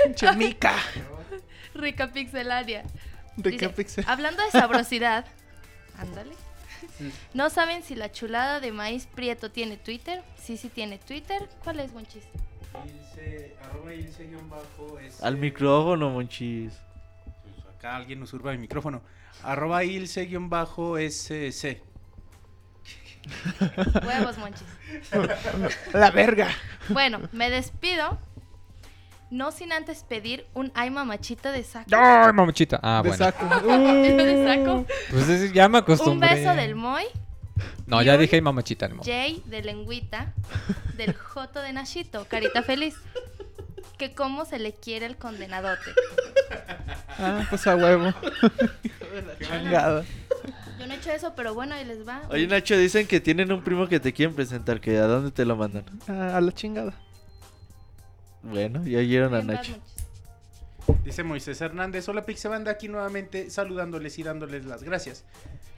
[0.05, 0.73] Pinche mica.
[1.75, 2.85] rica pixelaria.
[3.37, 4.05] ¿De Dice, qué pixel?
[4.07, 5.25] Hablando de sabrosidad,
[5.99, 6.35] ándale.
[7.33, 10.23] ¿No saben si la chulada de maíz prieto tiene Twitter?
[10.41, 11.49] Sí, sí tiene Twitter.
[11.65, 12.23] ¿Cuál es, Monchis?
[12.85, 16.73] Ilse, arroba Ilse guion bajo es, Al micrófono, monchis.
[17.43, 19.03] pues acá alguien nos urba el micrófono.
[19.43, 21.83] Arroba Ilse guion bajo SC.
[24.07, 24.67] Huevos, Monchis.
[25.95, 26.49] La verga.
[26.91, 28.19] Bueno, me despido.
[29.31, 31.89] No sin antes pedir un ay mamachita de saco.
[31.97, 32.79] ¡Ay, mamachita!
[32.83, 33.25] Ah, de bueno.
[33.25, 33.47] saco.
[33.67, 34.87] de saco.
[35.11, 36.35] Pues es- ya me Un acostumbré.
[36.35, 37.05] beso del Moy.
[37.87, 38.89] No, ya dije mamachita.
[38.89, 39.05] ni modo.
[39.05, 40.33] Jay de lengüita.
[40.97, 42.27] Del Joto de Nachito.
[42.29, 42.95] Carita feliz.
[43.99, 45.93] Que cómo se le quiere el condenadote.
[47.19, 48.13] Ah, pues a huevo.
[49.41, 50.05] Chingado.
[50.79, 52.23] Yo no he hecho eso, pero bueno, ahí les va.
[52.31, 54.81] Oye, Nacho, dicen que tienen un primo que te quieren presentar.
[54.81, 55.85] que ¿A dónde te lo mandan?
[56.09, 56.93] Ah, a la chingada.
[58.43, 59.75] Bueno, ya oyeron a Nacho.
[61.03, 65.25] Dice Moisés Hernández, hola Pixebanda, aquí nuevamente saludándoles y dándoles las gracias,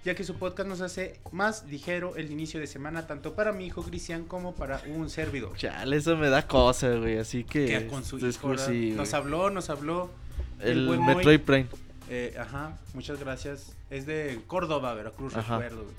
[0.04, 3.66] ya que su podcast nos hace más ligero el inicio de semana tanto para mi
[3.66, 5.56] hijo Cristian como para un servidor.
[5.56, 7.18] Chale, eso me da cosa, güey.
[7.18, 7.66] Así que.
[7.66, 8.54] Que con su hijo,
[8.96, 10.10] nos habló, nos habló.
[10.60, 10.98] El Moy.
[10.98, 11.66] Metroid Prime.
[12.08, 13.76] Eh, ajá, muchas gracias.
[13.90, 15.58] Es de Córdoba, Veracruz, Ajá.
[15.58, 15.84] recuerdo.
[15.84, 15.96] güey.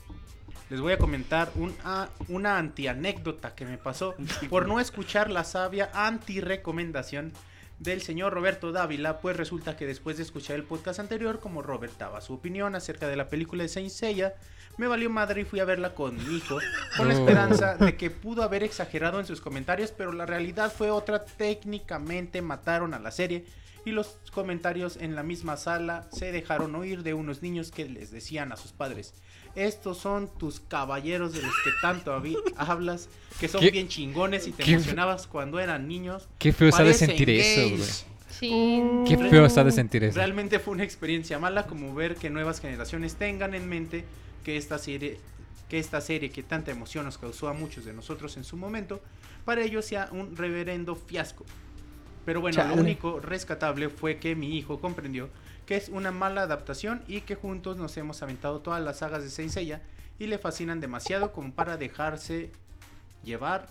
[0.69, 4.15] Les voy a comentar un, ah, una antianécdota que me pasó
[4.49, 7.31] por no escuchar la sabia anti-recomendación
[7.79, 11.97] del señor Roberto Dávila, pues resulta que después de escuchar el podcast anterior, como Robert
[11.97, 14.33] daba su opinión acerca de la película de Saint Seiya,
[14.77, 16.57] me valió madre y fui a verla con mi hijo,
[16.95, 20.91] con la esperanza de que pudo haber exagerado en sus comentarios, pero la realidad fue
[20.91, 23.45] otra, técnicamente mataron a la serie
[23.85, 28.11] y los comentarios en la misma sala se dejaron oír de unos niños que les
[28.11, 29.13] decían a sus padres,
[29.57, 32.13] estos son tus caballeros de los que tanto
[32.55, 33.71] hablas, que son ¿Qué?
[33.71, 34.73] bien chingones y te ¿Qué?
[34.73, 36.29] emocionabas cuando eran niños.
[36.37, 37.77] Qué feo está de sentir eso, gays".
[37.77, 38.17] güey.
[38.39, 39.03] Chin.
[39.07, 40.15] Qué feo está de sentir eso.
[40.15, 44.05] Realmente fue una experiencia mala como ver que nuevas generaciones tengan en mente
[44.43, 45.19] que esta serie
[45.69, 49.01] que esta serie que tanta emoción nos causó a muchos de nosotros en su momento,
[49.43, 51.45] para ellos sea un reverendo fiasco.
[52.25, 52.75] Pero bueno, Chale.
[52.75, 55.29] lo único rescatable fue que mi hijo comprendió
[55.67, 59.29] que es una mala adaptación y que juntos nos hemos aventado todas las sagas de
[59.29, 59.81] Saint Seiya
[60.17, 62.51] y le fascinan demasiado como para dejarse
[63.23, 63.67] llevar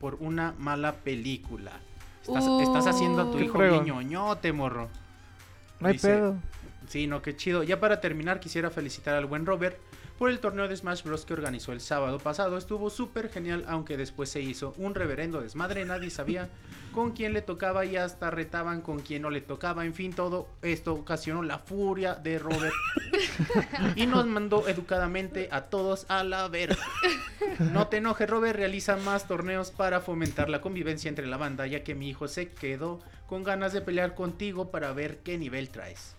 [0.00, 1.72] por una mala película.
[2.22, 4.88] Estás, estás haciendo a tu hijo ñoñote, morro.
[5.80, 6.36] No hay Dice- pedo.
[6.88, 7.62] Sí, no, qué chido.
[7.62, 9.76] Ya para terminar, quisiera felicitar al buen Robert
[10.18, 11.26] por el torneo de Smash Bros.
[11.26, 12.56] que organizó el sábado pasado.
[12.56, 15.84] Estuvo súper genial, aunque después se hizo un reverendo desmadre.
[15.84, 16.48] Nadie sabía
[16.92, 19.84] con quién le tocaba y hasta retaban con quién no le tocaba.
[19.84, 22.74] En fin, todo esto ocasionó la furia de Robert
[23.94, 26.82] y nos mandó educadamente a todos a la verga.
[27.72, 28.56] No te enojes, Robert.
[28.56, 32.48] Realiza más torneos para fomentar la convivencia entre la banda, ya que mi hijo se
[32.48, 36.16] quedó con ganas de pelear contigo para ver qué nivel traes.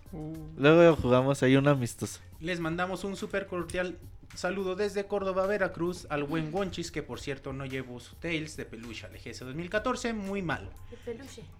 [0.57, 2.19] Luego jugamos ahí un amistoso.
[2.39, 3.97] Les mandamos un súper cordial
[4.37, 8.65] saludo desde Córdoba, Veracruz, al buen Wonchis, que por cierto no llevó su Tails de
[8.65, 10.69] peluche al EGS 2014, muy mal.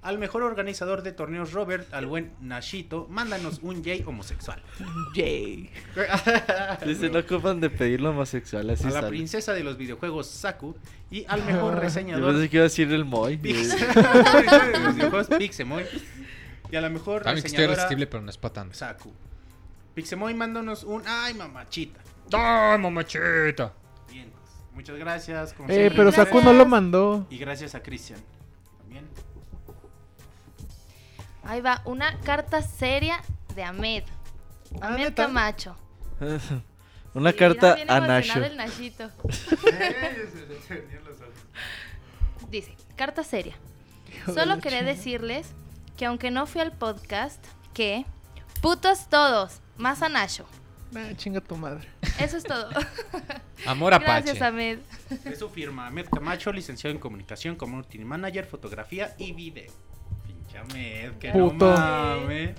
[0.04, 4.62] Al mejor organizador de torneos Robert, al buen Nashito, mándanos un Jay homosexual.
[5.16, 5.72] Yay.
[6.86, 10.76] Dice, no ocupan de pedirlo homosexual, así a la princesa de los videojuegos Saku
[11.10, 13.38] y al mejor Yo reseñador pensé que iba a decir el Moy.
[13.38, 15.84] Pix- de los videojuegos Pixemoy
[16.72, 18.76] y a la mejor También que estoy reseñadora irresistible, pero no es para tanto.
[18.76, 19.12] Saku.
[19.96, 22.02] Pixemoy, mándanos un ay mamachita.
[22.34, 23.74] ¡Ah, mamachita!
[24.10, 24.32] Bien,
[24.74, 25.54] muchas gracias.
[25.54, 26.12] como Eh, pero.
[26.12, 27.26] Saku no lo mandó.
[27.30, 28.20] Y gracias a Cristian.
[28.80, 29.08] También.
[31.44, 33.22] Ahí va, una carta seria
[33.56, 34.04] de Ahmed.
[34.82, 35.26] Ah, Ahmed ¿neta?
[35.28, 35.76] Camacho.
[37.14, 38.44] Una Sí, carta a Nasho.
[38.44, 39.10] el Nashito.
[42.50, 43.56] Dice, carta seria.
[44.34, 45.48] Solo quería decirles
[45.98, 48.06] que aunque no fui al podcast, que
[48.62, 50.46] putos todos, más a Nacho.
[50.96, 51.88] Ah, chinga tu madre.
[52.20, 52.70] Eso es todo.
[53.66, 54.24] Amor Apache.
[54.34, 54.80] Gracias, Ahmed.
[55.26, 59.72] Es su firma, Ahmed Camacho, licenciado en comunicación, community manager, fotografía y video.
[60.26, 61.72] Pinche Ahmed, que Puto.
[61.72, 62.56] no mames.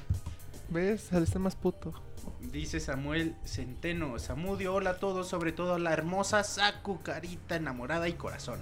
[0.69, 1.03] ¿Ves?
[1.03, 1.95] Saliste más puto.
[2.41, 8.09] Dice Samuel Centeno, Samudio, hola a todos, sobre todo a la hermosa Saku, carita enamorada
[8.09, 8.61] y corazón.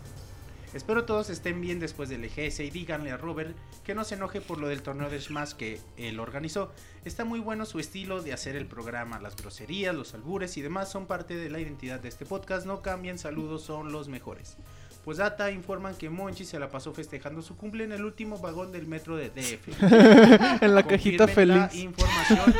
[0.77, 4.41] Espero todos estén bien después del EGS y díganle a Robert que no se enoje
[4.43, 6.71] por lo del torneo de Smash que él organizó.
[7.05, 10.91] Está muy bueno su estilo de hacer el programa, las groserías, los albures y demás
[10.91, 14.59] son parte de la identidad de este podcast, no cambien, saludos, son los mejores.
[15.03, 18.71] Pues data informan que Monchi se la pasó festejando su cumple en el último vagón
[18.73, 19.83] del metro de DF.
[20.63, 21.75] en la cajita la feliz.
[21.77, 22.55] información.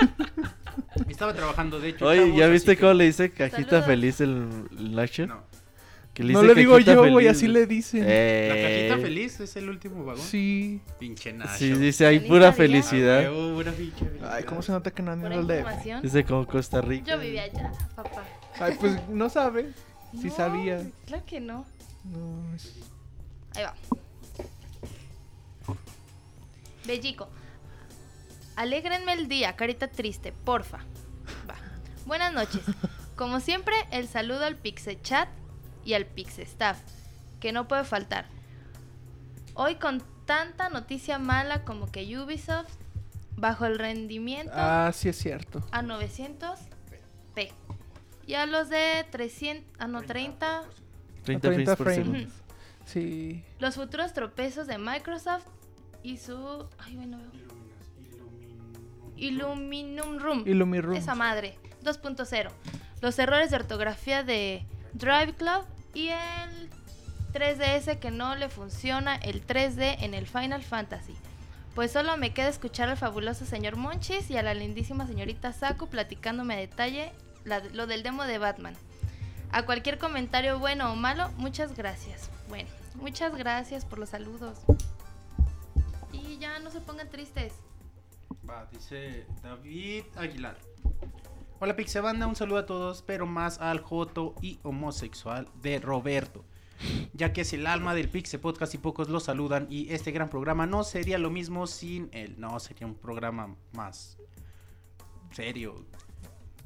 [1.09, 2.07] Estaba trabajando, de hecho.
[2.07, 3.87] Oye, ¿ya viste que- cómo le dice cajita Saludos.
[3.87, 5.27] feliz el, el Nacho?
[5.27, 5.43] No.
[6.17, 8.03] Que le No dice le digo yo, güey, así le dicen.
[8.07, 10.23] Eh, La cajita feliz es el último vagón.
[10.25, 10.81] Sí.
[10.99, 11.59] Pinche Nacho.
[11.59, 12.49] Sí, dice ahí Feliz pura.
[12.49, 13.21] Ah, felicidad.
[13.31, 14.33] huevo, pura pinche felicidad.
[14.35, 17.05] Ay, ¿cómo se nota que no han ido al Dice como Costa Rica.
[17.13, 18.25] yo vivía allá, papá.
[18.59, 19.73] Ay, pues no sabe.
[20.19, 20.87] Sí No, sabía.
[21.05, 21.67] Claro que no.
[22.05, 22.73] No, es-
[23.55, 23.75] Ahí va.
[26.87, 27.29] Bellico.
[28.57, 30.79] Alégrenme el día, carita triste, porfa.
[31.49, 31.57] Va.
[32.07, 32.63] Buenas noches.
[33.17, 35.29] Como siempre, el saludo al Pixe Chat
[35.87, 36.79] y al Pixe Staff,
[37.41, 38.27] que no puede faltar.
[39.55, 42.69] Hoy con tanta noticia mala como que Ubisoft
[43.37, 45.65] bajo el rendimiento Ah, sí es cierto.
[45.71, 46.59] a 900
[47.35, 47.53] P.
[48.27, 50.65] Y a los de 300, ah no, 30
[51.23, 52.33] 30 30 frames por frames.
[52.85, 53.45] Sí.
[53.61, 55.45] Los futuros tropezos de Microsoft
[56.03, 56.69] y su.
[56.79, 57.47] Ay, bueno, veo.
[59.17, 60.43] Illuminum Room.
[60.47, 60.95] Illumirum.
[60.95, 61.59] Esa madre.
[61.83, 62.51] 2.0.
[63.01, 65.65] Los errores de ortografía de Drive Club
[65.97, 66.71] y el
[67.33, 71.15] 3DS que no le funciona el 3D en el Final Fantasy.
[71.75, 75.89] Pues solo me queda escuchar al fabuloso señor Monchis y a la lindísima señorita Saku
[75.89, 77.13] platicándome a detalle
[77.73, 78.75] lo del demo de Batman.
[79.53, 82.31] A cualquier comentario bueno o malo, muchas gracias.
[82.51, 84.59] Bueno, muchas gracias por los saludos.
[86.13, 87.55] Y ya no se pongan tristes.
[88.49, 90.59] Va, dice David Aguilar.
[91.59, 96.45] Hola Pixebanda, un saludo a todos, pero más al joto y homosexual de Roberto.
[97.15, 100.29] Ya que es el alma del Pixe Podcast y pocos lo saludan y este gran
[100.29, 102.35] programa no sería lo mismo sin él.
[102.37, 104.19] No, sería un programa más
[105.33, 105.87] serio.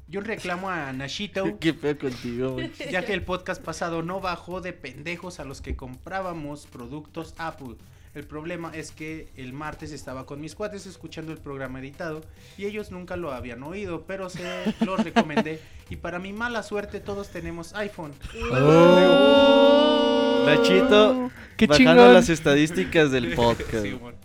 [0.09, 2.57] Yo reclamo a Nashito ¿Qué pedo contigo,
[2.91, 7.77] ya que el podcast pasado no bajó de pendejos a los que comprábamos productos Apple.
[8.13, 12.21] El problema es que el martes estaba con mis cuates escuchando el programa editado
[12.57, 14.41] y ellos nunca lo habían oído, pero se
[14.85, 18.11] los recomendé y para mi mala suerte todos tenemos iPhone.
[20.45, 22.13] Nachito, Qué bajando chingón.
[22.13, 23.83] las estadísticas del podcast.
[23.83, 24.17] Sí, bueno.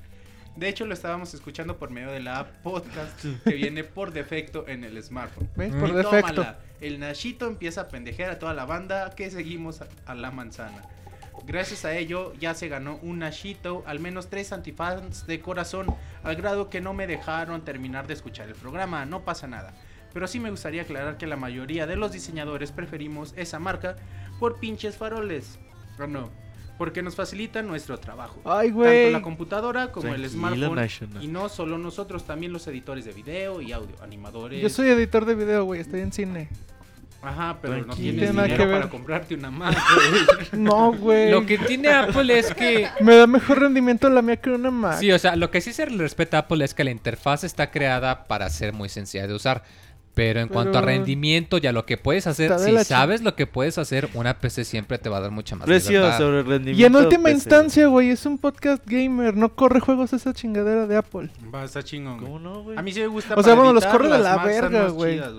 [0.56, 4.66] De hecho lo estábamos escuchando por medio de la app podcast que viene por defecto
[4.66, 5.48] en el smartphone.
[5.55, 5.73] ¿Ves?
[5.73, 5.81] Mm.
[5.81, 6.34] Por Y defecto.
[6.34, 10.31] tómala, El Nachito empieza a pendejear a toda la banda que seguimos a, a la
[10.31, 10.82] manzana.
[11.47, 15.86] Gracias a ello ya se ganó un Nachito, al menos tres antifans de corazón,
[16.25, 19.07] al grado que no me dejaron terminar de escuchar el programa.
[19.07, 19.73] No pasa nada.
[20.12, 23.97] Pero sí me gustaría aclarar que la mayoría de los diseñadores preferimos esa marca
[24.41, 25.58] por pinches faroles.
[26.00, 26.31] ¿O no?
[26.78, 28.41] Porque nos facilitan nuestro trabajo.
[28.44, 30.75] Ay, Tanto la computadora como el smartphone.
[30.75, 31.23] Nacho, no.
[31.23, 34.60] Y no solo nosotros, también los editores de video y audio, animadores.
[34.60, 35.81] Yo soy editor de video, güey.
[35.81, 36.49] Estoy en cine.
[37.23, 38.78] Ajá, pero no tienes Tiene nada dinero que ver.
[38.81, 40.39] para comprarte una Mac, güey.
[40.62, 41.31] No, güey.
[41.31, 44.99] Lo que tiene Apple es que Me da mejor rendimiento la mía que una Mac.
[45.01, 47.43] Sí, o sea, lo que sí se le respeta a Apple es que la interfaz
[47.45, 49.65] está creada para ser muy sencilla de usar.
[50.15, 53.47] Pero en cuanto a rendimiento y a lo que puedes hacer, si sabes lo que
[53.47, 56.19] puedes hacer, una PC siempre te va a dar mucha más Precio libertad.
[56.19, 56.81] sobre rendimiento.
[56.81, 57.35] y en última PC.
[57.35, 59.36] instancia, güey, es un podcast gamer.
[59.36, 61.28] No corre juegos esa chingadera de Apple.
[61.55, 62.15] Va, está chingón.
[62.20, 62.33] güey.
[62.33, 62.78] ¿Cómo no, güey?
[62.78, 65.17] A mí sí me gusta O sea, bueno, los corre de la verga, güey.
[65.17, 65.33] chidas,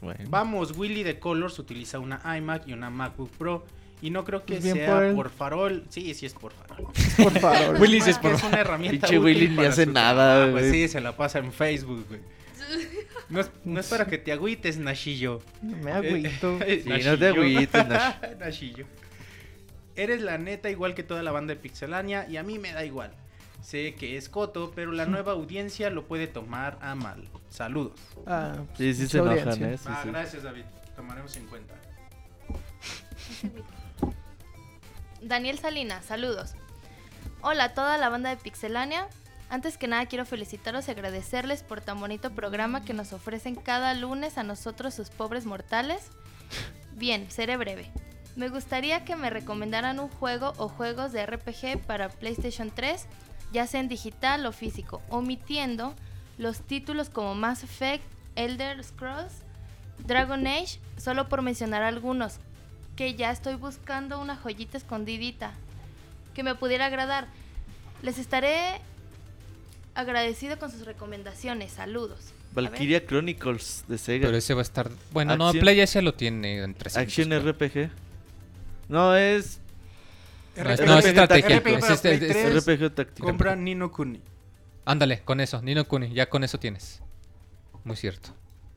[0.00, 0.24] Bueno.
[0.28, 3.64] Vamos, Willy de Colors utiliza una iMac y una MacBook Pro.
[4.02, 5.84] Y no creo que Pues sea por farol.
[5.88, 6.86] Sí, sí es por farol.
[7.16, 7.76] Por favor.
[7.80, 10.52] Willy es por es una herramienta Pinche Willy ni hace nada, trabajo.
[10.52, 10.70] güey.
[10.70, 12.20] Sí, se la pasa en Facebook, güey.
[13.28, 15.40] No es, no es para que te agüites, Nashillo.
[15.60, 16.58] Me agüito.
[16.60, 18.14] Eh, Sí, no te agüites, Nash.
[18.38, 18.86] Nashillo.
[19.96, 22.84] Eres la neta igual que toda la banda de Pixelania y a mí me da
[22.84, 23.10] igual.
[23.62, 27.28] Sé que es coto, pero la nueva audiencia lo puede tomar a mal.
[27.50, 27.98] Saludos.
[28.26, 29.74] Ah, Sí, sí se mucha enojan, audiencia.
[29.74, 29.78] ¿eh?
[29.78, 30.08] Sí, Ah, sí.
[30.10, 30.64] gracias, David.
[30.94, 31.74] Tomaremos en cuenta.
[35.22, 36.54] Daniel Salinas, saludos.
[37.42, 39.08] Hola a toda la banda de Pixelania.
[39.48, 43.94] Antes que nada quiero felicitaros y agradecerles por tan bonito programa que nos ofrecen cada
[43.94, 46.08] lunes a nosotros sus pobres mortales.
[46.92, 47.90] Bien, seré breve.
[48.34, 53.06] Me gustaría que me recomendaran un juego o juegos de RPG para PlayStation 3,
[53.56, 55.94] ya sea en digital o físico, omitiendo
[56.36, 58.04] los títulos como Mass Effect,
[58.34, 59.32] Elder Scrolls,
[60.06, 62.34] Dragon Age, solo por mencionar algunos,
[62.96, 65.52] que ya estoy buscando una joyita escondidita
[66.34, 67.28] que me pudiera agradar.
[68.02, 68.78] Les estaré
[69.94, 71.72] agradecido con sus recomendaciones.
[71.72, 72.34] Saludos.
[72.52, 74.26] Valkyria Chronicles de Sega.
[74.26, 74.90] Pero ese va a estar...
[75.12, 76.96] Bueno, no, Acción- Play ya lo tiene en 300.
[77.08, 77.90] Action pero- RPG.
[78.90, 79.60] No, es,
[80.56, 81.56] RPG no, es estrategia.
[81.56, 82.64] Es este- Play es- 3.
[82.64, 83.26] RPG táctico.
[83.26, 84.20] Compra Nino Kuni.
[84.84, 87.02] Ándale, con eso, Nino Kuni, ya con eso tienes.
[87.84, 88.30] Muy cierto.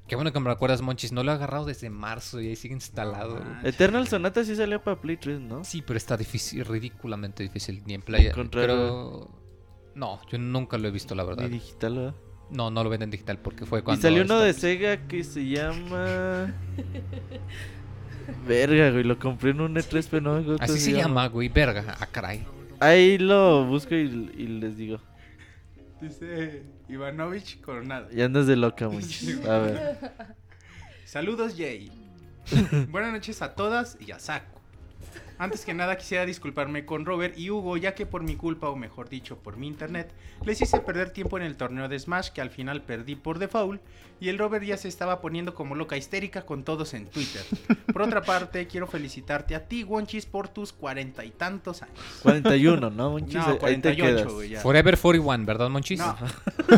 [0.07, 1.11] Qué bueno que me recuerdas, Monchis.
[1.11, 3.39] No lo he agarrado desde marzo y ahí sigue instalado.
[3.39, 3.67] No.
[3.67, 5.63] Eternal Sonata sí salió para Play 3, ¿no?
[5.63, 7.83] Sí, pero está difícil, ridículamente difícil.
[7.85, 8.03] Ni en.
[8.07, 9.29] Encontrarlo.
[9.29, 9.29] Pero.
[9.93, 11.43] No, yo nunca lo he visto, la verdad.
[11.43, 12.15] Ni digital, ¿verdad?
[12.49, 14.01] No, no lo ven en digital porque fue Y cuando.
[14.01, 16.55] salió uno de Sega que se llama.
[18.47, 21.49] Verga, güey, lo compré en un E3, pero no me acuerdo Así se llama, güey.
[21.49, 21.97] Verga.
[21.99, 22.45] Ah, caray.
[22.79, 24.99] Ahí lo busco y, y les digo.
[26.01, 28.07] Dice Ivanovich Coronado.
[28.11, 29.25] Y andas de loca, mucho.
[29.49, 29.97] A ver.
[31.05, 31.91] Saludos, Jay.
[32.89, 34.58] Buenas noches a todas y a Saco.
[35.39, 38.75] Antes que nada quisiera disculparme con Robert y Hugo ya que por mi culpa o
[38.75, 40.11] mejor dicho por mi internet
[40.45, 43.81] les hice perder tiempo en el torneo de Smash que al final perdí por default
[44.19, 47.41] y el Robert ya se estaba poniendo como loca histérica con todos en Twitter.
[47.93, 51.97] Por otra parte quiero felicitarte a ti Wonchis por tus cuarenta y tantos años.
[52.23, 53.09] 41, ¿no?
[53.11, 53.35] Monchis?
[53.35, 54.33] No, Ahí te 48 quedas.
[54.33, 54.59] güey ya.
[54.59, 55.99] Forever 41, ¿verdad, Monchis?
[55.99, 56.17] No.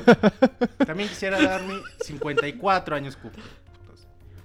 [0.86, 3.40] También quisiera dar mi 54 años cupo.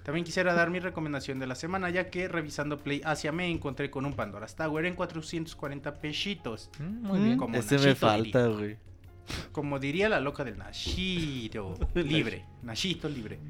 [0.06, 3.90] También quisiera dar mi recomendación de la semana, ya que revisando Play Asia me encontré
[3.90, 6.70] con un Pandora's Tower en 440 pechitos.
[6.78, 7.36] Mm, muy bien.
[7.36, 8.56] Como Ese me falta, diría.
[8.56, 8.76] güey.
[9.50, 11.74] Como diría la loca del Nashito.
[11.96, 12.44] Libre.
[12.62, 13.40] Nashito libre.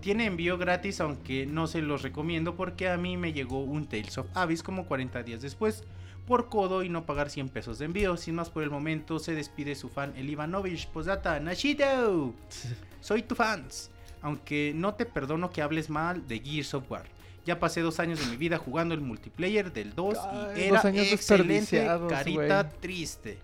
[0.00, 4.16] Tiene envío gratis, aunque no se los recomiendo porque a mí me llegó un Tales
[4.16, 5.82] of Abyss como 40 días después
[6.24, 8.16] por codo y no pagar 100 pesos de envío.
[8.16, 10.86] Sin más por el momento, se despide su fan El Ivanovich.
[10.86, 12.32] Posdata, Nashito.
[13.00, 13.90] Soy tu fans.
[14.22, 17.06] Aunque no te perdono que hables mal de Gears of War.
[17.46, 20.18] Ya pasé dos años de mi vida jugando el multiplayer del 2
[20.56, 21.86] y era dos años excelente.
[22.08, 23.38] Carita triste.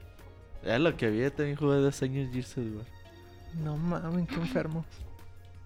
[0.63, 2.87] Era lo que había también jugado dos años Gears of War.
[3.63, 4.85] No mames, qué enfermo.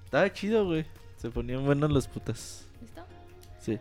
[0.04, 0.86] Estaba chido, güey.
[1.16, 2.66] Se ponían buenos los putas.
[2.80, 3.04] ¿Listo?
[3.60, 3.78] Sí.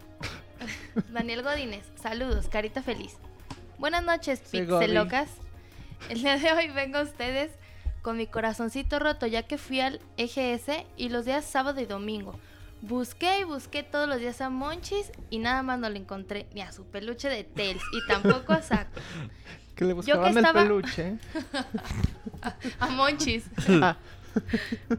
[1.14, 3.18] Daniel Godínez, saludos, carita feliz.
[3.78, 5.30] Buenas noches, pixelocas.
[6.10, 7.52] El día de hoy vengo a ustedes
[8.02, 12.40] con mi corazoncito roto, ya que fui al EGS y los días sábado y domingo.
[12.82, 16.62] Busqué y busqué todos los días a Monchis y nada más no le encontré ni
[16.62, 18.92] a su peluche de Tails y tampoco a Saco.
[19.76, 21.18] Que le que buscaban estaba- el peluche.
[22.80, 23.46] A Monchis.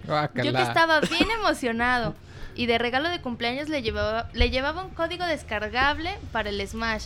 [0.09, 0.29] Ah.
[0.43, 2.15] Yo que estaba bien emocionado.
[2.57, 7.05] Y de regalo de cumpleaños le llevaba, le llevaba un código descargable para el Smash.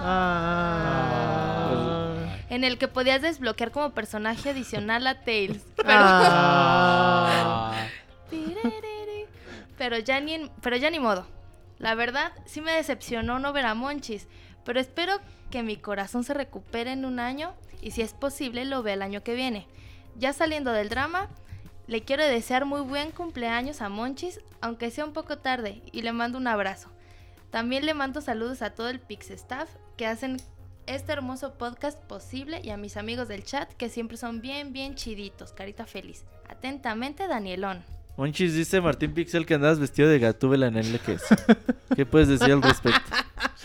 [0.00, 1.70] ah,
[2.50, 5.62] En el que podías desbloquear como personaje adicional a Tails.
[5.76, 7.86] Pero, ah.
[9.78, 11.26] Pero, ya ni, pero ya ni modo.
[11.78, 14.26] La verdad, sí me decepcionó no ver a Monchis.
[14.64, 17.54] Pero espero que mi corazón se recupere en un año.
[17.82, 19.66] Y si es posible, lo vea el año que viene.
[20.16, 21.28] Ya saliendo del drama,
[21.86, 26.12] le quiero desear muy buen cumpleaños a Monchis, aunque sea un poco tarde, y le
[26.12, 26.90] mando un abrazo.
[27.50, 30.38] También le mando saludos a todo el Pix Staff que hacen
[30.86, 34.94] este hermoso podcast posible y a mis amigos del chat que siempre son bien, bien
[34.94, 35.52] chiditos.
[35.52, 36.24] Carita feliz.
[36.48, 37.84] Atentamente, Danielón.
[38.16, 41.24] Monchis dice Martín Pixel que andabas vestido de gatúbela en el LQS.
[41.94, 43.14] ¿Qué puedes decir al respecto?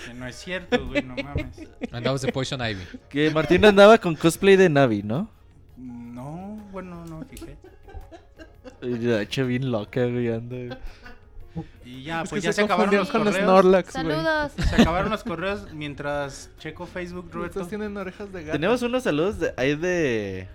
[0.05, 1.67] Que no es cierto, güey, no mames.
[1.91, 2.83] Andabas de Poison Ivy.
[3.09, 5.29] Que Martín andaba con cosplay de Navi, ¿no?
[5.77, 7.55] No, bueno, no me fijé.
[8.81, 10.79] La hecho bien loca, güey, anda.
[11.85, 13.43] Y ya, Es pues ya se, se acabaron los con correos.
[13.43, 14.05] Snorlax, güey.
[14.05, 14.51] Saludos.
[14.69, 17.59] Se acabaron los correos mientras checo Facebook, Roberto.
[17.59, 18.53] Estos tienen orejas de gato.
[18.53, 20.47] Tenemos unos saludos de, ahí de.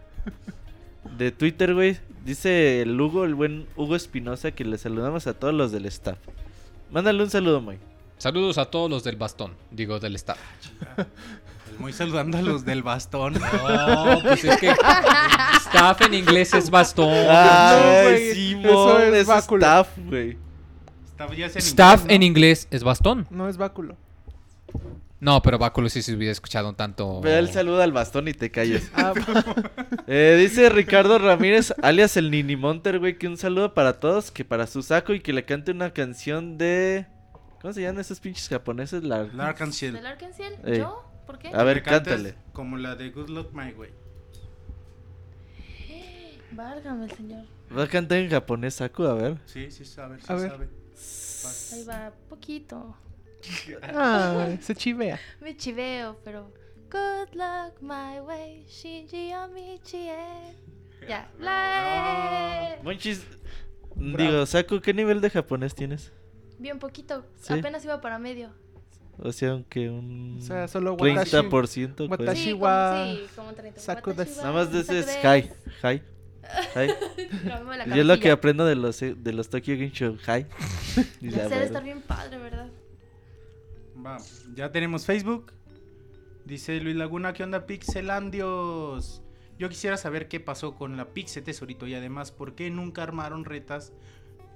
[1.18, 1.98] De Twitter, güey.
[2.24, 6.18] Dice el Hugo, el buen Hugo Espinosa, que le saludamos a todos los del staff.
[6.90, 7.78] Mándale un saludo, Moy.
[8.18, 10.38] Saludos a todos los del bastón, digo del staff.
[11.78, 13.34] Muy saludando a los del bastón.
[13.34, 14.74] No, pues es que
[15.58, 17.12] staff en inglés es bastón.
[17.28, 20.38] Ay, güey, Simón, eso es staff, güey.
[21.16, 23.26] Estaba ya en Staff inglés, en inglés es bastón.
[23.30, 23.96] No es báculo.
[25.18, 27.22] No, pero báculo sí se hubiera escuchado un tanto.
[27.22, 28.92] Ve el saludo al bastón y te calles.
[28.94, 29.14] Ah,
[30.08, 34.44] Eh, dice Ricardo Ramírez, alias el Nini Monter, güey, que un saludo para todos, que
[34.44, 37.06] para su saco y que le cante una canción de...
[37.62, 39.02] ¿Cómo se llaman esos pinches japoneses?
[39.02, 39.22] La...
[39.22, 39.32] Lark.
[39.32, 39.40] ¿Del
[40.06, 40.52] Arkansas?
[40.66, 40.78] Ey.
[40.80, 41.02] ¿Yo?
[41.26, 41.48] ¿Por qué?
[41.48, 42.34] A ver, cántale.
[42.52, 43.88] Como la de Good Luck My Way.
[46.52, 47.44] Válgame el señor.
[47.76, 49.38] Va a cantar en japonés, Saku, a ver.
[49.46, 50.50] Sí, sí sabe, sí A ver.
[50.50, 50.68] sabe.
[51.72, 52.96] Ahí va, poquito.
[53.82, 55.18] ah, se chivea.
[55.40, 56.52] Me chiveo, pero.
[56.90, 60.14] Good luck my way, Shinji Amichie.
[61.08, 61.28] Ya.
[61.38, 62.78] La...
[62.82, 63.26] Monchis,
[63.96, 66.12] digo, Saku, ¿qué nivel de japonés tienes?
[66.58, 67.26] Bien poquito.
[67.40, 67.54] Sí.
[67.54, 68.50] Apenas iba para medio.
[69.18, 71.36] O sea, aunque un O sea, solo watashi.
[71.36, 71.94] 30%.
[71.96, 72.10] pues.
[72.10, 73.80] Watashi Sí, como, sí, como 30.
[73.80, 74.38] saco Watashi des.
[74.38, 75.50] wa Nada más de ese es hi,
[75.86, 76.02] hi,
[76.74, 76.88] hi.
[77.48, 80.46] Cámbiame la Y es lo que aprendo de los, de los Tokyo Game Show, hi.
[81.20, 81.64] Y ya, Debe bueno.
[81.64, 82.68] estar bien padre, ¿verdad?
[84.04, 84.18] Va,
[84.54, 85.52] ya tenemos Facebook.
[86.44, 89.22] Dice Luis Laguna, ¿qué onda Pixelandios?
[89.58, 93.44] Yo quisiera saber qué pasó con la Pixel Tesorito y además por qué nunca armaron
[93.44, 93.92] retas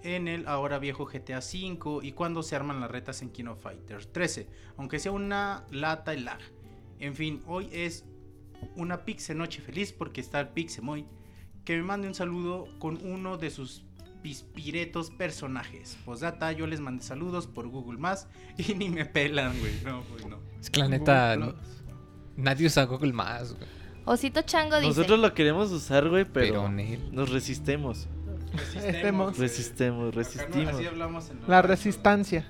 [0.02, 4.12] en el ahora viejo GTA V y cuándo se arman las retas en Kino Fighters
[4.12, 4.46] 13,
[4.76, 6.40] aunque sea una lata y lag.
[6.98, 8.04] En fin, hoy es
[8.76, 11.06] una Pixel Noche Feliz porque está el Pixemoy
[11.64, 13.82] que me mande un saludo con uno de sus
[14.22, 15.96] pispiretos personajes.
[16.04, 19.72] Posdata, yo les mandé saludos por Google Más y ni me pelan, güey.
[19.84, 20.38] No, pues no.
[20.60, 21.54] Es que la neta, Google
[22.36, 23.68] nadie usa Google más, güey.
[24.04, 24.88] Osito Chango dice.
[24.88, 26.68] Nosotros lo queremos usar, güey, pero, Pero
[27.12, 28.08] nos resistemos.
[28.52, 29.40] Resistemos, Acá
[29.92, 30.74] no, resistimos.
[30.74, 32.46] así hablamos en La resistencia.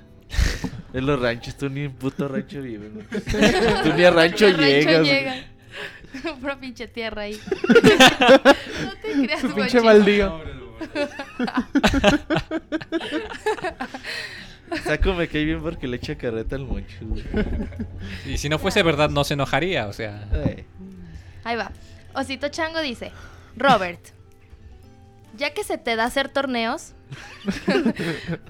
[0.92, 3.06] En los ranchos, tú ni en puto rancho vives, güey.
[3.84, 5.06] Tú ni a rancho rancho llegas.
[5.06, 5.34] llega.
[6.40, 7.40] Pura pinche tierra ahí.
[7.68, 7.74] no
[9.02, 10.40] te creas, Su pinche baldío.
[14.84, 17.24] Saco me cae bien porque le echa carreta al moncho, güey.
[18.26, 20.26] Y si no fuese verdad, no se enojaría, o sea.
[21.44, 21.70] Ahí va.
[22.14, 23.12] Osito Chango dice,
[23.56, 24.00] Robert,
[25.36, 26.92] ya que se te da hacer torneos,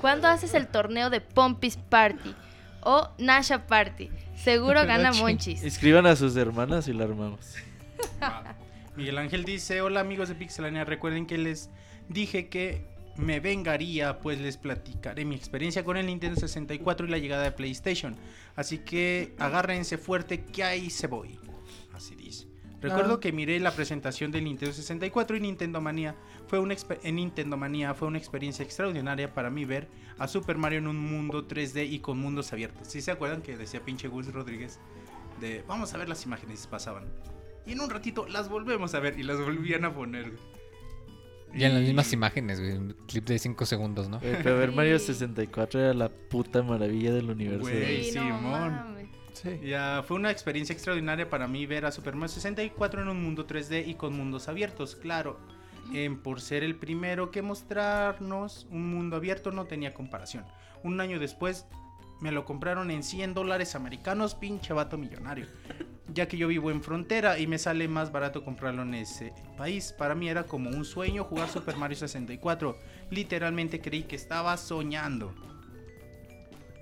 [0.01, 2.35] ¿cuándo haces el torneo de Pompis Party
[2.83, 4.11] o Nasha Party?
[4.43, 5.63] Seguro gana Monchis.
[5.63, 7.55] Inscriban a sus hermanas y la armamos.
[8.97, 11.71] Miguel Ángel dice, hola amigos de Pixelania, recuerden que les
[12.09, 12.85] dije que
[13.17, 17.53] me vengaría, pues les platicaré mi experiencia con el Nintendo 64 y la llegada de
[17.53, 18.17] PlayStation.
[18.57, 21.39] Así que agárrense fuerte que ahí se voy.
[21.93, 22.47] Así dice.
[22.81, 23.21] Recuerdo Ah.
[23.21, 26.15] que miré la presentación del Nintendo 64 y Nintendo Manía
[26.51, 29.87] fue una en Nintendo Manía fue una experiencia extraordinaria para mí ver
[30.19, 32.89] a Super Mario en un mundo 3D y con mundos abiertos.
[32.89, 34.81] Si se acuerdan que decía pinche Gus Rodríguez
[35.41, 37.05] de vamos a ver las imágenes pasaban.
[37.67, 40.33] Y en un ratito las volvemos a ver y las volvían a poner.
[41.55, 42.73] Ya en las Y- mismas imágenes, güey.
[42.73, 44.19] Un clip de 5 segundos, ¿no?
[44.19, 45.07] Güey, pero ver Mario Sí.
[45.07, 47.61] 64 era la puta maravilla del universo.
[47.71, 48.05] Güey.
[48.05, 49.09] Sí, Simón.
[49.35, 49.61] Sí.
[49.65, 53.47] Ya fue una experiencia extraordinaria para mí ver a Super Mario 64 en un mundo
[53.47, 55.39] 3D y con mundos abiertos, claro.
[55.93, 60.45] Em, por ser el primero que mostrarnos un mundo abierto no tenía comparación.
[60.83, 61.67] Un año después
[62.21, 65.47] me lo compraron en 100 dólares americanos, pinche vato millonario.
[66.13, 69.95] Ya que yo vivo en frontera y me sale más barato comprarlo en ese país.
[69.97, 72.77] Para mí era como un sueño jugar Super Mario 64.
[73.11, 75.33] Literalmente creí que estaba soñando.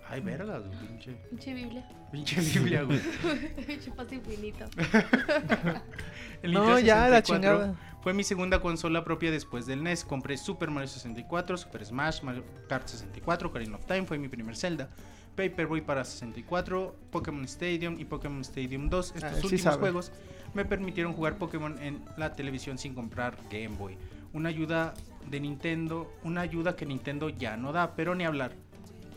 [0.09, 1.87] Ay, vergas, pinche, Pinche Biblia.
[2.11, 2.99] pinche Biblia, güey.
[3.67, 4.65] Pinche paso infinito.
[6.43, 7.75] No, ya, la 64 chingada.
[8.03, 10.05] Fue mi segunda consola propia después del NES.
[10.05, 14.57] Compré Super Mario 64, Super Smash, Mario Kart 64, Ocarina of Time fue mi primer
[14.57, 14.89] Zelda.
[15.37, 19.07] Paperboy para 64, Pokémon Stadium y Pokémon Stadium 2.
[19.17, 19.77] Estos Ah, sí últimos sabe.
[19.79, 20.13] juegos
[20.55, 23.97] me permitieron jugar Pokémon en la televisión sin comprar Game Boy.
[24.33, 24.95] Una ayuda
[25.29, 28.53] de Nintendo, una ayuda que Nintendo ya no da, pero ni hablar.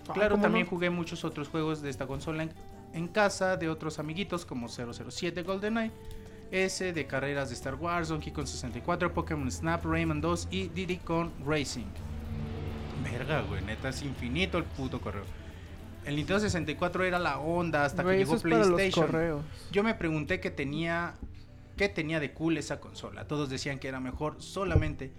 [0.10, 0.70] Ah, Claro, ¿cómo también no?
[0.70, 2.54] jugué muchos otros juegos de esta consola en,
[2.94, 5.92] en casa de otros amiguitos como 007 GoldenEye,
[6.52, 10.98] S de carreras de Star Wars, Donkey Kong 64, Pokémon Snap, Rayman 2 y Diddy
[10.98, 11.88] Kong Racing.
[13.04, 13.62] verga, güey.
[13.64, 15.24] Neta, es infinito el puto correo.
[16.06, 19.44] El Nintendo 64 era la onda hasta Güey, que llegó PlayStation.
[19.72, 21.14] Yo me pregunté qué tenía,
[21.78, 23.28] qué tenía de cool esa consola.
[23.28, 25.12] Todos decían que era mejor solamente,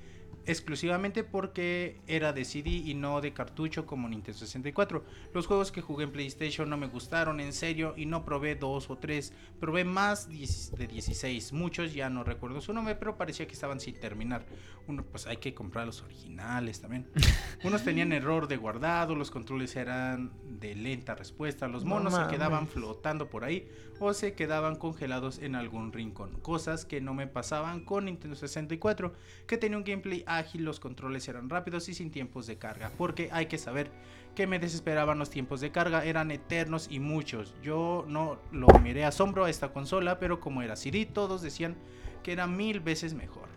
[0.46, 5.04] exclusivamente porque era de CD y no de cartucho como Nintendo 64.
[5.32, 8.90] Los juegos que jugué en PlayStation no me gustaron, en serio, y no probé dos
[8.90, 9.32] o tres.
[9.60, 11.52] Probé más de 16.
[11.52, 14.44] Muchos ya no recuerdo su nombre, pero parecía que estaban sin terminar.
[14.88, 17.08] Uno, pues hay que comprar los originales también.
[17.64, 22.26] Unos tenían error de guardado, los controles eran de lenta respuesta, los No monos se
[22.28, 26.32] quedaban flotando por ahí o se quedaban congelados en algún rincón.
[26.40, 29.12] Cosas que no me pasaban con Nintendo 64,
[29.46, 32.90] que tenía un gameplay ágil, los controles eran rápidos y sin tiempos de carga.
[32.96, 33.90] Porque hay que saber
[34.34, 37.54] que me desesperaban los tiempos de carga, eran eternos y muchos.
[37.62, 41.76] Yo no lo miré asombro a esta consola, pero como era CD, todos decían
[42.22, 43.48] que era mil veces mejor.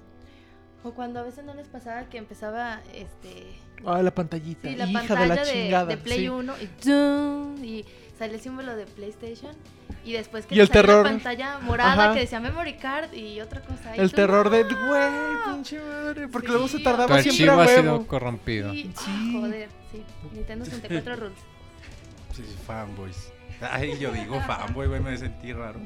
[0.84, 3.56] O cuando a veces no les pasaba que empezaba este
[3.86, 4.70] Ah, la pantallita.
[4.70, 5.86] sí, la hija pantalla de la de, chingada.
[5.88, 6.30] de Play sí.
[6.30, 7.64] 1 y, ¡tum!
[7.64, 7.86] y
[8.18, 9.52] sale el símbolo de PlayStation
[10.04, 11.04] y después que Y el terror.
[11.06, 12.14] la pantalla morada Ajá.
[12.14, 13.96] que decía memory card y otra cosa.
[13.96, 16.28] y El tú, terror de, güey, pinche madre.
[16.28, 16.54] Porque Sí.
[16.54, 18.08] luego se tardaba siempre a archivo ha sido huevo.
[18.08, 18.72] corrompido.
[18.72, 19.38] Sí, ah, Sí.
[19.40, 20.04] joder, sí.
[20.34, 20.66] Nintendo
[21.06, 21.40] 64 rules.
[22.34, 23.32] Sí, sí, fanboys.
[23.62, 25.80] Ay, yo digo fanboy, güey, me sentí raro.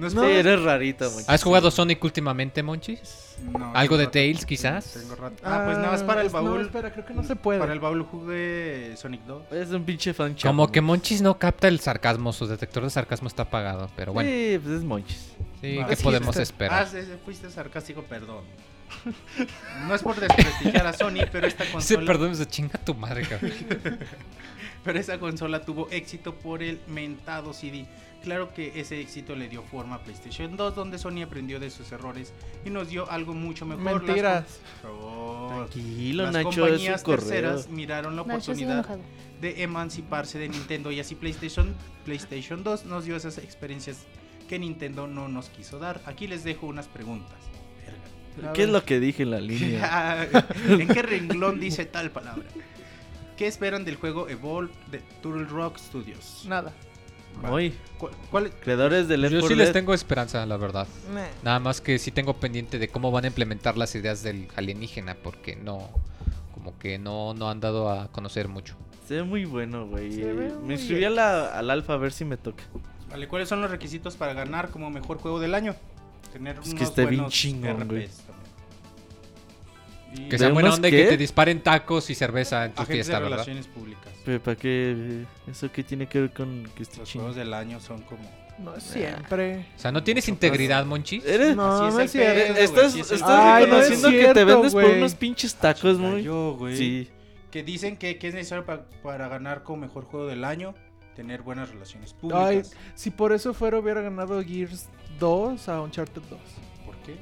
[0.00, 1.10] No es Sí, por- eres rarito.
[1.26, 3.36] ¿Has jugado Sonic últimamente, Monchis?
[3.52, 4.12] No, ¿Algo tengo de rato.
[4.12, 4.92] Tails, quizás?
[4.94, 5.36] Tengo rato.
[5.44, 6.60] Ah, pues nada más para el es- no, baúl.
[6.62, 7.60] espera, creo que no se puede.
[7.60, 9.52] Para el baúl jugué Sonic 2.
[9.52, 10.80] Es un pinche fan Como que.
[10.80, 14.76] Monchis no capta el sarcasmo, su detector de sarcasmo está apagado, pero bueno, Sí, pues
[14.78, 15.32] es monchis.
[15.60, 16.82] sí, Ah, ¿qué sí, podemos este- esperar?
[16.82, 18.44] Ah, sí, sí, fuiste sarcástico, perdón.
[19.86, 23.22] No es por desprestigiar a Sony, pero esta Sí, consola, perdón, se chinga tu madre,
[23.22, 23.52] cabrón.
[24.84, 27.86] pero esa consola tuvo éxito por el mentado CD.
[28.22, 31.90] Claro que ese éxito le dio forma a PlayStation 2, donde Sony aprendió de sus
[31.90, 32.34] errores
[32.64, 34.02] y nos dio algo mucho mejor.
[34.02, 34.60] Mentiras.
[34.82, 37.20] Tranquilo, Las Nacho, es compañías correo.
[37.20, 38.86] terceras miraron la oportunidad
[39.40, 41.74] de emanciparse de Nintendo y así PlayStation,
[42.04, 44.04] PlayStation 2 nos dio esas experiencias
[44.48, 46.02] que Nintendo no nos quiso dar.
[46.04, 47.38] Aquí les dejo unas preguntas.
[48.36, 48.52] Verga.
[48.52, 50.28] ¿Qué es lo que dije en la línea?
[50.68, 52.44] ¿En qué renglón dice tal palabra?
[53.36, 56.44] ¿Qué esperan del juego Evolve de Turtle Rock Studios?
[56.46, 56.74] Nada.
[57.42, 57.74] Muy.
[57.98, 60.86] ¿Cuál, cuál- Creadores de Left Yo 4 sí les tengo esperanza, la verdad.
[61.14, 61.26] Nah.
[61.42, 65.14] Nada más que sí tengo pendiente de cómo van a implementar las ideas del alienígena,
[65.14, 65.88] porque no,
[66.54, 68.76] como que no, no han dado a conocer mucho.
[69.08, 70.10] Se ve muy bueno, güey.
[70.10, 72.62] Muy Me inscribí a la- al alfa a ver si me toca.
[73.10, 75.74] Vale, ¿cuáles son los requisitos para ganar como mejor juego del año?
[76.32, 78.08] Tener Es que unos esté bien chingón, RPs güey.
[80.28, 83.06] Que sea buena ¿Tenemos onda y que te disparen tacos y cerveza en tu agentes
[83.06, 83.36] fiesta, de ¿verdad?
[83.36, 84.12] relaciones públicas.
[84.24, 85.24] Pero ¿para qué?
[85.48, 88.22] ¿Eso qué tiene que ver con que esté Los juegos del año son como...
[88.58, 89.66] No es siempre.
[89.76, 91.24] O sea, ¿no tienes integridad, Monchis?
[91.24, 91.56] ¿Eres?
[91.56, 92.60] No, Así no es cierto.
[92.60, 93.40] ¿Estás, así es el estás pedo.
[93.40, 96.22] Ay, no es reconociendo que te vendes por unos pinches tacos, Chinga, muy.
[96.22, 96.76] yo, güey.
[96.76, 97.08] Sí.
[97.50, 100.74] Que dicen que, que es necesario pa- para ganar como mejor juego del año
[101.16, 102.72] tener buenas relaciones Ay, públicas.
[102.94, 106.38] si por eso fuera hubiera ganado Gears 2 a Uncharted 2.
[106.84, 107.16] ¿Por qué?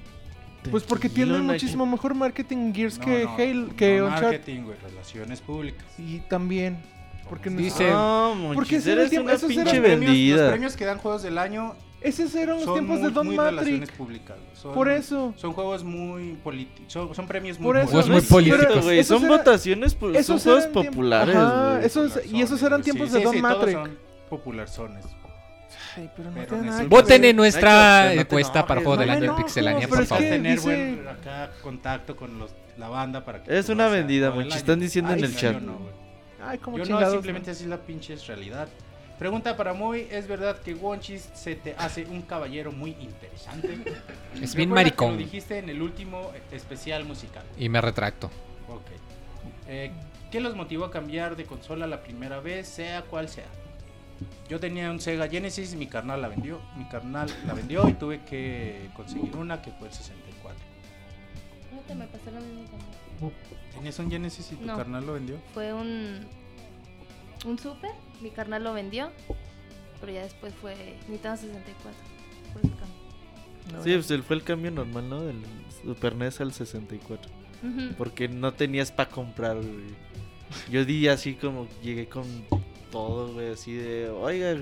[0.70, 4.77] Pues porque tienen muchísimo mejor marketing Gears No, que no, Halo, que no marketing, güey,
[4.83, 5.85] relaciones públicas.
[5.99, 6.78] Y también.
[7.28, 9.87] Porque no- Dice- No, Porque ese era el eres tiempo- una esos eran pinche Los
[9.99, 13.27] premios, los premios que dan juegos del año esos eran los tiempos muy, de Don
[13.27, 13.91] muy Matrix.
[14.55, 15.35] Son, Por eso.
[15.37, 16.93] Son juegos muy políticos.
[16.93, 18.07] Son, son premios muy eso.
[18.07, 18.85] Muy políticos.
[18.85, 18.99] güey.
[19.01, 23.09] Esos Son eran- votaciones, pues, son esos juegos populares, Ajá, esos- y esos eran tiempos
[23.09, 23.73] sí, de sí, Don sí, Matrix.
[23.73, 23.99] son
[24.31, 25.05] popularzones.
[25.99, 27.31] Ay, pero no Pero nada que Voten ver.
[27.31, 30.25] en nuestra encuesta para Juego no del Año Pixelania, por es favor.
[30.25, 34.31] que- tener dice- buen acá contacto con los, la banda para que Es una vendida,
[34.31, 34.55] año.
[34.55, 35.55] están diciendo en el chat.
[35.55, 35.93] Yo no, güey.
[36.41, 38.68] Ay, como Yo no, simplemente así es la pinche realidad.
[39.18, 43.77] Pregunta para Moy, ¿es verdad que Wonchis se te hace un caballero muy interesante?
[44.41, 45.12] Es bien maricón.
[45.15, 47.43] Lo dijiste en el último especial musical.
[47.59, 48.27] Y me retracto.
[48.68, 48.86] Ok.
[49.67, 49.91] Eh,
[50.31, 53.47] ¿Qué los motivó a cambiar de consola la primera vez, sea cual sea?
[54.49, 58.25] Yo tenía un Sega Genesis, mi carnal la vendió, mi carnal la vendió y tuve
[58.25, 60.59] que conseguir una que fue el 64.
[61.73, 63.33] No te me pasó lo mismo conmigo.
[63.75, 64.77] ¿Tenías un Genesis y tu No.
[64.77, 65.37] carnal lo vendió?
[65.55, 66.27] Fue un
[67.47, 67.91] un super,
[68.21, 69.13] mi carnal lo vendió,
[70.01, 70.75] pero ya después fue
[71.09, 72.01] Nintendo 64.
[72.53, 73.77] Por eso cambió.
[73.79, 75.21] No, Sí, pues el- fue el cambio normal, ¿no?
[75.23, 75.43] Del
[75.85, 77.31] Super NES al 64.
[77.63, 77.95] Ujú.
[77.97, 79.95] Porque no tenías para comprar, güey.
[80.71, 82.25] Yo di así como llegué con
[82.91, 84.57] todo, güey, así de, oiga,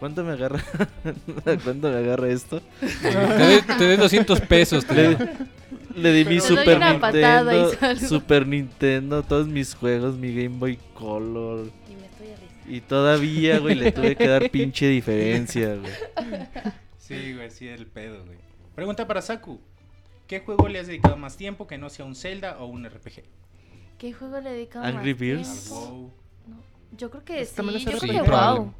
[0.00, 0.62] ¿cuánto me agarra?
[1.64, 2.60] ¿Cuánto me agarra esto?
[2.80, 4.84] Te doy- te doy 200 pesos.
[4.86, 5.16] te
[5.94, 8.08] Le, di mi Pero- Super una patada y Nintendo.
[8.08, 11.66] Super Nintendo, todos mis juegos, mi Game Boy Color.
[11.90, 12.74] Y me estoy.
[12.76, 15.92] Y todavía, güey, le tuve que dar pinche diferencia, güey.
[16.98, 18.38] Sí, güey, sí, el pedo, güey.
[18.74, 19.60] Pregunta para Saku.
[20.26, 23.22] ¿Qué juego le has dedicado más tiempo que no sea un Zelda o un RPG?
[23.98, 25.64] ¿Qué juego le dedicaba Angry más Birds.
[25.68, 26.14] tiempo?
[26.96, 28.30] Yo creo que Pues sí, yo creo que.
[28.30, 28.74] WoW.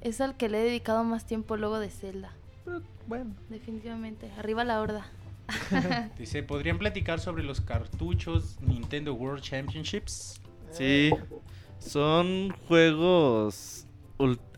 [0.00, 2.32] Es al que le he dedicado más tiempo luego de Zelda.
[2.64, 3.34] Pero, bueno.
[3.48, 4.30] Definitivamente.
[4.38, 5.06] Arriba la horda.
[6.18, 10.40] Dice, ¿podrían platicar sobre los cartuchos Nintendo World Championships?
[10.70, 11.10] Sí,
[11.78, 13.86] son juegos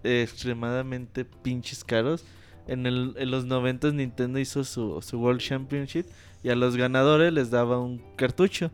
[0.02, 2.24] extremadamente pinches caros.
[2.66, 6.06] En, el, en los 90 Nintendo hizo su, su World Championship
[6.42, 8.70] y a los ganadores les daba un cartucho.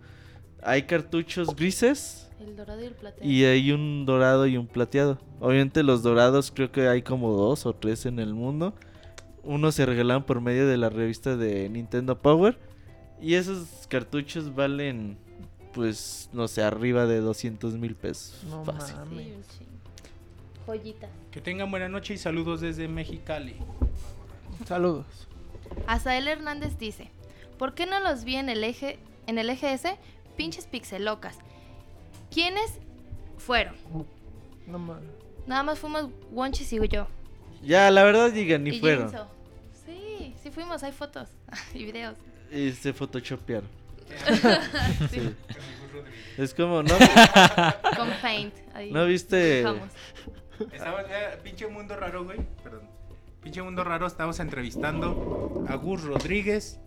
[0.62, 3.31] Hay cartuchos grises El dorado y el plateado.
[3.31, 5.18] y hay un dorado y un plateado.
[5.40, 8.74] Obviamente los dorados creo que hay como dos o tres en el mundo.
[9.42, 12.58] Uno se regalaban por medio de la revista de Nintendo Power.
[13.20, 15.16] Y esos cartuchos valen,
[15.73, 18.42] pues, no sé, arriba de 200 mil pesos.
[18.48, 18.97] No Fácil.
[18.97, 19.47] mames.
[20.66, 21.10] Joyitas.
[21.31, 23.56] Que tengan buena noche y saludos desde Mexicali.
[24.66, 25.06] Saludos.
[25.86, 27.10] Azael Hernández dice,
[27.58, 29.84] ¿por qué no los vi en el eje, en el EGS?
[30.36, 31.39] Pinches pixelocas.
[32.34, 32.80] ¿Quiénes
[33.38, 33.76] fueron?
[34.66, 34.98] No.
[35.46, 37.06] Nada más fuimos Wonchis y yo.
[37.62, 39.08] Ya, la verdad digan, ni y fueron.
[39.08, 39.28] Jinso.
[39.86, 41.28] Sí, sí fuimos, hay fotos
[41.74, 42.18] y videos.
[42.50, 43.68] Y se photoshopearon.
[45.10, 45.34] Sí, Sí.
[46.36, 46.94] Es como, ¿no?
[47.96, 48.54] Con Paint.
[48.74, 49.58] Ahí ¿No viste?
[49.58, 49.90] dibujamos.
[50.72, 52.40] Estaba, eh, pinche mundo raro, güey.
[52.62, 52.82] Perdón.
[53.42, 56.80] Pinche mundo raro, estamos entrevistando a Gus Rodríguez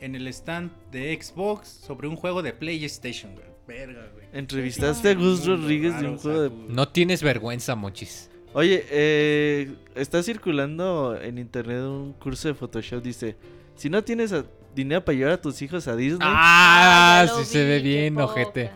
[0.00, 3.53] en el stand de Xbox sobre un juego de PlayStation, güey.
[3.66, 4.26] Verga, güey.
[4.32, 6.50] Entrevistaste a Gus Rodríguez de un juego de...
[6.68, 8.30] No tienes vergüenza, mochis.
[8.52, 13.02] Oye, eh, está circulando en internet un curso de Photoshop.
[13.02, 13.36] Dice,
[13.74, 14.44] si no tienes a-
[14.74, 18.70] dinero para llevar a tus hijos a Disney, Ah, lo sí se ve bien, ojete.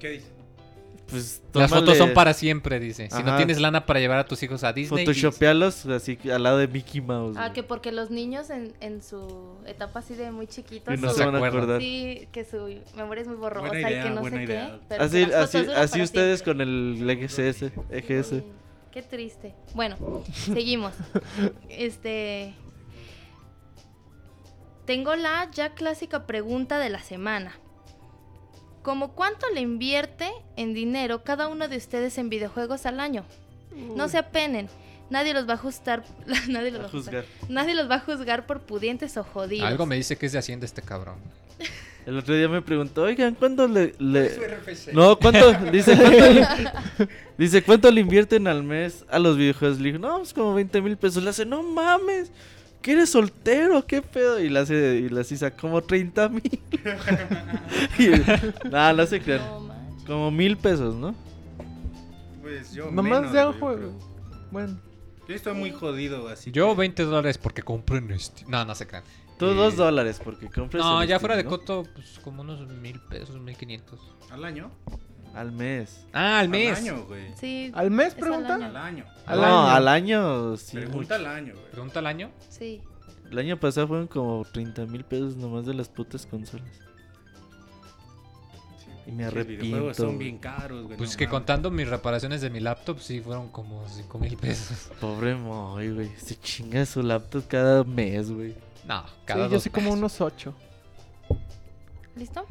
[0.00, 0.26] ¿Qué dice?
[1.14, 3.08] Pues Las fotos son para siempre, dice.
[3.10, 5.06] Si no tienes lana para llevar a tus hijos a Disney.
[5.06, 7.36] Photoshopealos así al lado de Mickey Mouse.
[7.36, 7.52] Ah, güey.
[7.52, 10.92] que porque los niños en, en su etapa así de muy chiquitos.
[10.92, 11.80] Y no se van a acordar.
[11.80, 14.66] Sí, que su memoria es muy borrosa Buena idea, y que no buena sé idea.
[14.72, 14.84] qué.
[14.88, 16.64] pero Así, así, así ustedes siempre.
[16.64, 16.68] con
[17.00, 17.38] el EGS.
[17.90, 18.42] EGS.
[18.92, 19.54] Qué triste.
[19.74, 19.96] Bueno,
[20.32, 20.92] seguimos.
[21.68, 22.54] Este.
[24.86, 27.58] Tengo la ya clásica pregunta de la semana.
[28.84, 33.24] ¿Cómo cuánto le invierte en dinero cada uno de ustedes en videojuegos al año?
[33.96, 34.68] No se apenen.
[35.08, 36.04] Nadie los va a ajustar.
[36.48, 37.24] Nadie los va A juzgar.
[37.48, 39.66] Nadie los va a juzgar por pudientes o jodidos.
[39.66, 41.16] Algo me dice que es de Hacienda este cabrón.
[42.06, 43.94] El otro día me preguntó, oigan, ¿cuánto le...
[43.98, 44.30] le-
[44.92, 45.50] No, ¿cuánto?
[45.72, 47.08] Dice, ¿cuánto le...
[47.38, 49.78] Dice, ¿cuánto le invierten al mes a los videojuegos?
[49.78, 51.22] Le digo, no, pues como 20 mil pesos.
[51.22, 52.30] Le hace, no mames,
[52.84, 54.38] que eres soltero, ¿qué pedo?
[54.38, 56.60] Y le hace, y le hace, como 30 mil.
[58.70, 59.40] Nada, no se crean.
[60.06, 61.14] Como mil pesos, ¿no?
[62.42, 62.90] Pues yo.
[62.90, 63.98] Nomás de juego.
[64.50, 64.78] Bueno.
[65.26, 66.52] Yo estoy muy jodido, así.
[66.52, 68.50] Yo que- 20 dólares porque compré en Steam.
[68.50, 69.02] No, no se crean.
[69.38, 70.84] Tú Eh, dos dólares porque compras.
[70.84, 71.48] No, en ya Steam, fuera de ¿no?
[71.50, 73.98] coto, pues como unos mil pesos, mil quinientos.
[74.30, 74.70] ¿Al año?
[75.34, 76.06] Al mes.
[76.12, 76.78] Ah, al mes.
[76.78, 77.32] Al año, güey.
[77.36, 77.70] Sí.
[77.74, 78.54] ¿Al mes es pregunta?
[78.54, 78.64] año.
[78.66, 79.04] Al año.
[79.26, 79.68] Al no, año.
[79.74, 80.76] al año sí.
[80.76, 81.70] Pregunta al año, güey.
[81.70, 82.30] Pregunta al año.
[82.48, 82.82] Sí.
[83.30, 86.68] El año pasado fueron como 30 mil pesos nomás de las putas consolas.
[89.06, 89.94] Y me Los videojuegos arrepiento.
[89.94, 90.18] son güey.
[90.18, 90.96] bien caros, güey.
[90.96, 91.30] Pues no que mames.
[91.38, 94.90] contando mis reparaciones de mi laptop, sí fueron como 5 mil pesos.
[95.00, 96.10] Pobre Moy, güey.
[96.16, 98.54] Se chinga su laptop cada mes, güey.
[98.86, 100.54] No, Sí, cada yo dos soy como unos 8.
[102.16, 102.46] ¿Listo?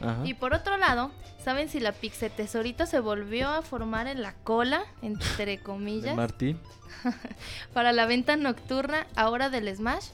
[0.00, 0.20] Ajá.
[0.24, 1.10] Y por otro lado,
[1.42, 6.58] ¿saben si la Pixel Tesorito se volvió a formar en la cola, entre comillas, Martín.
[7.72, 10.10] para la venta nocturna ahora del Smash?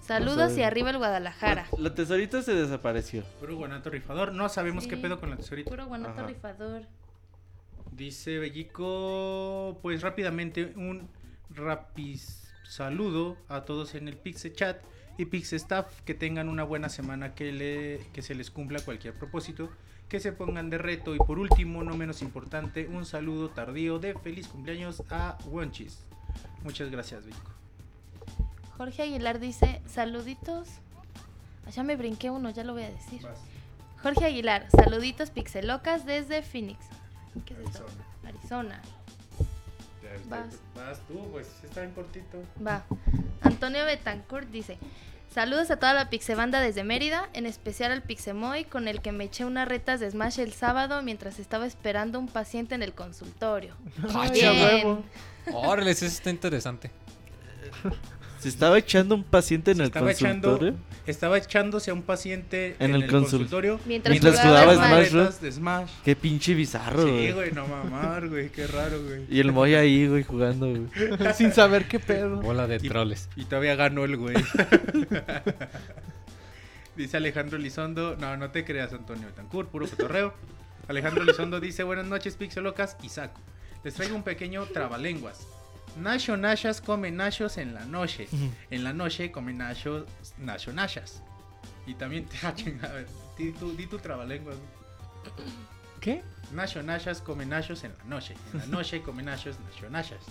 [0.00, 1.68] Saludos y arriba el Guadalajara.
[1.72, 3.22] La, la tesorita se desapareció.
[3.38, 4.32] Puro guanato rifador.
[4.32, 5.70] No sabemos qué pedo con la tesorita.
[5.70, 6.26] Puro guanato Ajá.
[6.26, 6.82] rifador.
[7.92, 11.08] Dice Bellico, pues rápidamente un
[11.50, 14.78] rapis saludo a todos en el Pixel Chat
[15.18, 19.14] y Pixel Staff que tengan una buena semana, que, le, que se les cumpla cualquier
[19.14, 19.70] propósito,
[20.08, 24.14] que se pongan de reto y por último, no menos importante, un saludo tardío de
[24.14, 26.00] feliz cumpleaños a Wonchis.
[26.62, 27.50] Muchas gracias, Bellico.
[28.76, 30.68] Jorge Aguilar dice, saluditos.
[31.66, 33.22] Ah, Ya me brinqué uno, ya lo voy a decir.
[34.02, 36.84] Jorge Aguilar, saluditos pixelocas desde Phoenix.
[37.46, 37.86] ¿Qué es esto?
[38.26, 38.82] Arizona.
[40.28, 40.46] Vas.
[40.74, 42.38] Vas tú, pues está en cortito.
[42.64, 42.84] Va.
[43.42, 44.78] Antonio Betancourt dice:
[45.32, 49.24] Saludos a toda la Pixebanda desde Mérida, en especial al Pixemoy, con el que me
[49.24, 53.74] eché unas retas de Smash el sábado mientras estaba esperando un paciente en el consultorio.
[54.14, 55.04] Ah, Bien.
[55.52, 56.90] Órale, eso está interesante.
[58.42, 60.78] Se estaba echando un paciente en Se el estaba echando, consultorio.
[61.06, 65.12] estaba echándose a un paciente En el consul- consultorio Mientras Mientras jugaba Smash.
[65.12, 65.40] Bros.
[65.40, 65.90] de Smash.
[66.04, 67.32] Qué pinche bizarro, Sí, güey.
[67.32, 69.26] güey, no mamar, güey, qué raro, güey.
[69.30, 70.82] Y el Moy ahí, güey, jugando, güey.
[71.36, 72.40] Sin saber qué pedo.
[72.42, 73.28] Bola de Y- troles.
[73.36, 74.34] Y todavía ganó el güey.
[76.96, 78.16] Dice Alejandro Lizondo.
[78.16, 80.34] No, no te creas, Antonio Betancourt, puro cotorreo.
[80.88, 83.40] Alejandro Lizondo dice: Buenas noches, Pixelocas y Saco.
[83.84, 85.46] Les traigo un pequeño trabalenguas.
[85.96, 88.28] Nacho Nashas come nachos en la noche.
[88.70, 90.04] En la noche come nachos,
[90.38, 91.22] Nacho Nashas.
[91.86, 92.54] Y también te ah,
[92.88, 93.06] a ver,
[93.36, 94.56] di tu, di tu trabalenguas.
[96.00, 96.22] ¿Qué?
[96.52, 98.34] Nacho Nashas come nachos en la noche.
[98.52, 100.24] En la noche come nachos, Nacho Nashas.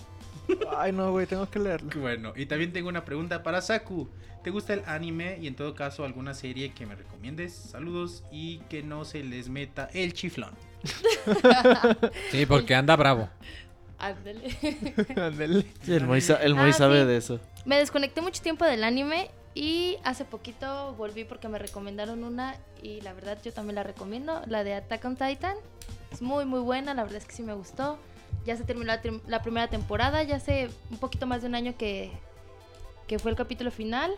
[0.77, 1.89] Ay, no, güey, tengo que leerlo.
[1.99, 4.09] Bueno, y también tengo una pregunta para Saku.
[4.43, 7.53] ¿Te gusta el anime y en todo caso alguna serie que me recomiendes?
[7.53, 10.55] Saludos y que no se les meta el chiflón.
[12.31, 13.29] Sí, porque anda bravo.
[14.01, 14.57] Ándale.
[15.15, 15.65] Ándale.
[15.83, 17.07] Sí, el Moy, sa- el Moy Ah, sabe sí.
[17.07, 17.39] de eso.
[17.65, 23.01] Me desconecté mucho tiempo del anime y hace poquito volví porque me recomendaron una y
[23.01, 25.55] la verdad yo también la recomiendo, la de Attack on Titan.
[26.11, 27.97] Es muy muy buena, la verdad es que sí me gustó.
[28.45, 31.75] Ya se terminó la, la primera temporada, ya hace un poquito más de un año
[31.77, 32.11] que,
[33.07, 34.15] que fue el capítulo final.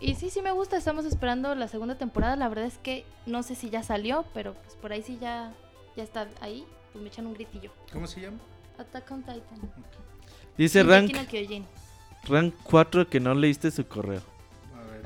[0.00, 2.36] Y sí, sí me gusta, estamos esperando la segunda temporada.
[2.36, 5.54] La verdad es que no sé si ya salió, pero pues por ahí sí ya,
[5.96, 6.66] ya está ahí.
[6.92, 7.70] Pues me echan un gritillo.
[7.92, 8.36] ¿Cómo se llama?
[8.78, 9.70] Attack on Titan.
[10.56, 11.66] Dice Shingeki Rank, no Kyojin.
[12.28, 14.22] rank 4 que no leíste su correo.
[14.74, 15.02] A ver.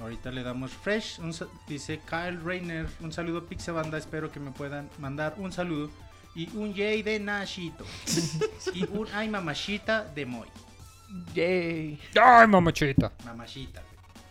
[0.00, 1.18] Ahorita le damos fresh.
[1.18, 2.88] Un sa- dice Kyle Rainer.
[3.00, 3.98] Un saludo Pixabanda.
[3.98, 5.90] Espero que me puedan mandar un saludo.
[6.34, 7.84] Y un yay de Nashito.
[8.74, 10.48] y un ay mamachita de Moy.
[11.34, 12.00] Yay.
[12.20, 13.12] ¡Ay, mamachita!
[13.24, 13.82] Mamachita.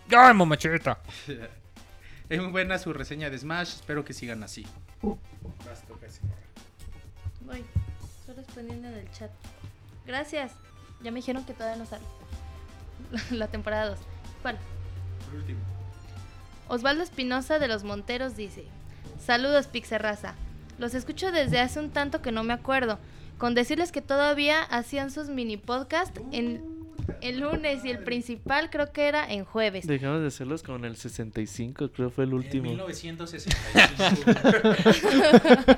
[0.09, 0.98] ¡Ay, mamachita!
[2.30, 3.75] es muy buena su reseña de Smash.
[3.75, 4.65] Espero que sigan así.
[5.03, 6.22] Vas, toca ese.
[7.41, 7.64] Voy.
[8.53, 9.31] Respondiendo en el chat.
[10.05, 10.51] Gracias.
[11.01, 12.03] Ya me dijeron que todavía no sale.
[13.31, 13.99] La temporada 2.
[14.41, 14.57] ¿Cuál?
[15.25, 15.59] Por último.
[16.67, 18.65] Osvaldo Espinosa de los Monteros dice:
[19.25, 20.35] Saludos, Pixerraza.
[20.80, 22.99] Los escucho desde hace un tanto que no me acuerdo.
[23.38, 26.70] Con decirles que todavía hacían sus mini podcast en
[27.22, 29.85] el lunes y el principal creo que era en jueves.
[29.88, 32.69] Dejamos de hacerlos con el 65, creo fue el En último.
[32.69, 33.57] 1965.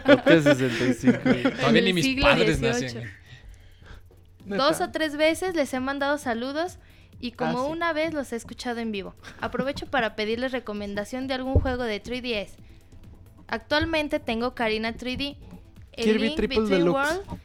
[0.06, 1.20] Podcast 65.
[1.58, 3.12] Todavía En ni mis padres nacían.
[4.46, 6.78] Dos o tres veces les he mandado saludos
[7.20, 7.72] y como Ah, sí.
[7.72, 9.16] una vez los he escuchado en vivo.
[9.40, 12.50] Aprovecho para pedirles recomendación de algún juego de 3DS.
[13.48, 15.38] Actualmente tengo Karina 3D,
[15.94, 16.96] el Kirby Link Triple Between Deluxe.
[17.20, 17.40] World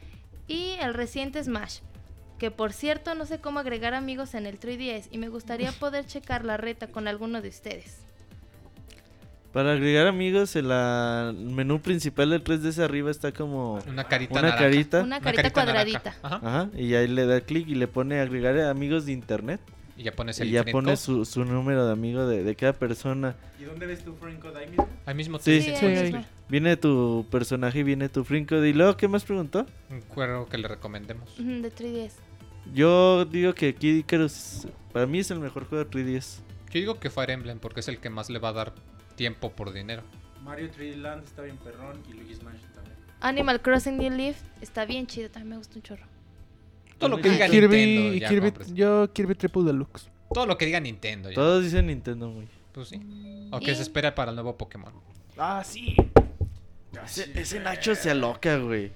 [0.49, 1.81] y el reciente Smash.
[2.39, 6.07] Que por cierto no sé cómo agregar amigos en el 3DS y me gustaría poder
[6.07, 7.99] checar la reta con alguno de ustedes.
[9.53, 14.33] Para agregar amigos, en la- el menú principal del 3DS arriba está como Una carita
[14.35, 14.59] una naranja.
[14.65, 15.03] carita.
[15.03, 16.15] Una carita cuadradita.
[16.23, 16.37] Ajá.
[16.43, 19.61] Ajá, y ahí le da clic y le pone agregar amigos de internet.
[19.97, 22.55] Y ya pones el Y ya friend pone su, su número de amigo de, de
[22.55, 23.35] cada persona.
[23.59, 24.89] ¿Y dónde ves tu Franco ahí mismo?
[25.07, 25.71] Ahí mismo te Sí.
[25.71, 26.19] dicen ahí Sí.
[26.49, 28.55] Viene tu personaje y viene tu frinco.
[28.65, 29.67] Y luego, ¿qué más preguntó?
[29.91, 31.29] un juego que le recomendemos.
[31.39, 32.13] De 3DS.
[32.75, 36.41] Yo digo que Kid Icarus para mí es el mejor juego de 3DS.
[36.71, 38.73] Yo digo que Fire Emblem porque es el que más le va a dar
[39.17, 40.03] tiempo por dinero.
[40.45, 42.97] Mario 3D Land está bien perrón y Luigi's Mansion también.
[43.21, 46.07] Animal Crossing New Leaf está bien chido, también me gusta un chorro.
[46.99, 48.75] Todo lo que Ah, diga Kirby, Nintendo, ya Kirby, compres.
[48.75, 50.11] yo Kirby Triple Deluxe.
[50.33, 51.35] Todo lo que diga Nintendo, ya.
[51.37, 52.49] Todos dicen Nintendo muy.
[52.73, 53.01] Pues sí.
[53.51, 54.93] O que Y- se espera para el nuevo Pokémon.
[55.37, 55.97] Ah, sí.
[57.05, 58.93] Ese, ese Nacho se aloca, güey.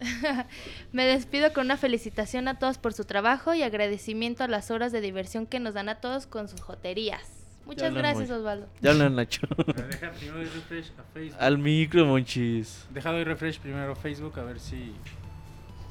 [0.92, 4.92] Me despido con una felicitación a todos por su trabajo y agradecimiento a las horas
[4.92, 7.22] de diversión que nos dan a todos con sus joterías.
[7.66, 8.68] Muchas gracias, muy- Osvaldo.
[8.82, 9.46] Ya hablan Nacho.
[9.56, 11.38] Pero deja primero de refresh a Facebook.
[11.40, 12.86] Al micro, monchis.
[12.90, 14.92] Deja de refresh primero a Facebook a ver si,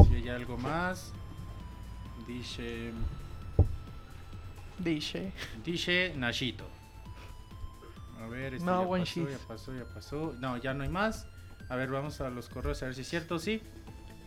[0.07, 1.11] si hay algo más.
[2.27, 2.91] Dice.
[4.77, 5.31] Dice.
[5.65, 6.65] Dice Nashito.
[8.21, 10.35] A ver, esto No, ya pasó, ya pasó, ya pasó.
[10.39, 11.25] No, ya no hay más.
[11.73, 13.59] A ver, vamos a los correos a ver si es cierto, sí.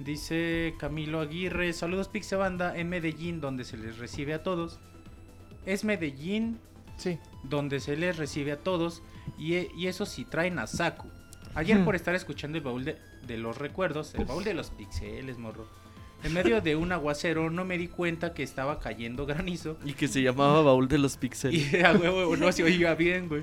[0.00, 4.80] Dice Camilo Aguirre, saludos Pixebanda en Medellín, donde se les recibe a todos.
[5.64, 6.58] Es Medellín
[6.96, 7.18] Sí.
[7.44, 9.00] donde se les recibe a todos
[9.38, 11.08] y, e- y eso sí traen a Saku.
[11.54, 11.84] Ayer Hmm.
[11.84, 15.68] por estar escuchando el baúl de, de los recuerdos, el baúl de los pixeles, morro.
[16.24, 20.08] En medio de un aguacero no me di cuenta que estaba cayendo granizo Y que
[20.08, 21.54] se llamaba Baúl de los Pixels.
[21.72, 23.42] y a huevo no se oiga bien, güey.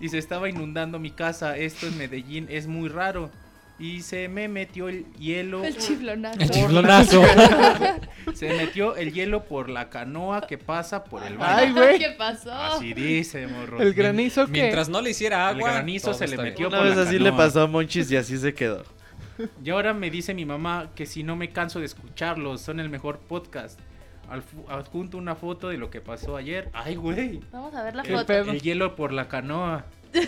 [0.00, 1.56] Y se estaba inundando mi casa.
[1.56, 3.30] Esto en Medellín es muy raro.
[3.78, 5.62] Y se me metió el hielo.
[5.62, 6.40] El chiflonazo.
[6.40, 7.22] El chiflonazo.
[8.34, 11.74] Se metió el hielo por la canoa que pasa por el Ay, baño.
[11.74, 11.98] güey.
[11.98, 12.52] ¿Qué pasó?
[12.52, 13.80] Así dice, morro.
[13.80, 14.52] El granizo que.
[14.52, 15.72] Mientras no le hiciera El agua.
[15.72, 16.80] granizo todo se le metió bien.
[16.80, 18.82] Una vez la así le pasó a Monchis y así se quedó.
[19.62, 22.88] Y ahora me dice mi mamá que si no me canso de escucharlos, son el
[22.88, 23.78] mejor podcast.
[24.68, 26.68] Adjunto una foto de lo que pasó ayer.
[26.72, 27.40] Ay, güey.
[27.52, 28.32] Vamos a ver la El, foto.
[28.32, 29.84] el hielo por la canoa.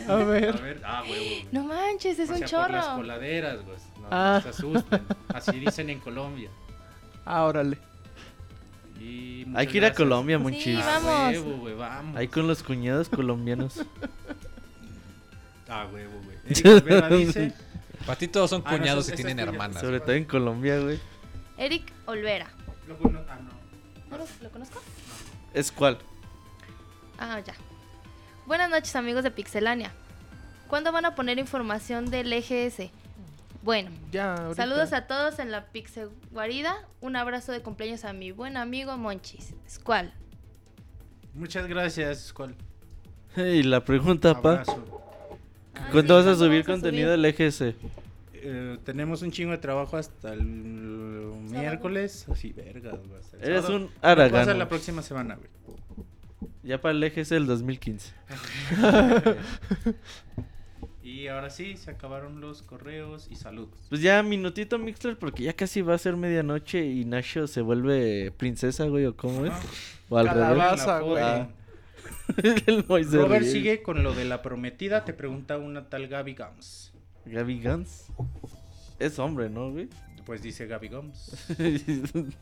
[0.09, 0.61] A A ver.
[0.61, 1.49] ver, ah, huevo.
[1.53, 2.97] No manches, es O un sea, por las chorro.
[2.97, 3.77] coladeras, güey.
[4.01, 4.35] No, Ah.
[4.37, 5.03] no se asusten.
[5.35, 6.51] Así dicen en Colombia.
[7.25, 7.79] Ah, órale.
[9.01, 9.95] Y Hay que ir a.
[9.95, 11.29] Colombia, Sí, va- A Vamos.
[11.33, 12.17] huevo, güey, vamos.
[12.17, 13.81] Ahí con los cuñados colombianos.
[15.69, 16.37] Ah, huevo, güey.
[16.47, 17.53] Eric Olvera dice...
[18.07, 19.81] Para ti todos son Ah, no, cuñados eso- y tienen hermanas.
[19.83, 20.99] Sobre todo en Colombia, güey.
[21.59, 22.47] Eric Olvera.
[22.87, 23.48] Lo cono- ah, no.
[24.11, 24.81] ¿No lo, lo conozco?
[25.55, 25.99] ¿Es cuál?
[27.19, 27.55] Ah, ya.
[28.47, 29.93] Buenas noches, amigos de Pixelania.
[30.69, 32.91] ¿Cuándo van a poner información del EGS?
[33.63, 34.55] Bueno, Ya, ahorita.
[34.55, 36.75] saludos a todos en la Pixel Guarida.
[37.01, 39.55] Un abrazo de cumpleaños a mi buen amigo Monchis.
[39.69, 40.13] Squall.
[41.35, 42.55] Muchas gracias, ¿cuál?
[43.37, 44.63] Y la pregunta, pa.
[45.93, 47.75] ¿Cuándo vas a ¿cuándo subir contenido del EGS?
[48.43, 52.27] Eh, tenemos un chingo de trabajo hasta el miércoles.
[52.31, 52.93] Así, verga.
[52.93, 53.77] güey, hasta el Eres sábado.
[53.77, 54.59] un Va a pasar aragán.
[54.59, 55.49] la próxima semana, güey.
[56.63, 58.13] Ya para el EGS del 2015.
[61.03, 63.71] Y ahora sí, se acabaron los correos y saludos.
[63.89, 68.31] Pues ya, minutito Mixler, porque ya casi va a ser medianoche y Nacho se vuelve
[68.37, 69.53] princesa, güey, o cómo es.
[70.11, 70.53] O al Calabaza.
[70.55, 70.71] revés.
[70.85, 71.23] Pasa, güey.
[71.23, 71.49] Ah.
[72.67, 75.05] El Moisés Robert sigue con lo de la prometida.
[75.07, 76.93] Te pregunta una tal Gaby Gums.
[77.29, 78.07] Gaby Gans.
[78.99, 79.89] Es hombre, ¿no, güey?
[80.27, 81.47] Pues dice Gaby Gums.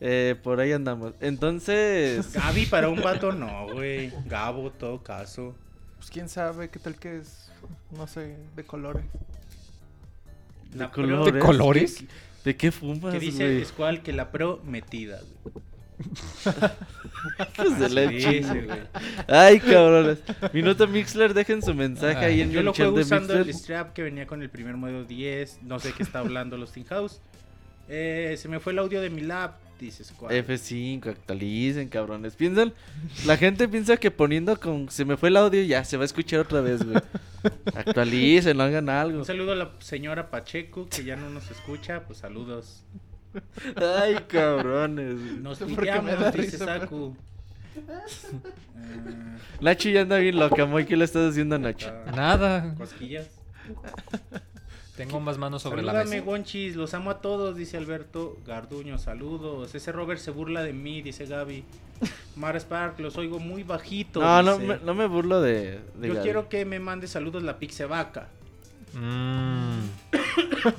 [0.00, 1.14] eh, por ahí andamos.
[1.20, 2.32] Entonces...
[2.34, 4.12] Gaby para un vato no, güey.
[4.26, 5.54] Gabo, todo caso.
[5.96, 7.50] Pues quién sabe qué tal que es,
[7.96, 9.06] no sé, de colores.
[10.74, 11.32] ¿De colores?
[11.32, 12.04] ¿De colores?
[12.44, 13.64] ¿De qué fumas, Que dice güey?
[13.64, 15.64] Squall que la prometida, güey.
[17.88, 18.82] De.
[19.28, 20.18] Ay, cabrones.
[20.52, 23.48] Minuto Mixler, dejen su mensaje Ah, ahí en Yo el lo chat de usando Mixler.
[23.48, 25.60] el strap que venía con el primer modelo 10.
[25.62, 27.20] No sé qué está hablando los Team House.
[27.88, 30.32] Eh, se me fue el audio de mi lab, dice Squall.
[30.32, 32.34] F5, actualicen, cabrones.
[32.34, 32.72] Piensan,
[33.26, 36.06] la gente piensa que poniendo con se me fue el audio ya se va a
[36.06, 36.96] escuchar otra vez, güey.
[37.74, 39.18] Actualicen, hagan algo.
[39.18, 42.04] Un saludo a la señora Pacheco que ya no nos escucha.
[42.06, 42.82] Pues saludos.
[43.76, 45.16] Ay, cabrones.
[45.40, 47.16] Nos ¿Por qué me piteamos, dice Saku.
[47.76, 47.80] Eh,
[49.60, 50.84] Nacho ya anda bien loca, Moy.
[50.86, 51.88] ¿Qué le estás haciendo a Nacho?
[51.88, 52.74] está- Nada.
[52.76, 53.28] Cosquillas.
[54.96, 56.24] Tengo más manos sobre la Salúdame, mesa.
[56.24, 59.74] Gonchis, los amo a todos, dice Alberto Garduño, saludos.
[59.74, 61.64] Ese Robert se burla de mí, dice Gaby.
[62.36, 64.20] Mar Spark, los oigo muy bajito.
[64.20, 66.22] No, no me, no me burlo de, de Yo Gaby.
[66.24, 68.28] quiero que me mande saludos la Pixevaca.
[68.92, 69.78] Mm.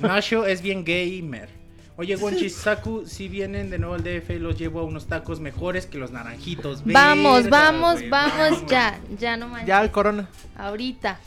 [0.00, 1.50] Nacho es bien gamer.
[1.98, 5.86] Oye, Gonchis, Saku, si vienen de nuevo al DF, los llevo a unos tacos mejores
[5.86, 6.82] que los naranjitos.
[6.84, 8.98] Vamos, Verga, vamos, vamos ya.
[9.18, 9.68] Ya no manches.
[9.68, 10.28] Ya el corona.
[10.56, 11.18] Ahorita.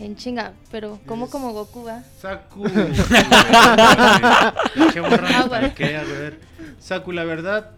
[0.00, 0.52] En chinga.
[0.70, 2.02] Pero, ¿cómo como Goku va?
[2.20, 2.64] Saku.
[6.80, 7.70] Saku, la verdad,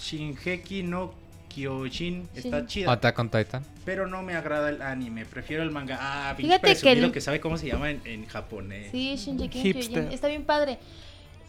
[0.00, 1.12] Shingeki no
[1.48, 2.92] Kyojin está chida.
[2.92, 3.64] Attack on Titan.
[3.84, 5.98] Pero no me agrada el anime, prefiero el manga.
[6.00, 8.90] Ah, Fíjate que presumido el- que sabe cómo se llama en, en japonés.
[8.90, 10.08] Sí, Shinji Hipster.
[10.12, 10.78] Está bien padre.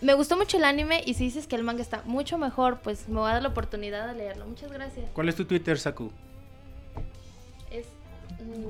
[0.04, 3.08] Me gustó mucho el anime y si dices que el manga está mucho mejor, pues
[3.08, 4.46] me voy a dar la oportunidad de leerlo.
[4.46, 5.06] Muchas gracias.
[5.14, 6.12] ¿Cuál es tu Twitter, Saku?
[7.72, 7.86] Es.
[8.40, 8.68] mm,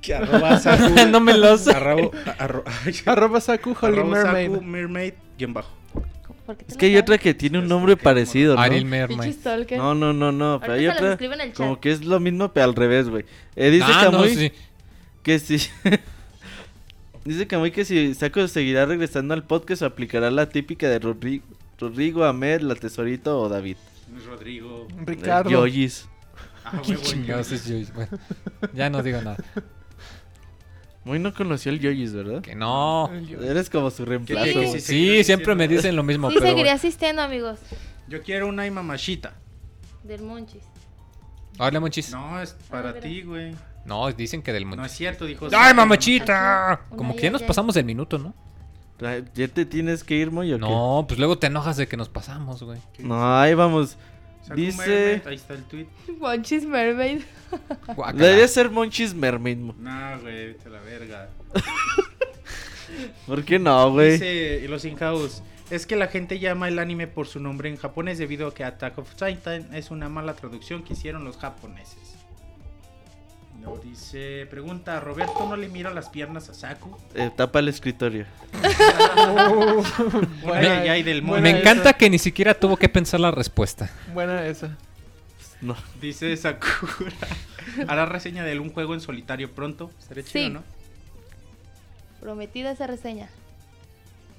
[0.00, 0.94] Que arroba Saku.
[1.10, 1.72] No me lo sé.
[1.72, 2.64] Arroba, arro-
[3.06, 4.50] Arroba Saku Holy arroba Mermaid.
[4.50, 5.70] Saku Mermaid, guion bajo.
[6.46, 7.02] ¿por qué te Es que hay sabes?
[7.02, 8.60] otra que tiene un nombre parecido, ¿no?
[8.60, 9.34] Ariel Mermaid.
[9.76, 10.58] No, no, no, no.
[10.60, 11.16] Pero hay otra
[11.54, 13.24] como que es lo mismo, pero al revés, güey.
[13.54, 14.52] Eh, dice Ah, no, Kamui sí.
[15.22, 15.58] que si...
[17.24, 21.44] dice Kamui que si Saco seguirá regresando al podcast o aplicará la típica de Rodrigo,
[21.78, 23.76] Rodrigo Ahmed, la Tesorito o David.
[24.26, 24.86] Rodrigo.
[25.04, 25.50] Ricardo.
[25.50, 26.08] Yoyis.
[26.64, 27.92] Ah, ¿Qué chingados es?
[27.94, 28.18] Bueno,
[28.72, 29.36] ya no digo nada.
[31.04, 32.42] Muy no conoció el Yoyis, ¿verdad?
[32.42, 33.10] Que no.
[33.42, 34.46] Eres como su reemplazo.
[34.46, 34.52] Sí.
[34.54, 34.72] güey.
[34.72, 36.76] Sí, Sí, siempre me dicen lo mismo, Sí, pero seguiré bueno.
[36.76, 37.58] asistiendo, amigos.
[38.08, 39.34] Yo quiero una mamachita.
[40.04, 40.62] Del Monchis.
[41.58, 42.10] Hola, monchis.
[42.10, 43.54] No, es para ti, güey.
[43.84, 45.48] No, dicen que del No es cierto, dijo.
[45.52, 46.82] ¡Ay, mamachita!
[46.96, 48.34] Como que ya, nos pasamos del minuto, ¿no?
[49.34, 50.60] ¿Ya te tienes que ir, Moy, o qué?
[50.60, 52.78] No, pues luego te enojas de que nos pasamos, güey.
[52.98, 53.98] No, ahí vamos.
[54.54, 55.86] Dice- Mermaid, Ahí está el tweet.
[56.18, 57.22] Monchis Mermaid.
[58.14, 59.56] Debería ser Monchis Mermaid.
[59.56, 59.74] Mo.
[59.78, 61.28] No, güey, vete a la verga.
[63.26, 64.12] ¿Por qué no, güey?
[64.12, 65.42] Dice los in-house.
[65.70, 68.62] Es que la gente llama el anime por su nombre en japonés debido a que
[68.64, 72.11] Attack of Titan es una mala traducción que hicieron los japoneses.
[73.62, 76.96] No, dice, pregunta, ¿Roberto no le mira las piernas a Saku?
[77.14, 78.26] Eh, tapa el escritorio.
[80.42, 81.40] Buena- del buena.
[81.42, 81.58] Me esa.
[81.60, 83.88] encanta que ni siquiera tuvo que pensar la respuesta.
[84.12, 84.76] Buena esa.
[85.60, 85.76] No.
[86.00, 87.12] Dice Sakura.
[87.88, 89.92] Hará reseña de un juego en solitario pronto.
[90.00, 90.50] Estaría chido, Sí.
[90.50, 90.64] ¿no?
[92.20, 93.28] Prometida esa reseña.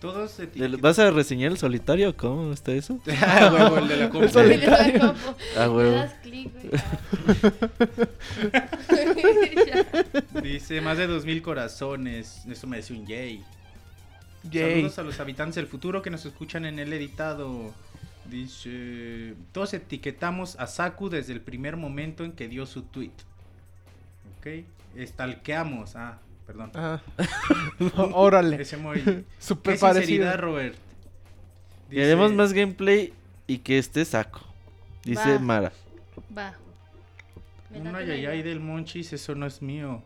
[0.02, 2.18] Todos se ¿Del- ¿Vas a reseñar el solitario?
[2.18, 3.00] ¿Cómo está eso?
[3.22, 4.27] Ah, huevo, el de la compu.
[5.58, 6.82] Ah, le das clic, güey.
[10.43, 12.43] Dice más de 2000 corazones.
[12.50, 13.43] Eso me dice un yay.
[14.50, 14.74] Yay.
[14.74, 17.74] Saludos a los habitantes del futuro que nos escuchan en el editado.
[18.30, 23.11] Dice, todos etiquetamos a Saku desde el primer momento en que dio su tweet.
[24.38, 25.95] Ok, estalqueamos.
[25.95, 26.72] Ah, perdón.
[26.74, 27.02] Ah.
[28.14, 28.61] Órale.
[28.61, 29.00] Ese muy...
[29.40, 30.08] Súper Qué parecido.
[30.08, 30.76] sinceridad, Robert.
[31.90, 33.14] Dice, Queremos más gameplay
[33.45, 34.42] y que esté saco.
[35.03, 35.40] Dice Va.
[35.40, 35.74] Mara.
[36.35, 36.56] Va.
[37.80, 40.02] Un ayayay del Monchis, eso no es mío.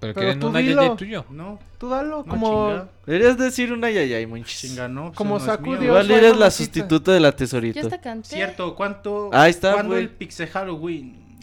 [0.00, 1.26] Pero, Pero quieren tú un ayayay tuyo.
[1.30, 2.88] No, Tú dalo, no como, chinga.
[3.06, 4.60] Deberías decir una yayay, monchis.
[4.70, 5.12] Chinga, no.
[5.12, 5.44] Como no
[5.78, 7.80] dio- Igual eres la sustituta de la Yo tesorito.
[7.80, 8.28] hasta canté.
[8.30, 9.28] Cierto, ¿cuánto?
[9.32, 11.38] Ahí está, ¿Cuándo el Pixel Halloween?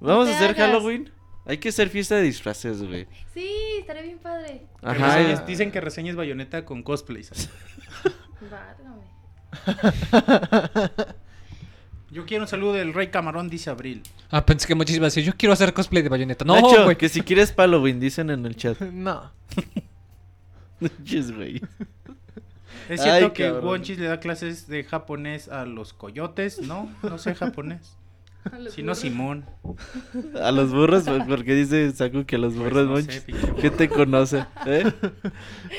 [0.00, 0.66] Vamos a hacer hagas.
[0.68, 1.10] Halloween.
[1.46, 3.06] Hay que hacer fiesta de disfraces, güey.
[3.32, 3.50] Sí,
[3.80, 4.66] estaría bien padre.
[4.82, 5.16] Ajá.
[5.18, 7.30] Reseñas- dicen que reseñes bayoneta con cosplays.
[8.50, 9.02] Válgame.
[12.12, 14.02] Yo quiero un saludo del Rey Camarón, dice Abril.
[14.30, 15.24] Ah, pensé que muchísimas veces.
[15.24, 16.44] Yo quiero hacer cosplay de bayoneta.
[16.44, 16.96] No, Nacho, güey.
[16.98, 18.78] que si quieres Halloween, dicen en el chat.
[18.92, 19.30] No.
[21.04, 21.62] Chis, güey.
[22.88, 23.64] Es Ay, cierto que cabrón.
[23.64, 26.90] Wonchis le da clases de japonés a los coyotes, ¿no?
[27.02, 27.96] No sé japonés.
[28.70, 29.44] Si no, Simón.
[30.40, 33.24] A los burros, pues, porque dice Saku que a los burros, Pues no sé,
[33.60, 34.44] ¿Qué te conoce?
[34.66, 34.84] ¿Eh?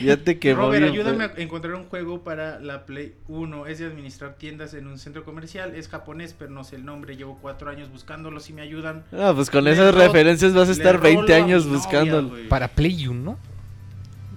[0.02, 1.42] Ya te quemó Robert, bien, ayúdame fue.
[1.42, 3.68] a encontrar un juego para la Play 1.
[3.68, 5.76] Es de administrar tiendas en un centro comercial.
[5.76, 7.16] Es japonés, pero no sé el nombre.
[7.18, 8.40] Llevo cuatro años buscándolo.
[8.40, 9.04] Si me ayudan.
[9.12, 12.32] Ah, pues con Le esas referencias vas a estar rolo 20 a años novia, buscándolo.
[12.50, 13.38] Para Play 1.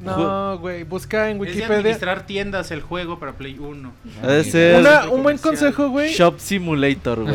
[0.00, 0.84] No, güey.
[0.84, 1.76] Busca en Es de Wikipedia.
[1.78, 3.92] administrar tiendas el juego para Play 1.
[4.22, 6.12] Ha de ser Una- Centro un buen consejo, güey.
[6.12, 7.34] Shop Simulator, güey.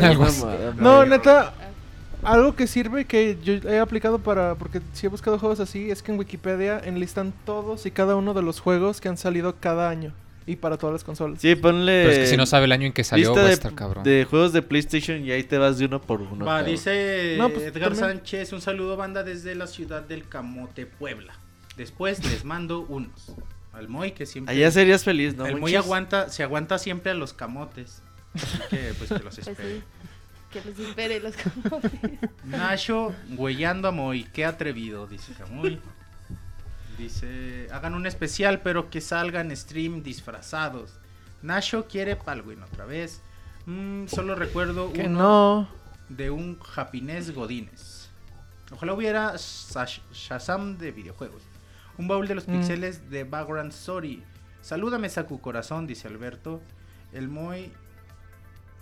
[0.78, 1.54] No neta,
[2.24, 6.04] algo que sirve que yo he aplicado para, porque si he buscado juegos así, es
[6.04, 9.90] que en Wikipedia enlistan todos y cada uno de los juegos que han salido cada
[9.90, 10.14] año
[10.46, 11.40] y para todas las consolas.
[11.42, 12.02] Sí, ponle.
[12.04, 13.74] Pero es que si no sabe el año en que salió, lista va a estar
[13.76, 14.04] cabrón.
[14.04, 16.46] de juegos de PlayStation y ahí te vas de uno por uno.
[16.46, 16.72] Va, cabrón.
[16.72, 18.18] dice No, pues, Edgar también.
[18.18, 21.34] Sánchez, un saludo banda desde la ciudad del Camote, Puebla.
[21.78, 23.34] Después les mando unos.
[23.74, 24.54] Al Moy que siempre...
[24.54, 25.46] Allá serías feliz, ¿no?
[25.46, 28.02] el Moy aguanta, se aguanta siempre a los camotes.
[28.34, 29.78] Así que pues que los Pues espere.
[29.78, 29.84] sí.
[30.52, 31.92] Que los espere los camotes.
[32.44, 35.80] Nacho, güeyando a Moy, qué atrevido, dice Camuy.
[36.98, 40.92] Dice, hagan un especial, pero que salgan stream disfrazados.
[41.42, 43.22] Nacho quiere Palwin otra vez.
[43.66, 45.68] Mm, solo recuerdo Que uno no.
[46.10, 48.10] de un Happiness Godines.
[48.72, 51.42] Ojalá hubiera Shazam de videojuegos.
[51.98, 52.52] Un baúl de los Mm.
[52.54, 54.24] pixeles de Background Story.
[54.62, 56.62] Salúdame, Saku Corazón, dice Alberto.
[57.14, 57.72] El Moy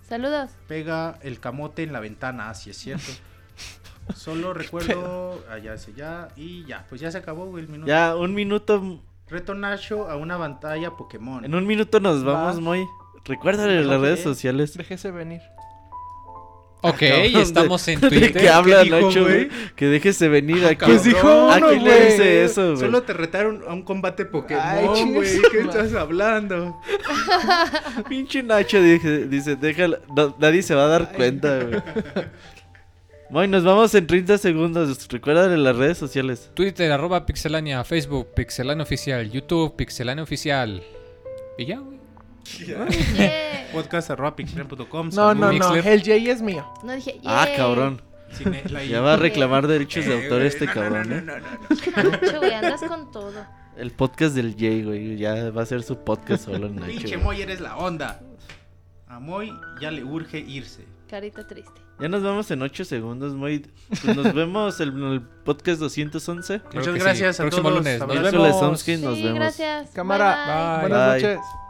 [0.08, 0.50] Saludos.
[0.68, 3.10] pega el camote en la ventana, así es cierto.
[4.14, 5.44] Solo recuerdo.
[5.50, 6.28] Allá se ya.
[6.36, 7.86] Y ya, pues ya se acabó el minuto.
[7.88, 9.00] Ya, un minuto.
[9.28, 11.44] Reto Nacho a una pantalla Pokémon.
[11.44, 12.32] En un minuto nos Va.
[12.32, 12.86] vamos, Moy.
[13.24, 14.74] Recuérdale las redes sociales.
[14.76, 15.40] Déjese venir.
[16.82, 18.32] Ok, Cabrón, estamos de- en ¿De Twitter.
[18.42, 19.48] qué habla dijo, Nacho, güey?
[19.76, 20.86] Que déjese venir aquí.
[20.86, 22.76] Pues dijo Cabrón, ¿A uno, quién le dice eso, güey?
[22.78, 25.40] Solo te retaron a un combate Pokémon, güey.
[25.52, 26.80] ¿Qué estás hablando?
[28.08, 30.00] Pinche Nacho dije- dice, déjala.
[30.16, 31.82] no, nadie se va a dar cuenta, güey.
[33.30, 35.06] Moy, nos vamos en 30 segundos.
[35.08, 36.50] Recuérdale las redes sociales.
[36.54, 40.82] Twitter, arroba pixelania, Facebook, pixelania oficial, YouTube, pixelania oficial.
[41.56, 41.99] Y ya, güey.
[42.58, 43.68] Yeah.
[43.72, 45.10] Podcast arroba pixel.com.
[45.12, 45.74] No, no, no.
[45.76, 46.66] El Jay es mío.
[46.82, 47.20] No dije.
[47.24, 47.56] Ah, yay.
[47.56, 48.02] cabrón.
[48.32, 51.16] Cinela y- Ya va a reclamar derechos de Eh, autor este no, no, cabrón, no,
[51.16, 51.22] ¿eh?
[51.22, 51.46] no, no,
[52.04, 52.10] no.
[52.10, 53.44] Nacho, güey, andas con todo.
[53.76, 55.16] El podcast del Jay, güey.
[55.16, 56.86] Ya va a ser su podcast solo en Nacho.
[56.92, 57.16] Pinche.
[57.16, 58.20] Moy, eres la onda.
[59.08, 60.84] A Moy ya le urge irse.
[61.08, 61.80] Carita triste.
[61.98, 63.66] Ya nos vamos en 8 segundos, Moy.
[63.88, 66.60] Pues nos vemos en el podcast 211.
[66.60, 67.04] Claro Muchas que sí.
[67.04, 67.78] gracias a Próximo todos.
[67.84, 67.98] lunes.
[67.98, 68.70] Nos soy vemos.
[68.70, 69.34] Nos sí, vemos.
[69.34, 69.90] gracias.
[69.90, 70.36] Cámara.
[70.46, 70.54] Bye, bye.
[70.54, 70.80] Bye.
[70.88, 71.22] Buenas Bye.
[71.34, 71.69] noches.